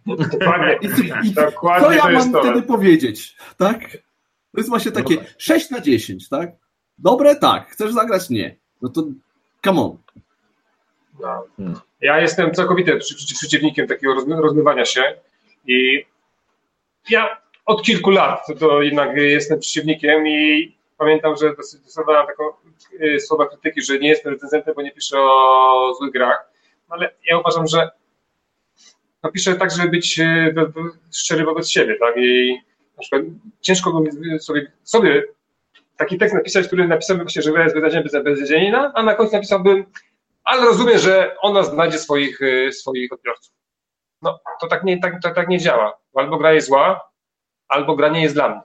Dokładnie, 0.07 0.79
I, 0.83 1.27
i 1.29 1.33
dokładnie 1.33 1.87
co 1.89 1.93
ja 1.93 2.09
mam 2.09 2.33
to. 2.33 2.43
wtedy 2.43 2.63
powiedzieć? 2.63 3.37
Tak? 3.57 3.81
To 4.53 4.57
jest 4.61 4.69
właśnie 4.69 4.93
takie 4.93 5.17
6 5.39 5.71
na 5.71 5.81
10, 5.81 6.29
tak? 6.29 6.51
Dobre? 6.99 7.37
Tak. 7.37 7.69
Chcesz 7.69 7.93
zagrać? 7.93 8.31
Nie. 8.31 8.57
No 8.83 8.89
to 8.89 9.03
come 9.65 9.81
on. 9.81 9.97
No. 11.59 11.81
Ja 12.01 12.21
jestem 12.21 12.51
przy- 12.51 13.35
przeciwnikiem 13.35 13.87
takiego 13.87 14.15
rozmy- 14.15 14.41
rozmywania 14.41 14.85
się 14.85 15.03
i 15.67 16.05
ja 17.11 17.41
od 17.67 17.83
kilku 17.83 18.11
lat 18.11 18.47
to 18.59 18.83
jednak 18.83 19.17
jestem 19.17 19.59
przeciwnikiem 19.61 20.27
i 20.29 20.73
pamiętam, 20.99 21.37
że 21.37 21.55
dosyć- 21.57 21.81
dostawałem 21.85 22.27
taką 22.27 22.45
y, 23.01 23.21
słowa 23.21 23.47
krytyki, 23.49 23.83
że 23.83 23.99
nie 23.99 24.09
jestem 24.09 24.33
recenzentem, 24.33 24.75
bo 24.75 24.83
nie 24.83 24.93
piszę 24.93 25.17
o 25.21 25.95
złych 25.99 26.13
grach, 26.13 26.51
ale 26.89 27.11
ja 27.27 27.39
uważam, 27.39 27.67
że 27.67 27.91
no 29.27 29.33
piszę 29.33 29.55
tak, 29.55 29.71
żeby 29.71 29.89
być 29.89 30.21
do- 30.55 30.73
szczery 31.13 31.45
wobec 31.45 31.71
siebie, 31.71 31.97
tak, 32.01 32.15
i 32.17 32.59
na 32.97 33.01
przykład 33.01 33.23
ciężko 33.61 34.03
sobie, 34.41 34.73
sobie 34.83 35.25
taki 35.97 36.19
tekst 36.19 36.35
napisać, 36.35 36.67
który 36.67 36.89
napisałbym 36.89 37.25
właśnie, 37.27 37.43
że 37.43 37.51
jest 37.51 37.75
wydarzeniem 37.75 38.05
bez- 38.05 38.25
beznadziejna, 38.25 38.93
a 38.95 39.03
na 39.03 39.15
końcu 39.15 39.33
napisałbym 39.33 39.85
ale 40.45 40.65
rozumiem, 40.65 40.99
że 40.99 41.37
ona 41.41 41.63
znajdzie 41.63 41.99
swoich, 41.99 42.41
y, 42.43 42.73
swoich 42.73 43.13
odbiorców. 43.13 43.55
No, 44.23 44.39
to 44.61 44.67
tak 44.67 44.85
nie, 44.85 45.01
tak, 45.01 45.23
to 45.23 45.31
tak 45.31 45.49
nie 45.49 45.59
działa. 45.59 45.99
Albo 46.15 46.39
gra 46.39 46.53
jest 46.53 46.67
zła, 46.67 47.11
albo 47.69 47.97
gra 47.97 48.09
nie 48.09 48.23
jest 48.23 48.35
dla 48.35 48.49
mnie. 48.49 48.61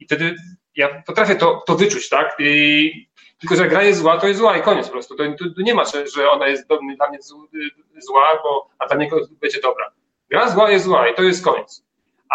I 0.00 0.04
wtedy 0.06 0.36
ja 0.76 1.02
potrafię 1.02 1.36
to, 1.36 1.62
to 1.66 1.76
wyczuć, 1.76 2.08
tak? 2.08 2.36
I, 2.38 2.92
tylko, 3.40 3.56
że 3.56 3.68
gra 3.68 3.82
jest 3.82 4.00
zła, 4.00 4.18
to 4.20 4.28
jest 4.28 4.40
zła 4.40 4.58
i 4.58 4.62
koniec 4.62 4.86
po 4.86 4.92
prostu. 4.92 5.14
To, 5.16 5.24
to, 5.24 5.44
to 5.56 5.62
nie 5.62 5.74
ma, 5.74 5.84
że, 5.84 6.06
że 6.06 6.30
ona 6.30 6.48
jest 6.48 6.68
do, 6.68 6.78
dla 6.96 7.08
mnie 7.08 7.18
y, 7.18 8.02
zła, 8.02 8.40
bo, 8.42 8.70
a 8.78 8.86
dla 8.86 8.96
niego 8.96 9.20
będzie 9.40 9.60
dobra. 9.60 9.90
Gra 10.30 10.50
zła 10.50 10.70
jest 10.70 10.84
zła 10.84 11.08
i 11.08 11.14
to 11.14 11.22
jest 11.22 11.44
koniec. 11.44 11.84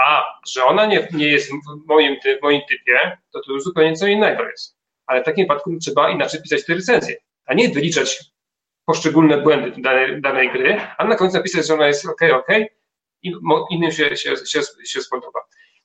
A 0.06 0.24
że 0.48 0.66
ona 0.66 0.86
nie, 0.86 1.08
nie 1.14 1.28
jest 1.28 1.52
w 1.52 1.88
moim, 1.88 2.20
ty, 2.20 2.38
w 2.38 2.42
moim 2.42 2.62
typie, 2.70 3.18
to 3.34 3.42
to 3.46 3.52
już 3.52 3.64
zupełnie 3.64 3.96
co 3.96 4.08
innego 4.08 4.44
jest. 4.44 4.78
Ale 5.06 5.22
w 5.22 5.26
takim 5.26 5.44
wypadku 5.46 5.78
trzeba 5.82 6.10
inaczej 6.10 6.42
pisać 6.42 6.66
te 6.66 6.76
recenzje, 6.76 7.16
a 7.46 7.54
nie 7.54 7.70
wyliczać 7.70 8.20
poszczególne 8.86 9.38
błędy 9.38 9.82
danej, 9.82 10.22
danej 10.22 10.52
gry, 10.52 10.82
a 10.98 11.06
na 11.06 11.16
końcu 11.16 11.38
napisać, 11.38 11.68
że 11.68 11.74
ona 11.74 11.88
jest 11.88 12.06
ok, 12.06 12.22
ok 12.34 12.48
i 13.24 13.34
innym 13.70 13.92
się, 13.92 14.16
się, 14.18 14.36
się, 14.46 14.62
się 14.86 15.02
spodoba. 15.02 15.40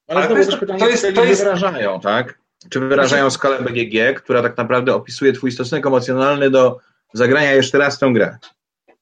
Ale, 0.09 0.21
Ale 0.21 0.29
to 0.29 0.39
jest 0.39 0.57
pytanie, 0.57 0.79
to 0.79 0.89
jest- 0.89 1.15
to 1.15 1.25
jest- 1.25 1.43
wyrażają, 1.45 2.01
tak? 2.01 2.39
Czy 2.71 2.81
wyrażają 2.81 3.31
skalę 3.31 3.63
BGG, 3.63 4.15
która 4.17 4.43
tak 4.43 4.57
naprawdę 4.57 4.95
opisuje 4.95 5.33
twój 5.33 5.53
stosunek 5.53 5.87
emocjonalny 5.87 6.51
do 6.51 6.79
zagrania 7.13 7.53
jeszcze 7.53 7.79
raz 7.79 7.99
tę 7.99 8.13
grę? 8.13 8.39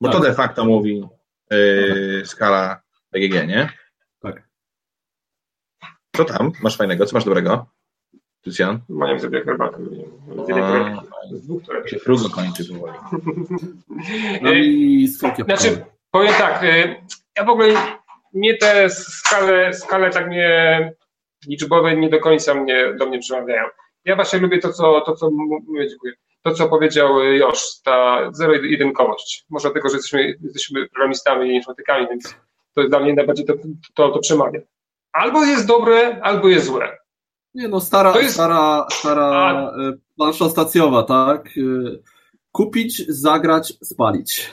Bo 0.00 0.08
to 0.08 0.20
Tak. 0.20 0.28
de 0.28 0.34
facto 0.34 0.64
mówi 0.64 1.08
yy, 1.50 2.22
skala 2.24 2.82
BGG, 3.12 3.46
nie? 3.48 3.68
Tak. 4.20 4.42
Co 6.16 6.24
tam? 6.24 6.52
Masz 6.62 6.76
fajnego? 6.76 7.06
Co 7.06 7.16
masz 7.16 7.24
dobrego? 7.24 7.66
Lucian? 8.46 8.80
Mają 8.88 9.20
sobie 9.20 9.44
herbatę. 9.44 9.78
Z 11.32 11.42
dwóch, 11.42 11.62
które... 11.62 11.88
się 11.88 11.98
frugo 11.98 12.30
kończy 12.30 12.64
powoli. 12.64 12.92
No 14.42 14.52
i 14.52 15.08
skokiem. 15.08 15.44
Znaczy, 15.44 15.84
powiem 16.10 16.34
tak, 16.34 16.62
y, 16.62 16.96
ja 17.36 17.44
w 17.44 17.48
ogóle 17.48 17.74
nie 18.32 18.56
te 18.56 18.90
skale, 18.90 19.74
skale 19.74 20.10
tak 20.10 20.30
nie 20.30 20.92
liczbowe 21.48 21.96
nie 21.96 22.08
do 22.08 22.20
końca 22.20 22.54
mnie, 22.54 22.94
do 22.98 23.06
mnie 23.06 23.18
przemawiają. 23.18 23.68
Ja 24.04 24.16
właśnie 24.16 24.38
lubię 24.38 24.58
to, 24.58 24.72
co, 24.72 25.00
to, 25.00 25.14
co, 25.16 25.26
m- 25.26 25.88
dziękuję, 25.88 26.12
to, 26.42 26.54
co 26.54 26.68
powiedział 26.68 27.20
Josz, 27.22 27.80
ta 27.84 28.18
zero-jedynkowość. 28.32 29.44
Może 29.50 29.68
dlatego, 29.68 29.88
że 29.88 29.96
jesteśmy, 29.96 30.34
jesteśmy 30.42 30.88
programistami 30.88 31.50
i 31.50 31.54
informatykami, 31.54 32.06
więc 32.08 32.34
to 32.74 32.88
dla 32.88 33.00
mnie 33.00 33.14
najbardziej 33.14 33.46
to, 33.46 33.54
to, 33.94 34.08
to 34.08 34.18
przemawia. 34.18 34.60
albo 35.12 35.44
jest 35.44 35.66
dobre, 35.66 36.20
albo 36.22 36.48
jest 36.48 36.66
złe. 36.66 36.98
Nie 37.54 37.68
no, 37.68 37.80
stara, 37.80 38.20
jest... 38.20 38.34
stara, 38.34 38.86
stara 38.90 39.24
A... 39.24 39.72
Plansza 40.16 40.50
stacjowa, 40.50 41.02
tak? 41.02 41.46
E, 41.46 41.50
kupić, 42.52 43.06
zagrać, 43.08 43.72
spalić. 43.82 44.50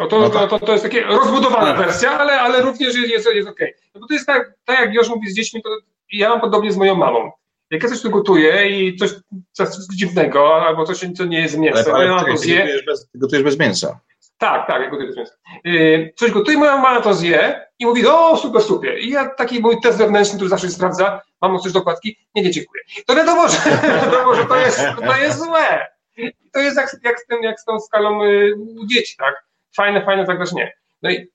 No 0.00 0.06
to, 0.06 0.20
no 0.20 0.30
tak. 0.30 0.50
to, 0.50 0.58
to, 0.58 0.72
jest 0.72 0.84
takie 0.84 1.02
rozbudowana 1.02 1.66
tak. 1.66 1.78
wersja, 1.78 2.18
ale, 2.18 2.40
ale 2.40 2.62
również 2.62 2.94
jest, 2.94 3.08
jest, 3.08 3.48
okej. 3.48 3.74
Okay. 3.74 3.74
No 3.94 4.00
bo 4.00 4.06
to 4.06 4.14
jest 4.14 4.26
tak, 4.26 4.52
tak 4.64 4.80
jak 4.80 4.94
już 4.94 5.08
mówi 5.08 5.30
z 5.30 5.34
dziećmi, 5.34 5.62
to 5.62 5.70
ja 6.12 6.28
mam 6.28 6.40
podobnie 6.40 6.72
z 6.72 6.76
moją 6.76 6.94
mamą. 6.94 7.30
Jak 7.70 7.82
ja 7.82 7.88
coś 7.88 8.02
tu 8.02 8.10
gotuję 8.10 8.68
i 8.70 8.96
coś, 8.96 9.10
coś 9.52 9.68
dziwnego, 9.96 10.66
albo 10.66 10.84
coś, 10.84 11.06
co 11.16 11.24
nie 11.24 11.40
jest 11.40 11.58
mięsem, 11.58 11.94
ale, 11.94 12.04
ale, 12.04 12.14
ale 12.14 12.32
to 12.32 12.36
zje. 12.36 12.58
Gotujesz 12.58 12.84
bez, 12.84 13.10
gotujesz 13.14 13.44
bez 13.44 13.58
mięsa. 13.58 14.00
Tak, 14.38 14.66
tak, 14.66 14.82
jak 14.82 14.90
gotuję 14.90 15.08
bez 15.08 15.16
mięsa. 15.16 15.32
Yy, 15.64 16.12
coś 16.16 16.30
gotuję, 16.30 16.58
moja 16.58 16.76
mama 16.76 17.00
to 17.00 17.14
zje 17.14 17.66
i 17.78 17.86
mówi, 17.86 18.06
o 18.06 18.36
super, 18.36 18.62
super. 18.62 18.98
I 18.98 19.10
ja 19.10 19.28
taki 19.28 19.60
mój 19.60 19.80
test 19.80 19.98
wewnętrzny, 19.98 20.36
który 20.36 20.50
zawsze 20.50 20.68
sprawdza, 20.68 21.22
mam 21.42 21.58
coś 21.58 21.72
dokładki, 21.72 22.16
nie, 22.34 22.42
nie, 22.42 22.50
dziękuję. 22.50 22.82
To 23.06 23.16
wiadomo, 23.16 23.48
że, 23.48 23.56
wiadomo, 24.04 24.34
że 24.34 24.44
to, 24.44 24.56
jest, 24.56 24.80
to 25.06 25.16
jest 25.16 25.38
złe. 25.38 25.86
I 26.16 26.32
to 26.52 26.60
jest 26.60 26.76
jak, 26.76 26.96
jak, 27.04 27.20
z 27.20 27.26
tym, 27.26 27.42
jak 27.42 27.60
z 27.60 27.64
tą 27.64 27.80
skalą 27.80 28.24
y, 28.24 28.54
u 28.80 28.86
dzieci, 28.86 29.16
tak? 29.16 29.49
Fajne, 29.76 30.04
fajne, 30.04 30.26
tak 30.26 30.52
nie. 30.52 30.72
No 31.02 31.10
i, 31.10 31.30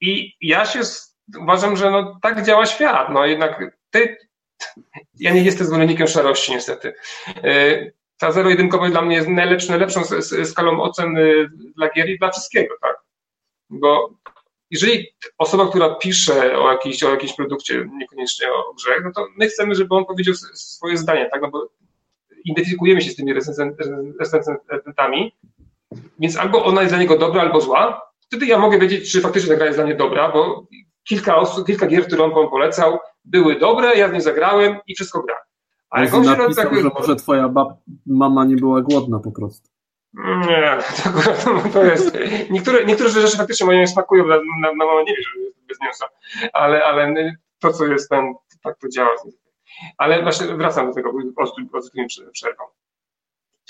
i 0.00 0.32
ja 0.40 0.66
się 0.66 0.80
uważam, 1.40 1.76
że 1.76 1.90
no, 1.90 2.18
tak 2.22 2.46
działa 2.46 2.66
świat. 2.66 3.08
No 3.10 3.26
jednak 3.26 3.78
ty, 3.90 4.16
ja 5.14 5.32
nie 5.32 5.42
jestem 5.42 5.66
zwolennikiem 5.66 6.06
szarości 6.06 6.52
niestety. 6.52 6.94
Y, 7.44 7.92
ta 8.18 8.32
zero-jedynkowość 8.32 8.92
dla 8.92 9.02
mnie 9.02 9.16
jest 9.16 9.28
najlepszą, 9.28 9.70
najlepszą 9.70 10.02
skalą 10.44 10.82
ocen 10.82 11.16
y, 11.16 11.48
dla 11.76 11.90
gier 11.90 12.08
i 12.08 12.18
dla 12.18 12.30
wszystkiego, 12.30 12.74
tak? 12.80 12.96
Bo 13.70 14.10
jeżeli 14.70 15.06
osoba, 15.38 15.68
która 15.68 15.94
pisze 15.94 16.58
o 16.58 16.72
jakimś, 16.72 17.02
o 17.02 17.10
jakimś 17.10 17.32
produkcie, 17.32 17.88
niekoniecznie 17.98 18.52
o 18.52 18.74
grze, 18.74 18.90
no 19.04 19.12
to 19.12 19.26
my 19.36 19.48
chcemy, 19.48 19.74
żeby 19.74 19.94
on 19.94 20.04
powiedział 20.04 20.34
swoje 20.54 20.96
zdanie, 20.96 21.28
tak? 21.32 21.42
No 21.42 21.50
bo 21.50 21.68
identyfikujemy 22.44 23.02
się 23.02 23.10
z 23.10 23.16
tymi 23.16 23.32
recenzentami, 24.20 25.32
więc 26.18 26.36
albo 26.36 26.64
ona 26.64 26.80
jest 26.80 26.94
dla 26.94 27.02
niego 27.02 27.18
dobra, 27.18 27.42
albo 27.42 27.60
zła. 27.60 28.02
Wtedy 28.20 28.46
ja 28.46 28.58
mogę 28.58 28.78
wiedzieć, 28.78 29.12
czy 29.12 29.20
faktycznie 29.20 29.50
ta 29.50 29.56
gra 29.56 29.66
jest 29.66 29.78
dla 29.78 29.84
mnie 29.84 29.94
dobra, 29.94 30.32
bo 30.32 30.66
kilka, 31.04 31.36
osób, 31.36 31.66
kilka 31.66 31.86
gier, 31.86 32.06
które 32.06 32.24
on 32.24 32.50
polecał, 32.50 32.98
były 33.24 33.58
dobre, 33.58 33.94
ja 33.96 34.08
w 34.08 34.12
nie 34.12 34.20
zagrałem 34.20 34.76
i 34.86 34.94
wszystko 34.94 35.22
gra. 35.22 35.36
A 35.90 36.04
jak 36.04 36.14
on 36.14 36.24
się 36.24 36.30
napisał, 36.30 36.64
tak... 36.64 36.82
że 36.82 36.90
może 36.98 37.16
twoja 37.16 37.48
bab... 37.48 37.68
mama 38.06 38.44
nie 38.44 38.56
była 38.56 38.82
głodna 38.82 39.18
po 39.18 39.32
prostu. 39.32 39.68
Nie, 40.14 40.78
to, 41.44 41.70
to 41.72 41.84
jest. 41.84 42.18
Niektóre, 42.50 42.84
niektóre 42.84 43.10
rzeczy 43.10 43.36
faktycznie 43.36 43.66
moje 43.66 43.78
nie 43.78 43.88
smakują, 43.88 44.26
na, 44.26 44.36
na, 44.36 44.72
na 44.72 44.86
mamę 44.86 45.04
nie 45.04 45.14
wiem, 45.14 45.24
że 45.34 45.40
jest 45.40 45.66
bez 45.68 45.80
mięsa, 45.80 46.06
ale, 46.52 46.84
ale 46.84 47.32
to, 47.58 47.72
co 47.72 47.86
jest 47.86 48.10
ten, 48.10 48.34
tak 48.62 48.78
to 48.78 48.88
działa. 48.88 49.10
Ale 49.98 50.22
właśnie 50.22 50.46
wracam 50.46 50.88
do 50.88 50.94
tego, 50.94 51.12
o 51.36 51.46
tym 51.46 52.06
przerwą. 52.32 52.64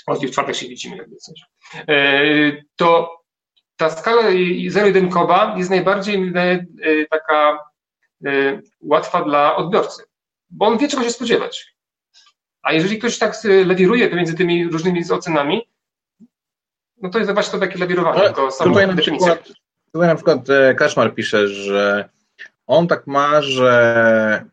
Ozdź 0.09 0.27
w 0.27 0.31
czwartek 0.31 0.55
się 0.55 0.67
widzimy, 0.67 0.97
jakby 0.97 1.15
coś. 1.15 1.41
E, 1.87 2.23
to 2.75 3.19
ta 3.77 3.89
skala 3.89 4.21
zero-jedynkowa 4.69 5.55
jest 5.57 5.69
najbardziej 5.69 6.33
e, 6.35 6.65
taka 7.09 7.59
e, 8.25 8.61
łatwa 8.81 9.23
dla 9.23 9.55
odbiorcy, 9.55 10.03
bo 10.49 10.65
on 10.65 10.77
wie, 10.77 10.87
czego 10.87 11.03
się 11.03 11.11
spodziewać. 11.11 11.75
A 12.61 12.73
jeżeli 12.73 12.99
ktoś 12.99 13.17
tak 13.17 13.43
lewiruje 13.43 14.09
pomiędzy 14.09 14.33
tymi 14.33 14.67
różnymi 14.67 15.11
ocenami, 15.11 15.69
no 17.01 17.09
to 17.09 17.19
jest 17.19 17.33
właśnie 17.33 17.51
to 17.51 17.59
takie 17.59 17.79
lawirowanie, 17.79 18.19
Ale 18.19 18.33
to 18.33 18.51
samo 18.51 18.71
tutaj 18.71 18.87
na 18.87 18.95
Przykład, 18.95 19.47
tutaj 19.91 20.07
na 20.07 20.15
przykład 20.15 20.39
Kaszmar 20.77 21.15
pisze, 21.15 21.47
że 21.47 22.09
on 22.67 22.87
tak 22.87 23.07
ma, 23.07 23.41
że 23.41 24.45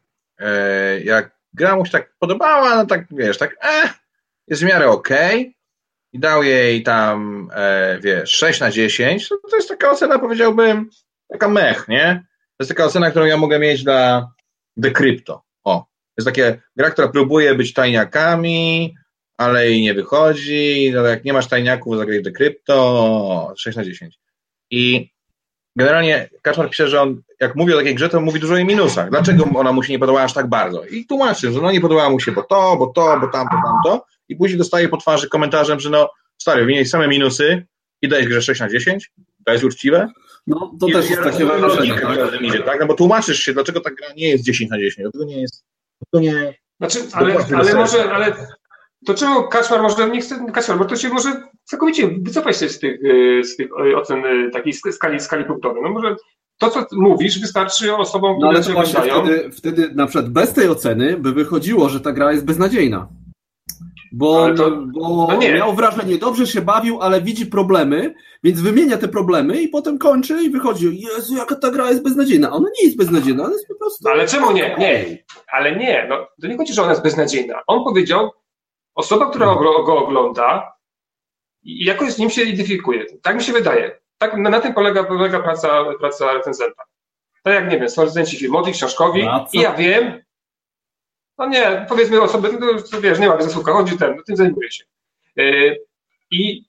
jak 1.05 1.37
gra 1.53 1.77
mu 1.77 1.87
się 1.87 1.93
tak 1.93 2.13
podobała, 2.19 2.75
no 2.75 2.87
tak 2.87 3.05
wiesz, 3.11 3.39
tak 3.39 3.57
eh, 3.61 4.06
jest 4.49 4.63
w 4.63 4.67
miarę 4.67 4.89
okej 4.89 5.41
okay, 5.41 5.53
i 6.13 6.19
dał 6.19 6.43
jej 6.43 6.83
tam, 6.83 7.49
e, 7.55 7.99
wiesz, 8.01 8.31
6 8.31 8.61
na 8.61 8.71
10, 8.71 9.29
to, 9.29 9.37
to 9.51 9.57
jest 9.57 9.69
taka 9.69 9.91
ocena, 9.91 10.19
powiedziałbym, 10.19 10.91
taka 11.29 11.49
mech, 11.49 11.89
nie? 11.89 12.25
To 12.29 12.63
jest 12.63 12.69
taka 12.69 12.85
ocena, 12.85 13.11
którą 13.11 13.27
ja 13.27 13.37
mogę 13.37 13.59
mieć 13.59 13.85
dla 13.85 14.31
Crypto. 14.95 15.43
O, 15.65 15.87
jest 16.19 16.27
takie 16.27 16.63
gra, 16.77 16.91
która 16.91 17.09
próbuje 17.09 17.55
być 17.55 17.73
tajniakami, 17.73 18.95
ale 19.37 19.71
jej 19.71 19.83
nie 19.83 19.95
wychodzi, 19.95 20.91
no 20.95 21.03
jak 21.03 21.25
nie 21.25 21.33
masz 21.33 21.49
tajniaków, 21.49 21.97
zagraj 21.97 22.23
The 22.23 22.33
Crypto, 22.33 23.55
6 23.57 23.77
na 23.77 23.85
10. 23.85 24.19
I 24.71 25.11
generalnie 25.77 26.29
Kaczmar 26.43 26.71
pisze, 26.71 26.89
że 26.89 27.03
on, 27.03 27.23
jak 27.41 27.57
mówi 27.57 27.75
o 27.75 27.77
takiej 27.77 27.95
grze, 27.95 28.09
to 28.09 28.21
mówi 28.21 28.41
dużo 28.41 28.55
o 28.55 28.57
jej 28.57 28.67
minusach. 28.67 29.11
Dlaczego 29.11 29.45
ona 29.55 29.73
mu 29.73 29.83
się 29.83 29.93
nie 29.93 29.99
podobała 29.99 30.25
aż 30.25 30.33
tak 30.33 30.47
bardzo? 30.47 30.85
I 30.85 31.07
tłumaczy, 31.07 31.53
że 31.53 31.61
no 31.61 31.73
nie 31.73 31.81
podobała 31.81 32.11
mu 32.11 32.21
się, 32.21 32.33
bo 32.33 32.43
to, 32.43 32.77
bo 32.77 32.87
to, 32.87 33.21
bo 33.21 33.27
tamto, 33.27 33.57
tamto. 33.65 34.07
I 34.29 34.37
później 34.37 34.59
dostaje 34.59 34.89
po 34.89 34.97
twarzy 34.97 35.29
komentarzem, 35.29 35.81
że 35.81 35.91
no 35.91 36.11
stary, 36.39 36.61
wymieniaj 36.61 36.87
same 36.87 37.09
minusy 37.09 37.67
i 38.03 38.09
dajesz 38.09 38.29
grze 38.29 38.43
6 38.43 38.61
na 38.61 38.69
10? 38.69 39.11
To 39.45 39.53
jest 39.53 39.65
uczciwe? 39.65 40.09
No, 40.47 40.73
to 40.81 40.89
I 40.89 40.93
też 40.93 41.11
jest 41.11 41.23
takie 41.23 41.45
wrażenie. 41.45 42.01
Tak? 42.01 42.41
Idzie, 42.41 42.59
tak? 42.59 42.81
No 42.81 42.87
bo 42.87 42.95
tłumaczysz 42.95 43.39
się, 43.39 43.53
dlaczego 43.53 43.81
ta 43.81 43.91
gra 43.91 44.09
nie 44.17 44.29
jest 44.29 44.45
10 44.45 44.71
na 44.71 44.79
10. 44.79 44.97
Dlaczego 45.03 45.25
nie 45.25 45.41
jest, 45.41 45.65
to 46.11 46.21
nie... 46.21 46.55
Znaczy, 46.81 46.99
ale, 47.13 47.37
ale 47.57 47.75
może, 47.75 48.11
ale 48.11 48.37
to 49.07 49.15
czemu 49.15 49.49
Kaczmar 49.49 49.83
może, 49.83 50.11
nie 50.11 50.21
chce, 50.21 50.47
Kaczmar, 50.53 50.79
bo 50.79 50.85
to 50.85 50.97
się 50.97 51.09
może 51.09 51.43
całkowicie 51.65 52.09
wycofać 52.09 52.59
się 52.59 52.69
z 52.69 52.79
tych, 52.79 53.05
y, 53.05 53.45
z 53.45 53.57
tych 53.57 53.67
y, 53.67 53.97
ocen 53.97 54.25
y, 54.25 54.51
takiej 54.51 54.73
skali, 54.73 55.21
skali 55.21 55.45
punktowej. 55.45 55.83
No 55.83 55.91
może 55.91 56.17
to, 56.59 56.71
co 56.71 56.87
mówisz, 56.93 57.41
wystarczy 57.41 57.97
osobom, 57.97 58.37
które 58.37 58.53
no, 58.53 58.59
ale 58.65 58.75
właśnie 58.75 59.01
wtedy, 59.01 59.51
wtedy 59.51 59.91
na 59.95 60.07
przykład 60.07 60.31
bez 60.31 60.53
tej 60.53 60.69
oceny 60.69 61.17
by 61.17 61.33
wychodziło, 61.33 61.89
że 61.89 62.01
ta 62.01 62.13
gra 62.13 62.33
jest 62.33 62.45
beznadziejna. 62.45 63.09
Bo, 64.13 64.55
to, 64.55 64.71
bo 64.71 65.29
no 65.31 65.39
miał 65.39 65.75
wrażenie, 65.75 66.19
dobrze 66.19 66.47
się 66.47 66.61
bawił, 66.61 67.03
ale 67.03 67.21
widzi 67.21 67.47
problemy, 67.47 68.15
więc 68.45 68.61
wymienia 68.61 68.97
te 68.97 69.09
problemy 69.09 69.63
i 69.63 69.69
potem 69.69 69.99
kończy 69.99 70.43
i 70.43 70.51
wychodzi, 70.51 71.01
Jezu, 71.01 71.37
jaka 71.37 71.55
ta 71.55 71.71
gra 71.71 71.91
jest 71.91 72.03
beznadziejna. 72.03 72.53
Ona 72.53 72.69
nie 72.79 72.85
jest 72.85 72.97
beznadziejna, 72.97 73.45
ona 73.45 73.53
jest 73.53 73.69
po 73.69 73.75
prostu... 73.75 74.09
Ale 74.09 74.27
czemu 74.29 74.53
nie? 74.53 74.77
Nie, 74.79 75.19
ale 75.53 75.77
nie. 75.77 76.07
No, 76.09 76.29
to 76.43 76.47
nie 76.47 76.57
chodzi, 76.57 76.75
że 76.75 76.83
ona 76.83 76.91
jest 76.91 77.03
beznadziejna. 77.03 77.63
On 77.67 77.85
powiedział, 77.85 78.31
osoba, 78.95 79.31
która 79.31 79.47
go 79.55 79.99
ogląda, 79.99 80.73
jakoś 81.63 82.13
z 82.13 82.19
nim 82.19 82.31
się 82.31 82.43
identyfikuje. 82.43 83.07
Tak 83.23 83.37
mi 83.37 83.43
się 83.43 83.53
wydaje. 83.53 83.99
Tak, 84.19 84.37
na, 84.37 84.51
na 84.51 84.61
tym 84.61 84.75
polega, 84.75 85.05
polega 85.05 85.41
praca, 85.41 85.85
praca 86.01 86.33
recenzenta. 86.33 86.83
Tak 87.43 87.55
jak, 87.55 87.71
nie 87.71 87.79
wiem, 87.79 87.89
są 87.89 88.03
recenzenci 88.03 88.37
filmowi, 88.37 88.73
książkowi 88.73 89.29
i 89.53 89.61
ja 89.61 89.75
wiem, 89.75 90.23
no 91.39 91.47
nie, 91.47 91.87
powiedzmy 91.89 92.23
osoby, 92.23 92.49
no, 92.61 93.01
wiesz, 93.01 93.19
nie 93.19 93.29
ma 93.29 93.43
zasługa, 93.43 93.73
chodzi 93.73 93.99
ten, 93.99 94.17
no, 94.17 94.23
tym 94.23 94.37
zajmuje 94.37 94.71
się. 94.71 94.85
Yy, 95.37 95.85
I 96.31 96.65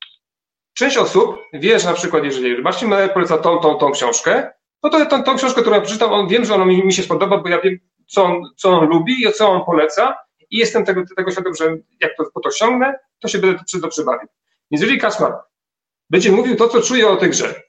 część 0.73 0.97
osób 0.97 1.37
wie, 1.53 1.79
że 1.79 1.85
na 1.85 1.93
przykład, 1.93 2.23
jeżeli 2.23 2.61
Marcin 2.61 2.89
Meyer 2.89 3.13
poleca 3.13 3.37
tą, 3.37 3.57
tą, 3.57 3.75
tą 3.75 3.91
książkę, 3.91 4.51
no 4.83 4.89
to 4.89 5.05
tą, 5.05 5.23
tą 5.23 5.35
książkę, 5.35 5.61
którą 5.61 5.75
ja 5.75 5.81
przeczytam, 5.81 6.13
on 6.13 6.27
wiem, 6.27 6.45
że 6.45 6.55
ona 6.55 6.65
mi, 6.65 6.85
mi 6.85 6.93
się 6.93 7.03
spodoba, 7.03 7.37
bo 7.37 7.49
ja 7.49 7.61
wiem, 7.61 7.79
co 8.07 8.23
on, 8.23 8.41
co 8.55 8.69
on 8.69 8.89
lubi 8.89 9.13
i 9.27 9.33
co 9.33 9.49
on 9.49 9.65
poleca 9.65 10.17
i 10.49 10.57
jestem 10.57 10.85
tego, 10.85 11.03
tego 11.15 11.31
świadom, 11.31 11.55
że 11.55 11.77
jak 12.01 12.11
to, 12.17 12.23
po 12.33 12.39
to 12.39 12.51
siągnę, 12.51 12.99
to 13.19 13.27
się 13.27 13.37
będę 13.37 13.63
dobrze 13.81 14.03
bawił. 14.03 14.27
Więc 14.71 14.81
jeżeli 14.81 14.99
Kaczmar 14.99 15.33
będzie 16.09 16.31
mówił 16.31 16.55
to, 16.55 16.67
co 16.67 16.81
czuje 16.81 17.09
o 17.09 17.15
tej 17.15 17.29
grze 17.29 17.61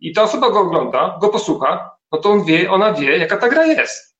i 0.00 0.12
ta 0.12 0.22
osoba 0.22 0.50
go 0.50 0.60
ogląda, 0.60 1.18
go 1.20 1.28
posłucha, 1.28 1.96
no 2.12 2.18
to 2.18 2.30
on 2.30 2.44
wie, 2.44 2.70
ona 2.70 2.92
wie, 2.92 3.18
jaka 3.18 3.36
ta 3.36 3.48
gra 3.48 3.66
jest. 3.66 4.15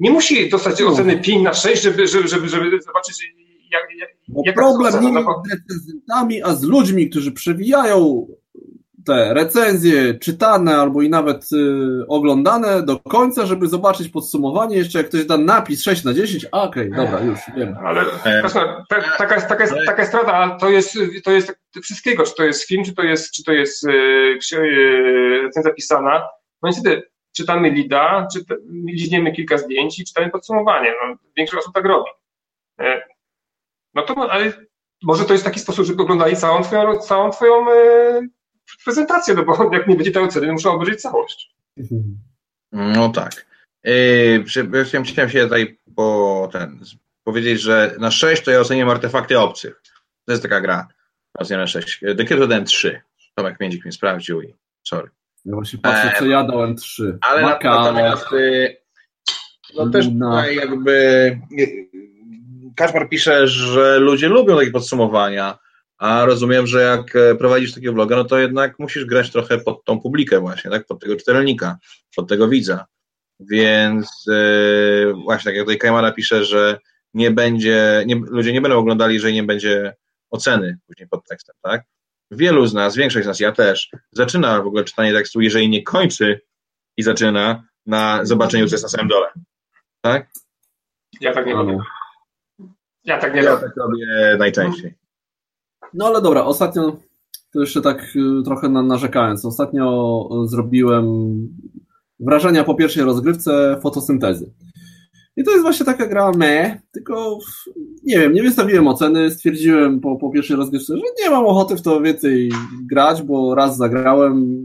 Nie 0.00 0.10
musi 0.10 0.50
dostać 0.50 0.82
oceny 0.82 1.18
5 1.18 1.42
na 1.42 1.54
6, 1.54 1.82
żeby, 1.82 2.06
żeby, 2.06 2.28
żeby, 2.28 2.48
żeby 2.48 2.82
zobaczyć, 2.82 3.34
jak, 3.70 3.82
jak, 3.98 4.08
Bo 4.28 4.42
problem 4.52 5.04
nie 5.04 5.12
z 5.12 5.52
recenzentami, 5.52 6.42
a 6.42 6.54
z 6.54 6.62
ludźmi, 6.62 7.10
którzy 7.10 7.32
przewijają 7.32 8.26
te 9.06 9.34
recenzje 9.34 10.14
czytane 10.14 10.76
albo 10.76 11.02
i 11.02 11.10
nawet 11.10 11.48
y, 11.52 12.06
oglądane 12.08 12.82
do 12.82 12.98
końca, 12.98 13.46
żeby 13.46 13.68
zobaczyć 13.68 14.08
podsumowanie. 14.08 14.76
Jeszcze 14.76 14.98
jak 14.98 15.08
ktoś 15.08 15.24
da 15.24 15.38
napis 15.38 15.82
6 15.82 16.04
na 16.04 16.14
10, 16.14 16.44
okej, 16.44 16.92
okay, 16.92 17.04
dobra, 17.04 17.20
już 17.20 17.38
wiem. 17.56 17.76
Ale 17.84 18.04
taka, 18.42 18.84
taka, 19.18 19.34
jest, 19.34 19.48
taka, 19.48 19.62
jest, 19.64 19.74
taka 19.86 20.02
jest 20.02 20.12
strata, 20.12 20.56
to 20.60 20.70
jest, 20.70 20.98
to 21.24 21.30
jest 21.30 21.52
wszystkiego, 21.82 22.24
czy 22.24 22.34
to 22.34 22.44
jest 22.44 22.64
film, 22.64 22.84
czy 22.84 22.94
to 22.94 23.02
jest, 23.02 23.32
czy 23.32 23.44
to 23.44 23.52
jest 23.52 23.84
y, 23.84 24.56
y, 24.56 25.42
recenzja 25.42 25.72
pisana. 25.72 26.28
No 26.62 26.68
niestety, 26.68 27.02
czytamy 27.36 27.70
lida, 27.70 28.28
czyta, 28.32 28.54
liźniemy 28.84 29.32
kilka 29.32 29.58
zdjęć 29.58 29.98
i 29.98 30.04
czytamy 30.04 30.30
podsumowanie. 30.30 30.90
No, 30.90 31.16
większość 31.36 31.62
osób 31.62 31.74
tak 31.74 31.84
robi. 31.84 32.10
E, 32.80 33.02
no 33.94 34.02
to, 34.02 34.32
ale 34.32 34.52
może 35.02 35.24
to 35.24 35.32
jest 35.32 35.44
taki 35.44 35.60
sposób, 35.60 35.86
żeby 35.86 36.02
oglądali 36.02 36.36
całą 36.36 36.62
twoją, 36.62 36.98
całą 36.98 37.30
twoją 37.30 37.70
e, 37.70 38.20
prezentację, 38.84 39.34
no 39.34 39.44
bo 39.44 39.64
jak 39.72 39.86
nie 39.86 39.96
będzie 39.96 40.12
tej 40.12 40.22
oceny, 40.22 40.52
muszę 40.52 40.70
obejrzeć 40.70 41.00
całość. 41.00 41.54
No 42.72 43.08
tak. 43.08 43.46
Yy, 43.84 44.44
chciałem 44.84 45.30
się 45.30 45.42
tutaj 45.42 45.78
po 45.96 46.48
ten, 46.52 46.80
powiedzieć, 47.24 47.60
że 47.60 47.94
na 47.98 48.10
6 48.10 48.44
to 48.44 48.50
ja 48.50 48.60
oceniam 48.60 48.88
artefakty 48.88 49.38
obcych. 49.38 49.82
To 50.24 50.32
jest 50.32 50.42
taka 50.42 50.60
gra. 50.60 50.88
Oceniam 51.34 51.60
na 51.60 51.66
6. 51.66 52.00
The 52.00 52.24
Crypto 52.24 52.64
3. 52.64 53.00
Tomek 53.34 53.60
Międzik 53.60 53.84
mnie 53.84 53.92
sprawdził 53.92 54.42
i 54.42 54.54
sorry. 54.82 55.10
Ja 55.44 55.54
właśnie 55.54 55.78
patrzę, 55.78 56.12
co 56.18 56.26
ja 56.26 56.44
dałem 56.44 56.76
3. 56.76 57.18
Ale 57.20 57.42
natomiast, 57.42 58.32
y, 58.32 58.76
No 59.76 59.90
też 59.90 60.08
tutaj 60.08 60.56
jakby 60.56 61.38
Kaczmar 62.76 63.08
pisze, 63.08 63.48
że 63.48 63.98
ludzie 63.98 64.28
lubią 64.28 64.58
takie 64.58 64.70
podsumowania, 64.70 65.58
a 65.98 66.24
rozumiem, 66.24 66.66
że 66.66 66.82
jak 66.82 67.16
e, 67.16 67.34
prowadzisz 67.34 67.74
takiego 67.74 67.92
vloga, 67.92 68.16
no 68.16 68.24
to 68.24 68.38
jednak 68.38 68.78
musisz 68.78 69.04
grać 69.04 69.30
trochę 69.30 69.58
pod 69.58 69.84
tą 69.84 70.00
publikę 70.00 70.40
właśnie, 70.40 70.70
tak? 70.70 70.86
Pod 70.86 71.00
tego 71.00 71.16
czytelnika, 71.16 71.78
pod 72.16 72.28
tego 72.28 72.48
widza. 72.48 72.84
Więc 73.40 74.24
yy, 74.26 75.14
właśnie 75.24 75.44
tak 75.44 75.54
jak 75.54 75.64
tutaj 75.64 75.78
Kajmara 75.78 76.12
pisze, 76.12 76.44
że 76.44 76.78
nie 77.14 77.30
będzie, 77.30 78.04
nie, 78.06 78.16
ludzie 78.16 78.52
nie 78.52 78.60
będą 78.60 78.78
oglądali, 78.78 79.14
jeżeli 79.14 79.34
nie 79.34 79.42
będzie 79.42 79.94
oceny 80.30 80.78
później 80.86 81.08
pod 81.08 81.28
tekstem, 81.28 81.56
tak? 81.62 81.82
Wielu 82.30 82.66
z 82.66 82.74
nas, 82.74 82.96
większość 82.96 83.24
z 83.24 83.28
nas, 83.28 83.40
ja 83.40 83.52
też, 83.52 83.90
zaczyna 84.12 84.62
w 84.62 84.66
ogóle 84.66 84.84
czytanie 84.84 85.12
tekstu, 85.12 85.40
jeżeli 85.40 85.68
nie 85.68 85.82
kończy 85.82 86.40
i 86.96 87.02
zaczyna 87.02 87.64
na 87.86 88.24
zobaczeniu, 88.24 88.66
co 88.68 88.74
jest 88.74 88.84
na 88.84 88.88
samym 88.88 89.08
dole. 89.08 89.26
Tak? 90.00 90.30
Ja 91.20 91.34
tak 91.34 91.46
nie 91.46 91.52
robię. 91.52 91.78
Ja 93.04 93.18
tak 93.18 93.34
nie 93.34 93.42
ja 93.42 93.50
robię. 93.50 93.62
tak 93.62 93.76
robię 93.76 94.36
najczęściej. 94.38 94.94
No 95.94 96.06
ale 96.06 96.22
dobra, 96.22 96.44
ostatnio, 96.44 96.96
to 97.52 97.60
jeszcze 97.60 97.82
tak 97.82 98.16
y, 98.16 98.42
trochę 98.44 98.68
narzekając, 98.68 99.44
ostatnio 99.44 100.28
zrobiłem 100.44 101.06
wrażenia 102.20 102.64
po 102.64 102.74
pierwszej 102.74 103.04
rozgrywce 103.04 103.80
fotosyntezy. 103.82 104.52
I 105.40 105.44
to 105.44 105.50
jest 105.50 105.62
właśnie 105.62 105.86
taka 105.86 106.06
gra 106.06 106.32
me, 106.32 106.80
tylko 106.92 107.38
nie 108.04 108.18
wiem, 108.18 108.32
nie 108.32 108.42
wystawiłem 108.42 108.88
oceny, 108.88 109.30
stwierdziłem 109.30 110.00
po, 110.00 110.16
po 110.16 110.30
pierwszej 110.30 110.56
rozgrywce, 110.56 110.96
że 110.96 111.02
nie 111.22 111.30
mam 111.30 111.46
ochoty 111.46 111.76
w 111.76 111.82
to 111.82 112.00
więcej 112.00 112.52
grać, 112.90 113.22
bo 113.22 113.54
raz 113.54 113.76
zagrałem, 113.76 114.64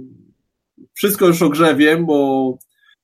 wszystko 0.93 1.28
już 1.28 1.41
o 1.41 1.49
grze 1.49 1.76
wiem, 1.76 2.05
bo, 2.05 2.57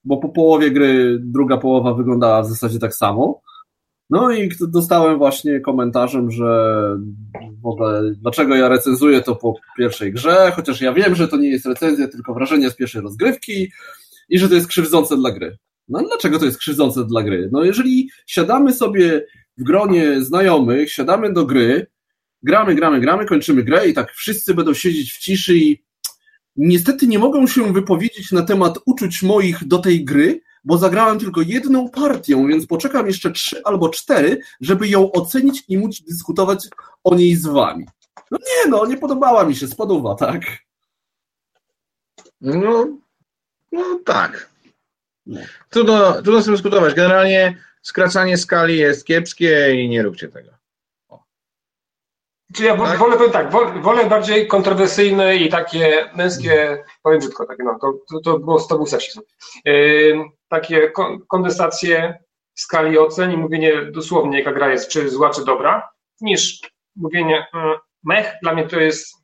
bo 0.03 0.17
po 0.17 0.29
połowie 0.29 0.71
gry 0.71 1.19
druga 1.19 1.57
połowa 1.57 1.93
wyglądała 1.93 2.41
w 2.41 2.49
zasadzie 2.49 2.79
tak 2.79 2.95
samo. 2.95 3.41
No 4.09 4.31
i 4.31 4.49
dostałem 4.67 5.17
właśnie 5.17 5.59
komentarzem, 5.59 6.31
że 6.31 6.75
w 7.61 7.65
ogóle 7.65 8.01
dlaczego 8.15 8.55
ja 8.55 8.69
recenzuję 8.69 9.21
to 9.21 9.35
po 9.35 9.53
pierwszej 9.77 10.13
grze, 10.13 10.51
chociaż 10.55 10.81
ja 10.81 10.93
wiem, 10.93 11.15
że 11.15 11.27
to 11.27 11.37
nie 11.37 11.49
jest 11.49 11.65
recenzja, 11.65 12.07
tylko 12.07 12.33
wrażenie 12.33 12.69
z 12.69 12.75
pierwszej 12.75 13.01
rozgrywki 13.01 13.71
i 14.29 14.39
że 14.39 14.49
to 14.49 14.55
jest 14.55 14.67
krzywdzące 14.67 15.17
dla 15.17 15.31
gry. 15.31 15.57
No 15.91 16.03
dlaczego 16.03 16.39
to 16.39 16.45
jest 16.45 16.57
krzywdzące 16.57 17.05
dla 17.05 17.23
gry? 17.23 17.49
No 17.51 17.63
jeżeli 17.63 18.09
siadamy 18.27 18.73
sobie 18.73 19.25
w 19.57 19.63
gronie 19.63 20.21
znajomych, 20.21 20.91
siadamy 20.91 21.33
do 21.33 21.45
gry, 21.45 21.87
gramy, 22.43 22.75
gramy, 22.75 22.99
gramy, 22.99 23.25
kończymy 23.25 23.63
grę 23.63 23.87
i 23.87 23.93
tak 23.93 24.11
wszyscy 24.11 24.53
będą 24.53 24.73
siedzieć 24.73 25.13
w 25.13 25.19
ciszy 25.19 25.57
i 25.57 25.83
niestety 26.55 27.07
nie 27.07 27.19
mogą 27.19 27.47
się 27.47 27.73
wypowiedzieć 27.73 28.31
na 28.31 28.41
temat 28.41 28.79
uczuć 28.85 29.23
moich 29.23 29.67
do 29.67 29.77
tej 29.77 30.05
gry, 30.05 30.41
bo 30.63 30.77
zagrałem 30.77 31.19
tylko 31.19 31.41
jedną 31.41 31.89
partię, 31.89 32.47
więc 32.47 32.67
poczekam 32.67 33.07
jeszcze 33.07 33.31
trzy 33.31 33.61
albo 33.63 33.89
cztery, 33.89 34.39
żeby 34.61 34.87
ją 34.87 35.11
ocenić 35.11 35.63
i 35.67 35.77
móc 35.77 36.01
dyskutować 36.01 36.67
o 37.03 37.15
niej 37.15 37.35
z 37.35 37.45
wami. 37.45 37.85
No 38.31 38.37
nie 38.37 38.71
no, 38.71 38.85
nie 38.85 38.97
podobała 38.97 39.45
mi 39.45 39.55
się, 39.55 39.67
spodoba, 39.67 40.15
tak? 40.15 40.41
No, 42.41 42.97
no 43.71 43.99
tak. 44.05 44.50
Trudno, 45.69 46.21
trudno 46.21 46.41
z 46.41 46.45
tym 46.45 46.53
dyskutować. 46.53 46.93
Generalnie 46.93 47.57
skracanie 47.81 48.37
skali 48.37 48.77
jest 48.77 49.05
kiepskie 49.05 49.75
i 49.75 49.89
nie 49.89 50.03
róbcie 50.03 50.27
tego. 50.27 50.51
Czy 52.55 52.63
ja 52.63 52.77
tak? 52.77 52.99
wolę, 52.99 53.17
powiem 53.17 53.31
tak, 53.31 53.51
wolę 53.81 54.05
bardziej 54.09 54.47
kontrowersyjne 54.47 55.35
i 55.35 55.49
takie 55.49 56.09
męskie, 56.15 56.83
powiem 57.03 57.19
brzydko, 57.19 57.45
takie, 57.45 57.63
no, 57.63 57.79
to, 57.81 58.19
to, 58.23 58.39
było, 58.39 58.59
to 58.59 58.75
był 58.75 58.85
seksizm. 58.85 59.21
Yy, 59.65 60.23
takie 60.47 60.91
kondensacje 61.27 62.17
skali 62.55 62.97
ocen 62.97 63.31
i 63.31 63.37
mówienie 63.37 63.85
dosłownie, 63.85 64.39
jaka 64.39 64.51
gra 64.51 64.71
jest, 64.71 64.89
czy 64.89 65.09
zła, 65.09 65.29
czy 65.29 65.45
dobra, 65.45 65.89
niż 66.21 66.59
mówienie 66.95 67.45
mm, 67.53 67.77
mech, 68.03 68.33
dla 68.41 68.53
mnie 68.53 68.67
to 68.67 68.79
jest 68.79 69.15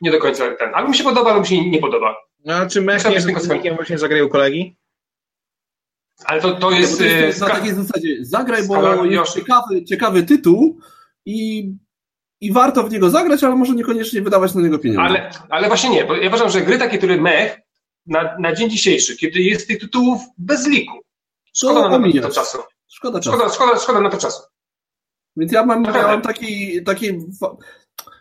nie 0.00 0.10
do 0.10 0.18
końca 0.18 0.56
ten. 0.56 0.74
Ale 0.74 0.88
mi 0.88 0.94
się 0.94 1.04
podoba, 1.04 1.30
ale 1.30 1.40
mi 1.40 1.46
się 1.46 1.70
nie 1.70 1.80
podoba. 1.80 2.16
No, 2.44 2.54
a 2.54 2.66
czy 2.66 2.82
mech 2.82 3.04
nie 3.04 3.14
jest 3.14 3.30
właśnie 3.76 3.98
zagraj 3.98 4.22
u 4.22 4.28
kolegi? 4.28 4.76
Ale 6.24 6.40
to, 6.40 6.52
to 6.54 6.70
jest... 6.70 7.00
Ja, 7.00 7.06
to 7.06 7.12
jest 7.12 7.40
na 7.40 7.48
takiej 7.48 7.74
zasadzie, 7.74 8.16
zagraj, 8.20 8.66
bo 8.68 9.04
jest 9.04 9.34
ciekawy, 9.34 9.84
ciekawy 9.84 10.22
tytuł 10.22 10.78
i 11.26 11.70
i 12.40 12.52
warto 12.52 12.82
w 12.82 12.90
niego 12.90 13.10
zagrać, 13.10 13.44
ale 13.44 13.56
może 13.56 13.74
niekoniecznie 13.74 14.22
wydawać 14.22 14.54
na 14.54 14.62
niego 14.62 14.78
pieniądze. 14.78 15.02
Ale, 15.02 15.30
ale 15.48 15.68
właśnie 15.68 15.90
nie, 15.90 16.04
bo 16.04 16.16
ja 16.16 16.28
uważam, 16.28 16.50
że 16.50 16.60
gry 16.60 16.78
takie, 16.78 16.98
które 16.98 17.16
mech, 17.16 17.60
na, 18.06 18.36
na 18.38 18.54
dzień 18.54 18.70
dzisiejszy, 18.70 19.16
kiedy 19.16 19.40
jest 19.40 19.68
tych 19.68 19.78
tytułów 19.78 20.20
bez 20.38 20.66
liku, 20.66 20.98
szkoda 21.54 21.82
to 21.82 21.98
na 21.98 22.22
to 22.22 22.30
czasu. 22.30 22.58
Szkoda 22.88 23.20
czasu. 23.20 23.36
Szkoda, 23.36 23.54
szkoda, 23.54 23.78
szkoda 23.78 24.00
na 24.00 24.10
to 24.10 24.18
czasu. 24.18 24.42
Więc 25.36 25.52
ja 25.52 25.66
mam, 25.66 25.82
mam 25.82 26.22
taki, 26.22 26.82
taki. 26.84 27.06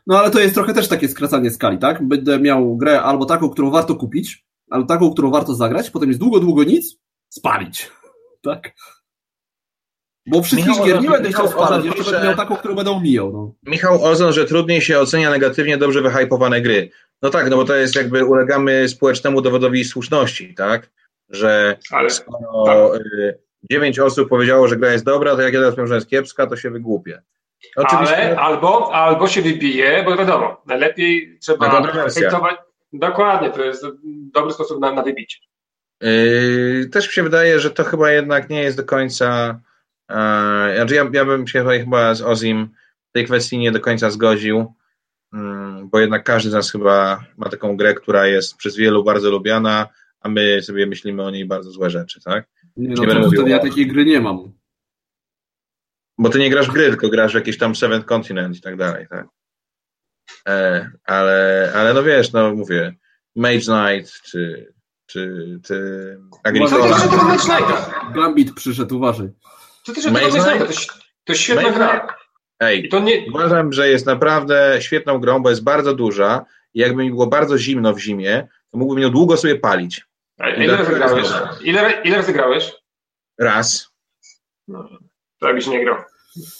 No 0.07 0.19
ale 0.19 0.31
to 0.31 0.39
jest 0.39 0.53
trochę 0.53 0.73
też 0.73 0.87
takie 0.87 1.09
skracanie 1.09 1.51
skali, 1.51 1.77
tak? 1.77 2.07
Będę 2.07 2.39
miał 2.39 2.77
grę 2.77 3.01
albo 3.01 3.25
taką, 3.25 3.49
którą 3.49 3.71
warto 3.71 3.95
kupić, 3.95 4.45
albo 4.69 4.87
taką, 4.87 5.11
którą 5.11 5.31
warto 5.31 5.55
zagrać, 5.55 5.89
potem 5.89 6.09
jest 6.09 6.19
długo, 6.19 6.39
długo 6.39 6.63
nic, 6.63 6.97
spalić. 7.37 7.91
Tak? 8.41 8.71
Bo 10.27 10.41
wszystkich 10.41 10.67
Michał 10.67 10.85
gier 10.85 11.01
nie 11.01 11.09
będę 11.09 11.29
chciał 11.29 11.47
spalać, 11.47 11.85
jeszcze 11.85 12.03
będę 12.03 12.23
miał 12.27 12.35
taką, 12.35 12.55
którą 12.55 12.75
będę 12.75 12.99
mijał. 13.01 13.31
No. 13.33 13.53
Michał 13.71 14.03
Ozon, 14.03 14.33
że 14.33 14.45
trudniej 14.45 14.81
się 14.81 14.99
ocenia 14.99 15.29
negatywnie 15.29 15.77
dobrze 15.77 16.01
wyhypowane 16.01 16.61
gry. 16.61 16.89
No 17.21 17.29
tak, 17.29 17.49
no 17.49 17.55
bo 17.55 17.65
to 17.65 17.75
jest 17.75 17.95
jakby 17.95 18.25
ulegamy 18.25 18.89
społecznemu 18.89 19.41
dowodowi 19.41 19.85
słuszności, 19.85 20.53
tak? 20.53 20.89
Że 21.29 21.77
Ale, 21.91 22.09
skoro 22.09 22.65
tak. 22.65 23.01
dziewięć 23.71 23.99
osób 23.99 24.29
powiedziało, 24.29 24.67
że 24.67 24.77
gra 24.77 24.91
jest 24.91 25.05
dobra, 25.05 25.35
to 25.35 25.41
jak 25.41 25.53
ja 25.53 25.59
teraz 25.59 25.75
powiem, 25.75 25.87
że 25.87 25.95
jest 25.95 26.09
kiepska, 26.09 26.47
to 26.47 26.57
się 26.57 26.69
wygłupię. 26.69 27.21
Oczywiście... 27.75 28.17
Ale 28.17 28.39
albo, 28.39 28.93
albo 28.93 29.27
się 29.27 29.41
wybije, 29.41 30.03
bo 30.03 30.17
wiadomo, 30.17 30.61
najlepiej 30.65 31.37
trzeba 31.41 31.93
hejtować. 32.09 32.55
Dokładnie, 32.93 33.49
to 33.49 33.63
jest 33.63 33.85
dobry 34.33 34.53
sposób 34.53 34.79
na, 34.79 34.91
na 34.91 35.03
wybicie. 35.03 35.37
Yy, 36.01 36.89
też 36.91 37.07
mi 37.07 37.13
się 37.13 37.23
wydaje, 37.23 37.59
że 37.59 37.71
to 37.71 37.83
chyba 37.83 38.11
jednak 38.11 38.49
nie 38.49 38.61
jest 38.61 38.77
do 38.77 38.83
końca 38.83 39.59
E, 40.11 40.73
znaczy 40.75 40.95
ja, 40.95 41.09
ja 41.13 41.25
bym 41.25 41.47
się 41.47 41.65
chyba 41.79 42.15
z 42.15 42.21
Ozim 42.21 42.69
w 43.09 43.11
tej 43.13 43.25
kwestii 43.25 43.57
nie 43.57 43.71
do 43.71 43.79
końca 43.79 44.09
zgodził, 44.09 44.73
mm, 45.33 45.89
bo 45.89 45.99
jednak 45.99 46.23
każdy 46.23 46.49
z 46.49 46.53
nas 46.53 46.71
chyba 46.71 47.25
ma 47.37 47.49
taką 47.49 47.77
grę, 47.77 47.93
która 47.93 48.27
jest 48.27 48.55
przez 48.57 48.75
wielu 48.75 49.03
bardzo 49.03 49.31
lubiana, 49.31 49.87
a 50.19 50.29
my 50.29 50.61
sobie 50.61 50.87
myślimy 50.87 51.23
o 51.23 51.31
niej 51.31 51.45
bardzo 51.45 51.71
złe 51.71 51.89
rzeczy, 51.89 52.21
tak? 52.21 52.47
Nie, 52.77 52.95
no 52.95 53.29
nie 53.29 53.37
to 53.37 53.47
ja 53.47 53.59
takiej 53.59 53.87
gry 53.87 54.05
nie 54.05 54.21
mam. 54.21 54.53
Bo 56.17 56.29
ty 56.29 56.39
nie 56.39 56.49
grasz 56.49 56.69
w 56.69 56.73
gry, 56.73 56.89
tylko 56.89 57.09
grasz 57.09 57.31
w 57.31 57.35
jakiś 57.35 57.57
tam 57.57 57.75
Seventh 57.75 58.07
Continent 58.07 58.57
i 58.57 58.61
tak 58.61 58.77
dalej, 58.77 59.07
tak? 59.09 59.27
E, 60.47 60.89
ale, 61.03 61.71
ale 61.75 61.93
no 61.93 62.03
wiesz, 62.03 62.33
no 62.33 62.55
mówię, 62.55 62.95
Mage 63.35 63.59
Knight, 63.59 64.21
czy, 64.21 64.73
czy, 65.05 65.59
czy 65.63 66.19
Agricola. 66.43 66.97
Gambit 68.15 68.53
przyszedł, 68.53 68.95
uważaj. 68.95 69.29
To 69.85 69.93
też 69.93 70.05
Maze 70.05 70.59
to, 70.59 70.65
jest, 70.65 70.87
to 71.23 71.33
jest 71.33 71.41
świetna 71.41 71.63
Maze 71.63 71.75
gra. 71.75 72.07
Ej, 72.59 72.89
nie... 73.03 73.25
uważam, 73.29 73.73
że 73.73 73.89
jest 73.89 74.05
naprawdę 74.05 74.77
świetną 74.79 75.19
grą, 75.19 75.39
bo 75.39 75.49
jest 75.49 75.63
bardzo 75.63 75.93
duża 75.93 76.45
i 76.73 76.79
jakby 76.79 77.03
mi 77.03 77.09
było 77.09 77.27
bardzo 77.27 77.57
zimno 77.57 77.93
w 77.93 77.99
zimie, 77.99 78.47
to 78.71 78.77
mógłbym 78.77 79.03
ją 79.03 79.09
długo 79.09 79.37
sobie 79.37 79.55
palić. 79.55 80.05
A 80.37 80.49
ile 80.49 80.77
razy 80.77 80.95
grałeś? 80.95 81.27
Ile, 81.63 82.01
ile 82.03 82.17
razy 82.17 82.33
grałeś? 82.33 82.71
Raz. 83.39 83.89
No, 84.67 84.89
to 85.39 85.47
jakbyś 85.47 85.67
nie 85.67 85.83
grał. 85.83 85.95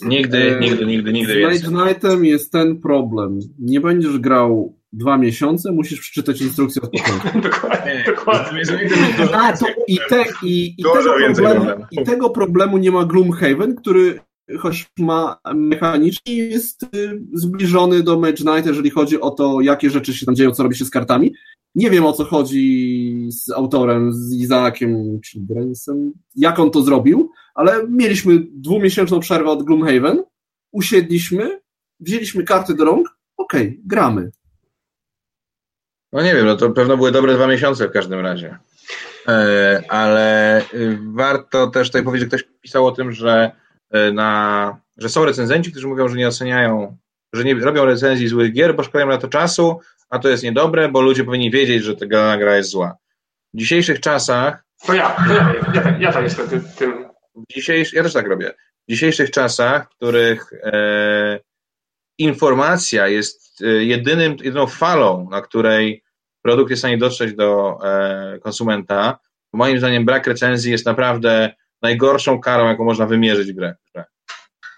Nigdy, 0.00 0.56
e, 0.56 0.60
nigdy, 0.60 0.86
nigdy, 0.86 1.12
nigdy 1.12 1.32
Z 1.32 1.36
więcej. 1.36 1.70
Nightem 1.74 2.24
jest 2.24 2.52
ten 2.52 2.80
problem. 2.80 3.38
Nie 3.58 3.80
będziesz 3.80 4.18
grał 4.18 4.78
dwa 4.96 5.18
miesiące, 5.18 5.72
musisz 5.72 6.00
przeczytać 6.00 6.40
instrukcję 6.40 6.82
od 6.82 6.90
początku. 6.90 7.40
dokładnie, 7.50 8.04
dokładnie. 8.06 8.62
A, 9.32 9.56
to 9.56 9.66
i, 9.88 9.98
te, 10.08 10.24
i, 10.42 10.74
i, 10.78 10.82
tego 10.82 11.34
problemu, 11.34 11.86
I 11.90 12.04
tego 12.04 12.30
problemu 12.30 12.78
nie 12.78 12.90
ma 12.90 13.04
Gloomhaven, 13.04 13.74
który 13.74 14.20
choć 14.58 14.86
ma 14.98 15.38
mechanicznie 15.54 16.34
jest 16.34 16.82
y, 16.82 17.22
zbliżony 17.32 18.02
do 18.02 18.20
Mage 18.20 18.36
Knight, 18.36 18.66
jeżeli 18.66 18.90
chodzi 18.90 19.20
o 19.20 19.30
to, 19.30 19.60
jakie 19.60 19.90
rzeczy 19.90 20.14
się 20.14 20.26
tam 20.26 20.34
dzieją, 20.34 20.50
co 20.50 20.62
robi 20.62 20.76
się 20.76 20.84
z 20.84 20.90
kartami. 20.90 21.34
Nie 21.74 21.90
wiem 21.90 22.06
o 22.06 22.12
co 22.12 22.24
chodzi 22.24 23.28
z 23.30 23.50
autorem, 23.50 24.12
z 24.12 24.32
Izaakiem 24.34 25.20
czy 25.24 25.40
Bransem, 25.40 26.12
jak 26.34 26.58
on 26.58 26.70
to 26.70 26.82
zrobił, 26.82 27.30
ale 27.54 27.88
mieliśmy 27.88 28.46
dwumiesięczną 28.54 29.20
przerwę 29.20 29.50
od 29.50 29.62
Gloomhaven, 29.62 30.22
usiedliśmy, 30.72 31.60
wzięliśmy 32.00 32.44
karty 32.44 32.74
do 32.74 32.84
rąk, 32.84 33.18
okej, 33.36 33.66
okay, 33.66 33.82
gramy. 33.84 34.30
No 36.16 36.22
nie 36.22 36.34
wiem, 36.34 36.46
no 36.46 36.56
to 36.56 36.70
pewno 36.70 36.96
były 36.96 37.12
dobre 37.12 37.34
dwa 37.34 37.46
miesiące 37.46 37.88
w 37.88 37.92
każdym 37.92 38.20
razie. 38.20 38.58
E, 39.28 39.82
ale 39.88 40.60
y, 40.74 40.98
warto 41.14 41.66
też 41.66 41.88
tutaj 41.88 42.02
powiedzieć, 42.02 42.30
że 42.30 42.38
ktoś 42.38 42.48
pisał 42.60 42.86
o 42.86 42.92
tym, 42.92 43.12
że, 43.12 43.50
e, 43.90 44.12
na, 44.12 44.80
że 44.96 45.08
są 45.08 45.24
recenzenci, 45.24 45.70
którzy 45.70 45.86
mówią, 45.86 46.08
że 46.08 46.16
nie 46.16 46.28
oceniają, 46.28 46.96
że 47.32 47.44
nie 47.44 47.54
robią 47.54 47.84
recenzji 47.84 48.28
złych 48.28 48.52
gier, 48.52 48.76
bo 48.76 48.82
szkodają 48.82 49.06
na 49.08 49.18
to 49.18 49.28
czasu, 49.28 49.80
a 50.10 50.18
to 50.18 50.28
jest 50.28 50.42
niedobre, 50.42 50.88
bo 50.88 51.00
ludzie 51.00 51.24
powinni 51.24 51.50
wiedzieć, 51.50 51.82
że 51.82 51.96
ta 51.96 52.06
gra 52.36 52.56
jest 52.56 52.70
zła. 52.70 52.96
W 53.54 53.58
dzisiejszych 53.58 54.00
czasach. 54.00 54.64
To 54.86 54.94
ja, 54.94 55.16
to 55.28 55.34
ja, 55.34 55.54
ja, 55.74 55.82
ja, 55.82 55.98
ja 56.00 56.12
tam 56.12 56.24
jestem 56.24 56.48
tym, 56.48 56.64
tym 56.78 57.08
dzisiejsz, 57.50 57.92
ja 57.92 58.02
też 58.02 58.12
tak 58.12 58.26
robię. 58.26 58.54
W 58.88 58.90
dzisiejszych 58.90 59.30
czasach, 59.30 59.86
w 59.86 59.96
których 59.96 60.52
e, 60.52 61.40
informacja 62.18 63.08
jest 63.08 63.62
e, 63.62 63.66
jedynym, 63.66 64.36
jedyną 64.42 64.66
falą, 64.66 65.28
na 65.30 65.42
której 65.42 66.05
produkt 66.46 66.70
jest 66.70 66.80
w 66.80 66.82
stanie 66.82 66.98
dotrzeć 66.98 67.34
do 67.34 67.78
e, 67.84 68.38
konsumenta, 68.38 69.18
moim 69.52 69.78
zdaniem 69.78 70.04
brak 70.04 70.26
recenzji 70.26 70.72
jest 70.72 70.86
naprawdę 70.86 71.54
najgorszą 71.82 72.40
karą, 72.40 72.68
jaką 72.68 72.84
można 72.84 73.06
wymierzyć 73.06 73.52
grę. 73.52 73.74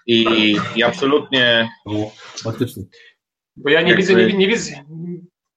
I, 0.05 0.25
i 0.75 0.83
absolutnie. 0.83 1.69
Faktycznie. 2.43 2.83
Bo 3.55 3.69
ja 3.69 3.81
nie 3.81 3.95
widzę, 3.95 4.13
nie, 4.13 4.33
nie, 4.33 4.47
widzę, 4.47 4.71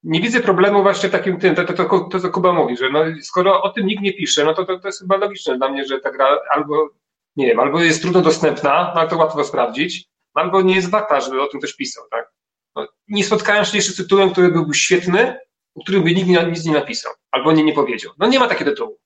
nie 0.03 0.21
widzę 0.21 0.41
problemu 0.41 0.83
właśnie 0.83 1.09
takim 1.09 1.37
tym, 1.37 1.55
to, 1.55 1.65
to, 1.65 1.73
to, 1.73 2.01
to 2.01 2.21
co 2.21 2.31
Kuba 2.31 2.53
mówi, 2.53 2.77
że 2.77 2.91
no, 2.91 3.05
skoro 3.23 3.63
o 3.63 3.71
tym 3.71 3.87
nikt 3.87 4.03
nie 4.03 4.13
pisze, 4.13 4.45
no 4.45 4.55
to, 4.55 4.65
to, 4.65 4.79
to 4.79 4.89
jest 4.89 5.01
chyba 5.01 5.17
logiczne 5.17 5.59
dla 5.59 5.69
mnie, 5.69 5.85
że 5.85 6.01
ta 6.01 6.11
gra 6.11 6.39
albo, 6.51 6.89
nie 7.37 7.47
wiem, 7.47 7.61
albo 7.61 7.83
jest 7.83 8.03
trudno 8.03 8.21
dostępna, 8.21 8.93
no 8.95 9.01
ale 9.01 9.09
to 9.09 9.17
łatwo 9.17 9.45
sprawdzić, 9.45 10.09
albo 10.35 10.63
nie 10.63 10.75
jest 10.75 10.91
warta, 10.91 11.21
żeby 11.21 11.43
o 11.43 11.47
tym 11.47 11.61
ktoś 11.61 11.77
pisał, 11.77 12.05
tak? 12.11 12.33
No, 12.77 12.89
nie 13.09 13.25
spotkałem 13.25 13.65
się 13.65 13.77
jeszcze 13.77 13.93
z 13.93 13.97
tytułem, 13.97 14.31
który 14.31 14.49
byłby 14.49 14.75
świetny, 14.75 15.37
o 15.75 15.83
którym 15.83 16.05
by 16.05 16.15
nikt 16.15 16.29
nic 16.29 16.65
nie 16.65 16.73
napisał, 16.73 17.13
albo 17.31 17.53
nie, 17.53 17.65
nie 17.65 17.73
powiedział. 17.73 18.13
No 18.19 18.27
nie 18.27 18.39
ma 18.39 18.49
takiego 18.49 18.71
tytułu. 18.71 18.99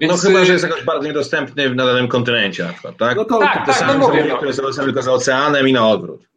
Więc... 0.00 0.12
No 0.12 0.28
chyba, 0.28 0.44
że 0.44 0.52
jest 0.52 0.64
jakoś 0.64 0.84
bardzo 0.84 1.06
niedostępny 1.06 1.74
na 1.74 1.86
danym 1.86 2.08
kontynencie 2.08 2.64
na 2.64 2.72
przykład, 2.72 2.96
tak? 2.96 3.16
No 3.16 3.24
to, 3.24 3.38
tak, 3.38 3.66
Te 3.66 3.72
tak, 3.72 3.86
no 3.86 4.08
mówię, 4.08 4.24
no. 4.28 4.36
które 4.36 4.52
są 4.52 4.84
tylko 4.84 5.02
za 5.02 5.12
oceanem 5.12 5.68
i 5.68 5.72
na 5.72 5.88
odwrót. 5.88 6.28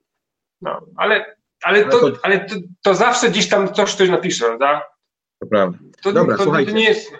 No, 0.62 0.82
ale, 0.98 1.36
ale, 1.64 1.86
to, 1.86 2.00
to... 2.00 2.18
ale 2.24 2.40
to, 2.40 2.56
to, 2.82 2.96
zawsze 2.96 3.30
gdzieś 3.30 3.50
tam 3.50 3.74
coś 3.74 3.96
ktoś 3.96 4.10
napisze, 4.10 4.46
prawda? 4.46 4.82
To 5.40 5.48
prawda. 5.48 5.78
To, 6.04 6.14
Dobra, 6.14 6.38
to, 6.38 6.44
słuchajcie. 6.44 6.72
To 6.72 6.78
nie 6.78 6.86
jest... 6.86 7.12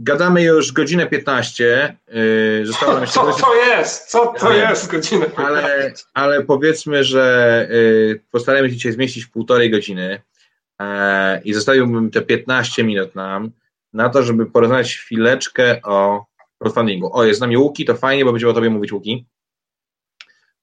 Gadamy 0.00 0.42
już 0.42 0.72
godzinę 0.72 1.06
15. 1.06 1.96
Yy, 2.08 2.66
zostało 2.66 2.92
nam 2.92 3.02
jeszcze 3.02 3.20
co, 3.20 3.32
co 3.32 3.54
jest? 3.54 4.10
Co 4.10 4.26
to 4.26 4.46
ale, 4.46 4.58
jest 4.58 4.90
godzinę 4.90 5.26
15? 5.26 5.46
Ale, 5.46 5.92
ale 6.14 6.44
powiedzmy, 6.44 7.04
że 7.04 7.66
yy, 7.70 8.20
postaramy 8.30 8.68
się 8.68 8.74
dzisiaj 8.74 8.92
zmieścić 8.92 9.24
w 9.24 9.30
półtorej 9.30 9.70
godziny 9.70 10.22
i 11.44 11.54
zostawiłbym 11.54 12.10
te 12.10 12.22
15 12.22 12.84
minut 12.84 13.14
nam 13.14 13.50
na 13.92 14.08
to, 14.08 14.22
żeby 14.22 14.46
porozmawiać 14.46 14.96
chwileczkę 14.96 15.82
o 15.82 16.26
crowdfundingu. 16.58 17.16
O, 17.16 17.24
jest 17.24 17.38
z 17.38 17.40
nami 17.40 17.56
Łuki, 17.56 17.84
to 17.84 17.94
fajnie, 17.94 18.24
bo 18.24 18.32
będziemy 18.32 18.52
o 18.52 18.54
tobie 18.54 18.70
mówić, 18.70 18.92
Łuki. 18.92 19.26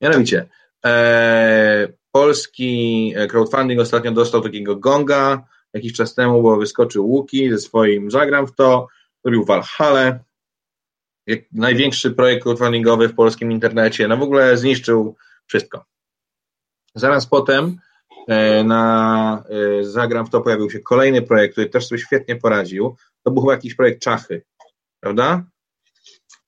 Mianowicie, 0.01 0.49
e, 0.85 1.87
polski 2.11 3.13
crowdfunding 3.29 3.81
ostatnio 3.81 4.11
dostał 4.11 4.41
takiego 4.41 4.75
gonga 4.75 5.47
jakiś 5.73 5.93
czas 5.93 6.15
temu, 6.15 6.41
bo 6.41 6.57
wyskoczył 6.57 7.07
Łuki 7.07 7.49
ze 7.49 7.57
swoim 7.57 8.11
Zagram 8.11 8.47
w 8.47 8.55
to, 8.55 8.87
zrobił 9.23 9.45
Valhalla, 9.45 10.19
największy 11.51 12.11
projekt 12.11 12.43
crowdfundingowy 12.43 13.07
w 13.07 13.15
polskim 13.15 13.51
internecie, 13.51 14.07
no 14.07 14.17
w 14.17 14.21
ogóle 14.21 14.57
zniszczył 14.57 15.15
wszystko. 15.45 15.85
Zaraz 16.95 17.27
potem 17.27 17.65
e, 17.65 17.77
na 18.63 19.43
e, 19.49 19.83
Zagram 19.83 20.25
w 20.25 20.29
to 20.29 20.41
pojawił 20.41 20.69
się 20.69 20.79
kolejny 20.79 21.21
projekt, 21.21 21.51
który 21.51 21.69
też 21.69 21.87
sobie 21.87 22.01
świetnie 22.01 22.35
poradził. 22.35 22.95
To 23.23 23.31
był 23.31 23.41
chyba 23.41 23.53
jakiś 23.53 23.75
projekt 23.75 24.01
Czachy, 24.01 24.41
prawda? 24.99 25.43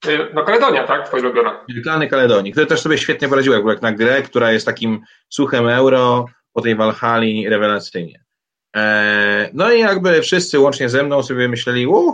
E, 0.08 0.34
no 0.34 0.44
Kaledonia, 0.44 0.88
tak? 0.88 1.08
Twoja 1.08 1.24
ulubiona. 1.24 1.66
Wielkany 1.70 2.08
Kaledonii, 2.08 2.52
który 2.52 2.66
też 2.66 2.82
sobie 2.82 2.98
świetnie 2.98 3.30
poradził, 3.30 3.54
jak 3.54 3.82
na 3.82 3.92
grę, 3.92 4.22
która 4.22 4.52
jest 4.52 4.66
takim 4.66 5.02
suchem 5.30 5.68
euro 5.68 6.26
po 6.54 6.62
tej 6.62 6.76
Walhali 6.76 7.50
rewelacyjnie. 7.50 8.24
No 9.54 9.72
i 9.72 9.80
jakby 9.80 10.22
wszyscy 10.22 10.60
łącznie 10.60 10.90
ze 10.90 11.04
mną 11.04 11.24
sobie 11.24 11.48
myśleli, 11.48 11.88
u, 11.88 12.14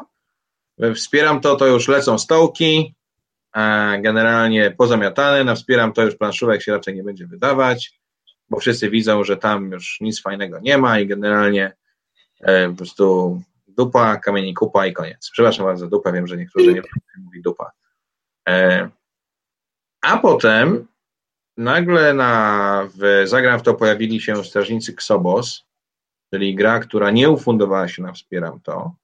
wspieram 0.96 1.42
to, 1.42 1.56
to 1.56 1.68
już 1.68 1.88
lecą 1.88 2.18
stołki, 2.18 2.96
generalnie 4.02 4.72
pozamiatane, 4.72 5.44
na 5.44 5.56
wspieram 5.56 5.94
to 5.94 6.04
już 6.04 6.16
planszówek 6.16 6.62
się 6.62 6.72
raczej 6.72 6.96
nie 6.96 7.04
będzie 7.04 7.28
wydawać, 7.28 8.00
bo 8.50 8.60
wszyscy 8.60 8.90
widzą, 8.90 9.24
że 9.24 9.38
tam 9.38 9.72
już 9.72 9.98
nic 10.02 10.22
fajnego 10.22 10.60
nie 10.60 10.78
ma 10.78 11.00
i 11.00 11.08
generalnie 11.08 11.74
e, 12.42 12.70
po 12.70 12.76
prostu 12.76 13.42
dupa, 13.68 14.18
kamieni 14.18 14.54
kupa 14.54 14.86
i 14.86 14.94
koniec. 14.94 15.30
Przepraszam 15.32 15.66
bardzo, 15.66 15.88
dupa, 15.88 16.12
wiem, 16.12 16.28
że 16.28 16.38
niektórzy 16.38 16.74
nie 16.74 16.82
mówi 17.24 17.42
dupa. 17.42 17.72
E, 18.50 18.90
a 20.02 20.18
potem 20.18 20.88
nagle 21.58 22.14
na, 22.14 22.90
w, 22.96 23.28
zagram 23.28 23.60
w 23.60 23.64
to 23.64 23.74
pojawili 23.74 24.22
się 24.22 24.44
strażnicy 24.44 24.94
Ksobos, 24.94 25.66
czyli 26.34 26.56
gra, 26.56 26.80
która 26.80 27.12
nie 27.12 27.30
ufundowała 27.30 27.88
się 27.88 28.02
na 28.04 28.14
Wspieram 28.14 28.60
to, 28.62 28.96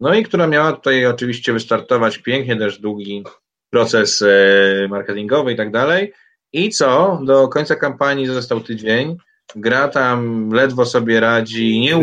no 0.00 0.14
i 0.14 0.22
która 0.22 0.46
miała 0.46 0.72
tutaj 0.72 1.06
oczywiście 1.06 1.52
wystartować 1.52 2.18
pięknie, 2.18 2.56
też 2.56 2.78
długi 2.78 3.24
proces 3.70 4.22
e, 4.22 4.88
marketingowy 4.88 5.52
i 5.52 5.56
tak 5.56 5.70
dalej. 5.70 6.12
I 6.54 6.70
co? 6.70 7.20
Do 7.24 7.48
końca 7.48 7.76
kampanii 7.76 8.26
został 8.26 8.60
tydzień. 8.60 9.16
Gra 9.56 9.88
tam 9.88 10.50
ledwo 10.50 10.86
sobie 10.86 11.20
radzi, 11.20 11.80
nie 11.80 11.96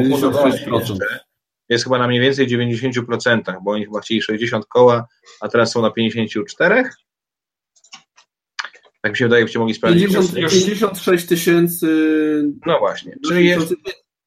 jeszcze. 0.67 0.95
Jest 1.69 1.83
chyba 1.83 1.97
na 1.97 2.07
mniej 2.07 2.21
więcej 2.21 2.47
90%, 2.47 3.57
bo 3.63 3.71
oni 3.71 3.85
chyba 3.85 3.99
chcieli 3.99 4.21
60 4.21 4.65
koła, 4.65 5.07
a 5.41 5.47
teraz 5.47 5.71
są 5.71 5.81
na 5.81 5.91
54. 5.91 6.83
Tak 9.01 9.11
mi 9.11 9.17
się 9.17 9.25
wydaje, 9.25 9.43
byście 9.43 9.59
mogli 9.59 9.73
sprawdzić. 9.73 10.03
50, 10.03 10.33
56 10.33 11.25
tysięcy. 11.25 11.87
No 12.65 12.79
właśnie. 12.79 13.15
Czyli 13.27 13.47
jest, 13.47 13.73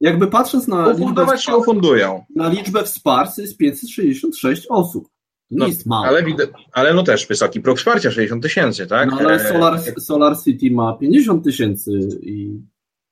jakby 0.00 0.26
patrząc 0.26 0.68
na 0.68 0.92
liczbę, 0.92 1.38
się 1.38 1.56
ufundują. 1.56 2.24
na 2.36 2.48
liczbę 2.48 2.84
wsparcia 2.84 3.42
jest 3.42 3.56
566 3.56 4.66
osób. 4.70 5.13
To 5.48 5.54
nie 5.54 5.58
no, 5.58 5.66
jest 5.66 5.86
mało. 5.86 6.06
Ale, 6.06 6.24
ale 6.72 6.94
no 6.94 7.02
też 7.02 7.26
wysoki 7.26 7.60
próg 7.60 7.78
wsparcia, 7.78 8.10
60 8.10 8.42
tysięcy, 8.42 8.86
tak? 8.86 9.10
No 9.10 9.18
ale 9.18 9.48
Solar, 9.48 9.80
Solar 9.98 10.36
City 10.44 10.70
ma 10.70 10.96
50 11.00 11.44
tysięcy 11.44 11.90
i 12.22 12.60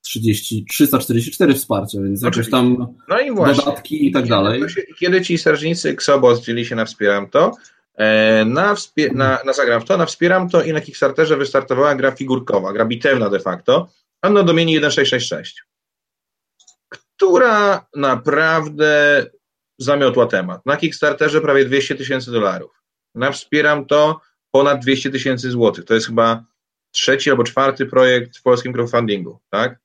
30, 0.02 0.64
344 0.68 1.54
wsparcia, 1.54 2.00
więc 2.02 2.22
jakieś 2.22 2.50
tam 2.50 2.94
no 3.08 3.20
i 3.20 3.30
właśnie. 3.30 3.64
dodatki 3.64 4.06
i 4.06 4.12
tak 4.12 4.26
dalej. 4.26 4.62
Kiedy 4.98 5.22
ci 5.22 5.38
strażnicy 5.38 5.90
Xobos 5.90 6.40
dzieli 6.40 6.66
się 6.66 6.76
na 6.76 6.84
Wspieram 6.84 7.30
to, 7.30 7.52
e, 7.94 8.44
na, 8.44 8.74
wspie, 8.74 9.10
na, 9.12 9.38
na 9.46 9.52
Zagram 9.52 9.82
to, 9.82 9.96
na 9.96 10.06
Wspieram 10.06 10.48
to 10.48 10.62
i 10.62 10.72
na 10.72 10.80
Kickstarterze 10.80 11.36
wystartowała 11.36 11.94
gra 11.94 12.10
figurkowa, 12.10 12.72
gra 12.72 12.84
bitewna 12.84 13.30
de 13.30 13.40
facto, 13.40 13.88
a 14.22 14.30
na 14.30 14.42
domienie 14.42 14.80
1666 14.80 15.62
która 17.22 17.86
naprawdę 17.96 19.22
zamiotła 19.82 20.26
temat. 20.26 20.66
Na 20.66 20.76
Kickstarterze 20.76 21.40
prawie 21.40 21.64
200 21.64 21.94
tysięcy 21.94 22.32
dolarów. 22.32 22.82
Na 23.14 23.32
Wspieram 23.32 23.86
to 23.86 24.20
ponad 24.50 24.80
200 24.82 25.10
tysięcy 25.10 25.50
złotych. 25.50 25.84
To 25.84 25.94
jest 25.94 26.06
chyba 26.06 26.44
trzeci 26.90 27.30
albo 27.30 27.44
czwarty 27.44 27.86
projekt 27.86 28.38
w 28.38 28.42
polskim 28.42 28.72
crowdfundingu, 28.72 29.38
tak? 29.50 29.78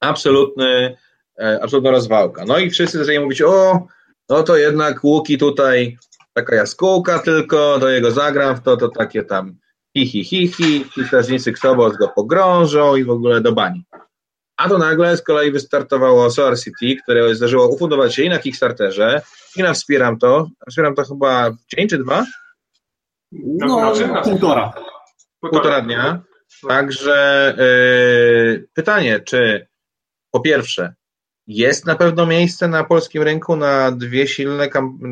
Absolutny, 0.00 0.96
e, 1.38 1.58
absolutna 1.62 1.90
rozwałka. 1.90 2.44
No 2.44 2.58
i 2.58 2.70
wszyscy 2.70 2.98
zaczęli 2.98 3.20
mówić, 3.20 3.42
o, 3.42 3.86
no 4.28 4.42
to 4.42 4.56
jednak 4.56 5.04
Łuki 5.04 5.38
tutaj 5.38 5.98
taka 6.32 6.54
jaskółka 6.54 7.18
tylko, 7.18 7.78
do 7.78 7.88
jego 7.88 8.10
zagram 8.10 8.60
to, 8.60 8.76
to 8.76 8.88
takie 8.88 9.22
tam 9.22 9.56
hi, 9.96 10.06
hi, 10.06 10.24
hi, 10.24 10.48
hi, 10.48 10.84
hi 10.94 11.04
strażnicy 11.04 11.52
Ksobos 11.52 11.96
go 11.96 12.08
pogrążą 12.08 12.96
i 12.96 13.04
w 13.04 13.10
ogóle 13.10 13.40
do 13.40 13.52
bani. 13.52 13.84
A 14.62 14.68
to 14.68 14.78
nagle 14.78 15.16
z 15.16 15.22
kolei 15.22 15.50
wystartowało 15.50 16.30
Solar 16.30 16.58
City, 16.58 17.02
które 17.02 17.34
zdarzyło 17.34 17.68
ufundować 17.68 18.14
się 18.14 18.22
i 18.22 18.28
na 18.28 18.38
Kickstarterze, 18.38 19.22
i 19.56 19.62
na 19.62 19.72
Wspieram 19.74 20.18
to. 20.18 20.48
Wspieram 20.70 20.94
to 20.94 21.04
chyba 21.04 21.50
dzień 21.76 21.88
czy 21.88 21.98
dwa? 21.98 22.26
No, 23.32 23.94
no 24.06 24.22
półtora. 24.22 24.72
Półtora 25.40 25.80
dnia. 25.80 26.22
Także 26.68 27.54
yy, 27.58 28.68
pytanie, 28.74 29.20
czy 29.20 29.66
po 30.30 30.40
pierwsze, 30.40 30.94
jest 31.46 31.86
na 31.86 31.96
pewno 31.96 32.26
miejsce 32.26 32.68
na 32.68 32.84
polskim 32.84 33.22
rynku 33.22 33.56
na 33.56 33.92
dwie 33.92 34.26
silne, 34.26 34.68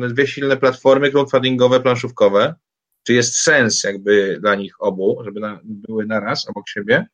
dwie 0.09 0.27
silne 0.27 0.57
platformy 0.57 1.11
crowdfundingowe, 1.11 1.79
planszówkowe? 1.79 2.55
Czy 3.03 3.13
jest 3.13 3.35
sens 3.35 3.83
jakby 3.83 4.37
dla 4.41 4.55
nich 4.55 4.73
obu, 4.79 5.21
żeby 5.23 5.39
na, 5.39 5.59
były 5.63 6.05
naraz 6.05 6.49
obok 6.49 6.69
siebie? 6.69 7.07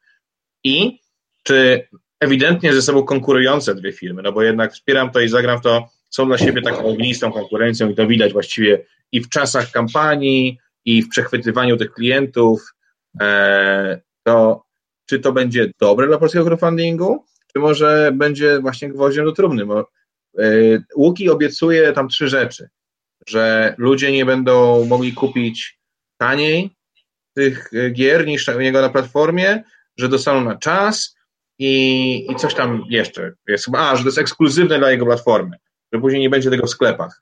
I 0.64 1.00
czy 1.44 1.88
ewidentnie 2.20 2.74
ze 2.74 2.82
sobą 2.82 3.04
konkurujące 3.04 3.76
dwie 3.76 3.92
filmy, 3.92 4.22
no 4.22 4.32
bo 4.32 4.44
jednak 4.44 4.74
wspieram 4.74 5.12
to 5.12 5.20
i 5.20 5.30
zagram 5.30 5.62
to, 5.62 5.90
są 6.10 6.26
dla 6.26 6.38
siebie 6.38 6.62
taką 6.62 6.86
ognistą 6.86 7.32
konkurencją 7.32 7.90
i 7.90 7.96
to 7.96 8.08
widać 8.08 8.34
właściwie 8.34 8.86
i 9.12 9.22
w 9.22 9.30
czasach 9.30 9.72
kampanii, 9.72 10.60
i 10.86 11.04
w 11.04 11.10
przechwytywaniu 11.10 11.78
tych 11.78 11.92
klientów, 11.92 12.74
e, 13.22 14.02
to 14.24 14.64
czy 15.06 15.20
to 15.20 15.32
będzie 15.32 15.72
dobre 15.80 16.08
dla 16.08 16.18
polskiego 16.18 16.46
crowdfundingu, 16.46 17.26
czy 17.54 17.60
może 17.60 18.12
będzie 18.14 18.60
właśnie 18.60 18.90
gwoździem 18.90 19.26
do 19.26 19.32
trumny, 19.32 19.66
bo 19.66 19.80
e, 19.80 20.44
Łuki 20.96 21.30
obiecuje 21.30 21.94
tam 21.94 22.08
trzy 22.08 22.28
rzeczy, 22.28 22.70
że 23.28 23.76
ludzie 23.78 24.12
nie 24.12 24.26
będą 24.26 24.86
mogli 24.86 25.14
kupić 25.14 25.80
taniej 26.18 26.76
tych 27.34 27.72
gier 27.94 28.28
niż 28.28 28.48
u 28.48 28.60
niego 28.60 28.82
na 28.82 28.90
platformie, 28.90 29.64
że 29.98 30.10
dostaną 30.10 30.44
na 30.44 30.56
czas, 30.56 31.17
i, 31.60 32.32
i 32.32 32.36
coś 32.36 32.54
tam 32.54 32.84
jeszcze 32.90 33.34
jest 33.48 33.68
a, 33.74 33.96
że 33.96 34.04
to 34.04 34.08
jest 34.08 34.18
ekskluzywne 34.18 34.80
dla 34.80 34.92
jego 34.92 35.06
platformy, 35.06 35.58
że 35.94 36.02
później 36.02 36.22
nie 36.22 36.30
będzie 36.30 36.50
tego 36.50 36.68
w 36.68 36.70
sklepach. 36.70 37.22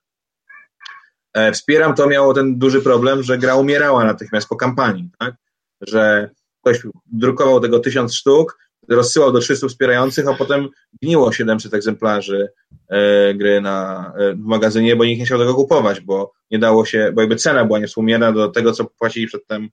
e, 1.34 1.52
wspieram, 1.52 1.95
to 1.95 2.07
miało 2.07 2.34
ten 2.34 2.60
duży 2.60 2.82
problem, 2.82 3.24
że 3.24 3.38
gra 3.38 3.56
umierała 3.56 4.06
natychmiast 4.06 4.49
po 4.49 4.56
kampanii, 4.56 5.10
tak? 5.20 5.36
Że 5.82 6.30
ktoś 6.62 6.80
drukował 7.06 7.60
tego 7.60 7.80
tysiąc 7.80 8.16
sztuk, 8.16 8.57
rozsyłał 8.90 9.32
do 9.32 9.40
300 9.40 9.68
wspierających, 9.68 10.28
a 10.28 10.34
potem 10.34 10.70
gniło 11.02 11.32
700 11.32 11.74
egzemplarzy 11.74 12.49
e, 12.88 13.34
gry 13.34 13.62
na, 13.62 14.12
e, 14.18 14.34
w 14.34 14.40
magazynie, 14.40 14.95
bo 14.95 15.06
nikt 15.06 15.20
nie 15.20 15.26
chciał 15.26 15.40
tego 15.40 15.56
kupować, 15.56 16.02
bo 16.02 16.34
nie 16.52 16.60
dało 16.60 16.86
się, 16.86 17.12
bo 17.14 17.22
jakby 17.22 17.36
cena 17.36 17.66
była 17.66 17.80
niewspółmierna 17.80 18.32
do 18.32 18.48
tego, 18.48 18.72
co 18.72 18.86
płacili 18.86 19.28
przedtem 19.28 19.70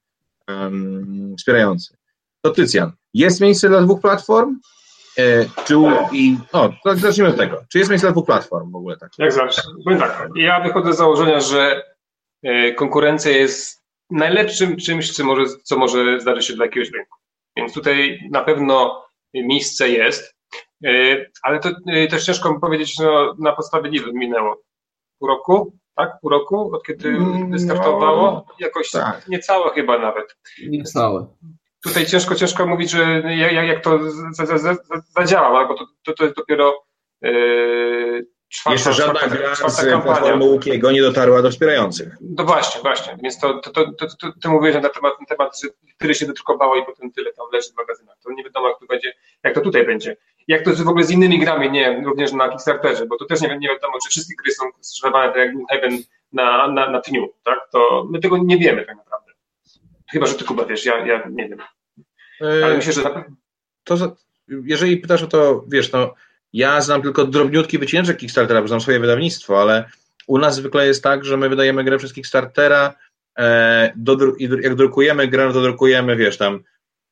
um, 0.49 1.35
wspierający. 1.39 1.97
To 2.41 2.51
Tycjan, 2.51 2.93
jest 3.15 3.41
miejsce 3.41 3.69
dla 3.69 3.81
dwóch 3.81 4.01
platform? 4.01 4.61
E, 5.19 5.45
czy, 5.65 5.75
i, 6.13 6.37
o, 6.53 6.71
zacznijmy 6.95 7.31
od 7.31 7.37
tego. 7.37 7.65
Czy 7.73 7.79
jest 7.79 7.91
miejsce 7.91 8.07
dla 8.07 8.13
dwóch 8.13 8.27
platform 8.27 8.73
w 8.73 8.77
ogóle? 8.77 8.97
Tak? 8.97 9.11
Jak 9.19 9.33
zawsze. 9.33 9.63
Powiem 9.85 9.99
tak, 9.99 10.29
ja 10.37 10.61
wychodzę 10.61 10.93
z 10.93 10.97
założenia, 10.97 11.41
że 11.41 11.83
e, 12.43 12.73
konkurencja 12.73 13.33
jest 13.33 13.83
najlepszym 14.11 14.77
czymś, 14.77 15.13
co 15.13 15.25
może, 15.25 15.45
co 15.63 15.79
może 15.79 16.21
zdarzyć 16.21 16.47
się 16.47 16.55
dla 16.55 16.65
jakiegoś 16.65 16.91
rynku. 16.91 17.19
Więc 17.57 17.75
tutaj 17.75 18.29
na 18.31 18.45
pewno 18.45 19.05
miejsce 19.35 19.89
jest, 19.89 20.35
e, 20.85 20.91
ale 21.43 21.61
to 21.61 21.71
też 22.11 22.25
ciężko 22.25 22.61
powiedzieć 22.61 22.99
no, 22.99 23.35
na 23.39 23.53
podstawie, 23.53 23.91
nie 23.91 24.01
wiem, 24.01 24.15
minęło 24.15 24.63
pół 25.19 25.29
roku, 25.29 25.79
tak? 25.97 26.21
Pół 26.21 26.31
roku, 26.31 26.75
od 26.75 26.85
kiedy 26.87 27.09
mm, 27.09 27.51
wystartowało? 27.51 28.33
No, 28.33 28.47
Jakoś 28.61 28.91
tak. 28.91 29.29
niecałe 29.29 29.71
chyba 29.71 29.99
nawet. 29.99 30.37
Niecałe 30.69 31.27
tutaj 31.83 32.07
ciężko, 32.07 32.35
ciężko 32.35 32.67
mówić, 32.67 32.91
że 32.91 33.23
jak, 33.37 33.67
jak 33.67 33.85
to 33.85 33.99
zadziała, 35.17 35.69
bo 35.69 35.75
to, 35.75 35.87
to, 36.05 36.13
to 36.13 36.25
jest 36.25 36.37
dopiero 36.37 36.85
yy, 37.23 38.27
czwarta, 38.49 38.73
Jeszcze 38.73 38.93
żadna 38.93 39.15
czwarta, 39.15 39.37
gra 39.37 39.55
czwarta 39.57 39.83
z 39.83 40.03
platformy 40.03 40.45
Łukiego 40.45 40.93
nie 40.93 41.03
dotarła 41.03 41.43
do 41.43 41.51
wspierających. 41.51 42.17
No 42.21 42.45
właśnie, 42.45 42.81
właśnie. 42.81 43.17
Więc 43.23 43.41
to, 43.41 43.55
to, 43.55 43.71
to, 43.71 43.93
to, 43.93 44.07
to, 44.21 44.33
to 44.43 44.51
mówiłeś 44.51 44.75
na 44.75 44.89
temat, 44.89 45.21
na 45.21 45.27
temat, 45.27 45.61
że 45.61 45.69
tyle 45.99 46.15
się 46.15 46.27
dodrukowało 46.27 46.77
i 46.77 46.85
potem 46.85 47.13
tyle 47.13 47.33
tam 47.33 47.47
leży 47.53 47.71
w 47.71 47.77
magazynach. 47.77 48.17
To 48.25 48.33
nie 48.33 48.45
wiadomo, 48.45 48.69
jak 48.69 48.79
to 48.79 48.87
będzie, 48.87 49.13
jak 49.45 49.55
to 49.55 49.61
tutaj 49.61 49.87
będzie. 49.87 50.17
Jak 50.49 50.63
to 50.63 50.71
jest 50.71 50.85
w 50.85 50.89
ogóle 50.89 51.05
z 51.05 51.11
innymi 51.11 51.39
grami, 51.39 51.71
nie 51.71 51.81
wiem, 51.81 52.05
również 52.05 52.33
na 52.33 52.49
Kickstarterze, 52.49 53.07
bo 53.07 53.17
to 53.17 53.25
też 53.25 53.41
nie, 53.41 53.59
nie 53.59 53.69
wiadomo, 53.69 53.95
czy 54.03 54.09
wszystkie 54.09 54.35
gry 54.45 54.53
są 54.53 54.65
sprzedawane 54.81 55.33
tak 55.33 55.37
jak 55.37 55.55
Heaven 55.71 55.99
na, 56.33 56.69
na, 56.69 56.91
na 56.91 57.01
pniu, 57.01 57.29
tak? 57.45 57.59
To 57.73 58.07
my 58.11 58.21
tego 58.21 58.39
nie 58.39 58.59
wiemy 58.59 58.85
tak 58.85 58.97
naprawdę. 58.97 59.22
Chyba, 60.13 60.27
że 60.27 60.35
ty 60.35 60.45
Kuba 60.45 60.65
wiesz, 60.65 60.87
ja, 60.87 61.07
ja 61.07 61.29
nie 61.31 61.49
wiem. 61.49 61.59
Ale 62.41 62.73
e, 62.73 62.77
myślę, 62.77 62.93
że. 62.93 63.03
To, 63.85 64.17
jeżeli 64.65 64.97
pytasz 64.97 65.23
o 65.23 65.27
to, 65.27 65.65
wiesz, 65.69 65.93
no, 65.93 66.15
ja 66.53 66.81
znam 66.81 67.03
tylko 67.03 67.27
drobniutki 67.27 67.79
wycineczek 67.79 68.17
Kickstartera, 68.17 68.63
bo 68.63 68.69
znam 68.69 68.81
swoje 68.81 69.01
wydawnictwo, 69.01 69.61
ale 69.63 69.91
u 70.27 70.39
nas 70.39 70.55
zwykle 70.55 70.87
jest 70.87 71.03
tak, 71.03 71.25
że 71.25 71.37
my 71.37 71.49
wydajemy 71.49 71.85
grę 71.85 71.99
przez 71.99 72.13
Kickstartera, 72.13 72.95
e, 73.39 73.93
do, 73.97 74.17
jak 74.63 74.75
drukujemy 74.75 75.29
grę, 75.29 75.47
no 75.47 75.53
to 75.53 75.63
drukujemy, 75.63 76.17
wiesz, 76.17 76.37
tam 76.37 76.63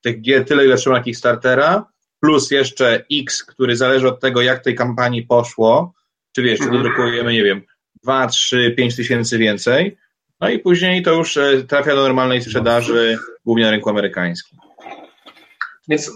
tych 0.03 0.21
gier 0.21 0.45
tyle, 0.45 0.65
ile 0.65 0.77
trzeba 0.77 0.97
na 0.97 1.03
Kickstartera, 1.03 1.87
plus 2.21 2.51
jeszcze 2.51 3.05
X, 3.13 3.45
który 3.45 3.77
zależy 3.77 4.09
od 4.09 4.21
tego, 4.21 4.43
jak 4.43 4.65
tej 4.65 4.75
kampanii 4.75 5.23
poszło, 5.23 5.95
czyli 6.33 6.51
jeszcze 6.51 6.65
mhm. 6.65 6.83
dodrukujemy, 6.83 7.33
nie 7.33 7.45
wiem, 7.45 7.63
2, 8.03 8.27
3, 8.27 8.75
5 8.77 8.97
tysięcy 8.97 9.39
więcej, 9.39 9.97
no 10.41 10.49
i 10.49 10.59
później 10.59 11.03
to 11.03 11.13
już 11.13 11.37
e, 11.37 11.63
trafia 11.63 11.95
do 11.95 12.03
normalnej 12.03 12.43
sprzedaży, 12.43 13.19
głównie 13.45 13.65
na 13.65 13.71
rynku 13.71 13.91
amerykańskim. 13.91 14.59
Więc 15.89 16.13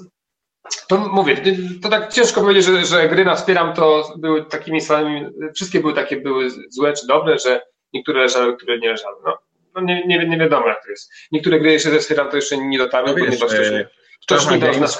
to 0.88 0.98
mówię, 0.98 1.36
to 1.82 1.88
tak 1.88 2.12
ciężko 2.12 2.40
powiedzieć, 2.40 2.64
że, 2.64 2.86
że 2.86 3.08
gry 3.08 3.24
na 3.24 3.34
wspieram 3.34 3.74
to 3.74 4.14
były 4.18 4.44
takimi 4.44 4.80
samymi, 4.80 5.26
wszystkie 5.54 5.80
były 5.80 5.94
takie, 5.94 6.16
były 6.16 6.50
złe 6.50 6.92
czy 6.92 7.06
dobre, 7.06 7.38
że 7.38 7.60
niektóre 7.92 8.20
leżały, 8.20 8.56
które 8.56 8.78
nie 8.78 8.90
leżały. 8.90 9.16
No, 9.24 9.38
no 9.74 9.80
nie, 9.80 10.06
nie, 10.06 10.28
nie 10.28 10.38
wiadomo 10.38 10.68
jak 10.68 10.84
to 10.84 10.90
jest. 10.90 11.12
Niektóre 11.32 11.60
gry 11.60 11.72
jeszcze 11.72 11.90
ze 11.90 11.98
wspieram 11.98 12.30
to 12.30 12.36
jeszcze 12.36 12.58
nie 12.58 12.78
dotarły, 12.78 13.10
no 13.10 13.14
ponieważ 13.14 13.38
to 13.38 13.48
się, 13.48 13.88
to 14.26 14.50
nie 14.50 14.58
Games, 14.58 14.98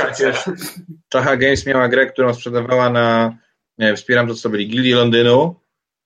Czacha 1.09 1.37
Games 1.37 1.67
miała 1.67 1.89
grę, 1.89 2.07
którą 2.07 2.35
sprzedawała 2.35 2.91
na 2.91 3.39
nie, 3.79 3.97
wspieram 3.97 4.29
to, 4.29 4.35
co 4.35 4.49
byli 4.49 4.69
Gildii 4.69 4.93
Londynu, 4.93 5.61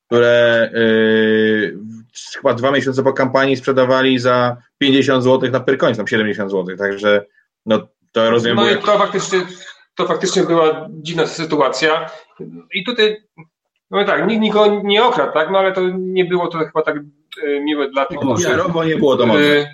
które 0.07 0.71
yy, 0.75 1.79
chyba 2.37 2.55
dwa 2.55 2.71
miesiące 2.71 3.03
po 3.03 3.13
kampanii 3.13 3.57
sprzedawali 3.57 4.19
za 4.19 4.57
50 4.79 5.25
zł 5.25 5.51
na 5.51 5.61
Pyrkoń, 5.61 5.95
tam 5.95 6.07
70 6.07 6.51
zł, 6.51 6.77
także 6.77 7.27
no, 7.67 7.89
to 8.13 8.31
rozumiem. 8.31 8.57
No 8.57 8.71
i 8.71 8.77
to 8.77 8.99
faktycznie, 8.99 9.41
to 9.95 10.07
faktycznie 10.07 10.43
była 10.43 10.89
dziwna 10.91 11.27
sytuacja 11.27 12.11
i 12.75 12.85
tutaj 12.85 13.17
no 13.91 14.05
tak, 14.05 14.27
nikt 14.27 14.43
nikogo 14.43 14.81
nie 14.85 15.05
okradł, 15.05 15.33
tak, 15.33 15.51
no 15.51 15.59
ale 15.59 15.73
to 15.73 15.81
nie 15.99 16.25
było 16.25 16.49
to 16.49 16.59
chyba 16.59 16.83
tak 16.83 16.97
yy, 17.43 17.61
miłe 17.61 17.91
dla 17.91 18.07
tych, 18.07 18.19
którzy... 18.19 18.49
bo 18.73 18.85
nie 18.85 18.97
było 18.97 19.17
domowe. 19.17 19.41
Yy, 19.41 19.67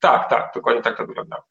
tak, 0.00 0.30
tak, 0.30 0.52
dokładnie 0.54 0.82
tak 0.82 0.96
to 0.96 1.06
wyglądało. 1.06 1.42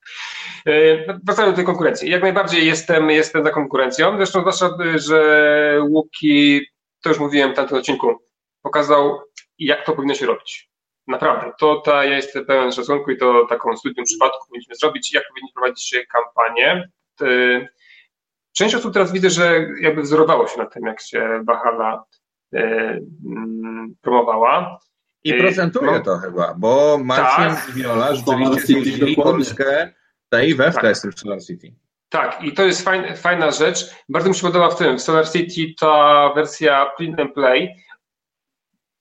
Yy, 0.65 1.19
wracając 1.23 1.53
do 1.53 1.55
tej 1.55 1.65
konkurencji. 1.65 2.09
Jak 2.09 2.21
najbardziej 2.21 2.67
jestem, 2.67 3.09
jestem 3.09 3.43
za 3.43 3.51
konkurencją, 3.51 4.17
zresztą 4.17 4.39
zwłaszcza, 4.39 4.69
że 4.95 5.79
Łuki 5.89 6.61
to 7.01 7.09
już 7.09 7.19
mówiłem 7.19 7.53
w 7.53 7.55
tamtym 7.55 7.77
odcinku, 7.77 8.15
pokazał, 8.61 9.19
jak 9.65 9.85
to 9.85 9.93
powinno 9.93 10.13
się 10.13 10.25
robić. 10.25 10.71
Naprawdę, 11.07 11.51
to 11.59 11.75
ta, 11.75 12.05
ja 12.05 12.15
jestem 12.15 12.45
pełen 12.45 12.71
szacunku 12.71 13.11
i 13.11 13.17
to 13.17 13.45
taką 13.49 13.77
studium 13.77 14.05
przypadku 14.05 14.47
powinniśmy 14.47 14.75
zrobić, 14.75 15.13
jak 15.13 15.23
powinni 15.27 15.51
prowadzić 15.53 15.89
się 15.89 16.01
kampanię. 16.05 16.89
Część 18.53 18.75
osób 18.75 18.93
teraz 18.93 19.11
widzę, 19.11 19.29
że 19.29 19.65
jakby 19.81 20.01
wzorowało 20.01 20.47
się 20.47 20.57
na 20.57 20.65
tym, 20.65 20.85
jak 20.85 21.01
się 21.01 21.41
Bahala 21.43 22.03
e, 22.53 22.59
mm, 23.25 23.95
promowała. 24.01 24.79
I 25.23 25.33
procentuje 25.33 25.91
no, 25.91 25.99
to 25.99 26.17
chyba, 26.17 26.53
bo 26.57 26.97
Marcin 27.03 27.55
tak, 27.55 27.69
i 27.69 27.73
Viola 27.73 28.15
rzeczywiście 28.15 29.15
Polskę 29.15 29.93
tej 30.29 30.55
we 30.55 30.71
tak. 30.71 30.97
w 30.97 31.01
tym 31.01 31.11
Solar 31.13 31.43
City. 31.43 31.73
Tak, 32.09 32.43
i 32.43 32.53
to 32.53 32.65
jest 32.65 32.81
fajna, 32.81 33.15
fajna 33.15 33.51
rzecz. 33.51 33.95
Bardzo 34.09 34.29
mi 34.29 34.35
się 34.35 34.41
podoba 34.41 34.69
w 34.69 34.77
tym, 34.77 34.97
w 34.97 35.01
Solar 35.01 35.29
City 35.29 35.73
ta 35.79 36.29
wersja 36.35 36.91
print 36.97 37.19
and 37.19 37.33
play. 37.33 37.69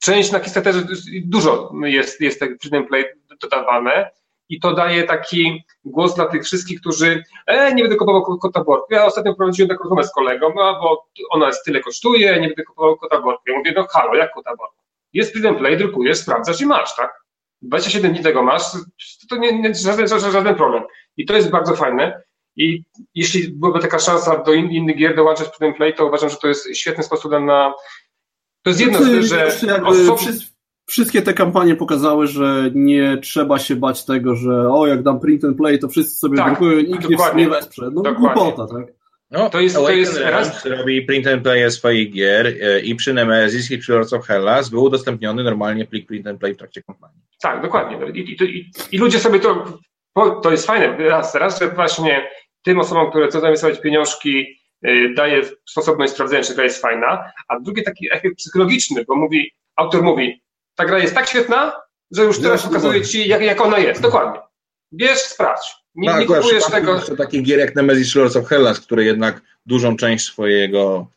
Część 0.01 0.33
na 0.33 0.41
Kickstarterze 0.41 0.83
dużo 1.25 1.73
jest, 1.83 2.21
jest 2.21 2.41
tak 2.41 2.51
and 2.73 2.89
play 2.89 3.05
dodawane 3.41 4.11
i 4.49 4.61
to 4.61 4.75
daje 4.75 5.05
taki 5.05 5.65
głos 5.85 6.15
dla 6.15 6.27
tych 6.27 6.45
wszystkich, 6.45 6.81
którzy 6.81 7.25
e, 7.47 7.75
nie 7.75 7.83
będę 7.83 7.97
kupował 7.97 8.39
kota 8.39 8.65
worku. 8.65 8.95
Ja 8.95 9.05
ostatnio 9.05 9.35
prowadziłem 9.35 9.69
taką 9.69 9.83
rozmowę 9.83 10.05
z 10.05 10.13
kolegą, 10.13 10.53
no, 10.57 10.81
bo 10.83 11.07
ona 11.31 11.47
jest 11.47 11.65
tyle 11.65 11.81
kosztuje, 11.81 12.41
nie 12.41 12.47
będę 12.47 12.63
kupował 12.63 12.97
kota 12.97 13.21
worku. 13.21 13.43
Ja 13.47 13.59
mówię, 13.59 13.73
no 13.77 13.87
halo, 13.91 14.15
jak 14.15 14.33
kota 14.33 14.51
worku? 14.51 14.83
Jest 15.13 15.47
and 15.47 15.59
play, 15.59 15.77
drukujesz, 15.77 16.19
sprawdzasz 16.19 16.61
i 16.61 16.67
masz, 16.67 16.97
tak? 16.97 17.21
27 17.63 18.13
dni 18.13 18.23
tego 18.23 18.43
masz, 18.43 18.63
to 19.29 19.37
nie, 19.37 19.61
nie 19.61 19.75
żaden, 19.75 20.09
żaden 20.09 20.55
problem. 20.55 20.83
I 21.17 21.27
to 21.27 21.37
jest 21.37 21.51
bardzo 21.51 21.77
fajne. 21.77 22.23
I 22.57 22.85
jeśli 23.15 23.49
byłaby 23.49 23.81
taka 23.81 23.99
szansa 23.99 24.43
do 24.43 24.53
in, 24.53 24.71
innych 24.71 24.97
gier 24.97 25.17
dołączać 25.17 25.59
Print 25.59 25.77
Play, 25.77 25.95
to 25.95 26.07
uważam, 26.07 26.31
że 26.31 26.37
to 26.37 26.49
jest 26.49 26.77
świetny 26.77 27.05
sposób 27.05 27.33
na. 27.33 27.75
To 28.63 28.71
jest 28.71 28.81
jedno, 28.81 28.99
znaczy, 28.99 29.23
że. 29.23 29.49
Wszystkie 30.87 31.23
te 31.23 31.35
kampanie 31.35 31.77
pokazały, 31.77 32.27
że 32.27 32.71
nie 32.75 33.19
trzeba 33.23 33.59
się 33.59 33.77
bać 33.77 34.05
tego, 34.05 34.37
że 34.37 34.69
o, 34.73 34.87
jak 34.87 35.03
dam 35.03 35.21
print 35.21 35.45
and 35.45 35.57
play, 35.57 35.79
to 35.79 35.89
wszyscy 35.89 36.19
sobie 36.19 36.37
tak, 36.37 36.47
drukują, 36.47 36.81
nikt 36.81 37.09
dokładnie, 37.09 37.45
nie 37.45 37.51
wesprze. 37.51 37.91
No 37.93 38.15
głupota, 38.15 38.67
tak? 38.67 38.87
No, 39.31 39.51
to 39.51 39.61
jest, 39.61 39.75
to 39.77 39.91
jest 39.91 40.21
raz... 40.21 40.65
robi 40.65 41.03
print 41.03 41.27
and 41.27 41.43
play 41.43 41.71
swoich 41.71 42.13
gier 42.13 42.47
e, 42.47 42.81
i 42.81 42.95
przy 42.95 43.15
Nemesis 43.15 43.71
i 43.71 43.79
przy 43.79 43.93
Lords 43.93 44.13
of 44.13 44.27
Hellas 44.27 44.69
był 44.69 44.83
udostępniony 44.83 45.45
normalnie 45.45 45.87
plik 45.87 46.07
print 46.07 46.27
and 46.27 46.41
play 46.41 46.55
w 46.55 46.57
trakcie 46.57 46.83
kampanii. 46.83 47.21
Tak, 47.43 47.63
dokładnie. 47.63 47.99
I, 48.15 48.21
i, 48.21 48.45
i, 48.45 48.71
i 48.93 48.99
ludzie 48.99 49.19
sobie 49.19 49.41
to 49.41 49.79
to 50.43 50.51
jest 50.51 50.67
fajne, 50.67 51.09
raz, 51.09 51.35
raz, 51.35 51.61
że 51.61 51.69
właśnie 51.69 52.29
tym 52.65 52.79
osobom, 52.79 53.11
które 53.11 53.29
chcą 53.29 53.41
zainwestować 53.41 53.81
pieniążki, 53.81 54.60
daje 55.17 55.43
sposobność 55.69 56.13
sprawdzenia, 56.13 56.43
czy 56.43 56.55
gra 56.55 56.65
jest 56.65 56.83
fajna, 56.83 57.33
a 57.49 57.61
drugi 57.61 57.83
taki 57.83 58.09
efekt 58.13 58.37
psychologiczny, 58.37 59.05
bo 59.05 59.17
mówi, 59.17 59.53
autor 59.77 60.03
mówi, 60.03 60.43
ta 60.75 60.85
gra 60.85 60.99
jest 60.99 61.15
tak 61.15 61.29
świetna, 61.29 61.73
że 62.11 62.23
już 62.23 62.41
teraz 62.41 62.67
pokazuje 62.67 63.03
ci, 63.03 63.29
jak, 63.29 63.43
jak 63.43 63.61
ona 63.61 63.79
jest. 63.79 64.03
Dokładnie. 64.03 64.41
Bierz, 64.93 65.19
sprawdź. 65.19 65.77
Nie, 65.95 66.09
tak, 66.09 66.21
nie 66.21 66.27
kupujesz 66.27 66.65
tego. 66.65 67.01
To 67.01 67.17
takich 67.17 67.43
gier 67.43 67.59
jak 67.59 67.75
Nemesis 67.75 68.15
Lords 68.15 68.37
of 68.37 68.47
Hellas, 68.47 68.81
które 68.81 69.05
jednak 69.05 69.41
dużą 69.67 69.97
część 69.97 70.25
swojego, 70.25 71.11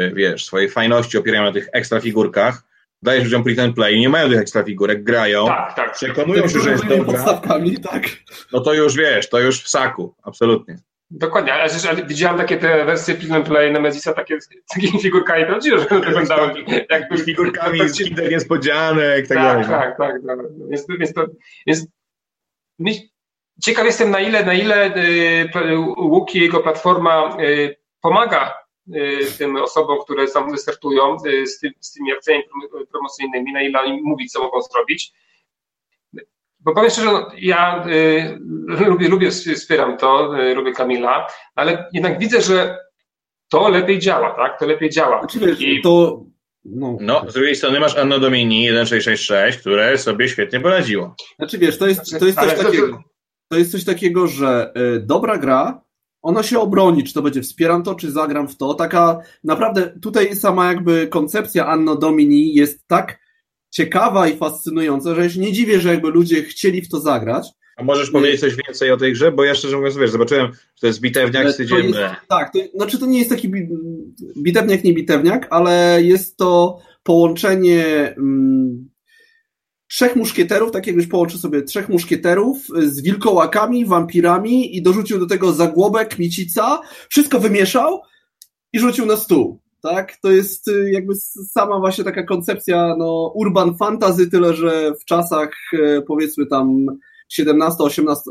y, 0.00 0.12
wiesz, 0.14 0.44
swojej 0.44 0.70
fajności 0.70 1.18
opierają 1.18 1.44
na 1.44 1.52
tych 1.52 1.68
ekstra 1.72 2.00
figurkach, 2.00 2.62
dajesz 3.02 3.24
ludziom 3.24 3.44
print 3.44 3.58
and 3.58 3.74
play, 3.74 4.00
nie 4.00 4.08
mają 4.08 4.28
tych 4.28 4.38
ekstra 4.38 4.62
figurek, 4.62 5.04
grają, 5.04 5.46
tak, 5.46 5.74
tak. 5.74 5.92
przekonują 5.92 6.48
się, 6.48 6.60
że 6.60 6.70
jest 6.70 6.86
dobra, 6.86 7.40
tak. 7.82 8.02
no 8.52 8.60
to 8.60 8.74
już 8.74 8.96
wiesz, 8.96 9.28
to 9.28 9.40
już 9.40 9.62
w 9.62 9.68
saku, 9.68 10.14
absolutnie. 10.22 10.78
Dokładnie, 11.10 11.54
ale, 11.54 11.64
ale 11.90 12.06
widziałem 12.06 12.38
takie 12.38 12.56
te 12.56 12.84
wersje 12.84 13.14
print 13.14 13.32
and 13.32 13.46
play 13.46 13.72
Nemezisa 13.72 14.12
takie 14.12 14.40
z 14.40 14.48
takimi 14.74 15.00
figurkami 15.02 15.46
prawdziwe, 15.46 15.78
że 15.78 15.88
one 15.88 16.00
wyglądały 16.00 16.64
jakby... 16.90 17.18
Z 17.18 17.24
figurkami 17.24 17.88
z 17.88 17.98
kinder 17.98 18.30
niespodzianek, 18.30 19.28
tak, 19.28 19.38
tak 19.38 19.38
dalej. 19.38 19.64
Tak, 19.64 19.98
tak, 19.98 20.12
tak. 20.26 20.38
Więc, 20.70 20.86
więc, 20.98 21.12
to, 21.12 21.26
więc 21.66 21.86
ciekaw 23.62 23.86
jestem 23.86 24.10
na 24.10 24.20
ile, 24.20 24.44
na 24.44 24.54
ile 24.54 24.96
y, 24.96 25.78
Łuki, 25.98 26.40
jego 26.40 26.60
platforma 26.60 27.36
y, 27.40 27.76
pomaga 28.00 28.60
tym 29.38 29.56
osobom, 29.56 29.98
które 30.04 30.26
tam 30.28 30.50
wystartują 30.50 31.18
z, 31.44 31.58
tym, 31.58 31.72
z 31.80 31.92
tymi 31.92 32.12
akcjami 32.12 32.42
promocyjnymi, 32.90 33.52
na 33.52 33.62
ile 33.62 33.80
oni 33.80 34.02
mówić, 34.02 34.32
co 34.32 34.40
mogą 34.40 34.62
zrobić. 34.62 35.12
Bo 36.70 36.74
powiem 36.74 36.90
szczerze, 36.90 37.06
no, 37.12 37.28
ja 37.38 37.84
y, 37.86 38.38
lubię, 38.86 39.08
lubię, 39.08 39.30
wspieram 39.30 39.96
to, 39.96 40.40
y, 40.40 40.54
lubię 40.54 40.72
Kamila, 40.72 41.26
ale 41.54 41.88
jednak 41.92 42.18
widzę, 42.18 42.40
że 42.40 42.78
to 43.48 43.68
lepiej 43.68 43.98
działa, 43.98 44.34
tak? 44.36 44.58
To 44.58 44.66
lepiej 44.66 44.90
działa. 44.90 45.26
Wiesz, 45.40 45.60
I... 45.60 45.82
to 45.82 46.24
no. 46.64 46.96
no, 47.00 47.24
z 47.28 47.34
drugiej 47.34 47.56
strony 47.56 47.80
masz 47.80 47.96
Anno 47.96 48.18
Domini 48.18 48.68
1666, 48.68 49.58
które 49.58 49.98
sobie 49.98 50.28
świetnie 50.28 50.60
poradziło. 50.60 51.14
Znaczy 51.38 51.58
wiesz, 51.58 51.78
to 51.78 51.86
jest, 51.86 52.18
to 52.18 52.26
jest 52.26 52.38
coś 52.38 52.54
takiego, 52.54 53.02
to 53.48 53.58
jest 53.58 53.72
coś 53.72 53.84
takiego, 53.84 54.26
że 54.26 54.72
y, 54.96 55.00
dobra 55.00 55.38
gra, 55.38 55.82
ona 56.22 56.42
się 56.42 56.58
obroni, 56.58 57.04
czy 57.04 57.14
to 57.14 57.22
będzie 57.22 57.42
wspieram 57.42 57.82
to, 57.82 57.94
czy 57.94 58.10
zagram 58.10 58.48
w 58.48 58.56
to. 58.56 58.74
Taka 58.74 59.20
naprawdę 59.44 59.98
tutaj 60.02 60.36
sama 60.36 60.66
jakby 60.66 61.08
koncepcja 61.08 61.66
Anno 61.66 61.96
Domini 61.96 62.54
jest 62.54 62.86
tak 62.86 63.19
ciekawa 63.70 64.28
i 64.28 64.36
fascynująca, 64.36 65.14
że 65.14 65.22
ja 65.22 65.30
się 65.30 65.40
nie 65.40 65.52
dziwię, 65.52 65.80
że 65.80 65.88
jakby 65.88 66.10
ludzie 66.10 66.42
chcieli 66.42 66.82
w 66.82 66.88
to 66.88 67.00
zagrać. 67.00 67.48
A 67.76 67.84
możesz 67.84 68.10
powiedzieć 68.10 68.40
coś 68.40 68.56
więcej 68.66 68.90
o 68.90 68.96
tej 68.96 69.12
grze? 69.12 69.32
Bo 69.32 69.44
ja 69.44 69.54
szczerze 69.54 69.76
mówiąc, 69.76 69.96
wiesz, 69.96 70.10
zobaczyłem, 70.10 70.52
że 70.52 70.80
to 70.80 70.86
jest 70.86 71.00
bitewniak 71.00 71.52
z 71.52 71.56
Tak, 72.28 72.52
to, 72.52 72.58
znaczy 72.74 72.98
to 72.98 73.06
nie 73.06 73.18
jest 73.18 73.30
taki 73.30 73.50
bitewniak, 74.36 74.84
nie 74.84 74.94
bitewniak, 74.94 75.46
ale 75.50 76.02
jest 76.02 76.36
to 76.36 76.78
połączenie 77.02 78.14
mm, 78.16 78.90
trzech 79.88 80.16
muszkieterów, 80.16 80.72
tak 80.72 80.86
jakbyś 80.86 81.06
połączył 81.06 81.38
sobie 81.38 81.62
trzech 81.62 81.88
muszkieterów 81.88 82.66
z 82.86 83.02
wilkołakami, 83.02 83.86
wampirami 83.86 84.76
i 84.76 84.82
dorzucił 84.82 85.18
do 85.18 85.26
tego 85.26 85.52
zagłobek, 85.52 86.18
micica, 86.18 86.80
wszystko 87.08 87.40
wymieszał 87.40 88.00
i 88.72 88.78
rzucił 88.78 89.06
na 89.06 89.16
stół 89.16 89.60
tak? 89.82 90.16
To 90.22 90.30
jest 90.30 90.68
y, 90.68 90.90
jakby 90.90 91.14
sama 91.50 91.78
właśnie 91.78 92.04
taka 92.04 92.22
koncepcja 92.22 92.96
no, 92.98 93.32
urban 93.34 93.76
fantasy, 93.76 94.30
tyle 94.30 94.54
że 94.54 94.92
w 95.00 95.04
czasach 95.04 95.50
e, 95.72 96.02
powiedzmy 96.02 96.46
tam 96.46 96.86
17, 97.28 97.84
18, 97.84 98.30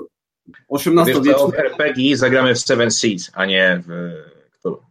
18 0.67 1.13
Wiesz, 1.13 1.23
wiecznych. 1.23 1.59
RPG 1.59 2.17
zagramy 2.17 2.55
w 2.55 2.59
Seven 2.59 2.91
Seas, 2.91 3.31
a 3.33 3.45
nie 3.45 3.81
w 3.87 4.11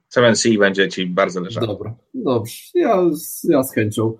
Seven 0.08 0.36
Seas 0.36 0.56
będzie 0.58 0.88
ci 0.88 1.06
bardzo 1.06 1.40
leżało. 1.40 1.66
Dobra, 1.66 1.94
dobrze, 2.14 2.54
ja, 2.74 3.02
ja 3.44 3.62
z 3.62 3.74
chęcią. 3.74 4.18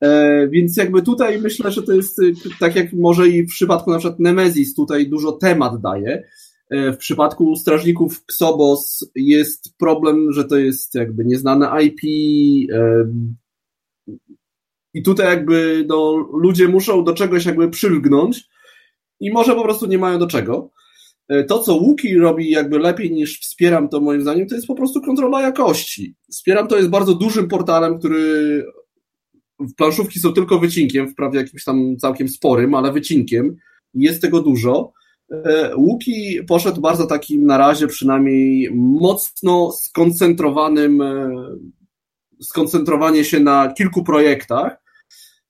E, 0.00 0.48
więc 0.48 0.76
jakby 0.76 1.02
tutaj 1.02 1.40
myślę, 1.40 1.72
że 1.72 1.82
to 1.82 1.92
jest 1.92 2.18
y, 2.18 2.32
tak 2.60 2.76
jak 2.76 2.92
może 2.92 3.28
i 3.28 3.42
w 3.42 3.48
przypadku 3.48 3.90
na 3.90 3.98
przykład 3.98 4.20
Nemesis 4.20 4.74
tutaj 4.74 5.08
dużo 5.08 5.32
temat 5.32 5.80
daje, 5.80 6.28
w 6.70 6.96
przypadku 6.96 7.56
strażników 7.56 8.24
Xobos 8.30 9.10
jest 9.14 9.76
problem, 9.78 10.32
że 10.32 10.44
to 10.44 10.56
jest 10.56 10.94
jakby 10.94 11.24
nieznane 11.24 11.82
IP. 11.82 12.00
E, 12.72 13.04
I 14.94 15.02
tutaj 15.02 15.26
jakby 15.26 15.84
no, 15.88 16.16
ludzie 16.32 16.68
muszą 16.68 17.04
do 17.04 17.14
czegoś 17.14 17.46
jakby 17.46 17.70
przylgnąć 17.70 18.48
i 19.20 19.32
może 19.32 19.54
po 19.54 19.62
prostu 19.62 19.86
nie 19.86 19.98
mają 19.98 20.18
do 20.18 20.26
czego. 20.26 20.70
E, 21.28 21.44
to, 21.44 21.58
co 21.58 21.74
Łuki 21.74 22.18
robi 22.18 22.50
jakby 22.50 22.78
lepiej 22.78 23.10
niż 23.10 23.40
Wspieram 23.40 23.88
to 23.88 24.00
moim 24.00 24.22
zdaniem, 24.22 24.48
to 24.48 24.54
jest 24.54 24.66
po 24.66 24.74
prostu 24.74 25.00
kontrola 25.00 25.42
jakości. 25.42 26.14
Wspieram 26.30 26.68
to 26.68 26.76
jest 26.76 26.88
bardzo 26.88 27.14
dużym 27.14 27.48
portalem, 27.48 27.98
który 27.98 28.64
planszówki 29.76 30.20
są 30.20 30.32
tylko 30.32 30.58
wycinkiem, 30.58 31.08
wprawdzie 31.08 31.38
jakimś 31.38 31.64
tam 31.64 31.96
całkiem 31.96 32.28
sporym, 32.28 32.74
ale 32.74 32.92
wycinkiem. 32.92 33.56
Jest 33.94 34.22
tego 34.22 34.40
dużo. 34.42 34.92
E, 35.32 35.76
Łuki 35.76 36.40
poszedł 36.48 36.80
bardzo 36.80 37.06
takim 37.06 37.46
na 37.46 37.58
razie 37.58 37.86
przynajmniej 37.86 38.70
mocno 38.74 39.72
skoncentrowanym, 39.72 41.02
e, 41.02 41.30
skoncentrowanie 42.40 43.24
się 43.24 43.40
na 43.40 43.72
kilku 43.72 44.04
projektach, 44.04 44.76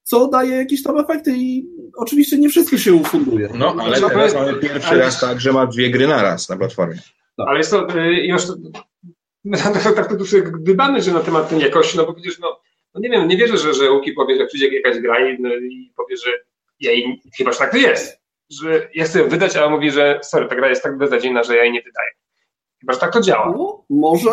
co 0.02 0.28
daje 0.28 0.56
jakieś 0.56 0.82
tam 0.82 0.98
efekty 0.98 1.34
i 1.36 1.66
oczywiście 1.96 2.38
nie 2.38 2.48
wszystko 2.48 2.76
się 2.76 2.94
ufunduje. 2.94 3.48
No, 3.54 3.76
ale 3.80 4.00
teraz 4.00 4.34
mamy 4.34 4.54
pierwszy 4.54 4.88
ale... 4.88 5.00
raz 5.00 5.20
tak, 5.20 5.40
że 5.40 5.52
ma 5.52 5.66
dwie 5.66 5.90
gry 5.90 6.08
na 6.08 6.22
raz 6.22 6.48
na 6.48 6.56
platformie. 6.56 6.98
Tak. 7.36 7.48
Ale 7.48 7.58
jest 7.58 7.70
to 7.70 7.98
y, 7.98 8.26
już 8.26 8.42
tak, 9.84 9.94
tak 9.94 10.18
tu 10.18 10.26
sobie 10.26 10.42
gdybamy, 10.42 11.02
że 11.02 11.12
na 11.12 11.20
temat 11.20 11.48
tej 11.48 11.60
jakości, 11.60 11.96
no 11.96 12.06
bo 12.06 12.12
widzisz, 12.12 12.38
no, 12.38 12.60
no 12.94 13.00
nie 13.00 13.10
wiem, 13.10 13.28
nie 13.28 13.36
wierzę, 13.36 13.58
że, 13.58 13.74
że 13.74 13.90
Łuki 13.90 14.12
powie, 14.12 14.38
że 14.38 14.46
przyjdzie 14.46 14.74
jakaś 14.76 14.98
gra 14.98 15.30
i, 15.30 15.42
no, 15.42 15.54
i 15.54 15.92
powie, 15.96 16.16
że 16.16 16.30
ja 16.80 16.92
jej, 16.92 17.20
chyba 17.36 17.52
że 17.52 17.58
tak 17.58 17.70
to 17.70 17.76
jest 17.76 18.27
że 18.50 18.88
ja 18.94 19.04
chcę 19.04 19.24
wydać, 19.24 19.56
a 19.56 19.64
on 19.64 19.72
mówi, 19.72 19.90
że 19.90 20.20
sorry, 20.22 20.48
ta 20.48 20.56
gra 20.56 20.68
jest 20.68 20.82
tak 20.82 20.98
beznadziejna, 20.98 21.42
że 21.42 21.56
ja 21.56 21.62
jej 21.62 21.72
nie 21.72 21.82
wydaję. 21.82 22.10
Chyba, 22.80 22.92
że 22.92 22.98
tak 22.98 23.12
to 23.12 23.20
działa. 23.20 23.52
No, 23.56 23.84
może... 23.90 24.30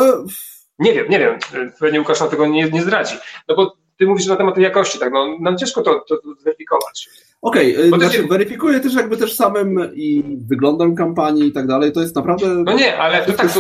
Nie 0.80 0.94
wiem, 0.94 1.10
nie 1.10 1.20
wiem. 1.20 1.40
Pewnie 1.80 2.00
Łukasz 2.00 2.20
na 2.20 2.28
tego 2.28 2.48
nie, 2.48 2.70
nie 2.70 2.82
zdradzi. 2.82 3.16
No 3.48 3.56
bo 3.56 3.78
ty 3.98 4.06
mówisz 4.06 4.28
na 4.28 4.36
temat 4.36 4.56
tej 4.56 4.64
jakości, 4.64 5.00
tak, 5.00 5.14
no 5.14 5.38
nam 5.40 5.58
ciężko 5.58 5.82
to, 5.82 6.00
to, 6.10 6.18
to 6.18 6.34
zweryfikować. 6.34 7.10
Okej, 7.46 7.78
okay, 7.78 7.88
znaczy 7.90 8.18
jest... 8.18 8.30
weryfikuję 8.30 8.80
też 8.80 8.94
jakby 8.94 9.18
też 9.18 9.34
samym 9.34 9.92
i 9.96 10.24
wyglądem 10.50 10.96
kampanii 10.96 11.48
i 11.48 11.52
tak 11.52 11.68
dalej, 11.68 11.92
to 11.92 12.02
jest 12.02 12.16
naprawdę 12.16 12.48
No 12.48 12.74
nie, 12.74 12.98
ale 12.98 13.26
to, 13.26 13.34
tak, 13.34 13.52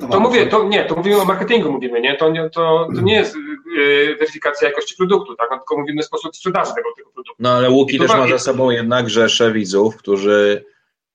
to, 0.00 0.08
to 0.08 0.20
mówię, 0.20 0.46
to 0.46 0.64
nie, 0.64 0.84
to 0.84 0.96
mówimy 0.96 1.20
o 1.20 1.24
marketingu 1.24 1.72
mówimy, 1.72 2.00
nie, 2.00 2.16
to, 2.16 2.30
nie, 2.30 2.50
to, 2.50 2.88
to 2.94 3.00
nie 3.00 3.14
jest 3.14 3.36
yy, 3.76 4.16
weryfikacja 4.16 4.68
jakości 4.68 4.96
produktu, 4.96 5.36
tak, 5.36 5.48
no, 5.50 5.56
tylko 5.56 5.78
mówimy 5.78 6.02
w 6.02 6.04
sposób 6.04 6.36
sprzedaży 6.36 6.74
tego, 6.74 6.88
tego 6.96 7.10
produktu. 7.10 7.34
No 7.38 7.50
ale 7.50 7.70
Łuki 7.70 7.98
też 7.98 8.08
ma 8.08 8.28
za 8.28 8.38
sobą 8.38 8.70
jednak 8.70 9.10
rzesze 9.10 9.52
widzów, 9.52 9.96
którzy 9.96 10.64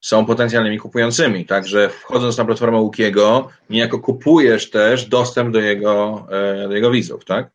są 0.02 0.26
potencjalnymi 0.26 0.80
kupującymi, 0.80 1.46
także 1.46 1.90
wchodząc 1.90 2.38
na 2.38 2.46
platformę 2.46 2.78
Łukiego, 2.78 3.48
niejako 3.70 4.00
kupujesz 4.00 4.70
też 4.70 5.06
dostęp 5.06 5.54
do 5.54 5.60
jego, 5.60 6.28
e, 6.32 6.68
do 6.68 6.76
jego 6.76 6.92
widzów, 6.92 7.26
tak? 7.26 7.55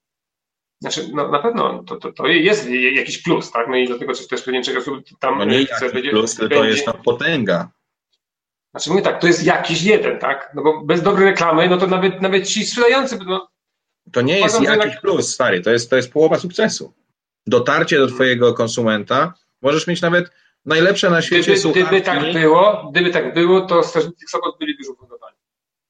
Znaczy, 0.81 1.09
no, 1.15 1.29
na 1.29 1.39
pewno 1.39 1.83
to, 1.83 1.97
to, 1.97 2.13
to 2.13 2.27
jest 2.27 2.69
jakiś 2.71 3.23
plus, 3.23 3.51
tak? 3.51 3.69
No 3.69 3.77
i 3.77 3.87
dlatego 3.87 4.13
też 4.31 4.43
pewnie 4.43 4.63
czegoś 4.63 4.85
tam 5.21 5.39
no 5.39 5.45
nie 5.45 5.67
chce 5.67 5.93
będzie, 5.93 6.11
plus, 6.11 6.39
będzie... 6.39 6.57
jest 6.57 6.85
to 6.85 6.95
potęga. 6.95 7.71
Znaczy 8.71 8.91
mówię 8.91 9.03
tak, 9.03 9.21
to 9.21 9.27
jest 9.27 9.45
jakiś 9.45 9.83
jeden, 9.83 10.19
tak? 10.19 10.53
No 10.55 10.63
bo 10.63 10.85
bez 10.85 11.03
dobrej 11.03 11.27
reklamy, 11.27 11.69
no 11.69 11.77
to 11.77 11.87
nawet, 11.87 12.23
nawet 12.23 12.47
ci 12.47 12.67
sprzedający. 12.67 13.19
No, 13.27 13.49
to 14.13 14.21
nie 14.21 14.39
jest 14.39 14.61
jakiś 14.61 14.69
jednak... 14.69 15.01
plus, 15.01 15.35
stary, 15.35 15.61
to 15.61 15.71
jest, 15.71 15.91
to 15.91 15.97
jest 15.97 16.13
połowa 16.13 16.39
sukcesu. 16.39 16.95
Dotarcie 17.47 17.99
do 17.99 18.07
twojego 18.07 18.55
konsumenta, 18.55 19.35
możesz 19.63 19.87
mieć 19.87 20.01
nawet 20.03 20.31
najlepsze 20.65 21.11
na 21.11 21.23
świecie 21.23 21.43
gdyby, 21.43 21.59
słuchawki. 21.59 21.89
Gdyby 21.89 22.03
tak 22.03 22.33
było, 22.33 22.91
gdyby 22.93 23.11
tak 23.11 23.35
było, 23.35 23.61
to 23.61 23.83
strażnicy 23.83 24.27
sobot 24.29 24.59
byli 24.59 24.77
dużo 24.77 24.93
budowani. 24.93 25.37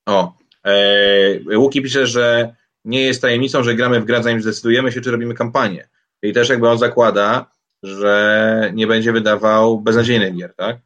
O, 0.07 0.33
e, 0.65 1.59
Łuki 1.59 1.83
pisze, 1.83 2.07
że 2.07 2.55
nie 2.85 3.03
jest 3.03 3.23
tajemnicą, 3.23 3.63
że 3.63 3.75
gramy 3.75 4.01
w 4.01 4.05
grę, 4.05 4.23
zanim 4.23 4.43
zdecydujemy 4.43 4.93
się, 4.93 5.01
czy 5.01 5.11
robimy 5.11 5.35
kampanię. 5.35 5.89
I 6.23 6.33
też 6.33 6.49
jakby 6.49 6.69
on 6.69 6.79
zakłada, 6.79 7.51
że 7.83 8.71
nie 8.75 8.87
będzie 8.87 9.13
wydawał 9.13 9.81
beznadziejnych 9.81 10.37
gier, 10.37 10.55
tak? 10.55 10.77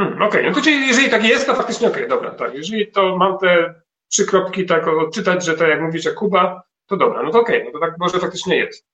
Hmm, 0.00 0.22
okej, 0.22 0.28
okay. 0.28 0.42
no 0.42 0.54
to 0.54 0.60
czyli 0.60 0.86
jeżeli 0.86 1.10
tak 1.10 1.24
jest, 1.24 1.46
to 1.46 1.54
faktycznie 1.54 1.88
okej, 1.88 2.06
okay, 2.06 2.16
dobra, 2.16 2.30
tak. 2.30 2.54
Jeżeli 2.54 2.92
to 2.92 3.16
mam 3.16 3.38
te 3.38 3.74
trzy 4.10 4.26
kropki 4.26 4.66
tak 4.66 4.88
odczytać, 4.88 5.44
że 5.44 5.56
tak 5.56 5.68
jak 5.68 5.80
mówisz, 5.80 6.04
jak 6.04 6.14
Kuba, 6.14 6.62
to 6.86 6.96
dobra, 6.96 7.22
no 7.22 7.30
to 7.30 7.40
okej, 7.40 7.56
okay, 7.56 7.72
no 7.72 7.78
to 7.78 7.86
tak 7.86 7.98
może 7.98 8.18
faktycznie 8.18 8.56
jest. 8.56 8.86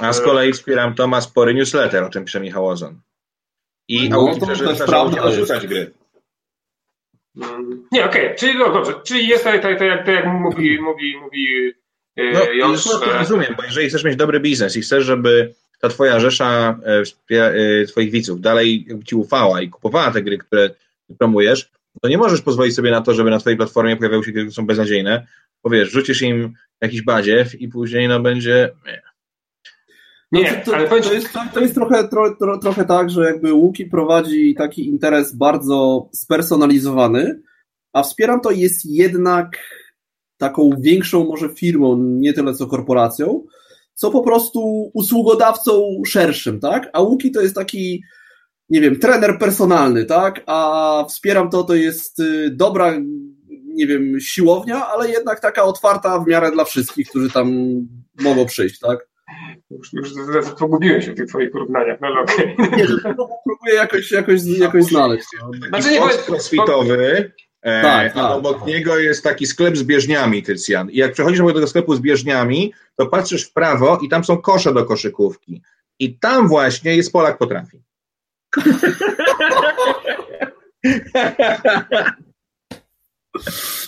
A 0.00 0.12
z 0.12 0.20
kolei 0.20 0.52
wspieram 0.52 0.94
to, 0.94 1.06
ma 1.06 1.20
spory 1.20 1.54
newsletter, 1.54 2.04
o 2.04 2.10
czym 2.10 2.24
pisze 2.24 2.40
Michał 2.40 2.66
Ozon. 2.66 3.00
I 3.88 4.08
no, 4.08 4.16
autor 4.16 4.56
że 4.56 4.74
trzeba 4.74 5.00
odrzucać 5.00 5.66
gry. 5.66 5.94
Nie, 7.92 8.04
okej, 8.04 8.24
okay. 8.26 8.34
czyli 8.38 8.58
no 8.58 8.72
dobrze, 8.72 8.92
czyli 9.06 9.28
jest 9.28 9.44
tak, 9.44 9.62
tak, 9.62 9.78
tak, 9.78 10.06
jak 10.06 10.26
mówi, 10.26 10.80
mówi, 10.80 11.16
mówi 11.16 11.72
e, 12.16 12.32
no, 12.32 12.44
Josz. 12.44 12.86
No, 12.86 12.98
to 12.98 13.18
rozumiem, 13.18 13.54
bo 13.56 13.62
jeżeli 13.62 13.88
chcesz 13.88 14.04
mieć 14.04 14.16
dobry 14.16 14.40
biznes 14.40 14.76
i 14.76 14.80
chcesz, 14.80 15.04
żeby 15.04 15.54
ta 15.80 15.88
twoja 15.88 16.20
rzesza 16.20 16.78
e, 17.30 17.36
e, 17.36 17.84
twoich 17.84 18.10
widzów 18.10 18.40
dalej 18.40 18.86
ci 19.06 19.14
ufała 19.14 19.62
i 19.62 19.68
kupowała 19.68 20.10
te 20.10 20.22
gry, 20.22 20.38
które 20.38 20.70
promujesz, 21.18 21.70
to 22.02 22.08
nie 22.08 22.18
możesz 22.18 22.42
pozwolić 22.42 22.74
sobie 22.74 22.90
na 22.90 23.00
to, 23.00 23.14
żeby 23.14 23.30
na 23.30 23.38
twojej 23.38 23.56
platformie 23.56 23.96
pojawiały 23.96 24.24
się 24.24 24.32
gry, 24.32 24.42
które 24.42 24.54
są 24.54 24.66
beznadziejne, 24.66 25.26
bo 25.64 25.70
wiesz, 25.70 25.90
rzucisz 25.90 26.22
im 26.22 26.54
jakiś 26.80 27.02
badziew 27.02 27.60
i 27.60 27.68
później 27.68 28.08
no 28.08 28.20
będzie... 28.20 28.70
Nie. 28.86 29.09
Nie, 30.32 30.52
no 30.52 30.64
to, 30.64 30.76
ale 30.76 30.88
to, 30.88 31.00
to, 31.00 31.12
jest, 31.12 31.28
to 31.54 31.60
jest 31.60 31.74
trochę, 31.74 32.08
tro, 32.08 32.36
tro, 32.36 32.58
trochę 32.58 32.84
tak, 32.84 33.10
że 33.10 33.24
jakby 33.24 33.52
Łuki 33.52 33.84
prowadzi 33.86 34.54
taki 34.54 34.88
interes 34.88 35.34
bardzo 35.34 36.08
spersonalizowany, 36.12 37.40
a 37.92 38.02
wspieram 38.02 38.40
to 38.40 38.50
jest 38.50 38.84
jednak 38.84 39.58
taką 40.38 40.70
większą 40.78 41.24
może 41.24 41.48
firmą, 41.48 41.96
nie 41.98 42.32
tyle 42.32 42.54
co 42.54 42.66
korporacją, 42.66 43.44
co 43.94 44.10
po 44.10 44.22
prostu 44.22 44.90
usługodawcą 44.94 46.02
szerszym, 46.06 46.60
tak? 46.60 46.90
A 46.92 47.00
Łuki 47.02 47.30
to 47.30 47.40
jest 47.40 47.54
taki, 47.54 48.02
nie 48.68 48.80
wiem, 48.80 48.98
trener 48.98 49.38
personalny, 49.38 50.04
tak? 50.04 50.42
A 50.46 51.04
wspieram 51.08 51.50
to, 51.50 51.62
to 51.62 51.74
jest 51.74 52.20
y, 52.20 52.50
dobra, 52.50 52.92
nie 53.64 53.86
wiem, 53.86 54.20
siłownia, 54.20 54.86
ale 54.86 55.10
jednak 55.10 55.40
taka 55.40 55.62
otwarta 55.62 56.18
w 56.18 56.26
miarę 56.26 56.52
dla 56.52 56.64
wszystkich, 56.64 57.08
którzy 57.08 57.30
tam 57.30 57.52
mogą 58.20 58.46
przyjść, 58.46 58.78
tak? 58.78 59.09
Już, 59.70 59.92
już 59.92 60.10
pogubiłem 60.58 61.02
się 61.02 61.12
w 61.12 61.16
tych 61.16 61.26
twoich 61.26 61.50
porównaniach, 61.50 62.00
no 62.00 62.06
ale 62.06 62.20
okej. 62.20 62.56
Okay. 62.56 63.14
próbuję 63.44 63.74
jakoś, 63.74 64.12
jakoś, 64.12 64.44
jakoś 64.44 64.84
znaleźć. 64.84 65.26
No. 65.40 65.50
Znaczy 65.68 65.90
nie 65.90 66.00
crossfitowy 66.28 67.32
E, 67.62 67.82
tak, 67.82 68.14
tak, 68.14 68.32
obok 68.32 68.66
niego 68.66 68.98
jest 68.98 69.24
taki 69.24 69.46
sklep 69.46 69.76
z 69.76 69.82
bieżniami, 69.82 70.42
Tycjan. 70.42 70.90
I 70.90 70.96
jak 70.96 71.12
przechodzisz 71.12 71.40
obok 71.40 71.54
tego 71.54 71.66
sklepu 71.66 71.94
z 71.94 72.00
bieżniami, 72.00 72.72
to 72.96 73.06
patrzysz 73.06 73.44
w 73.44 73.52
prawo 73.52 73.98
i 74.02 74.08
tam 74.08 74.24
są 74.24 74.38
kosze 74.38 74.74
do 74.74 74.84
koszykówki. 74.84 75.62
I 75.98 76.18
tam 76.18 76.48
właśnie 76.48 76.96
jest 76.96 77.12
Polak 77.12 77.38
potrafi. 77.38 77.82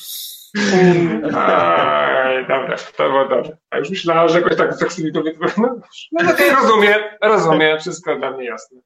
Aj, 1.35 2.47
dobra, 2.49 2.77
to 2.97 3.09
było 3.09 3.29
dobre. 3.29 3.57
A 3.71 3.79
już 3.79 3.91
myślałem, 3.91 4.29
że 4.29 4.41
jakoś 4.41 4.57
tak 4.57 4.79
tak 4.79 4.93
sobie 4.93 5.13
to 5.13 5.23
no, 5.59 5.81
no 6.13 6.33
okej, 6.33 6.51
okay, 6.51 6.63
rozumiem, 6.63 7.01
rozumiem, 7.23 7.79
wszystko 7.79 8.17
dla 8.17 8.31
mnie 8.31 8.45
jasne. 8.45 8.81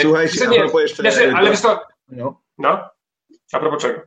Słuchajcie, 0.00 0.48
nie, 0.48 0.58
a 0.58 0.62
propos 0.62 0.82
jeszcze... 0.82 1.02
Znaczy, 1.02 1.32
ale 1.34 1.50
wiesz 1.50 1.60
co, 1.60 1.80
no. 2.08 2.42
no, 2.58 2.90
a 3.52 3.58
propos 3.58 3.82
czego? 3.82 4.00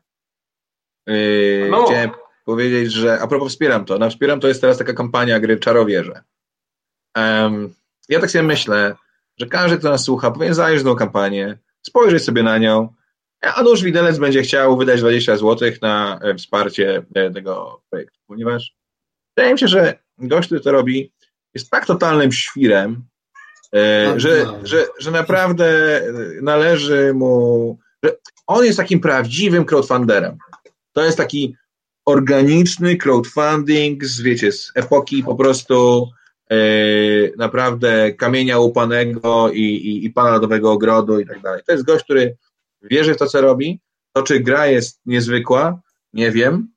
Yy, 1.08 1.68
no. 1.72 1.86
Chciałem 1.86 2.12
powiedzieć, 2.46 2.92
że 2.92 3.20
a 3.22 3.28
propos 3.28 3.52
wspieram 3.52 3.86
to, 3.86 3.98
na 3.98 4.10
wspieram 4.10 4.40
to 4.40 4.48
jest 4.48 4.62
teraz 4.62 4.78
taka 4.78 4.94
kampania 4.94 5.40
gry 5.40 5.60
Czarowierze. 5.60 6.22
Um, 7.18 7.74
ja 8.10 8.20
tak 8.20 8.32
sobie 8.32 8.44
myślę, 8.44 8.96
że 9.38 9.46
każdy, 9.46 9.78
kto 9.78 9.90
nas 9.90 10.04
słucha, 10.04 10.32
powinien 10.32 10.54
zająć 10.54 10.84
tą 10.84 10.96
kampanię, 10.96 11.58
spojrzeć 11.82 12.24
sobie 12.24 12.44
na 12.44 12.58
nią, 12.58 12.94
a 13.46 13.56
Anusz 13.56 13.84
Widelec 13.84 14.18
będzie 14.18 14.42
chciał 14.42 14.78
wydać 14.78 15.00
20 15.00 15.38
zł 15.38 15.72
na 15.82 16.20
e, 16.22 16.36
wsparcie 16.36 17.04
e, 17.16 17.32
tego 17.32 17.82
projektu, 17.90 18.20
ponieważ 18.28 18.76
wydaje 19.38 19.54
mi 19.54 19.60
się, 19.60 19.68
że 19.68 20.00
gość, 20.18 20.48
który 20.48 20.62
to 20.62 20.72
robi, 20.72 21.14
jest 21.54 21.70
tak 21.70 21.86
totalnym 21.86 22.32
świrem, 22.32 23.04
e, 23.72 24.06
no, 24.08 24.20
że, 24.20 24.46
no. 24.46 24.60
że, 24.64 24.86
że 25.00 25.12
naprawdę 25.12 26.02
należy 26.42 27.14
mu. 27.14 27.78
Że 28.04 28.18
on 28.48 28.66
jest 28.66 28.78
takim 28.78 29.00
prawdziwym 29.00 29.66
crowdfunderem. 29.66 30.38
To 30.94 31.06
jest 31.06 31.18
taki 31.18 31.56
organiczny 32.06 32.96
crowdfunding 32.98 34.06
z, 34.06 34.22
wiecie, 34.22 34.52
z 34.52 34.72
epoki 34.76 35.24
po 35.24 35.36
prostu 35.36 36.10
naprawdę 37.38 38.14
kamienia 38.14 38.60
upanego 38.60 39.52
i, 39.52 39.62
i, 39.62 40.06
i 40.06 40.10
pana 40.10 40.30
lodowego 40.30 40.72
ogrodu 40.72 41.20
i 41.20 41.28
tak 41.28 41.42
dalej. 41.42 41.62
To 41.66 41.72
jest 41.72 41.86
gość, 41.86 42.04
który 42.04 42.38
wierzy 42.92 43.14
w 43.14 43.18
to, 43.18 43.28
co 43.28 43.42
robi. 43.42 43.82
To, 44.14 44.24
czy 44.24 44.40
gra 44.40 44.68
jest 44.68 45.02
niezwykła, 45.06 45.82
nie 46.14 46.32
wiem. 46.32 46.68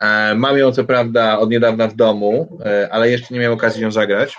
E, 0.00 0.34
mam 0.34 0.58
ją 0.58 0.72
co 0.72 0.84
prawda 0.84 1.38
od 1.38 1.50
niedawna 1.50 1.88
w 1.88 1.96
domu, 1.96 2.58
e, 2.64 2.88
ale 2.92 3.10
jeszcze 3.10 3.34
nie 3.34 3.40
miałem 3.40 3.58
okazji 3.58 3.82
ją 3.82 3.90
zagrać. 3.90 4.36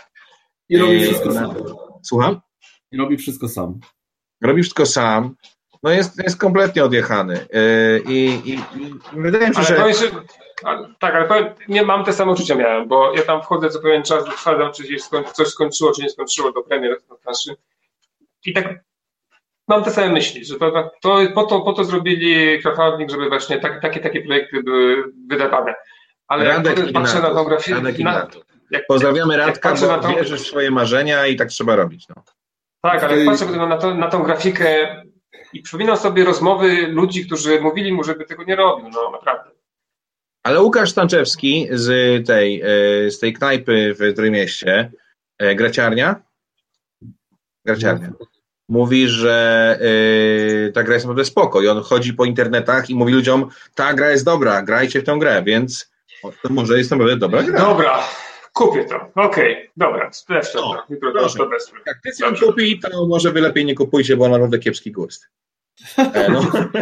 I 0.70 0.78
robi 0.78 0.96
e, 0.96 1.00
wszystko 1.00 1.32
sam. 1.32 1.56
Słucham? 2.04 2.42
I 2.92 2.98
robi 2.98 3.18
wszystko 3.18 3.50
sam. 3.50 3.80
Robi 4.42 4.62
wszystko 4.62 4.86
sam. 4.86 5.36
No 5.84 5.92
jest, 5.92 6.24
jest 6.24 6.38
kompletnie 6.38 6.84
odjechany. 6.84 7.48
I, 8.06 8.42
i, 8.46 8.54
i 8.54 8.94
wydaje 9.14 9.50
mi 9.50 9.56
się, 9.56 9.82
ale 9.82 9.94
że... 9.94 10.12
tak, 11.00 11.16
ale 11.16 11.28
powiem, 11.28 11.46
nie 11.68 11.84
mam 11.84 12.06
te 12.06 12.14
same 12.14 12.32
uczucia 12.32 12.56
miałem, 12.56 12.88
bo 12.88 13.14
ja 13.14 13.22
tam 13.22 13.42
wchodzę 13.42 13.70
co 13.70 13.80
pewien 13.80 14.04
czas, 14.04 14.26
sprawdzam, 14.40 14.74
czy 14.74 14.84
coś 15.34 15.48
skończyło, 15.48 15.92
czy 15.92 16.02
nie 16.02 16.10
skończyło 16.10 16.52
do 16.52 16.62
premier 16.62 16.98
do 17.10 17.18
I 18.46 18.54
tak 18.54 18.84
mam 19.68 19.84
te 19.84 19.92
same 19.92 20.10
myśli, 20.10 20.46
że 20.46 20.56
to, 20.56 20.92
to, 21.02 21.20
po, 21.36 21.44
to, 21.44 21.62
po 21.62 21.74
to 21.74 21.84
zrobili 21.84 22.62
crowdfunding, 22.62 23.12
żeby 23.12 23.30
właśnie 23.30 23.60
tak, 23.60 23.82
takie, 23.82 24.00
takie 24.00 24.22
projekty 24.22 24.64
były 24.64 25.04
wydawane. 25.28 25.74
Ale 26.28 26.46
Radek 26.46 26.78
jak 26.78 26.92
patrzę 26.92 27.22
na 27.22 27.34
tą 27.34 27.44
grafikę... 27.44 27.82
Jak, 28.72 28.88
Pozdrawiamy 28.88 29.38
Radka, 29.38 29.70
jak 29.70 29.80
bo 29.80 29.98
tą... 29.98 30.16
wierzysz 30.16 30.42
w 30.42 30.48
swoje 30.48 30.72
marzenia 30.72 31.28
i 31.28 31.36
tak 31.36 31.48
trzeba 31.48 31.76
robić. 31.76 32.08
No. 32.10 32.24
Tak, 32.82 33.04
ale 33.04 33.18
jak 33.18 33.26
patrzę 33.26 33.46
na, 33.46 33.78
to, 33.78 33.96
na 33.96 34.08
tą 34.08 34.24
grafikę 34.24 35.04
i 35.54 35.62
przypominam 35.62 35.98
sobie 35.98 36.24
rozmowy 36.24 36.88
ludzi, 36.88 37.26
którzy 37.26 37.62
mówili 37.62 37.94
mu, 37.94 38.04
żeby 38.04 38.26
tego 38.26 38.44
nie 38.44 38.56
robił, 38.56 38.90
no 38.90 39.12
naprawdę. 39.12 39.52
Ale 40.44 40.62
Łukasz 40.62 40.92
Stanczewski 40.92 41.68
z 41.72 42.28
tej, 42.28 42.62
e, 42.62 43.12
z 43.12 43.20
tej 43.20 43.34
knajpy 43.34 43.96
w 44.00 44.16
Trójmieście, 44.16 44.92
e, 45.38 45.56
Graciarnia? 45.56 46.16
Graciarnia. 47.66 48.12
Mówi, 48.70 49.08
że 49.08 49.80
yy, 50.66 50.72
ta 50.72 50.84
gra 50.84 50.94
jest 50.94 51.06
naprawdę 51.06 51.26
spoko 51.26 51.62
i 51.62 51.68
on 51.68 51.82
chodzi 51.82 52.14
po 52.14 52.26
internetach 52.26 52.90
i 52.90 52.96
mówi 52.96 53.14
ludziom, 53.14 53.50
ta 53.76 53.94
gra 53.94 54.12
jest 54.12 54.26
dobra, 54.26 54.62
grajcie 54.62 55.02
w 55.02 55.04
tę 55.04 55.18
grę, 55.20 55.44
więc 55.46 55.94
to 56.42 56.50
może 56.50 56.78
jest 56.78 56.92
naprawdę 56.92 57.18
dobra 57.18 57.44
gra. 57.44 57.60
Dobra, 57.60 58.04
kupię 58.54 58.86
to. 58.86 58.96
Okej, 58.96 59.54
okay. 59.54 59.70
dobra, 59.78 60.14
sprawdź 60.14 60.52
to. 60.52 60.86
to 61.02 61.50
Jak 61.86 62.02
ty 62.04 62.24
ją 62.24 62.36
kupi, 62.36 62.80
to 62.80 63.08
może 63.08 63.32
wy 63.32 63.42
lepiej 63.42 63.66
nie 63.66 63.76
kupujcie, 63.76 64.18
bo 64.18 64.26
on 64.26 64.32
ma 64.32 64.38
naprawdę 64.38 64.60
kiepski 64.60 64.92
gust. 64.92 65.30
E, 65.98 66.30
no. 66.30 66.42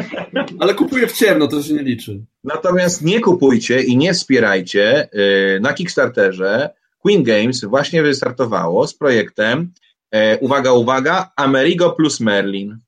Ale 0.60 0.74
kupuję 0.74 1.08
w 1.08 1.14
ciemno, 1.14 1.48
to 1.48 1.64
się 1.64 1.74
nie 1.74 1.84
liczy. 1.84 2.22
Natomiast 2.44 3.02
nie 3.02 3.20
kupujcie 3.20 3.84
i 3.84 3.98
nie 3.98 4.14
wspierajcie 4.14 5.10
yy, 5.14 5.60
na 5.60 5.74
Kickstarterze. 5.74 6.70
Queen 6.99 7.24
Games 7.24 7.66
właśnie 7.66 8.03
wystartowało 8.03 8.88
z 8.88 8.94
projektem 8.94 9.74
E, 10.12 10.38
uwaga, 10.40 10.74
uwaga, 10.74 11.32
Amerigo 11.36 11.92
plus 11.92 12.20
Merlin. 12.20 12.80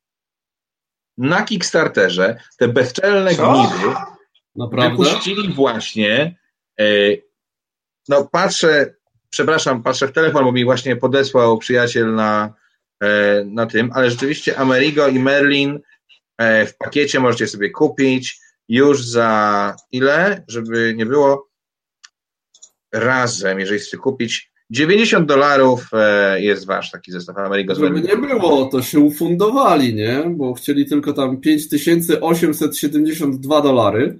Na 1.18 1.42
Kickstarterze 1.42 2.36
te 2.58 2.68
bezczelne 2.68 3.34
Co? 3.34 3.52
gnidy 3.52 3.94
Naprawdę? 4.56 5.04
wypuścili 5.04 5.52
właśnie 5.52 6.36
e, 6.80 6.84
no 8.08 8.24
patrzę, 8.32 8.94
przepraszam, 9.30 9.82
patrzę 9.82 10.08
w 10.08 10.12
telefon, 10.12 10.44
bo 10.44 10.52
mi 10.52 10.64
właśnie 10.64 10.96
podesłał 10.96 11.58
przyjaciel 11.58 12.14
na, 12.14 12.54
e, 13.02 13.44
na 13.44 13.66
tym, 13.66 13.90
ale 13.94 14.10
rzeczywiście 14.10 14.58
Amerigo 14.58 15.08
i 15.08 15.18
Merlin 15.18 15.80
w 16.40 16.72
pakiecie 16.78 17.20
możecie 17.20 17.48
sobie 17.48 17.70
kupić 17.70 18.40
już 18.68 19.04
za 19.04 19.76
ile, 19.92 20.44
żeby 20.48 20.94
nie 20.96 21.06
było 21.06 21.48
razem, 22.92 23.60
jeżeli 23.60 23.80
chcecie 23.80 23.96
kupić 23.96 24.53
90 24.70 25.28
dolarów 25.28 25.90
e, 25.92 26.40
jest 26.40 26.66
wasz 26.66 26.90
taki 26.90 27.12
zestaw 27.12 27.36
Amerigo 27.36 27.74
Żeby 27.74 28.00
nie 28.00 28.16
było, 28.16 28.66
to 28.66 28.82
się 28.82 29.00
ufundowali, 29.00 29.94
nie? 29.94 30.24
Bo 30.30 30.54
chcieli 30.54 30.86
tylko 30.86 31.12
tam 31.12 31.40
5872 31.40 33.60
dolary. 33.60 34.18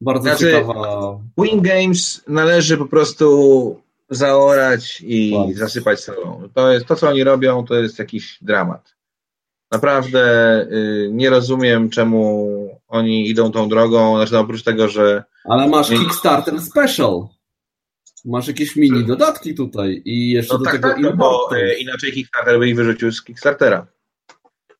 Bardzo 0.00 0.22
znaczy, 0.22 0.44
ciekawa. 0.44 1.18
Win 1.38 1.62
Games 1.62 2.24
należy 2.28 2.76
po 2.76 2.86
prostu 2.86 3.76
zaorać 4.10 5.02
i 5.06 5.36
zasypać 5.54 6.00
sobą. 6.00 6.48
To 6.54 6.72
jest 6.72 6.86
to, 6.86 6.96
co 6.96 7.08
oni 7.08 7.24
robią, 7.24 7.64
to 7.64 7.74
jest 7.74 7.98
jakiś 7.98 8.38
dramat. 8.42 8.94
Naprawdę 9.72 10.62
y, 10.72 11.10
nie 11.12 11.30
rozumiem, 11.30 11.90
czemu 11.90 12.48
oni 12.88 13.28
idą 13.28 13.52
tą 13.52 13.68
drogą, 13.68 14.16
znaczy 14.16 14.32
no, 14.32 14.40
oprócz 14.40 14.62
tego, 14.62 14.88
że... 14.88 15.24
Ale 15.44 15.68
masz 15.68 15.88
Kickstarter 15.88 16.60
Special. 16.60 17.26
Masz 18.24 18.48
jakieś 18.48 18.76
mini 18.76 19.04
dodatki 19.04 19.54
tutaj 19.54 20.02
i 20.04 20.30
jeszcze 20.30 20.54
no 20.54 20.58
do 20.58 20.64
tak, 20.64 20.74
tego 20.74 20.88
tak, 20.88 21.00
no 21.00 21.16
bo 21.16 21.56
e, 21.56 21.78
inaczej 21.78 22.12
Kickstarter 22.12 22.58
by 22.58 22.68
ich 22.68 22.76
wyrzucił 22.76 23.12
z 23.12 23.22
Kickstartera. 23.24 23.86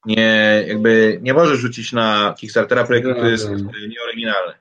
Nie, 0.07 0.65
jakby 0.69 1.19
nie 1.23 1.35
możesz 1.35 1.59
rzucić 1.59 1.93
na 1.93 2.35
Kickstartera 2.39 2.85
projektu, 2.85 3.11
który 3.11 3.31
jest 3.31 3.49
nieoryginalny. 3.89 4.55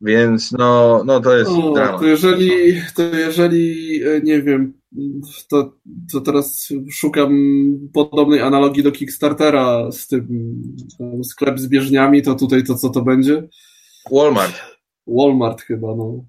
Więc 0.00 0.52
no, 0.52 1.02
no 1.06 1.20
to 1.20 1.36
jest 1.36 1.50
no, 1.50 1.72
dramat. 1.72 2.00
To 2.00 2.06
jeżeli, 2.06 2.82
to 2.96 3.02
jeżeli, 3.02 4.02
e, 4.02 4.20
nie 4.20 4.42
wiem, 4.42 4.72
to, 5.48 5.74
to 6.12 6.20
teraz 6.20 6.68
szukam 6.92 7.32
podobnej 7.92 8.40
analogii 8.40 8.82
do 8.82 8.92
Kickstartera 8.92 9.92
z 9.92 10.08
tym 10.08 10.26
sklep 11.24 11.58
z 11.58 11.68
bieżniami, 11.68 12.22
to 12.22 12.34
tutaj 12.34 12.64
to 12.64 12.74
co 12.74 12.90
to 12.90 13.02
będzie? 13.02 13.48
Walmart. 14.12 14.60
Walmart 15.06 15.62
chyba, 15.62 15.88
no. 15.96 16.24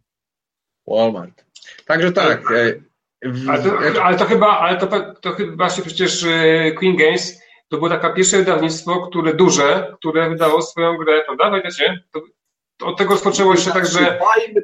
Walmart. 0.88 1.46
Także 1.86 2.12
tak. 2.12 2.44
Ale 3.50 3.64
to, 3.64 4.04
ale 4.04 4.18
to 4.18 4.26
chyba, 4.26 4.60
ale 4.60 4.78
to, 4.78 5.14
to 5.22 5.32
chyba 5.32 5.56
właśnie 5.56 5.84
przecież 5.84 6.24
e, 6.24 6.72
Queen 6.72 6.96
Games 6.96 7.42
to 7.68 7.78
było 7.78 7.90
takie 7.90 8.14
pierwsze 8.14 8.38
wydawnictwo, 8.38 9.08
które 9.08 9.34
duże, 9.34 9.96
które 10.00 10.30
wydało 10.30 10.62
swoją 10.62 10.98
grę, 10.98 11.22
prawda? 11.26 11.44
Pamiętacie? 11.44 12.04
To, 12.12 12.22
to 12.78 12.86
od 12.86 12.98
tego 12.98 13.12
rozpoczęło 13.12 13.56
się 13.56 13.72
tak, 13.72 13.86
że... 13.86 14.20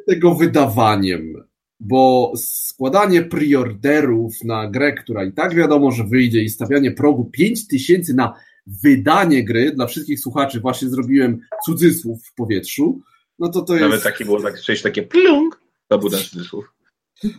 Tego 0.07 0.35
wydawaniem, 0.35 1.33
bo 1.79 2.33
składanie 2.35 3.21
preorderów 3.21 4.43
na 4.43 4.67
grę, 4.67 4.93
która 4.93 5.23
i 5.23 5.33
tak 5.33 5.55
wiadomo, 5.55 5.91
że 5.91 6.03
wyjdzie 6.03 6.41
i 6.41 6.49
stawianie 6.49 6.91
progu 6.91 7.25
5000 7.25 8.13
na 8.13 8.33
wydanie 8.67 9.45
gry, 9.45 9.71
dla 9.71 9.87
wszystkich 9.87 10.19
słuchaczy 10.19 10.59
właśnie 10.59 10.89
zrobiłem 10.89 11.39
cudzysłów 11.65 12.27
w 12.27 12.33
powietrzu, 12.35 13.01
no 13.39 13.49
to 13.49 13.61
to 13.61 13.73
jest... 13.73 13.83
Nawet 13.85 14.03
taki 14.03 14.25
było 14.25 14.41
tak, 14.41 14.55
takie 14.83 15.03
plung. 15.03 15.60
Ten 15.99 16.23
cudzysłów. 16.29 16.73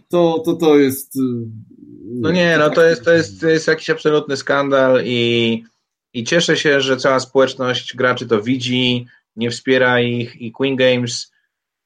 To, 0.09 0.43
to, 0.45 0.53
to 0.53 0.79
jest. 0.79 1.17
Y, 1.17 1.21
no 2.05 2.33
nie, 2.33 2.59
no 2.59 2.71
to 2.71 2.83
jest, 2.83 3.05
to 3.05 3.13
jest, 3.13 3.41
to 3.41 3.49
jest 3.49 3.69
jakiś 3.69 3.91
absolutny 3.91 4.37
skandal 4.37 5.03
i, 5.05 5.65
i 6.15 6.25
cieszę 6.25 6.57
się, 6.57 6.81
że 6.81 6.97
cała 6.97 7.21
społeczność 7.21 7.97
graczy 7.97 8.27
to 8.27 8.43
widzi, 8.43 9.07
nie 9.37 9.51
wspiera 9.51 10.01
ich 10.01 10.37
i 10.37 10.53
Queen 10.53 10.77
Games 10.77 11.33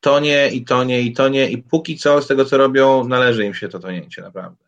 tonie 0.00 0.48
i 0.48 0.64
tonie 0.64 1.02
i 1.02 1.12
tonie 1.12 1.50
i 1.50 1.58
póki 1.58 1.96
co 1.96 2.22
z 2.22 2.26
tego 2.26 2.44
co 2.44 2.56
robią 2.56 3.08
należy 3.08 3.44
im 3.44 3.54
się 3.54 3.68
to 3.68 3.78
tonięcie 3.78 4.22
naprawdę. 4.22 4.64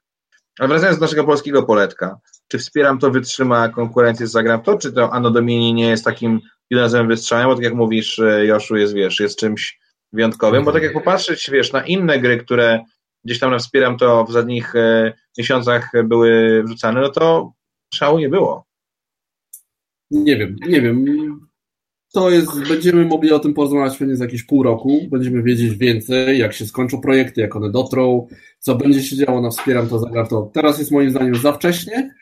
Ale 0.58 0.68
wracając 0.68 0.98
do 0.98 1.04
naszego 1.04 1.24
polskiego 1.24 1.62
poletka, 1.62 2.18
czy 2.48 2.58
wspieram 2.58 2.98
to, 2.98 3.10
wytrzyma 3.10 3.68
konkurencję 3.68 4.26
z 4.26 4.30
Zagram 4.30 4.62
to, 4.62 4.78
czy 4.78 4.92
to 4.92 5.12
Anno 5.12 5.30
Domini 5.30 5.74
nie 5.74 5.88
jest 5.88 6.04
takim 6.04 6.40
jednorazowym 6.70 7.08
wystrzałem, 7.08 7.46
bo 7.46 7.54
tak 7.54 7.64
jak 7.64 7.74
mówisz, 7.74 8.18
e, 8.18 8.46
Joszu, 8.46 8.76
jest, 8.76 8.94
wiesz, 8.94 9.20
jest 9.20 9.38
czymś 9.38 9.78
wyjątkowym, 10.12 10.64
bo 10.64 10.72
tak 10.72 10.82
jak 10.82 10.92
popatrzeć, 10.92 11.50
wiesz, 11.52 11.72
na 11.72 11.86
inne 11.86 12.18
gry, 12.18 12.38
które 12.38 12.84
gdzieś 13.24 13.38
tam 13.38 13.50
na 13.50 13.58
wspieram 13.58 13.98
to 13.98 14.24
w 14.24 14.32
zadnich 14.32 14.76
e, 14.76 15.12
miesiącach 15.38 15.92
były 16.04 16.62
wrzucane, 16.64 17.00
no 17.00 17.08
to 17.08 17.52
szału 17.94 18.18
nie 18.18 18.28
było. 18.28 18.64
Nie 20.10 20.36
wiem, 20.36 20.56
nie 20.68 20.80
wiem. 20.80 21.04
To 22.12 22.30
jest, 22.30 22.68
będziemy 22.68 23.04
mogli 23.04 23.32
o 23.32 23.38
tym 23.38 23.54
porozmawiać 23.54 23.98
pewnie 23.98 24.16
za 24.16 24.24
jakieś 24.24 24.42
pół 24.42 24.62
roku. 24.62 25.00
Będziemy 25.10 25.42
wiedzieć 25.42 25.74
więcej, 25.74 26.38
jak 26.38 26.52
się 26.52 26.66
skończą 26.66 27.00
projekty, 27.00 27.40
jak 27.40 27.56
one 27.56 27.70
dotrą, 27.70 28.28
co 28.58 28.74
będzie 28.74 29.02
się 29.02 29.16
działo 29.16 29.40
na 29.40 29.50
Wspieram 29.50 29.88
to 29.88 29.98
Zagram 29.98 30.26
to. 30.26 30.50
Teraz 30.54 30.78
jest 30.78 30.90
moim 30.90 31.10
zdaniem 31.10 31.34
za 31.34 31.52
wcześnie, 31.52 32.14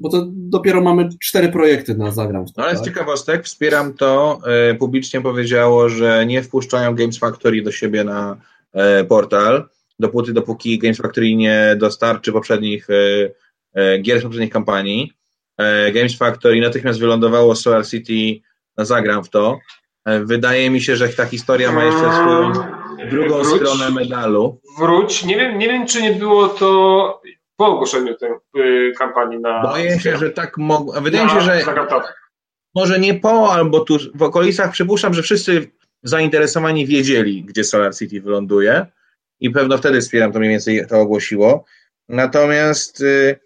bo 0.00 0.08
to 0.08 0.26
dopiero 0.30 0.80
mamy 0.80 1.08
cztery 1.20 1.48
projekty 1.48 1.94
na 1.94 2.10
Zagram. 2.10 2.44
No 2.56 2.64
ale 2.64 2.76
z 2.76 2.78
tak? 2.78 2.84
ciekawostek, 2.88 3.44
Wspieram 3.44 3.94
to 3.94 4.40
e, 4.46 4.74
publicznie 4.74 5.20
powiedziało, 5.20 5.88
że 5.88 6.26
nie 6.26 6.42
wpuszczają 6.42 6.94
Games 6.94 7.18
Factory 7.18 7.62
do 7.62 7.72
siebie 7.72 8.04
na 8.04 8.36
e, 8.72 9.04
portal, 9.04 9.68
dopóty, 9.98 10.32
dopóki 10.32 10.78
Games 10.78 10.98
Factory 10.98 11.34
nie 11.34 11.76
dostarczy 11.78 12.32
poprzednich 12.32 12.88
e, 13.74 13.98
gier 13.98 14.20
z 14.20 14.22
poprzednich 14.22 14.52
kampanii. 14.52 15.12
Games 15.94 16.16
Factory 16.16 16.60
natychmiast 16.60 17.00
wylądowało 17.00 17.56
Solar 17.56 17.86
City 17.86 18.40
na 18.76 18.84
Zagram 18.84 19.24
w 19.24 19.28
to. 19.30 19.58
Wydaje 20.24 20.70
mi 20.70 20.80
się, 20.80 20.96
że 20.96 21.08
ta 21.08 21.26
historia 21.26 21.72
ma 21.72 21.84
jeszcze 21.84 22.12
swoją 22.12 22.52
drugą 23.10 23.42
Wróć. 23.42 23.56
stronę 23.56 23.90
medalu. 23.90 24.60
Wróć. 24.78 25.24
Nie 25.24 25.36
wiem, 25.36 25.58
nie 25.58 25.68
wiem, 25.68 25.86
czy 25.86 26.02
nie 26.02 26.12
było 26.12 26.48
to 26.48 27.22
po 27.60 27.66
ogłoszeniu 27.66 28.14
tej 28.14 28.30
y, 28.56 28.92
kampanii 28.98 29.38
na. 29.38 29.62
Boję 29.62 30.00
się, 30.00 30.16
że 30.16 30.30
tak 30.30 30.58
mogło. 30.58 31.00
Wydaje 31.00 31.24
mi 31.24 31.30
się, 31.30 31.40
że. 31.40 31.60
Może 32.74 32.98
nie 32.98 33.14
po, 33.14 33.52
albo 33.52 33.80
tu 33.80 33.98
w 34.14 34.22
okolicach 34.22 34.72
przypuszczam, 34.72 35.14
że 35.14 35.22
wszyscy 35.22 35.70
zainteresowani 36.02 36.86
wiedzieli, 36.86 37.44
gdzie 37.44 37.64
Solar 37.64 37.96
City 37.96 38.20
wyląduje 38.20 38.86
i 39.40 39.50
pewno 39.50 39.78
wtedy 39.78 40.00
wspieram 40.00 40.32
to 40.32 40.38
mniej 40.38 40.50
więcej 40.50 40.86
to 40.88 41.00
ogłosiło. 41.00 41.64
Natomiast 42.08 43.00
y, 43.00 43.40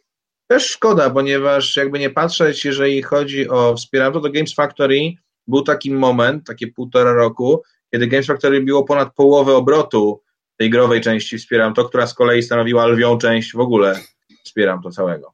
też 0.46 0.70
szkoda, 0.70 1.10
ponieważ 1.10 1.76
jakby 1.76 1.98
nie 1.98 2.10
patrzeć, 2.10 2.64
jeżeli 2.64 3.02
chodzi 3.02 3.48
o 3.48 3.76
wspieram 3.76 4.12
to, 4.12 4.20
to 4.20 4.30
Games 4.30 4.54
Factory 4.54 5.12
był 5.46 5.62
taki 5.62 5.90
moment, 5.90 6.46
takie 6.46 6.66
półtora 6.66 7.12
roku, 7.12 7.62
kiedy 7.92 8.06
Games 8.06 8.26
Factory 8.26 8.60
było 8.60 8.84
ponad 8.84 9.14
połowę 9.14 9.54
obrotu 9.54 10.23
tej 10.56 10.70
growej 10.70 11.00
części 11.00 11.38
wspieram 11.38 11.74
to, 11.74 11.84
która 11.84 12.06
z 12.06 12.14
kolei 12.14 12.42
stanowiła 12.42 12.86
lwią 12.86 13.18
część 13.18 13.52
w 13.52 13.60
ogóle 13.60 14.00
wspieram 14.44 14.82
to 14.82 14.90
całego. 14.90 15.32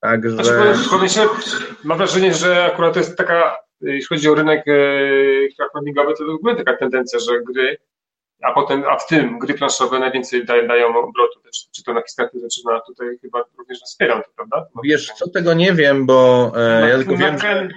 Także... 0.00 0.30
Znaczy, 0.30 0.52
mam 1.84 1.98
wrażenie, 1.98 2.34
że 2.34 2.64
akurat 2.64 2.94
to 2.94 3.00
jest 3.00 3.16
taka, 3.16 3.56
jeśli 3.80 4.06
chodzi 4.06 4.28
o 4.28 4.34
rynek 4.34 4.68
e, 4.68 4.74
crowdfundingowy, 5.56 6.14
to 6.18 6.24
ogóle 6.24 6.56
taka 6.56 6.76
tendencja, 6.76 7.18
że 7.18 7.42
gry, 7.42 7.76
a 8.42 8.52
potem, 8.52 8.84
a 8.84 8.98
w 8.98 9.06
tym 9.06 9.38
gry 9.38 9.54
planszowe 9.54 9.98
najwięcej 9.98 10.46
dają, 10.46 10.68
dają 10.68 10.88
obrotu, 10.88 11.40
też, 11.44 11.68
czy 11.72 11.84
to 11.84 11.94
na 11.94 12.02
Kickstarterze, 12.02 12.48
czy 12.48 12.60
na 12.64 12.80
tutaj 12.80 13.18
chyba 13.22 13.44
również 13.58 13.80
na 13.80 13.86
wspieram 13.86 14.22
to, 14.22 14.28
prawda? 14.36 14.66
Wiesz, 14.84 15.12
co 15.12 15.30
tego 15.30 15.54
nie 15.54 15.72
wiem, 15.72 16.06
bo 16.06 16.52
e, 16.56 16.88
ja 16.88 16.96
tylko 16.96 17.16
wiem, 17.16 17.38
że 17.38 17.68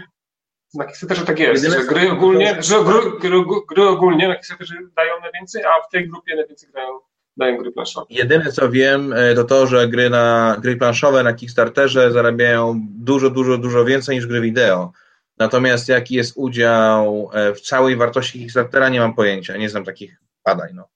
na 0.74 0.86
Kickstarterze 0.86 1.26
tak 1.26 1.40
jest, 1.40 1.66
że 1.66 1.86
gry 1.86 2.12
ogólnie, 2.12 2.58
że 2.62 2.84
gry, 2.84 3.20
gry, 3.20 3.44
gry 3.70 3.88
ogólnie 3.88 4.28
na 4.28 4.36
Kickstarterze 4.36 4.76
dają 4.96 5.14
najwięcej, 5.22 5.64
a 5.64 5.88
w 5.88 5.92
tej 5.92 6.10
grupie 6.10 6.36
najwięcej 6.36 6.70
grają 6.70 7.00
dają 7.38 7.58
gry 7.58 7.72
planszowe. 7.72 8.06
Jedyne 8.10 8.52
co 8.52 8.70
wiem, 8.70 9.14
e, 9.14 9.36
to 9.36 9.44
to, 9.44 9.68
że 9.68 9.88
gry, 9.88 10.10
na, 10.10 10.58
gry 10.62 10.78
planszowe 10.78 11.24
na 11.24 11.34
Kickstarterze 11.34 12.12
zarabiają 12.12 12.82
dużo, 12.90 13.30
dużo, 13.30 13.58
dużo 13.58 13.86
więcej 13.86 14.16
niż 14.16 14.28
gry 14.28 14.42
wideo. 14.42 14.92
Natomiast 15.38 15.90
jaki 15.90 16.16
jest 16.16 16.34
udział 16.36 17.30
e, 17.34 17.54
w 17.54 17.62
całej 17.62 17.96
wartości 17.96 18.40
Kickstartera, 18.40 18.90
nie 18.90 19.00
mam 19.00 19.14
pojęcia. 19.14 19.58
Nie 19.58 19.70
znam 19.70 19.84
takich 19.84 20.22
badań. 20.46 20.70
No. 20.74 20.88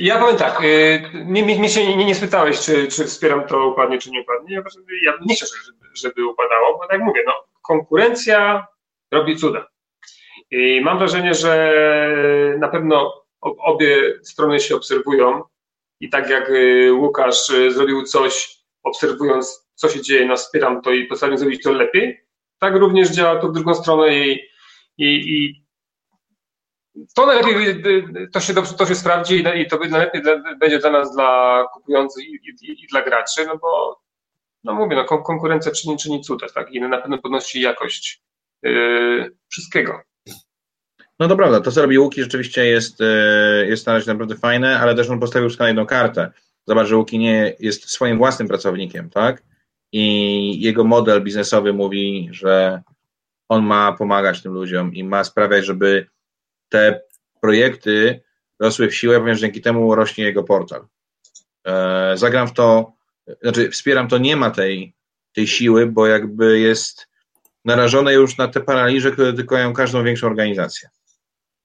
Ja 0.00 0.18
powiem 0.18 0.36
tak, 0.36 0.62
mnie, 1.14 1.42
mnie 1.42 1.68
się 1.68 1.96
nie, 1.96 2.04
nie 2.04 2.14
spytałeś, 2.14 2.60
czy, 2.60 2.88
czy 2.88 3.04
wspieram 3.04 3.46
to 3.46 3.68
upadnie, 3.68 3.98
czy 3.98 4.10
nie 4.10 4.20
upadnie. 4.20 4.54
Ja, 4.56 4.62
ja 5.02 5.12
nie 5.26 5.34
chcę, 5.34 5.46
żeby, 5.66 5.78
żeby 5.94 6.26
upadało, 6.26 6.78
bo 6.78 6.88
tak 6.88 7.00
mówię, 7.00 7.22
no, 7.26 7.32
konkurencja 7.62 8.66
robi 9.12 9.36
cuda. 9.36 9.66
I 10.50 10.80
mam 10.80 10.98
wrażenie, 10.98 11.34
że 11.34 11.74
na 12.58 12.68
pewno 12.68 13.24
obie 13.40 14.18
strony 14.22 14.60
się 14.60 14.76
obserwują 14.76 15.42
i 16.00 16.10
tak 16.10 16.30
jak 16.30 16.50
y, 16.50 16.92
Łukasz 16.92 17.50
y, 17.50 17.72
zrobił 17.72 18.02
coś, 18.02 18.58
obserwując, 18.82 19.68
co 19.74 19.88
się 19.88 20.02
dzieje, 20.02 20.26
no 20.26 20.36
wspieram 20.36 20.82
to 20.82 20.92
i 20.92 21.06
postanowił 21.06 21.38
zrobić 21.38 21.62
to 21.62 21.72
lepiej, 21.72 22.20
tak 22.58 22.74
również 22.76 23.10
działa 23.10 23.40
to 23.40 23.48
w 23.48 23.52
drugą 23.52 23.74
stronę 23.74 24.18
i, 24.18 24.32
i, 24.98 25.34
i 25.34 25.64
to 27.14 27.26
najlepiej, 27.26 27.68
y, 27.68 28.28
to 28.32 28.40
się 28.40 28.54
to 28.54 28.86
się 28.86 28.94
sprawdzi 28.94 29.44
i 29.56 29.66
to 29.66 29.78
najlepiej 29.78 30.22
będzie 30.60 30.78
dla 30.78 30.90
nas, 30.90 31.14
dla 31.14 31.64
kupujących 31.74 32.24
i, 32.24 32.40
i, 32.62 32.84
i 32.84 32.86
dla 32.86 33.02
graczy, 33.02 33.46
no 33.46 33.58
bo, 33.58 34.00
no 34.64 34.74
mówię, 34.74 34.96
no 34.96 35.04
konkurencja 35.04 35.72
czyni, 35.72 35.96
czyni 35.96 36.20
cuda, 36.20 36.46
tak, 36.54 36.72
i 36.72 36.80
na 36.80 36.98
pewno 36.98 37.18
podnosi 37.18 37.60
jakość 37.60 38.22
yy, 38.62 39.36
wszystkiego. 39.48 40.00
No 41.20 41.28
to 41.28 41.36
prawda, 41.36 41.60
to 41.60 41.72
co 41.72 41.82
robi 41.82 41.98
Łuki 41.98 42.22
rzeczywiście 42.22 42.66
jest, 42.66 43.00
yy, 43.00 43.66
jest 43.68 43.86
na 43.86 43.92
razie 43.92 44.12
naprawdę 44.12 44.36
fajne, 44.36 44.80
ale 44.80 44.94
też 44.94 45.10
on 45.10 45.20
postawił 45.20 45.48
na 45.58 45.66
jedną 45.66 45.86
kartę. 45.86 46.32
Zobacz, 46.66 46.86
że 46.86 46.96
Łuki 46.96 47.18
nie 47.18 47.56
jest 47.58 47.90
swoim 47.90 48.18
własnym 48.18 48.48
pracownikiem, 48.48 49.10
tak? 49.10 49.42
I 49.92 50.60
jego 50.60 50.84
model 50.84 51.22
biznesowy 51.22 51.72
mówi, 51.72 52.28
że 52.30 52.82
on 53.48 53.66
ma 53.66 53.92
pomagać 53.92 54.42
tym 54.42 54.52
ludziom 54.52 54.94
i 54.94 55.04
ma 55.04 55.24
sprawiać, 55.24 55.66
żeby 55.66 56.06
te 56.68 57.00
projekty 57.40 58.22
rosły 58.60 58.88
w 58.88 58.94
siłę, 58.94 59.18
ponieważ 59.18 59.40
dzięki 59.40 59.60
temu 59.60 59.94
rośnie 59.94 60.24
jego 60.24 60.44
portal. 60.44 60.86
E, 61.66 62.12
zagram 62.16 62.48
w 62.48 62.52
to, 62.52 62.92
znaczy 63.42 63.70
wspieram 63.70 64.08
to, 64.08 64.18
nie 64.18 64.36
ma 64.36 64.50
tej, 64.50 64.94
tej 65.34 65.46
siły, 65.46 65.86
bo 65.86 66.06
jakby 66.06 66.60
jest 66.60 67.08
narażone 67.64 68.14
już 68.14 68.38
na 68.38 68.48
te 68.48 68.60
paraliże, 68.60 69.10
które 69.10 69.32
dotykają 69.32 69.72
każdą 69.72 70.04
większą 70.04 70.26
organizację. 70.26 70.88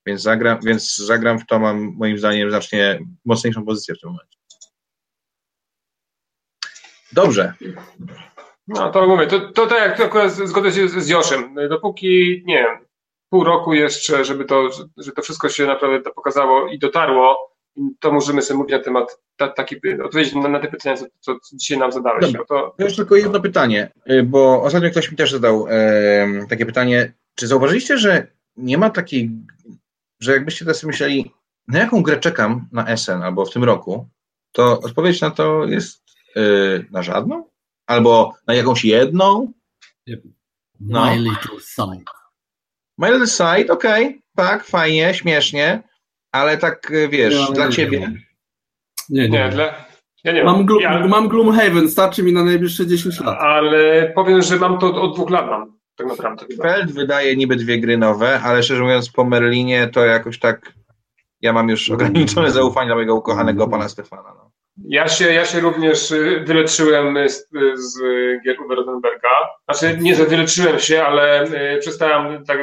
Więc 0.06 0.22
zagram, 0.22 0.60
więc 0.66 0.96
zagram 0.96 1.40
w 1.40 1.46
to, 1.46 1.60
mam 1.60 1.94
moim 1.98 2.18
zdaniem 2.18 2.50
znacznie 2.50 3.00
mocniejszą 3.26 3.66
pozycję 3.66 3.96
w 3.96 4.00
tym 4.00 4.10
momencie. 4.10 4.38
Dobrze. 7.12 7.54
No 8.68 8.92
to 8.92 9.08
mówię, 9.08 9.28
to, 9.28 9.40
to 9.40 9.68
tak 9.68 9.80
jak 9.80 10.00
akurat 10.00 10.32
zgodzę 10.32 10.72
się 10.72 10.90
z, 10.90 10.94
z 10.94 11.10
Joszem. 11.10 11.56
Dopóki, 11.70 12.44
nie 12.46 12.56
wiem, 12.56 12.86
pół 13.34 13.43
roku 13.43 13.73
jeszcze, 13.73 14.26
żeby 14.26 14.45
to, 14.45 14.69
że 14.97 15.11
to 15.11 15.22
wszystko 15.22 15.49
się 15.49 15.65
naprawdę 15.65 16.11
pokazało 16.11 16.68
i 16.68 16.80
dotarło, 16.80 17.38
to 17.99 18.11
możemy 18.11 18.41
sobie 18.41 18.57
mówić 18.57 18.72
na 18.72 18.80
temat, 18.80 19.19
ta, 19.38 19.47
taki, 19.47 19.76
odpowiedzieć 20.03 20.35
na, 20.35 20.49
na 20.49 20.60
te 20.60 20.68
pytania, 20.68 20.97
co, 20.97 21.07
co 21.19 21.55
dzisiaj 21.55 21.77
nam 21.77 21.91
zadałeś. 21.91 22.26
Dobra. 22.26 22.45
To... 22.45 22.76
to 22.77 22.84
już 22.84 22.95
tylko 22.95 23.15
jedno 23.15 23.39
pytanie, 23.39 23.91
y, 24.11 24.23
bo 24.23 24.64
ostatnio 24.64 24.89
ktoś 24.89 25.11
mi 25.11 25.18
też 25.18 25.31
zadał 25.31 25.65
e, 25.69 26.45
takie 26.49 26.65
pytanie. 26.65 27.14
Czy 27.35 27.47
zauważyliście, 27.47 27.97
że 27.97 28.27
nie 28.57 28.77
ma 28.77 28.89
takiej, 28.89 29.31
że 30.19 30.31
jakbyście 30.31 30.65
teraz 30.65 30.84
myśleli, 30.84 31.31
na 31.68 31.80
jaką 31.80 32.03
grę 32.03 32.19
czekam 32.19 32.68
na 32.72 32.97
SN 32.97 33.23
albo 33.23 33.45
w 33.45 33.53
tym 33.53 33.64
roku, 33.64 34.10
to 34.51 34.80
odpowiedź 34.80 35.22
na 35.22 35.31
to 35.31 35.65
jest 35.65 36.03
e, 36.35 36.41
na 36.91 37.03
żadną? 37.03 37.49
Albo 37.88 38.34
na 38.47 38.53
jakąś 38.53 38.85
jedną? 38.85 39.53
No. 40.80 41.05
My 41.05 41.18
Little 41.18 41.60
Side. 41.60 42.23
My 42.98 43.11
Little 43.11 43.28
Side, 43.28 43.74
okej, 43.74 44.06
okay, 44.07 44.20
tak, 44.36 44.64
fajnie, 44.64 45.14
śmiesznie, 45.14 45.84
ale 46.32 46.57
tak, 46.57 46.91
y, 46.91 47.07
wiesz, 47.07 47.49
nie, 47.49 47.56
dla 47.56 47.65
nie, 47.65 47.72
ciebie. 47.72 47.99
Nie, 49.10 49.30
nie. 49.30 49.30
nie 49.30 49.49
dla... 49.49 49.86
Ja 50.24 50.32
nie 50.32 50.44
mam, 50.44 50.65
glu, 50.65 50.80
ja... 50.80 51.07
mam 51.07 51.28
Gloomhaven, 51.28 51.90
starczy 51.90 52.24
mi 52.24 52.34
na 52.34 52.44
najbliższe 52.44 52.88
10 52.88 53.20
lat. 53.20 53.38
Ale 53.40 54.11
powiem, 54.15 54.41
że 54.41 54.57
mam 54.57 54.80
to 54.80 55.02
od 55.02 55.15
dwóch 55.15 55.30
lat 55.30 55.48
mam, 55.49 55.78
tak 55.95 56.07
naprawdę. 56.07 56.45
Feld 56.61 56.91
wydaje 56.91 57.36
niby 57.36 57.56
dwie 57.56 57.80
gry 57.80 57.98
nowe, 57.98 58.40
ale 58.40 58.64
szczerze 58.64 58.84
mówiąc 58.84 59.10
po 59.10 59.24
Merlinie 59.24 59.88
to 59.88 60.06
jakoś 60.06 60.40
tak 60.40 60.74
ja 61.44 61.53
mam 61.53 61.70
już 61.70 61.90
ograniczone 61.90 62.52
zaufanie 62.52 62.90
do 62.90 62.95
mojego 62.95 63.15
ukochanego 63.15 63.68
pana 63.68 63.90
Stefana. 63.90 64.34
No. 64.36 64.52
Ja 64.78 65.08
się, 65.08 65.34
ja 65.34 65.45
się 65.45 65.60
również 65.60 66.12
y, 66.12 66.44
wyleczyłem 66.45 67.30
z, 67.30 67.50
z 67.76 68.00
gier 68.45 68.62
Uwe 68.62 68.76
Rosenberga. 68.76 69.30
Znaczy 69.64 69.98
nie, 70.02 70.16
że 70.16 70.26
wyleczyłem 70.26 70.80
się, 70.80 71.04
ale 71.04 71.44
y, 71.76 71.80
przestałem 71.80 72.45
tak 72.45 72.60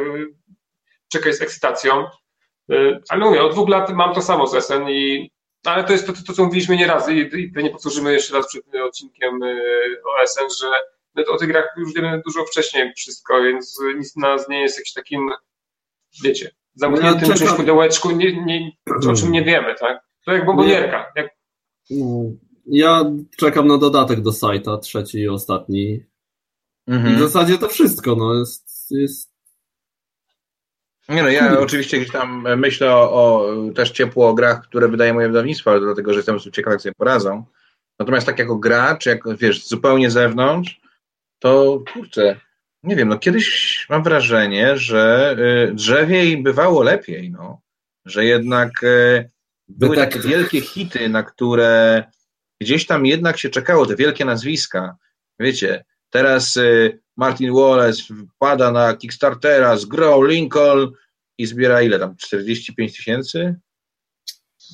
czekać 1.12 1.34
z 1.34 1.42
ekscytacją. 1.42 2.06
Y, 2.72 3.00
ale 3.08 3.24
mówię, 3.24 3.42
od 3.42 3.52
dwóch 3.52 3.68
lat 3.68 3.90
mam 3.90 4.14
to 4.14 4.22
samo 4.22 4.46
z 4.46 4.64
SN 4.64 4.88
i 4.88 5.30
ale 5.64 5.84
to 5.84 5.92
jest 5.92 6.06
to, 6.06 6.12
to 6.26 6.32
co 6.32 6.44
mówiliśmy 6.44 6.76
nieraz 6.76 7.08
i, 7.08 7.18
i 7.18 7.52
pewnie 7.52 7.70
powtórzymy 7.70 8.12
jeszcze 8.12 8.34
raz 8.34 8.48
przed 8.48 8.64
odcinkiem 8.74 9.40
o 10.04 10.26
SN, 10.26 10.46
że 10.60 10.66
my 11.14 11.26
o 11.26 11.36
tych 11.36 11.48
grach 11.48 11.68
już 11.76 11.94
wiemy 11.94 12.22
dużo 12.26 12.44
wcześniej 12.44 12.92
wszystko, 12.96 13.42
więc 13.42 13.80
nic 13.96 14.16
nas 14.16 14.48
nie 14.48 14.62
jest 14.62 14.78
jakimś 14.78 14.92
takim, 14.92 15.30
wiecie, 16.24 16.50
zamkniętym 16.74 17.34
czymś 17.34 17.52
pudełeczku, 17.52 18.10
nie, 18.10 18.44
nie, 18.44 18.70
o 19.10 19.14
czym 19.14 19.32
nie 19.32 19.44
wiemy, 19.44 19.74
tak? 19.74 20.00
To 20.24 20.32
jak 20.32 20.46
bombonierka. 20.46 21.12
Jak 21.16 21.26
no, 21.26 21.39
Ja 22.66 23.04
czekam 23.36 23.66
na 23.66 23.78
dodatek 23.78 24.20
do 24.20 24.32
sajta, 24.32 24.78
trzeci 24.78 25.18
i 25.18 25.28
ostatni. 25.28 26.04
Mhm. 26.86 27.14
I 27.14 27.16
w 27.16 27.20
zasadzie 27.20 27.58
to 27.58 27.68
wszystko, 27.68 28.16
no 28.16 28.34
jest, 28.34 28.90
jest... 28.90 29.30
Nie 31.08 31.22
no, 31.22 31.28
ja 31.28 31.40
hmm. 31.40 31.62
oczywiście 31.62 31.98
gdzieś 31.98 32.12
tam 32.12 32.46
myślę 32.56 32.94
o, 32.94 33.12
o, 33.12 33.54
też 33.74 33.90
ciepło 33.90 34.28
o 34.28 34.34
grach, 34.34 34.62
które 34.62 34.88
wydaje 34.88 35.14
moje 35.14 35.28
wydawnictwo, 35.28 35.70
ale 35.70 35.80
dlatego, 35.80 36.12
że 36.12 36.18
jestem 36.18 36.38
ciekaw, 36.38 36.72
jak 36.72 36.82
sobie 36.82 36.94
poradzą. 36.94 37.44
Natomiast 37.98 38.26
tak 38.26 38.38
jako 38.38 38.56
gracz, 38.56 39.06
jak 39.06 39.38
wiesz, 39.38 39.66
zupełnie 39.66 40.10
zewnątrz, 40.10 40.80
to 41.38 41.82
kurczę, 41.92 42.40
nie 42.82 42.96
wiem, 42.96 43.08
no 43.08 43.18
kiedyś 43.18 43.86
mam 43.90 44.02
wrażenie, 44.02 44.76
że 44.76 45.36
y, 45.70 45.74
drzewiej 45.74 46.42
bywało 46.42 46.82
lepiej, 46.82 47.30
no. 47.30 47.60
Że 48.04 48.24
jednak 48.24 48.82
y, 48.82 49.30
były 49.78 49.96
tak... 49.96 50.12
takie 50.12 50.28
wielkie 50.28 50.60
hity, 50.60 51.08
na 51.08 51.22
które 51.22 52.04
gdzieś 52.60 52.86
tam 52.86 53.06
jednak 53.06 53.38
się 53.38 53.50
czekało, 53.50 53.86
te 53.86 53.96
wielkie 53.96 54.24
nazwiska. 54.24 54.96
Wiecie, 55.38 55.84
teraz 56.10 56.56
y, 56.56 57.00
Martin 57.16 57.54
Wallace 57.54 58.02
wpada 58.36 58.72
na 58.72 58.96
Kickstartera 58.96 59.76
z 59.76 59.84
grą 59.84 60.22
Lincoln 60.22 60.92
i 61.38 61.46
zbiera 61.46 61.82
ile 61.82 61.98
tam, 61.98 62.16
45 62.16 62.96
tysięcy? 62.96 63.56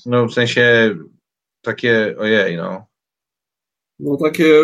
No 0.07 0.27
w 0.27 0.33
sensie 0.33 0.97
takie, 1.63 2.15
ojej, 2.19 2.57
no. 2.57 2.87
No 3.99 4.17
takie 4.17 4.63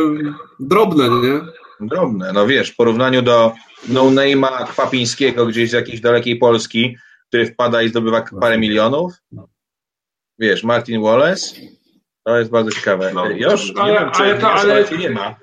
drobne, 0.60 1.08
nie? 1.08 1.40
Drobne, 1.80 2.32
no 2.32 2.46
wiesz, 2.46 2.70
w 2.70 2.76
porównaniu 2.76 3.22
do 3.22 3.52
no-name'a 3.88 4.66
Kwapińskiego 4.66 5.46
gdzieś 5.46 5.70
z 5.70 5.72
jakiejś 5.72 6.00
dalekiej 6.00 6.36
Polski, 6.36 6.96
który 7.28 7.46
wpada 7.46 7.82
i 7.82 7.88
zdobywa 7.88 8.24
parę 8.40 8.58
milionów. 8.58 9.12
Wiesz, 10.42 10.64
Martin 10.64 11.02
Wallace, 11.02 11.56
to 12.24 12.38
jest 12.38 12.50
bardzo 12.50 12.70
ciekawe. 12.70 13.12
No, 13.14 13.30
Już, 13.30 13.72
ale, 13.76 13.92
wiem, 13.92 14.10
ale, 14.14 14.38
to, 14.38 14.52
ale, 14.52 14.84
nie 14.98 15.10
ma. 15.10 15.36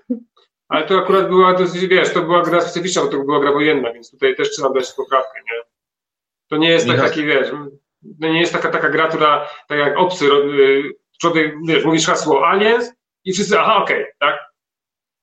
Ale 0.67 0.88
to 0.88 0.99
akurat 0.99 1.27
była 1.27 1.53
dosyć, 1.53 1.88
wiesz, 1.88 2.13
to 2.13 2.21
była 2.21 2.41
gra 2.43 2.61
specyficzna, 2.61 3.01
bo 3.01 3.07
to 3.07 3.19
była 3.19 3.39
gra 3.39 3.51
wojenna, 3.51 3.93
więc 3.93 4.11
tutaj 4.11 4.35
też 4.35 4.51
trzeba 4.51 4.69
dać 4.69 4.91
poprawkę, 4.91 5.39
nie? 5.45 5.61
To 6.49 6.57
nie 6.57 6.69
jest 6.69 6.88
tak, 6.88 6.97
taki, 6.97 7.26
wiesz, 7.26 7.49
to 8.21 8.27
nie 8.27 8.39
jest 8.39 8.53
taka, 8.53 8.69
taka 8.69 8.89
gra, 8.89 9.07
która, 9.07 9.49
tak 9.67 9.80
jak 9.80 9.97
obcy, 9.97 10.26
y, 10.26 10.84
człowiek, 11.21 11.55
wiesz, 11.67 11.85
mówisz 11.85 12.05
hasło 12.05 12.47
aliens 12.47 12.91
i 13.26 13.34
wszyscy, 13.34 13.59
aha, 13.59 13.84
okej, 13.84 14.01
okay, 14.01 14.13
tak? 14.19 14.39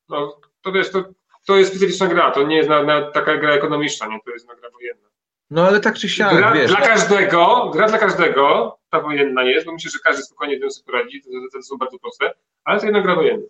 No, 0.09 0.41
to 0.63 0.73
wiesz, 0.73 0.91
to, 0.91 1.05
to 1.47 1.57
jest 1.57 1.71
specyficzna 1.71 2.07
gra, 2.07 2.31
to 2.31 2.43
nie 2.43 2.57
jest 2.57 2.69
na, 2.69 2.83
na, 2.83 3.11
taka 3.11 3.37
gra 3.37 3.53
ekonomiczna, 3.53 4.07
nie? 4.07 4.19
To 4.25 4.31
jest 4.31 4.49
na 4.49 4.55
gra 4.55 4.71
wojenna. 4.71 5.09
No 5.51 5.67
ale 5.67 5.81
tak 5.81 5.99
czy 5.99 6.09
siak, 6.09 6.37
gra, 6.37 6.53
wiesz. 6.53 6.71
Dla 6.71 6.81
każdego, 6.81 7.71
gra 7.75 7.89
dla 7.89 7.99
każdego, 7.99 8.76
ta 8.91 9.01
wojenna 9.01 9.43
jest, 9.43 9.67
bo 9.67 9.73
myślę, 9.73 9.91
że 9.91 9.99
każdy 10.05 10.23
spokojnie 10.23 10.61
tym 10.61 10.71
sobie 10.71 10.87
poradzi, 10.87 11.23
to 11.53 11.63
są 11.63 11.77
bardzo 11.77 11.99
proste, 11.99 12.33
ale 12.65 12.81
to 12.81 12.87
jednak 12.87 13.03
gra 13.03 13.15
wojenna. 13.15 13.47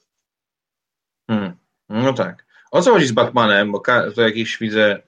Hmm. 1.31 1.53
No 1.89 2.13
tak. 2.13 2.47
O 2.71 2.83
co 2.83 2.93
chodzi 2.93 3.07
z 3.07 3.13
Batmanem? 3.13 3.73
Bo 3.73 3.83
to 4.15 4.23
jakiś 4.23 4.59
widzę 4.59 5.03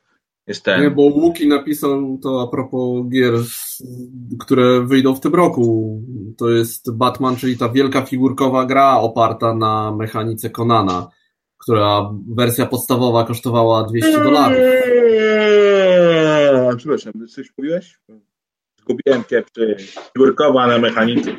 jest 0.47 0.65
ten. 0.65 0.83
Nie, 0.83 0.91
bo 0.91 1.03
Łuki 1.03 1.49
napisał 1.49 2.19
to 2.23 2.43
a 2.43 2.47
propos 2.47 3.09
gier, 3.09 3.35
które 4.41 4.87
wyjdą 4.87 5.15
w 5.15 5.21
tym 5.21 5.35
roku. 5.35 6.01
To 6.39 6.51
jest 6.51 6.97
Batman, 6.97 7.37
czyli 7.37 7.59
ta 7.59 7.69
wielka 7.69 8.03
figurkowa 8.03 8.67
gra 8.67 8.97
oparta 8.97 9.55
na 9.55 9.93
mechanice 9.97 10.51
Konana, 10.51 11.09
która 11.59 12.11
wersja 12.29 12.67
podstawowa 12.67 13.25
kosztowała 13.25 13.83
200 13.83 14.25
dolarów. 14.25 14.59
Eee, 14.59 15.57
przepraszam, 16.77 17.13
coś 17.29 17.53
mówiłeś? 17.59 17.99
Zgubiłem 18.89 19.25
kiepty. 19.25 19.77
Figurkowa 20.13 20.67
na 20.67 20.79
mechanice. 20.79 21.31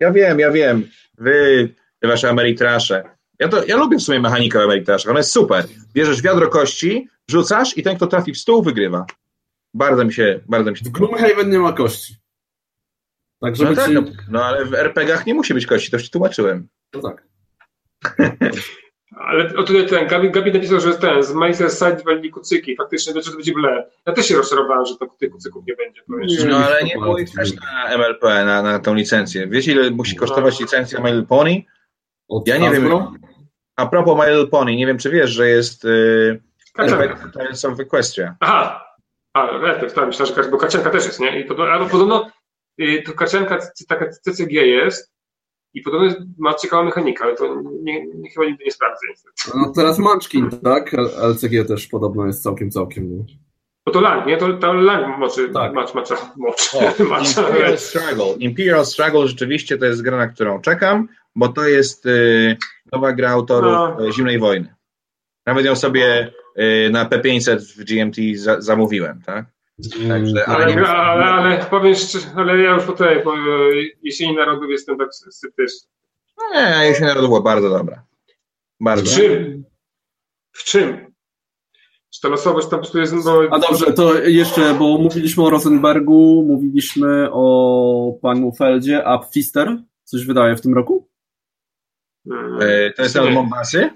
Ja 0.00 0.12
wiem, 0.12 0.38
ja 0.38 0.50
wiem. 0.50 0.88
Wy, 1.18 1.74
te 1.98 2.08
wasze 2.08 2.30
Ameritrasze. 2.30 3.04
Ja, 3.40 3.48
to, 3.48 3.64
ja 3.64 3.76
lubię 3.76 3.98
w 3.98 4.02
sumie 4.02 4.20
mechanikę 4.20 4.58
w 4.58 4.62
Ameritraszach, 4.62 5.10
ona 5.10 5.20
jest 5.20 5.32
super. 5.32 5.64
Bierzesz 5.92 6.22
wiadro 6.22 6.48
kości, 6.48 7.08
rzucasz 7.30 7.78
i 7.78 7.82
ten, 7.82 7.96
kto 7.96 8.06
trafi 8.06 8.32
w 8.32 8.38
stół, 8.38 8.62
wygrywa. 8.62 9.06
Bardzo 9.74 10.04
mi 10.04 10.12
się, 10.12 10.40
bardzo 10.48 10.70
mi 10.70 10.76
się... 10.76 10.84
W 10.84 10.88
Gloomhaven 10.88 11.50
nie 11.50 11.58
ma 11.58 11.72
kości. 11.72 12.16
Tak, 13.40 13.56
żeby 13.56 13.70
no, 13.70 13.76
tak, 13.76 13.88
ci... 13.88 13.94
no, 13.94 14.02
no, 14.28 14.44
ale 14.44 14.64
w 14.64 14.74
RPGach 14.74 15.26
nie 15.26 15.34
musi 15.34 15.54
być 15.54 15.66
kości, 15.66 15.90
to 15.90 15.96
już 15.96 16.04
ci 16.04 16.10
tłumaczyłem. 16.10 16.68
No 16.94 17.00
tak. 17.00 17.28
Ale 19.16 19.56
o 19.56 19.62
tutaj 19.62 19.86
ten, 19.86 20.08
Gabi, 20.08 20.30
Gabi 20.30 20.52
napisał, 20.52 20.80
że 20.80 20.94
ten, 20.94 21.22
z 21.22 21.32
Manchester 21.32 21.70
Side 21.70 22.04
walili 22.04 22.30
kucyki, 22.30 22.76
faktycznie, 22.76 23.22
to 23.22 23.32
będzie 23.32 23.52
ble. 23.52 23.90
Ja 24.06 24.12
też 24.12 24.26
się 24.26 24.36
rozczarowałem, 24.36 24.86
że 24.86 24.96
to, 24.96 25.06
tych 25.06 25.30
kucyków 25.30 25.64
nie 25.66 25.74
będzie. 25.76 26.02
Nie, 26.08 26.50
no 26.50 26.56
ale 26.56 26.82
nie 26.82 26.98
było 26.98 27.18
ich 27.18 27.30
też 27.34 27.54
na 27.54 27.88
MLP, 27.88 28.22
na, 28.44 28.62
na 28.62 28.78
tą 28.78 28.94
licencję. 28.94 29.46
Wiecie, 29.46 29.72
ile 29.72 29.90
musi 29.90 30.16
kosztować 30.16 30.60
licencja 30.60 31.00
My 31.00 31.10
Little 31.10 31.26
Pony? 31.26 31.62
Ja 32.46 32.58
nie 32.58 32.70
wiem. 32.70 32.90
A 33.76 33.86
propos 33.86 34.18
My 34.18 34.30
Little 34.30 34.46
Pony, 34.46 34.76
nie 34.76 34.86
wiem, 34.86 34.98
czy 34.98 35.10
wiesz, 35.10 35.30
że 35.30 35.48
jest 35.48 35.84
yy, 35.84 36.40
Tales 37.32 37.64
of 37.64 37.80
Equestria. 37.80 38.36
Aha, 38.40 38.84
a, 39.34 39.46
ja 39.46 39.74
tak, 39.74 40.06
myślałem, 40.06 40.12
że 40.12 40.50
bo 40.50 40.58
Kacianka 40.58 40.90
też 40.90 41.06
jest, 41.06 41.20
nie? 41.20 41.40
I 41.40 41.44
podobno, 41.44 41.72
ale 41.72 41.86
podobno 41.86 42.30
yy, 42.78 43.02
to 43.02 43.12
Kacianka, 43.12 43.58
taka 43.88 44.10
CCG 44.10 44.52
jest, 44.52 45.13
i 45.74 45.82
podobno 45.82 46.14
ma 46.38 46.54
ciekawą 46.54 46.84
mechanikę, 46.84 47.24
ale 47.24 47.36
to 47.36 47.62
nie, 47.82 48.06
nie, 48.06 48.30
chyba 48.30 48.46
nigdy 48.46 48.64
nie 48.64 48.70
sprawdzę 48.70 49.06
niestety. 49.08 49.58
No 49.58 49.72
teraz 49.76 49.98
Munchkin, 49.98 50.50
tak? 50.50 50.94
LCG 51.16 51.64
też 51.68 51.86
podobno 51.86 52.26
jest 52.26 52.42
całkiem, 52.42 52.70
całkiem. 52.70 53.18
No. 53.18 53.24
Bo 53.86 53.92
to 53.92 54.00
Lang, 54.00 54.26
nie? 54.26 54.36
To, 54.36 54.52
to 54.52 54.72
Lang 54.72 55.18
moczy, 55.18 55.48
tak. 55.48 55.72
macz, 55.72 55.94
macza, 55.94 56.16
moczy. 56.36 56.76
Imperial 57.38 57.78
Struggle. 57.78 58.34
Imperial 58.38 58.86
Struggle 58.86 59.28
rzeczywiście 59.28 59.78
to 59.78 59.84
jest 59.84 60.02
gra, 60.02 60.16
na 60.16 60.28
którą 60.28 60.60
czekam, 60.60 61.08
bo 61.34 61.48
to 61.48 61.68
jest 61.68 62.06
y, 62.06 62.56
nowa 62.92 63.12
gra 63.12 63.30
autorów 63.30 63.72
no. 63.98 64.12
Zimnej 64.12 64.38
Wojny. 64.38 64.74
Nawet 65.46 65.66
ją 65.66 65.76
sobie 65.76 66.32
y, 66.58 66.90
na 66.90 67.04
P500 67.04 67.58
w 67.58 67.84
GMT 67.84 68.16
za, 68.36 68.60
zamówiłem, 68.60 69.22
tak? 69.26 69.53
Także, 70.08 70.48
ale, 70.48 70.64
ale, 70.64 70.88
ale, 70.88 71.24
ale 71.24 71.64
powiem 71.64 71.94
szczerze, 71.94 72.26
ale 72.36 72.62
ja 72.62 72.74
już 72.74 72.84
po 72.84 72.92
tej 72.92 73.22
po 73.22 73.34
jesieni 74.02 74.36
narodów 74.36 74.70
jestem 74.70 74.98
tak 74.98 75.08
sceptyczny. 75.14 75.88
Nie, 76.54 76.86
jesień 76.86 77.06
narodów 77.06 77.28
była 77.28 77.42
bardzo 77.42 77.68
dobra. 77.68 78.02
Bardzo. 78.80 79.10
W 79.10 79.14
czym? 79.14 79.64
W 80.52 80.64
czym? 80.64 81.14
Czy 82.14 82.20
ta 82.20 82.28
losowość 82.28 82.68
tam 82.68 82.80
po 82.80 82.82
prostu 82.82 82.98
jest... 82.98 83.24
No... 83.24 83.42
A 83.50 83.58
dobrze, 83.58 83.92
to 83.92 84.14
jeszcze, 84.14 84.74
bo 84.74 84.98
mówiliśmy 84.98 85.44
o 85.44 85.50
Rosenbergu, 85.50 86.44
mówiliśmy 86.48 87.28
o 87.32 88.18
panu 88.22 88.52
Feldzie, 88.52 89.04
a 89.04 89.18
Pfister 89.18 89.76
coś 90.04 90.26
wydaje 90.26 90.56
w 90.56 90.60
tym 90.60 90.74
roku? 90.74 91.08
Hmm. 92.28 92.58
E, 92.62 92.90
to 92.90 93.02
jest 93.02 93.16
od 93.16 93.30
Mombasy? 93.30 93.90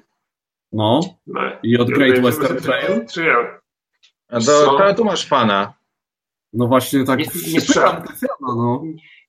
No. 0.72 1.00
no. 1.26 1.40
I 1.62 1.78
od 1.78 1.90
Great 1.90 2.20
Western 2.20 2.56
Trail? 2.56 3.06
A 4.28 4.40
to, 4.40 4.78
to 4.78 4.94
tu 4.94 5.04
masz 5.04 5.26
fana. 5.26 5.74
No 6.52 6.66
właśnie 6.66 7.04
tak. 7.04 7.18
Nie, 7.18 7.26
nie 7.52 7.60
słyszałem. 7.60 8.02
No. 8.40 8.82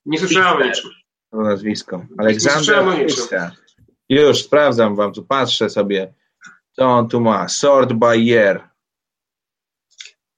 Nie 0.06 0.18
słyszałem 0.18 0.68
niczym. 0.68 0.90
To 1.30 1.36
nazwisko. 1.36 2.04
Aleksander 2.18 2.84
Już 4.08 4.42
sprawdzam 4.42 4.96
wam, 4.96 5.12
tu 5.12 5.22
patrzę 5.22 5.70
sobie, 5.70 6.14
co 6.72 6.84
on 6.84 7.08
tu 7.08 7.20
ma. 7.20 7.48
Sort 7.48 7.92
by 7.92 8.18
year. 8.18 8.68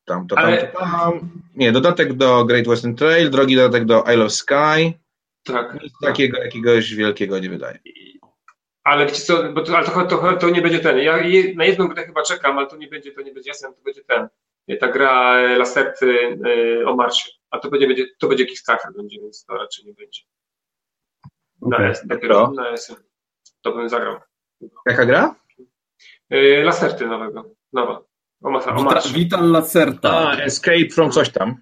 Tam, 0.05 0.26
to, 0.26 0.36
tam, 0.36 0.44
Ale... 0.44 0.66
to, 0.66 0.78
tam. 0.78 1.30
Nie, 1.55 1.72
dodatek 1.72 2.12
do 2.12 2.44
Great 2.44 2.68
Western 2.68 2.94
Trail, 2.94 3.30
drogi 3.30 3.56
dodatek 3.56 3.84
do 3.84 4.05
Isle 4.14 4.24
of 4.24 4.32
Sky. 4.32 4.98
Tak. 5.44 5.82
Nic 5.82 5.93
takiego 6.02 6.39
jakiegoś 6.39 6.94
wielkiego 6.94 7.39
nie 7.39 7.51
wydaje. 7.51 7.78
Ale 8.84 9.06
wiecie 9.06 9.20
co, 9.20 9.52
bo 9.52 9.62
to, 9.62 9.76
ale 9.76 9.86
to, 9.86 10.06
to, 10.06 10.36
to 10.36 10.51
nie 10.51 10.62
będzie 10.62 10.78
ten. 10.78 10.98
Ja 10.98 11.16
na 11.56 11.64
jedną 11.64 11.89
grę 11.89 12.06
chyba 12.06 12.22
czekam, 12.22 12.59
ale 12.59 12.66
to 12.66 12.76
nie 12.76 12.89
będzie, 12.89 13.12
to 13.12 13.22
nie 13.22 13.32
będzie 13.32 13.51
jasne, 13.51 13.68
to 13.72 13.82
będzie 13.84 14.05
ten 14.05 14.28
ta 14.80 14.89
gra 14.89 15.40
Laserty 15.56 16.39
y, 16.47 16.86
o 16.86 16.97
Marsie, 16.97 17.30
a 17.51 17.59
to 17.59 17.70
będzie, 17.70 17.86
będzie, 17.86 18.05
to 18.18 18.28
będzie 18.28 18.47
Kickstarter 18.47 18.93
będzie, 18.97 19.20
więc 19.20 19.44
to 19.44 19.55
raczej 19.55 19.84
nie 19.84 19.94
będzie. 19.94 20.22
Na 21.62 21.76
okay. 21.76 21.90
S, 21.90 22.06
dopiero 22.06 22.51
na 22.51 22.68
S. 22.68 22.97
To 23.62 23.72
bym 23.72 23.89
zagrał. 23.89 24.20
Jaka 24.86 25.05
gra? 25.06 25.34
Y, 26.32 26.62
Laserty 26.64 27.06
nowego, 27.06 27.55
nowa. 27.72 28.02
O, 28.43 28.51
masa, 28.51 28.74
o 28.74 28.82
Marsie. 28.82 29.14
Witam 29.14 29.52
Lacerta. 29.52 30.28
A, 30.28 30.36
Escape 30.36 30.89
from 30.94 31.10
coś 31.10 31.30
tam. 31.30 31.56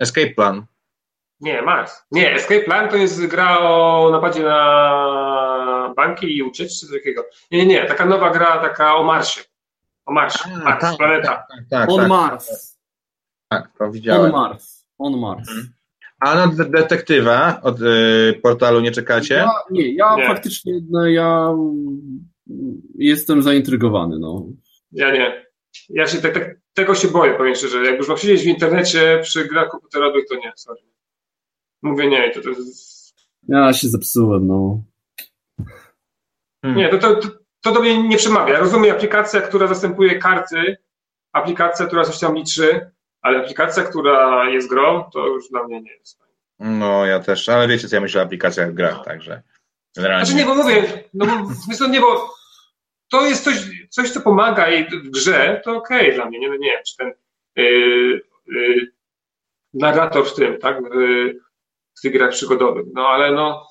Escape 0.00 0.34
Plan. 0.34 0.66
Nie, 1.40 1.62
Mars. 1.62 2.06
Nie, 2.10 2.34
Escape 2.34 2.60
Plan 2.60 2.88
to 2.88 2.96
jest 2.96 3.26
gra 3.26 3.58
o 3.58 4.08
napadzie 4.12 4.42
na 4.42 5.94
banki 5.96 6.36
i 6.36 6.42
ucieczce, 6.42 6.86
coś 6.86 6.98
takiego. 6.98 7.24
Nie, 7.50 7.66
nie, 7.66 7.84
taka 7.84 8.06
nowa 8.06 8.30
gra, 8.30 8.58
taka 8.58 8.96
o 8.96 9.02
Marsie. 9.02 9.40
O 10.08 10.12
Mars, 10.12 10.34
A, 10.44 10.64
Mars 10.64 10.80
tak, 10.80 10.96
planeta. 10.96 11.28
Tak, 11.28 11.46
tak, 11.48 11.68
tak 11.70 11.90
On 11.90 12.00
tak, 12.00 12.08
Mars. 12.08 12.78
Tak, 13.48 13.72
to 13.78 13.90
widziałem. 13.90 14.34
On 14.34 14.40
Mars. 14.40 14.86
On 14.98 15.18
Mars. 15.18 15.48
Mhm. 15.48 15.68
A 16.20 16.34
na 16.34 16.64
detektywa 16.64 17.60
od 17.62 17.80
y, 17.80 18.40
portalu 18.42 18.80
nie 18.80 18.90
czekacie? 18.90 19.34
Ja, 19.34 19.50
nie, 19.70 19.94
ja 19.94 20.16
nie. 20.16 20.26
faktycznie 20.26 20.80
no, 20.90 21.06
ja 21.06 21.48
jestem 22.98 23.42
zaintrygowany. 23.42 24.18
No. 24.18 24.46
Ja 24.92 25.12
nie. 25.12 25.46
Ja 25.88 26.06
się 26.06 26.18
te, 26.18 26.28
te, 26.28 26.54
tego 26.74 26.94
się 26.94 27.08
boję, 27.08 27.34
powiem 27.34 27.54
szczerze. 27.54 27.84
Jak 27.84 27.98
już 27.98 28.08
mam 28.08 28.18
siedzieć 28.18 28.42
w 28.42 28.46
internecie 28.46 29.20
przy 29.22 29.44
grach 29.44 29.68
komputerowych, 29.68 30.24
to 30.28 30.34
nie, 30.34 30.52
sorry. 30.56 30.80
Mówię 31.82 32.08
nie, 32.08 32.30
to, 32.30 32.40
to 32.40 32.48
jest 32.48 33.14
Ja 33.48 33.72
się 33.72 33.88
zepsułem, 33.88 34.46
no. 34.46 34.82
Hmm. 36.62 36.78
Nie, 36.78 36.88
to, 36.88 36.98
to, 36.98 37.14
to 37.14 37.37
do 37.64 37.80
mnie 37.80 38.02
nie 38.02 38.16
przemawia. 38.16 38.54
Ja 38.54 38.60
rozumiem 38.60 38.96
aplikacja, 38.96 39.40
która 39.40 39.66
zastępuje 39.66 40.18
karty, 40.18 40.76
aplikacja, 41.32 41.86
która 41.86 42.04
coś 42.04 42.18
tam 42.18 42.34
liczy, 42.34 42.90
ale 43.20 43.38
aplikacja, 43.38 43.82
która 43.82 44.48
jest 44.50 44.68
grą, 44.68 45.10
to 45.12 45.26
już 45.26 45.48
dla 45.48 45.64
mnie 45.64 45.80
nie 45.80 45.92
jest. 45.92 46.18
No, 46.58 47.06
ja 47.06 47.20
też, 47.20 47.48
ale 47.48 47.68
wiecie, 47.68 47.88
co 47.88 47.96
ja 47.96 48.00
myślę 48.00 48.20
o 48.20 48.24
aplikacjach 48.24 48.70
w 48.70 48.74
grach, 48.74 49.04
także 49.04 49.42
generalnie... 49.96 50.26
Znaczy 50.26 50.38
nie, 50.38 50.46
bo 50.46 50.54
mówię, 50.54 51.04
no, 51.14 51.26
w 51.26 51.88
nie, 51.90 52.00
bo 52.00 52.34
to 53.10 53.26
jest 53.26 53.44
coś, 53.44 53.54
coś 53.90 54.10
co 54.10 54.20
pomaga 54.20 54.68
jej 54.68 54.84
w 54.84 55.10
grze, 55.10 55.60
to 55.64 55.76
okej 55.76 56.00
okay 56.00 56.14
dla 56.14 56.24
mnie, 56.24 56.38
nie, 56.38 56.48
no 56.48 56.56
nie 56.56 56.70
wiem, 56.70 56.80
czy 56.86 56.96
ten 56.96 57.12
yy, 57.56 58.20
yy, 58.46 58.92
narrator 59.74 60.26
w 60.26 60.34
tym, 60.34 60.58
tak, 60.58 60.82
w, 60.82 60.90
w 61.98 62.00
tych 62.02 62.12
grach 62.12 62.30
przygodowych, 62.30 62.86
no 62.94 63.08
ale 63.08 63.32
no 63.32 63.66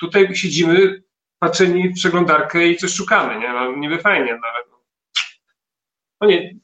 tutaj 0.00 0.34
siedzimy 0.34 1.02
patrzeni 1.38 1.88
w 1.88 1.94
przeglądarkę 1.94 2.68
i 2.68 2.76
coś 2.76 2.94
szukamy, 2.94 3.40
nie, 3.40 3.48
no 3.48 3.76
niby 3.76 3.98
fajnie, 3.98 4.32
no 4.32 4.48
ale 4.54 4.64
no, 6.20 6.28
nie, 6.28 6.54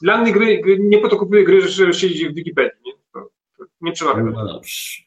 dla 0.00 0.18
mnie 0.18 0.32
gry, 0.32 0.62
nie 0.80 0.98
po 0.98 1.08
to 1.08 1.16
kupuję 1.16 1.44
gry, 1.44 1.68
że 1.68 1.92
siedzi 1.92 2.28
w 2.28 2.34
Wikipedii, 2.34 2.80
nie, 2.84 2.92
to, 3.12 3.30
to 3.58 3.64
nie 3.80 3.92
przemawia. 3.92 4.22
No 4.22 4.46
dobrze. 4.46 5.02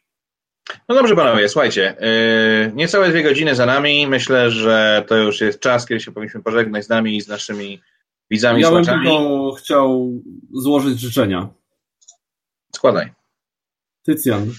No 0.90 0.96
dobrze, 0.96 1.16
panowie, 1.16 1.50
słuchajcie. 1.50 1.96
Yy, 2.00 2.72
niecałe 2.76 3.10
dwie 3.10 3.24
godziny 3.24 3.56
za 3.56 3.66
nami. 3.66 4.08
Myślę, 4.08 4.52
że 4.52 5.04
to 5.08 5.18
już 5.18 5.42
jest 5.42 5.60
czas, 5.60 5.86
kiedy 5.86 6.02
się 6.02 6.12
powinniśmy 6.12 6.44
pożegnać 6.44 6.86
z 6.86 6.90
nami 6.90 7.18
i 7.18 7.22
z 7.22 7.28
naszymi 7.28 7.82
widzami. 8.30 8.62
Ja 8.62 8.72
bym 8.72 8.86
tylko 8.86 9.52
chciał 9.52 10.12
złożyć 10.54 11.00
życzenia. 11.00 11.50
Składaj. 12.76 13.14
Tycjan. 14.04 14.52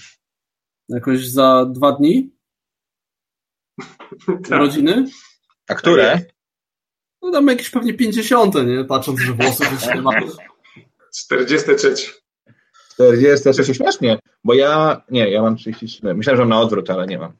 Jakoś 0.89 1.27
za 1.27 1.65
dwa 1.65 1.91
dni? 1.91 2.36
Tak. 4.27 4.59
Rodziny? 4.59 5.05
A 5.67 5.75
które? 5.75 6.11
Tak 6.11 6.37
no 7.21 7.31
tam 7.31 7.47
jakieś 7.47 7.69
pewnie 7.69 7.93
50, 7.93 8.55
nie? 8.55 8.85
Patrząc, 8.85 9.19
że 9.19 9.33
włosów 9.33 9.71
już 9.71 9.95
nie 9.95 10.01
ma. 10.01 10.11
43. 11.15 11.95
46 12.93 13.77
śmiesznie, 13.77 14.19
bo 14.43 14.53
ja, 14.53 15.01
nie, 15.11 15.29
ja 15.29 15.41
mam 15.41 15.55
33. 15.55 16.13
Myślałem, 16.13 16.37
że 16.37 16.43
mam 16.43 16.49
na 16.49 16.59
odwrót, 16.59 16.89
ale 16.89 17.07
nie 17.07 17.17
mam. 17.17 17.31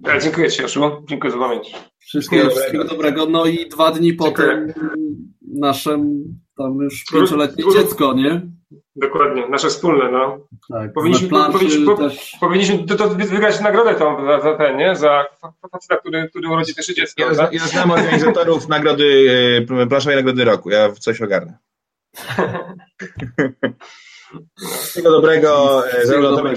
Ja, 0.00 0.20
dziękuję 0.20 0.50
Ci, 0.50 0.62
Joszu. 0.62 1.04
Dziękuję 1.08 1.32
za 1.32 1.38
pamięć. 1.38 1.74
Wszystkiego, 1.98 2.50
wszystkiego 2.50 2.84
dobrego. 2.84 3.26
No 3.26 3.46
i 3.46 3.68
dwa 3.68 3.90
dni 3.90 4.14
potem 4.14 4.72
naszym 5.42 6.24
tam 6.56 6.78
już 6.80 7.04
pięcioletnie 7.12 7.64
dziecko, 7.72 8.14
nie? 8.14 8.40
Dokładnie, 8.96 9.48
nasze 9.48 9.68
wspólne, 9.68 10.10
no. 10.10 10.38
Tak, 10.72 10.92
powinniśmy, 10.92 11.28
powinniśmy, 11.28 11.96
też... 11.96 12.36
powinniśmy 12.40 12.86
to, 12.86 12.96
to 12.96 13.08
wygrać 13.08 13.60
nagrodę 13.60 13.94
tą 13.94 14.26
za, 14.26 14.40
za 14.40 14.56
ten, 14.56 14.76
nie? 14.76 14.96
Za 14.96 15.26
faceta, 15.72 15.96
który, 15.96 16.28
który 16.28 16.48
urodzi 16.48 16.74
też 16.74 16.86
dziecko. 16.86 17.22
Ja, 17.22 17.34
tak? 17.34 17.52
ja 17.52 17.60
znam 17.60 17.90
organizatorów 17.90 18.68
nagrody, 18.76 19.26
e, 19.80 19.86
planszowej 19.86 20.16
nagrody 20.16 20.44
roku. 20.44 20.70
Ja 20.70 20.92
coś 20.92 21.20
ogarnę. 21.20 21.58
Wszystkiego 24.58 25.10
dobrego 25.10 25.82
e, 25.90 26.06
zarówno 26.06 26.36
Tobie, 26.36 26.52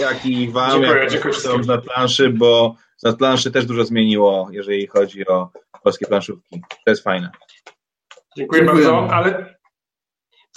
jak 0.00 0.26
i 0.26 0.48
Wam, 0.48 0.70
dziękuję, 0.70 1.00
jak 1.00 1.10
dziękuję 1.10 1.34
z 1.34 1.66
nad 1.66 1.84
planszy, 1.84 2.30
bo 2.30 2.76
z 2.96 3.16
planszy 3.16 3.50
też 3.50 3.66
dużo 3.66 3.84
zmieniło, 3.84 4.48
jeżeli 4.50 4.86
chodzi 4.86 5.26
o 5.26 5.50
polskie 5.82 6.06
planszówki. 6.06 6.60
To 6.84 6.90
jest 6.90 7.04
fajne. 7.04 7.30
Dziękuję, 8.36 8.62
dziękuję. 8.62 8.84
bardzo, 8.84 9.14
ale 9.14 9.54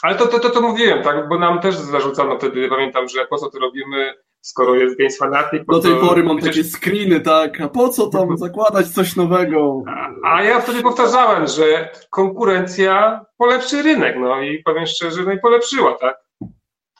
ale 0.06 0.16
to, 0.16 0.28
to, 0.28 0.40
to, 0.40 0.50
to 0.50 0.62
mówiłem, 0.62 1.04
tak, 1.04 1.30
bo 1.30 1.40
nam 1.40 1.60
też 1.60 1.76
zarzucano 1.76 2.38
wtedy, 2.38 2.70
pamiętam, 2.70 3.08
że 3.10 3.26
po 3.26 3.38
co 3.38 3.50
to 3.50 3.60
robimy, 3.60 4.14
skoro 4.42 4.76
jest 4.76 4.98
Games 4.98 5.18
Fanatic. 5.18 5.64
Do 5.68 5.80
tej 5.80 5.96
pory 5.96 6.24
mam 6.24 6.40
takie 6.40 6.64
screeny, 6.64 7.22
tak, 7.22 7.62
a 7.62 7.70
po 7.70 7.90
co 7.90 8.08
tam 8.08 8.38
zakładać 8.48 8.88
coś 8.88 9.16
nowego? 9.16 9.84
A, 9.88 10.10
a, 10.36 10.44
ja 10.44 10.62
wtedy 10.62 10.82
powtarzałem, 10.82 11.48
że 11.48 11.90
konkurencja 12.10 13.26
polepszy 13.38 13.82
rynek, 13.82 14.16
no 14.20 14.42
i 14.42 14.64
powiem 14.64 14.86
szczerze, 14.86 15.24
no 15.24 15.32
i 15.32 15.40
polepszyła, 15.40 15.98
tak. 15.98 16.18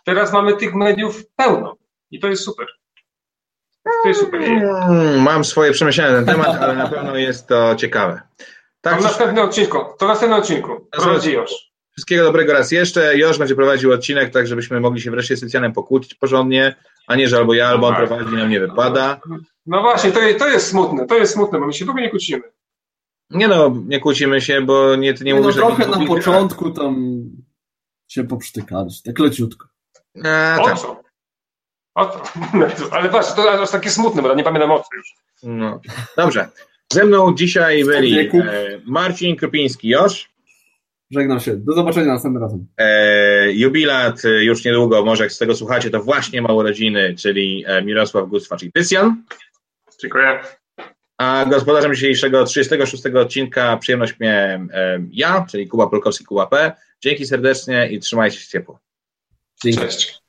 Teraz 0.06 0.34
mamy 0.34 0.58
tych 0.58 0.76
mediów 0.76 1.24
pełno 1.36 1.76
i 2.12 2.20
to 2.20 2.28
jest 2.28 2.44
super. 2.44 2.68
To 4.04 4.08
jest 4.08 4.20
super. 4.20 4.42
Hmm, 4.42 5.22
mam 5.22 5.44
swoje 5.44 5.72
przemyślenia 5.72 6.12
na 6.12 6.18
ten 6.18 6.26
temat, 6.26 6.62
ale 6.62 6.76
na 6.76 6.88
pewno 6.88 7.16
jest 7.16 7.48
to 7.48 7.76
ciekawe. 7.76 8.22
Tak, 8.82 8.98
to 8.98 9.04
następny 9.04 9.42
odcinku, 9.42 9.78
to 10.00 10.08
następny 10.08 10.38
odcinku. 10.38 10.88
Prowadzi 10.92 11.34
już. 11.34 11.75
Wszystkiego 11.98 12.24
dobrego 12.24 12.54
raz 12.54 12.72
jeszcze. 12.72 13.18
Joż 13.18 13.38
będzie 13.38 13.56
prowadził 13.56 13.92
odcinek, 13.92 14.34
tak 14.34 14.48
żebyśmy 14.48 14.80
mogli 14.80 15.02
się 15.02 15.12
wreszcie 15.12 15.38
z 15.38 15.40
Tycjanem 15.40 15.74
pokłócić 15.74 16.16
porządnie, 16.16 16.76
a 17.08 17.16
nie, 17.16 17.28
że 17.28 17.38
albo 17.38 17.54
ja, 17.54 17.68
albo 17.68 17.88
on 17.88 17.96
tak. 17.96 18.08
prowadzi, 18.08 18.36
nam 18.36 18.50
nie 18.50 18.60
wypada. 18.60 19.20
No 19.66 19.82
właśnie, 19.82 20.12
to, 20.12 20.20
to 20.40 20.48
jest 20.48 20.68
smutne, 20.68 21.08
to 21.08 21.18
jest 21.18 21.34
smutne, 21.34 21.60
bo 21.60 21.66
my 21.66 21.74
się 21.74 21.86
w 21.86 21.90
ogóle 21.90 22.04
nie 22.04 22.10
kłócimy. 22.10 22.42
Nie 23.30 23.48
no, 23.48 23.84
nie 23.88 24.00
kłócimy 24.00 24.42
się, 24.42 24.62
bo 24.62 24.96
nie, 24.96 25.14
nie, 25.14 25.18
nie 25.22 25.36
mówisz... 25.36 25.56
No 25.56 25.62
trochę 25.62 25.88
na 25.88 26.08
początku 26.08 26.72
tam 26.72 27.24
się 28.08 28.24
poprztykalić, 28.24 29.02
tak 29.02 29.20
leciutko. 29.20 29.68
A, 30.24 30.62
o 30.62 30.66
tak. 30.66 30.80
co? 30.80 31.02
O 31.96 32.06
co? 32.06 32.24
Ale 32.96 33.10
patrz, 33.10 33.34
to 33.34 33.62
aż 33.62 33.72
takie 33.72 33.90
smutne, 33.90 34.22
bo 34.22 34.36
nie 34.36 34.44
pamiętam 34.44 34.72
o 34.72 34.80
co 34.80 34.96
już. 34.98 35.14
No. 35.44 35.82
Dobrze. 36.18 36.50
Ze 36.94 37.06
mną 37.06 37.36
dzisiaj 37.36 37.86
byli 37.86 38.20
e, 38.20 38.30
Marcin 38.86 39.36
Kropiński, 39.36 39.90
Josz. 39.90 40.35
Żegnam 41.12 41.40
się. 41.40 41.58
Do 41.58 41.74
zobaczenia 41.74 42.08
następnym 42.08 42.44
razem. 42.44 42.68
E, 42.78 43.52
jubilat 43.52 44.26
e, 44.26 44.44
już 44.44 44.66
niedługo, 44.66 45.06
może 45.06 45.24
jak 45.24 45.34
z 45.34 45.38
tego 45.38 45.56
słuchacie, 45.56 45.90
to 45.90 46.04
właśnie 46.04 46.42
ma 46.42 46.54
urodziny, 46.54 47.16
czyli 47.20 47.64
e, 47.68 47.82
Mirosław 47.82 48.30
Gustwacz 48.30 48.64
i 48.64 48.72
Tycjan. 48.72 49.24
Dziękuję. 50.02 50.40
A 51.18 51.46
gospodarzem 51.46 51.94
dzisiejszego 51.94 52.46
36 52.46 53.06
odcinka 53.06 53.78
przyjemność 53.78 54.20
miałem 54.20 54.70
e, 54.74 55.00
ja, 55.12 55.46
czyli 55.52 55.68
Kuba 55.68 55.88
Polkowski, 55.88 56.26
Kuba 56.26 56.48
P. 56.48 56.72
Dzięki 57.02 57.26
serdecznie 57.26 57.90
i 57.92 58.00
trzymajcie 58.00 58.40
się 58.40 58.48
ciepło. 58.48 58.80
Dzięki. 59.64 59.80
Cześć. 59.80 60.25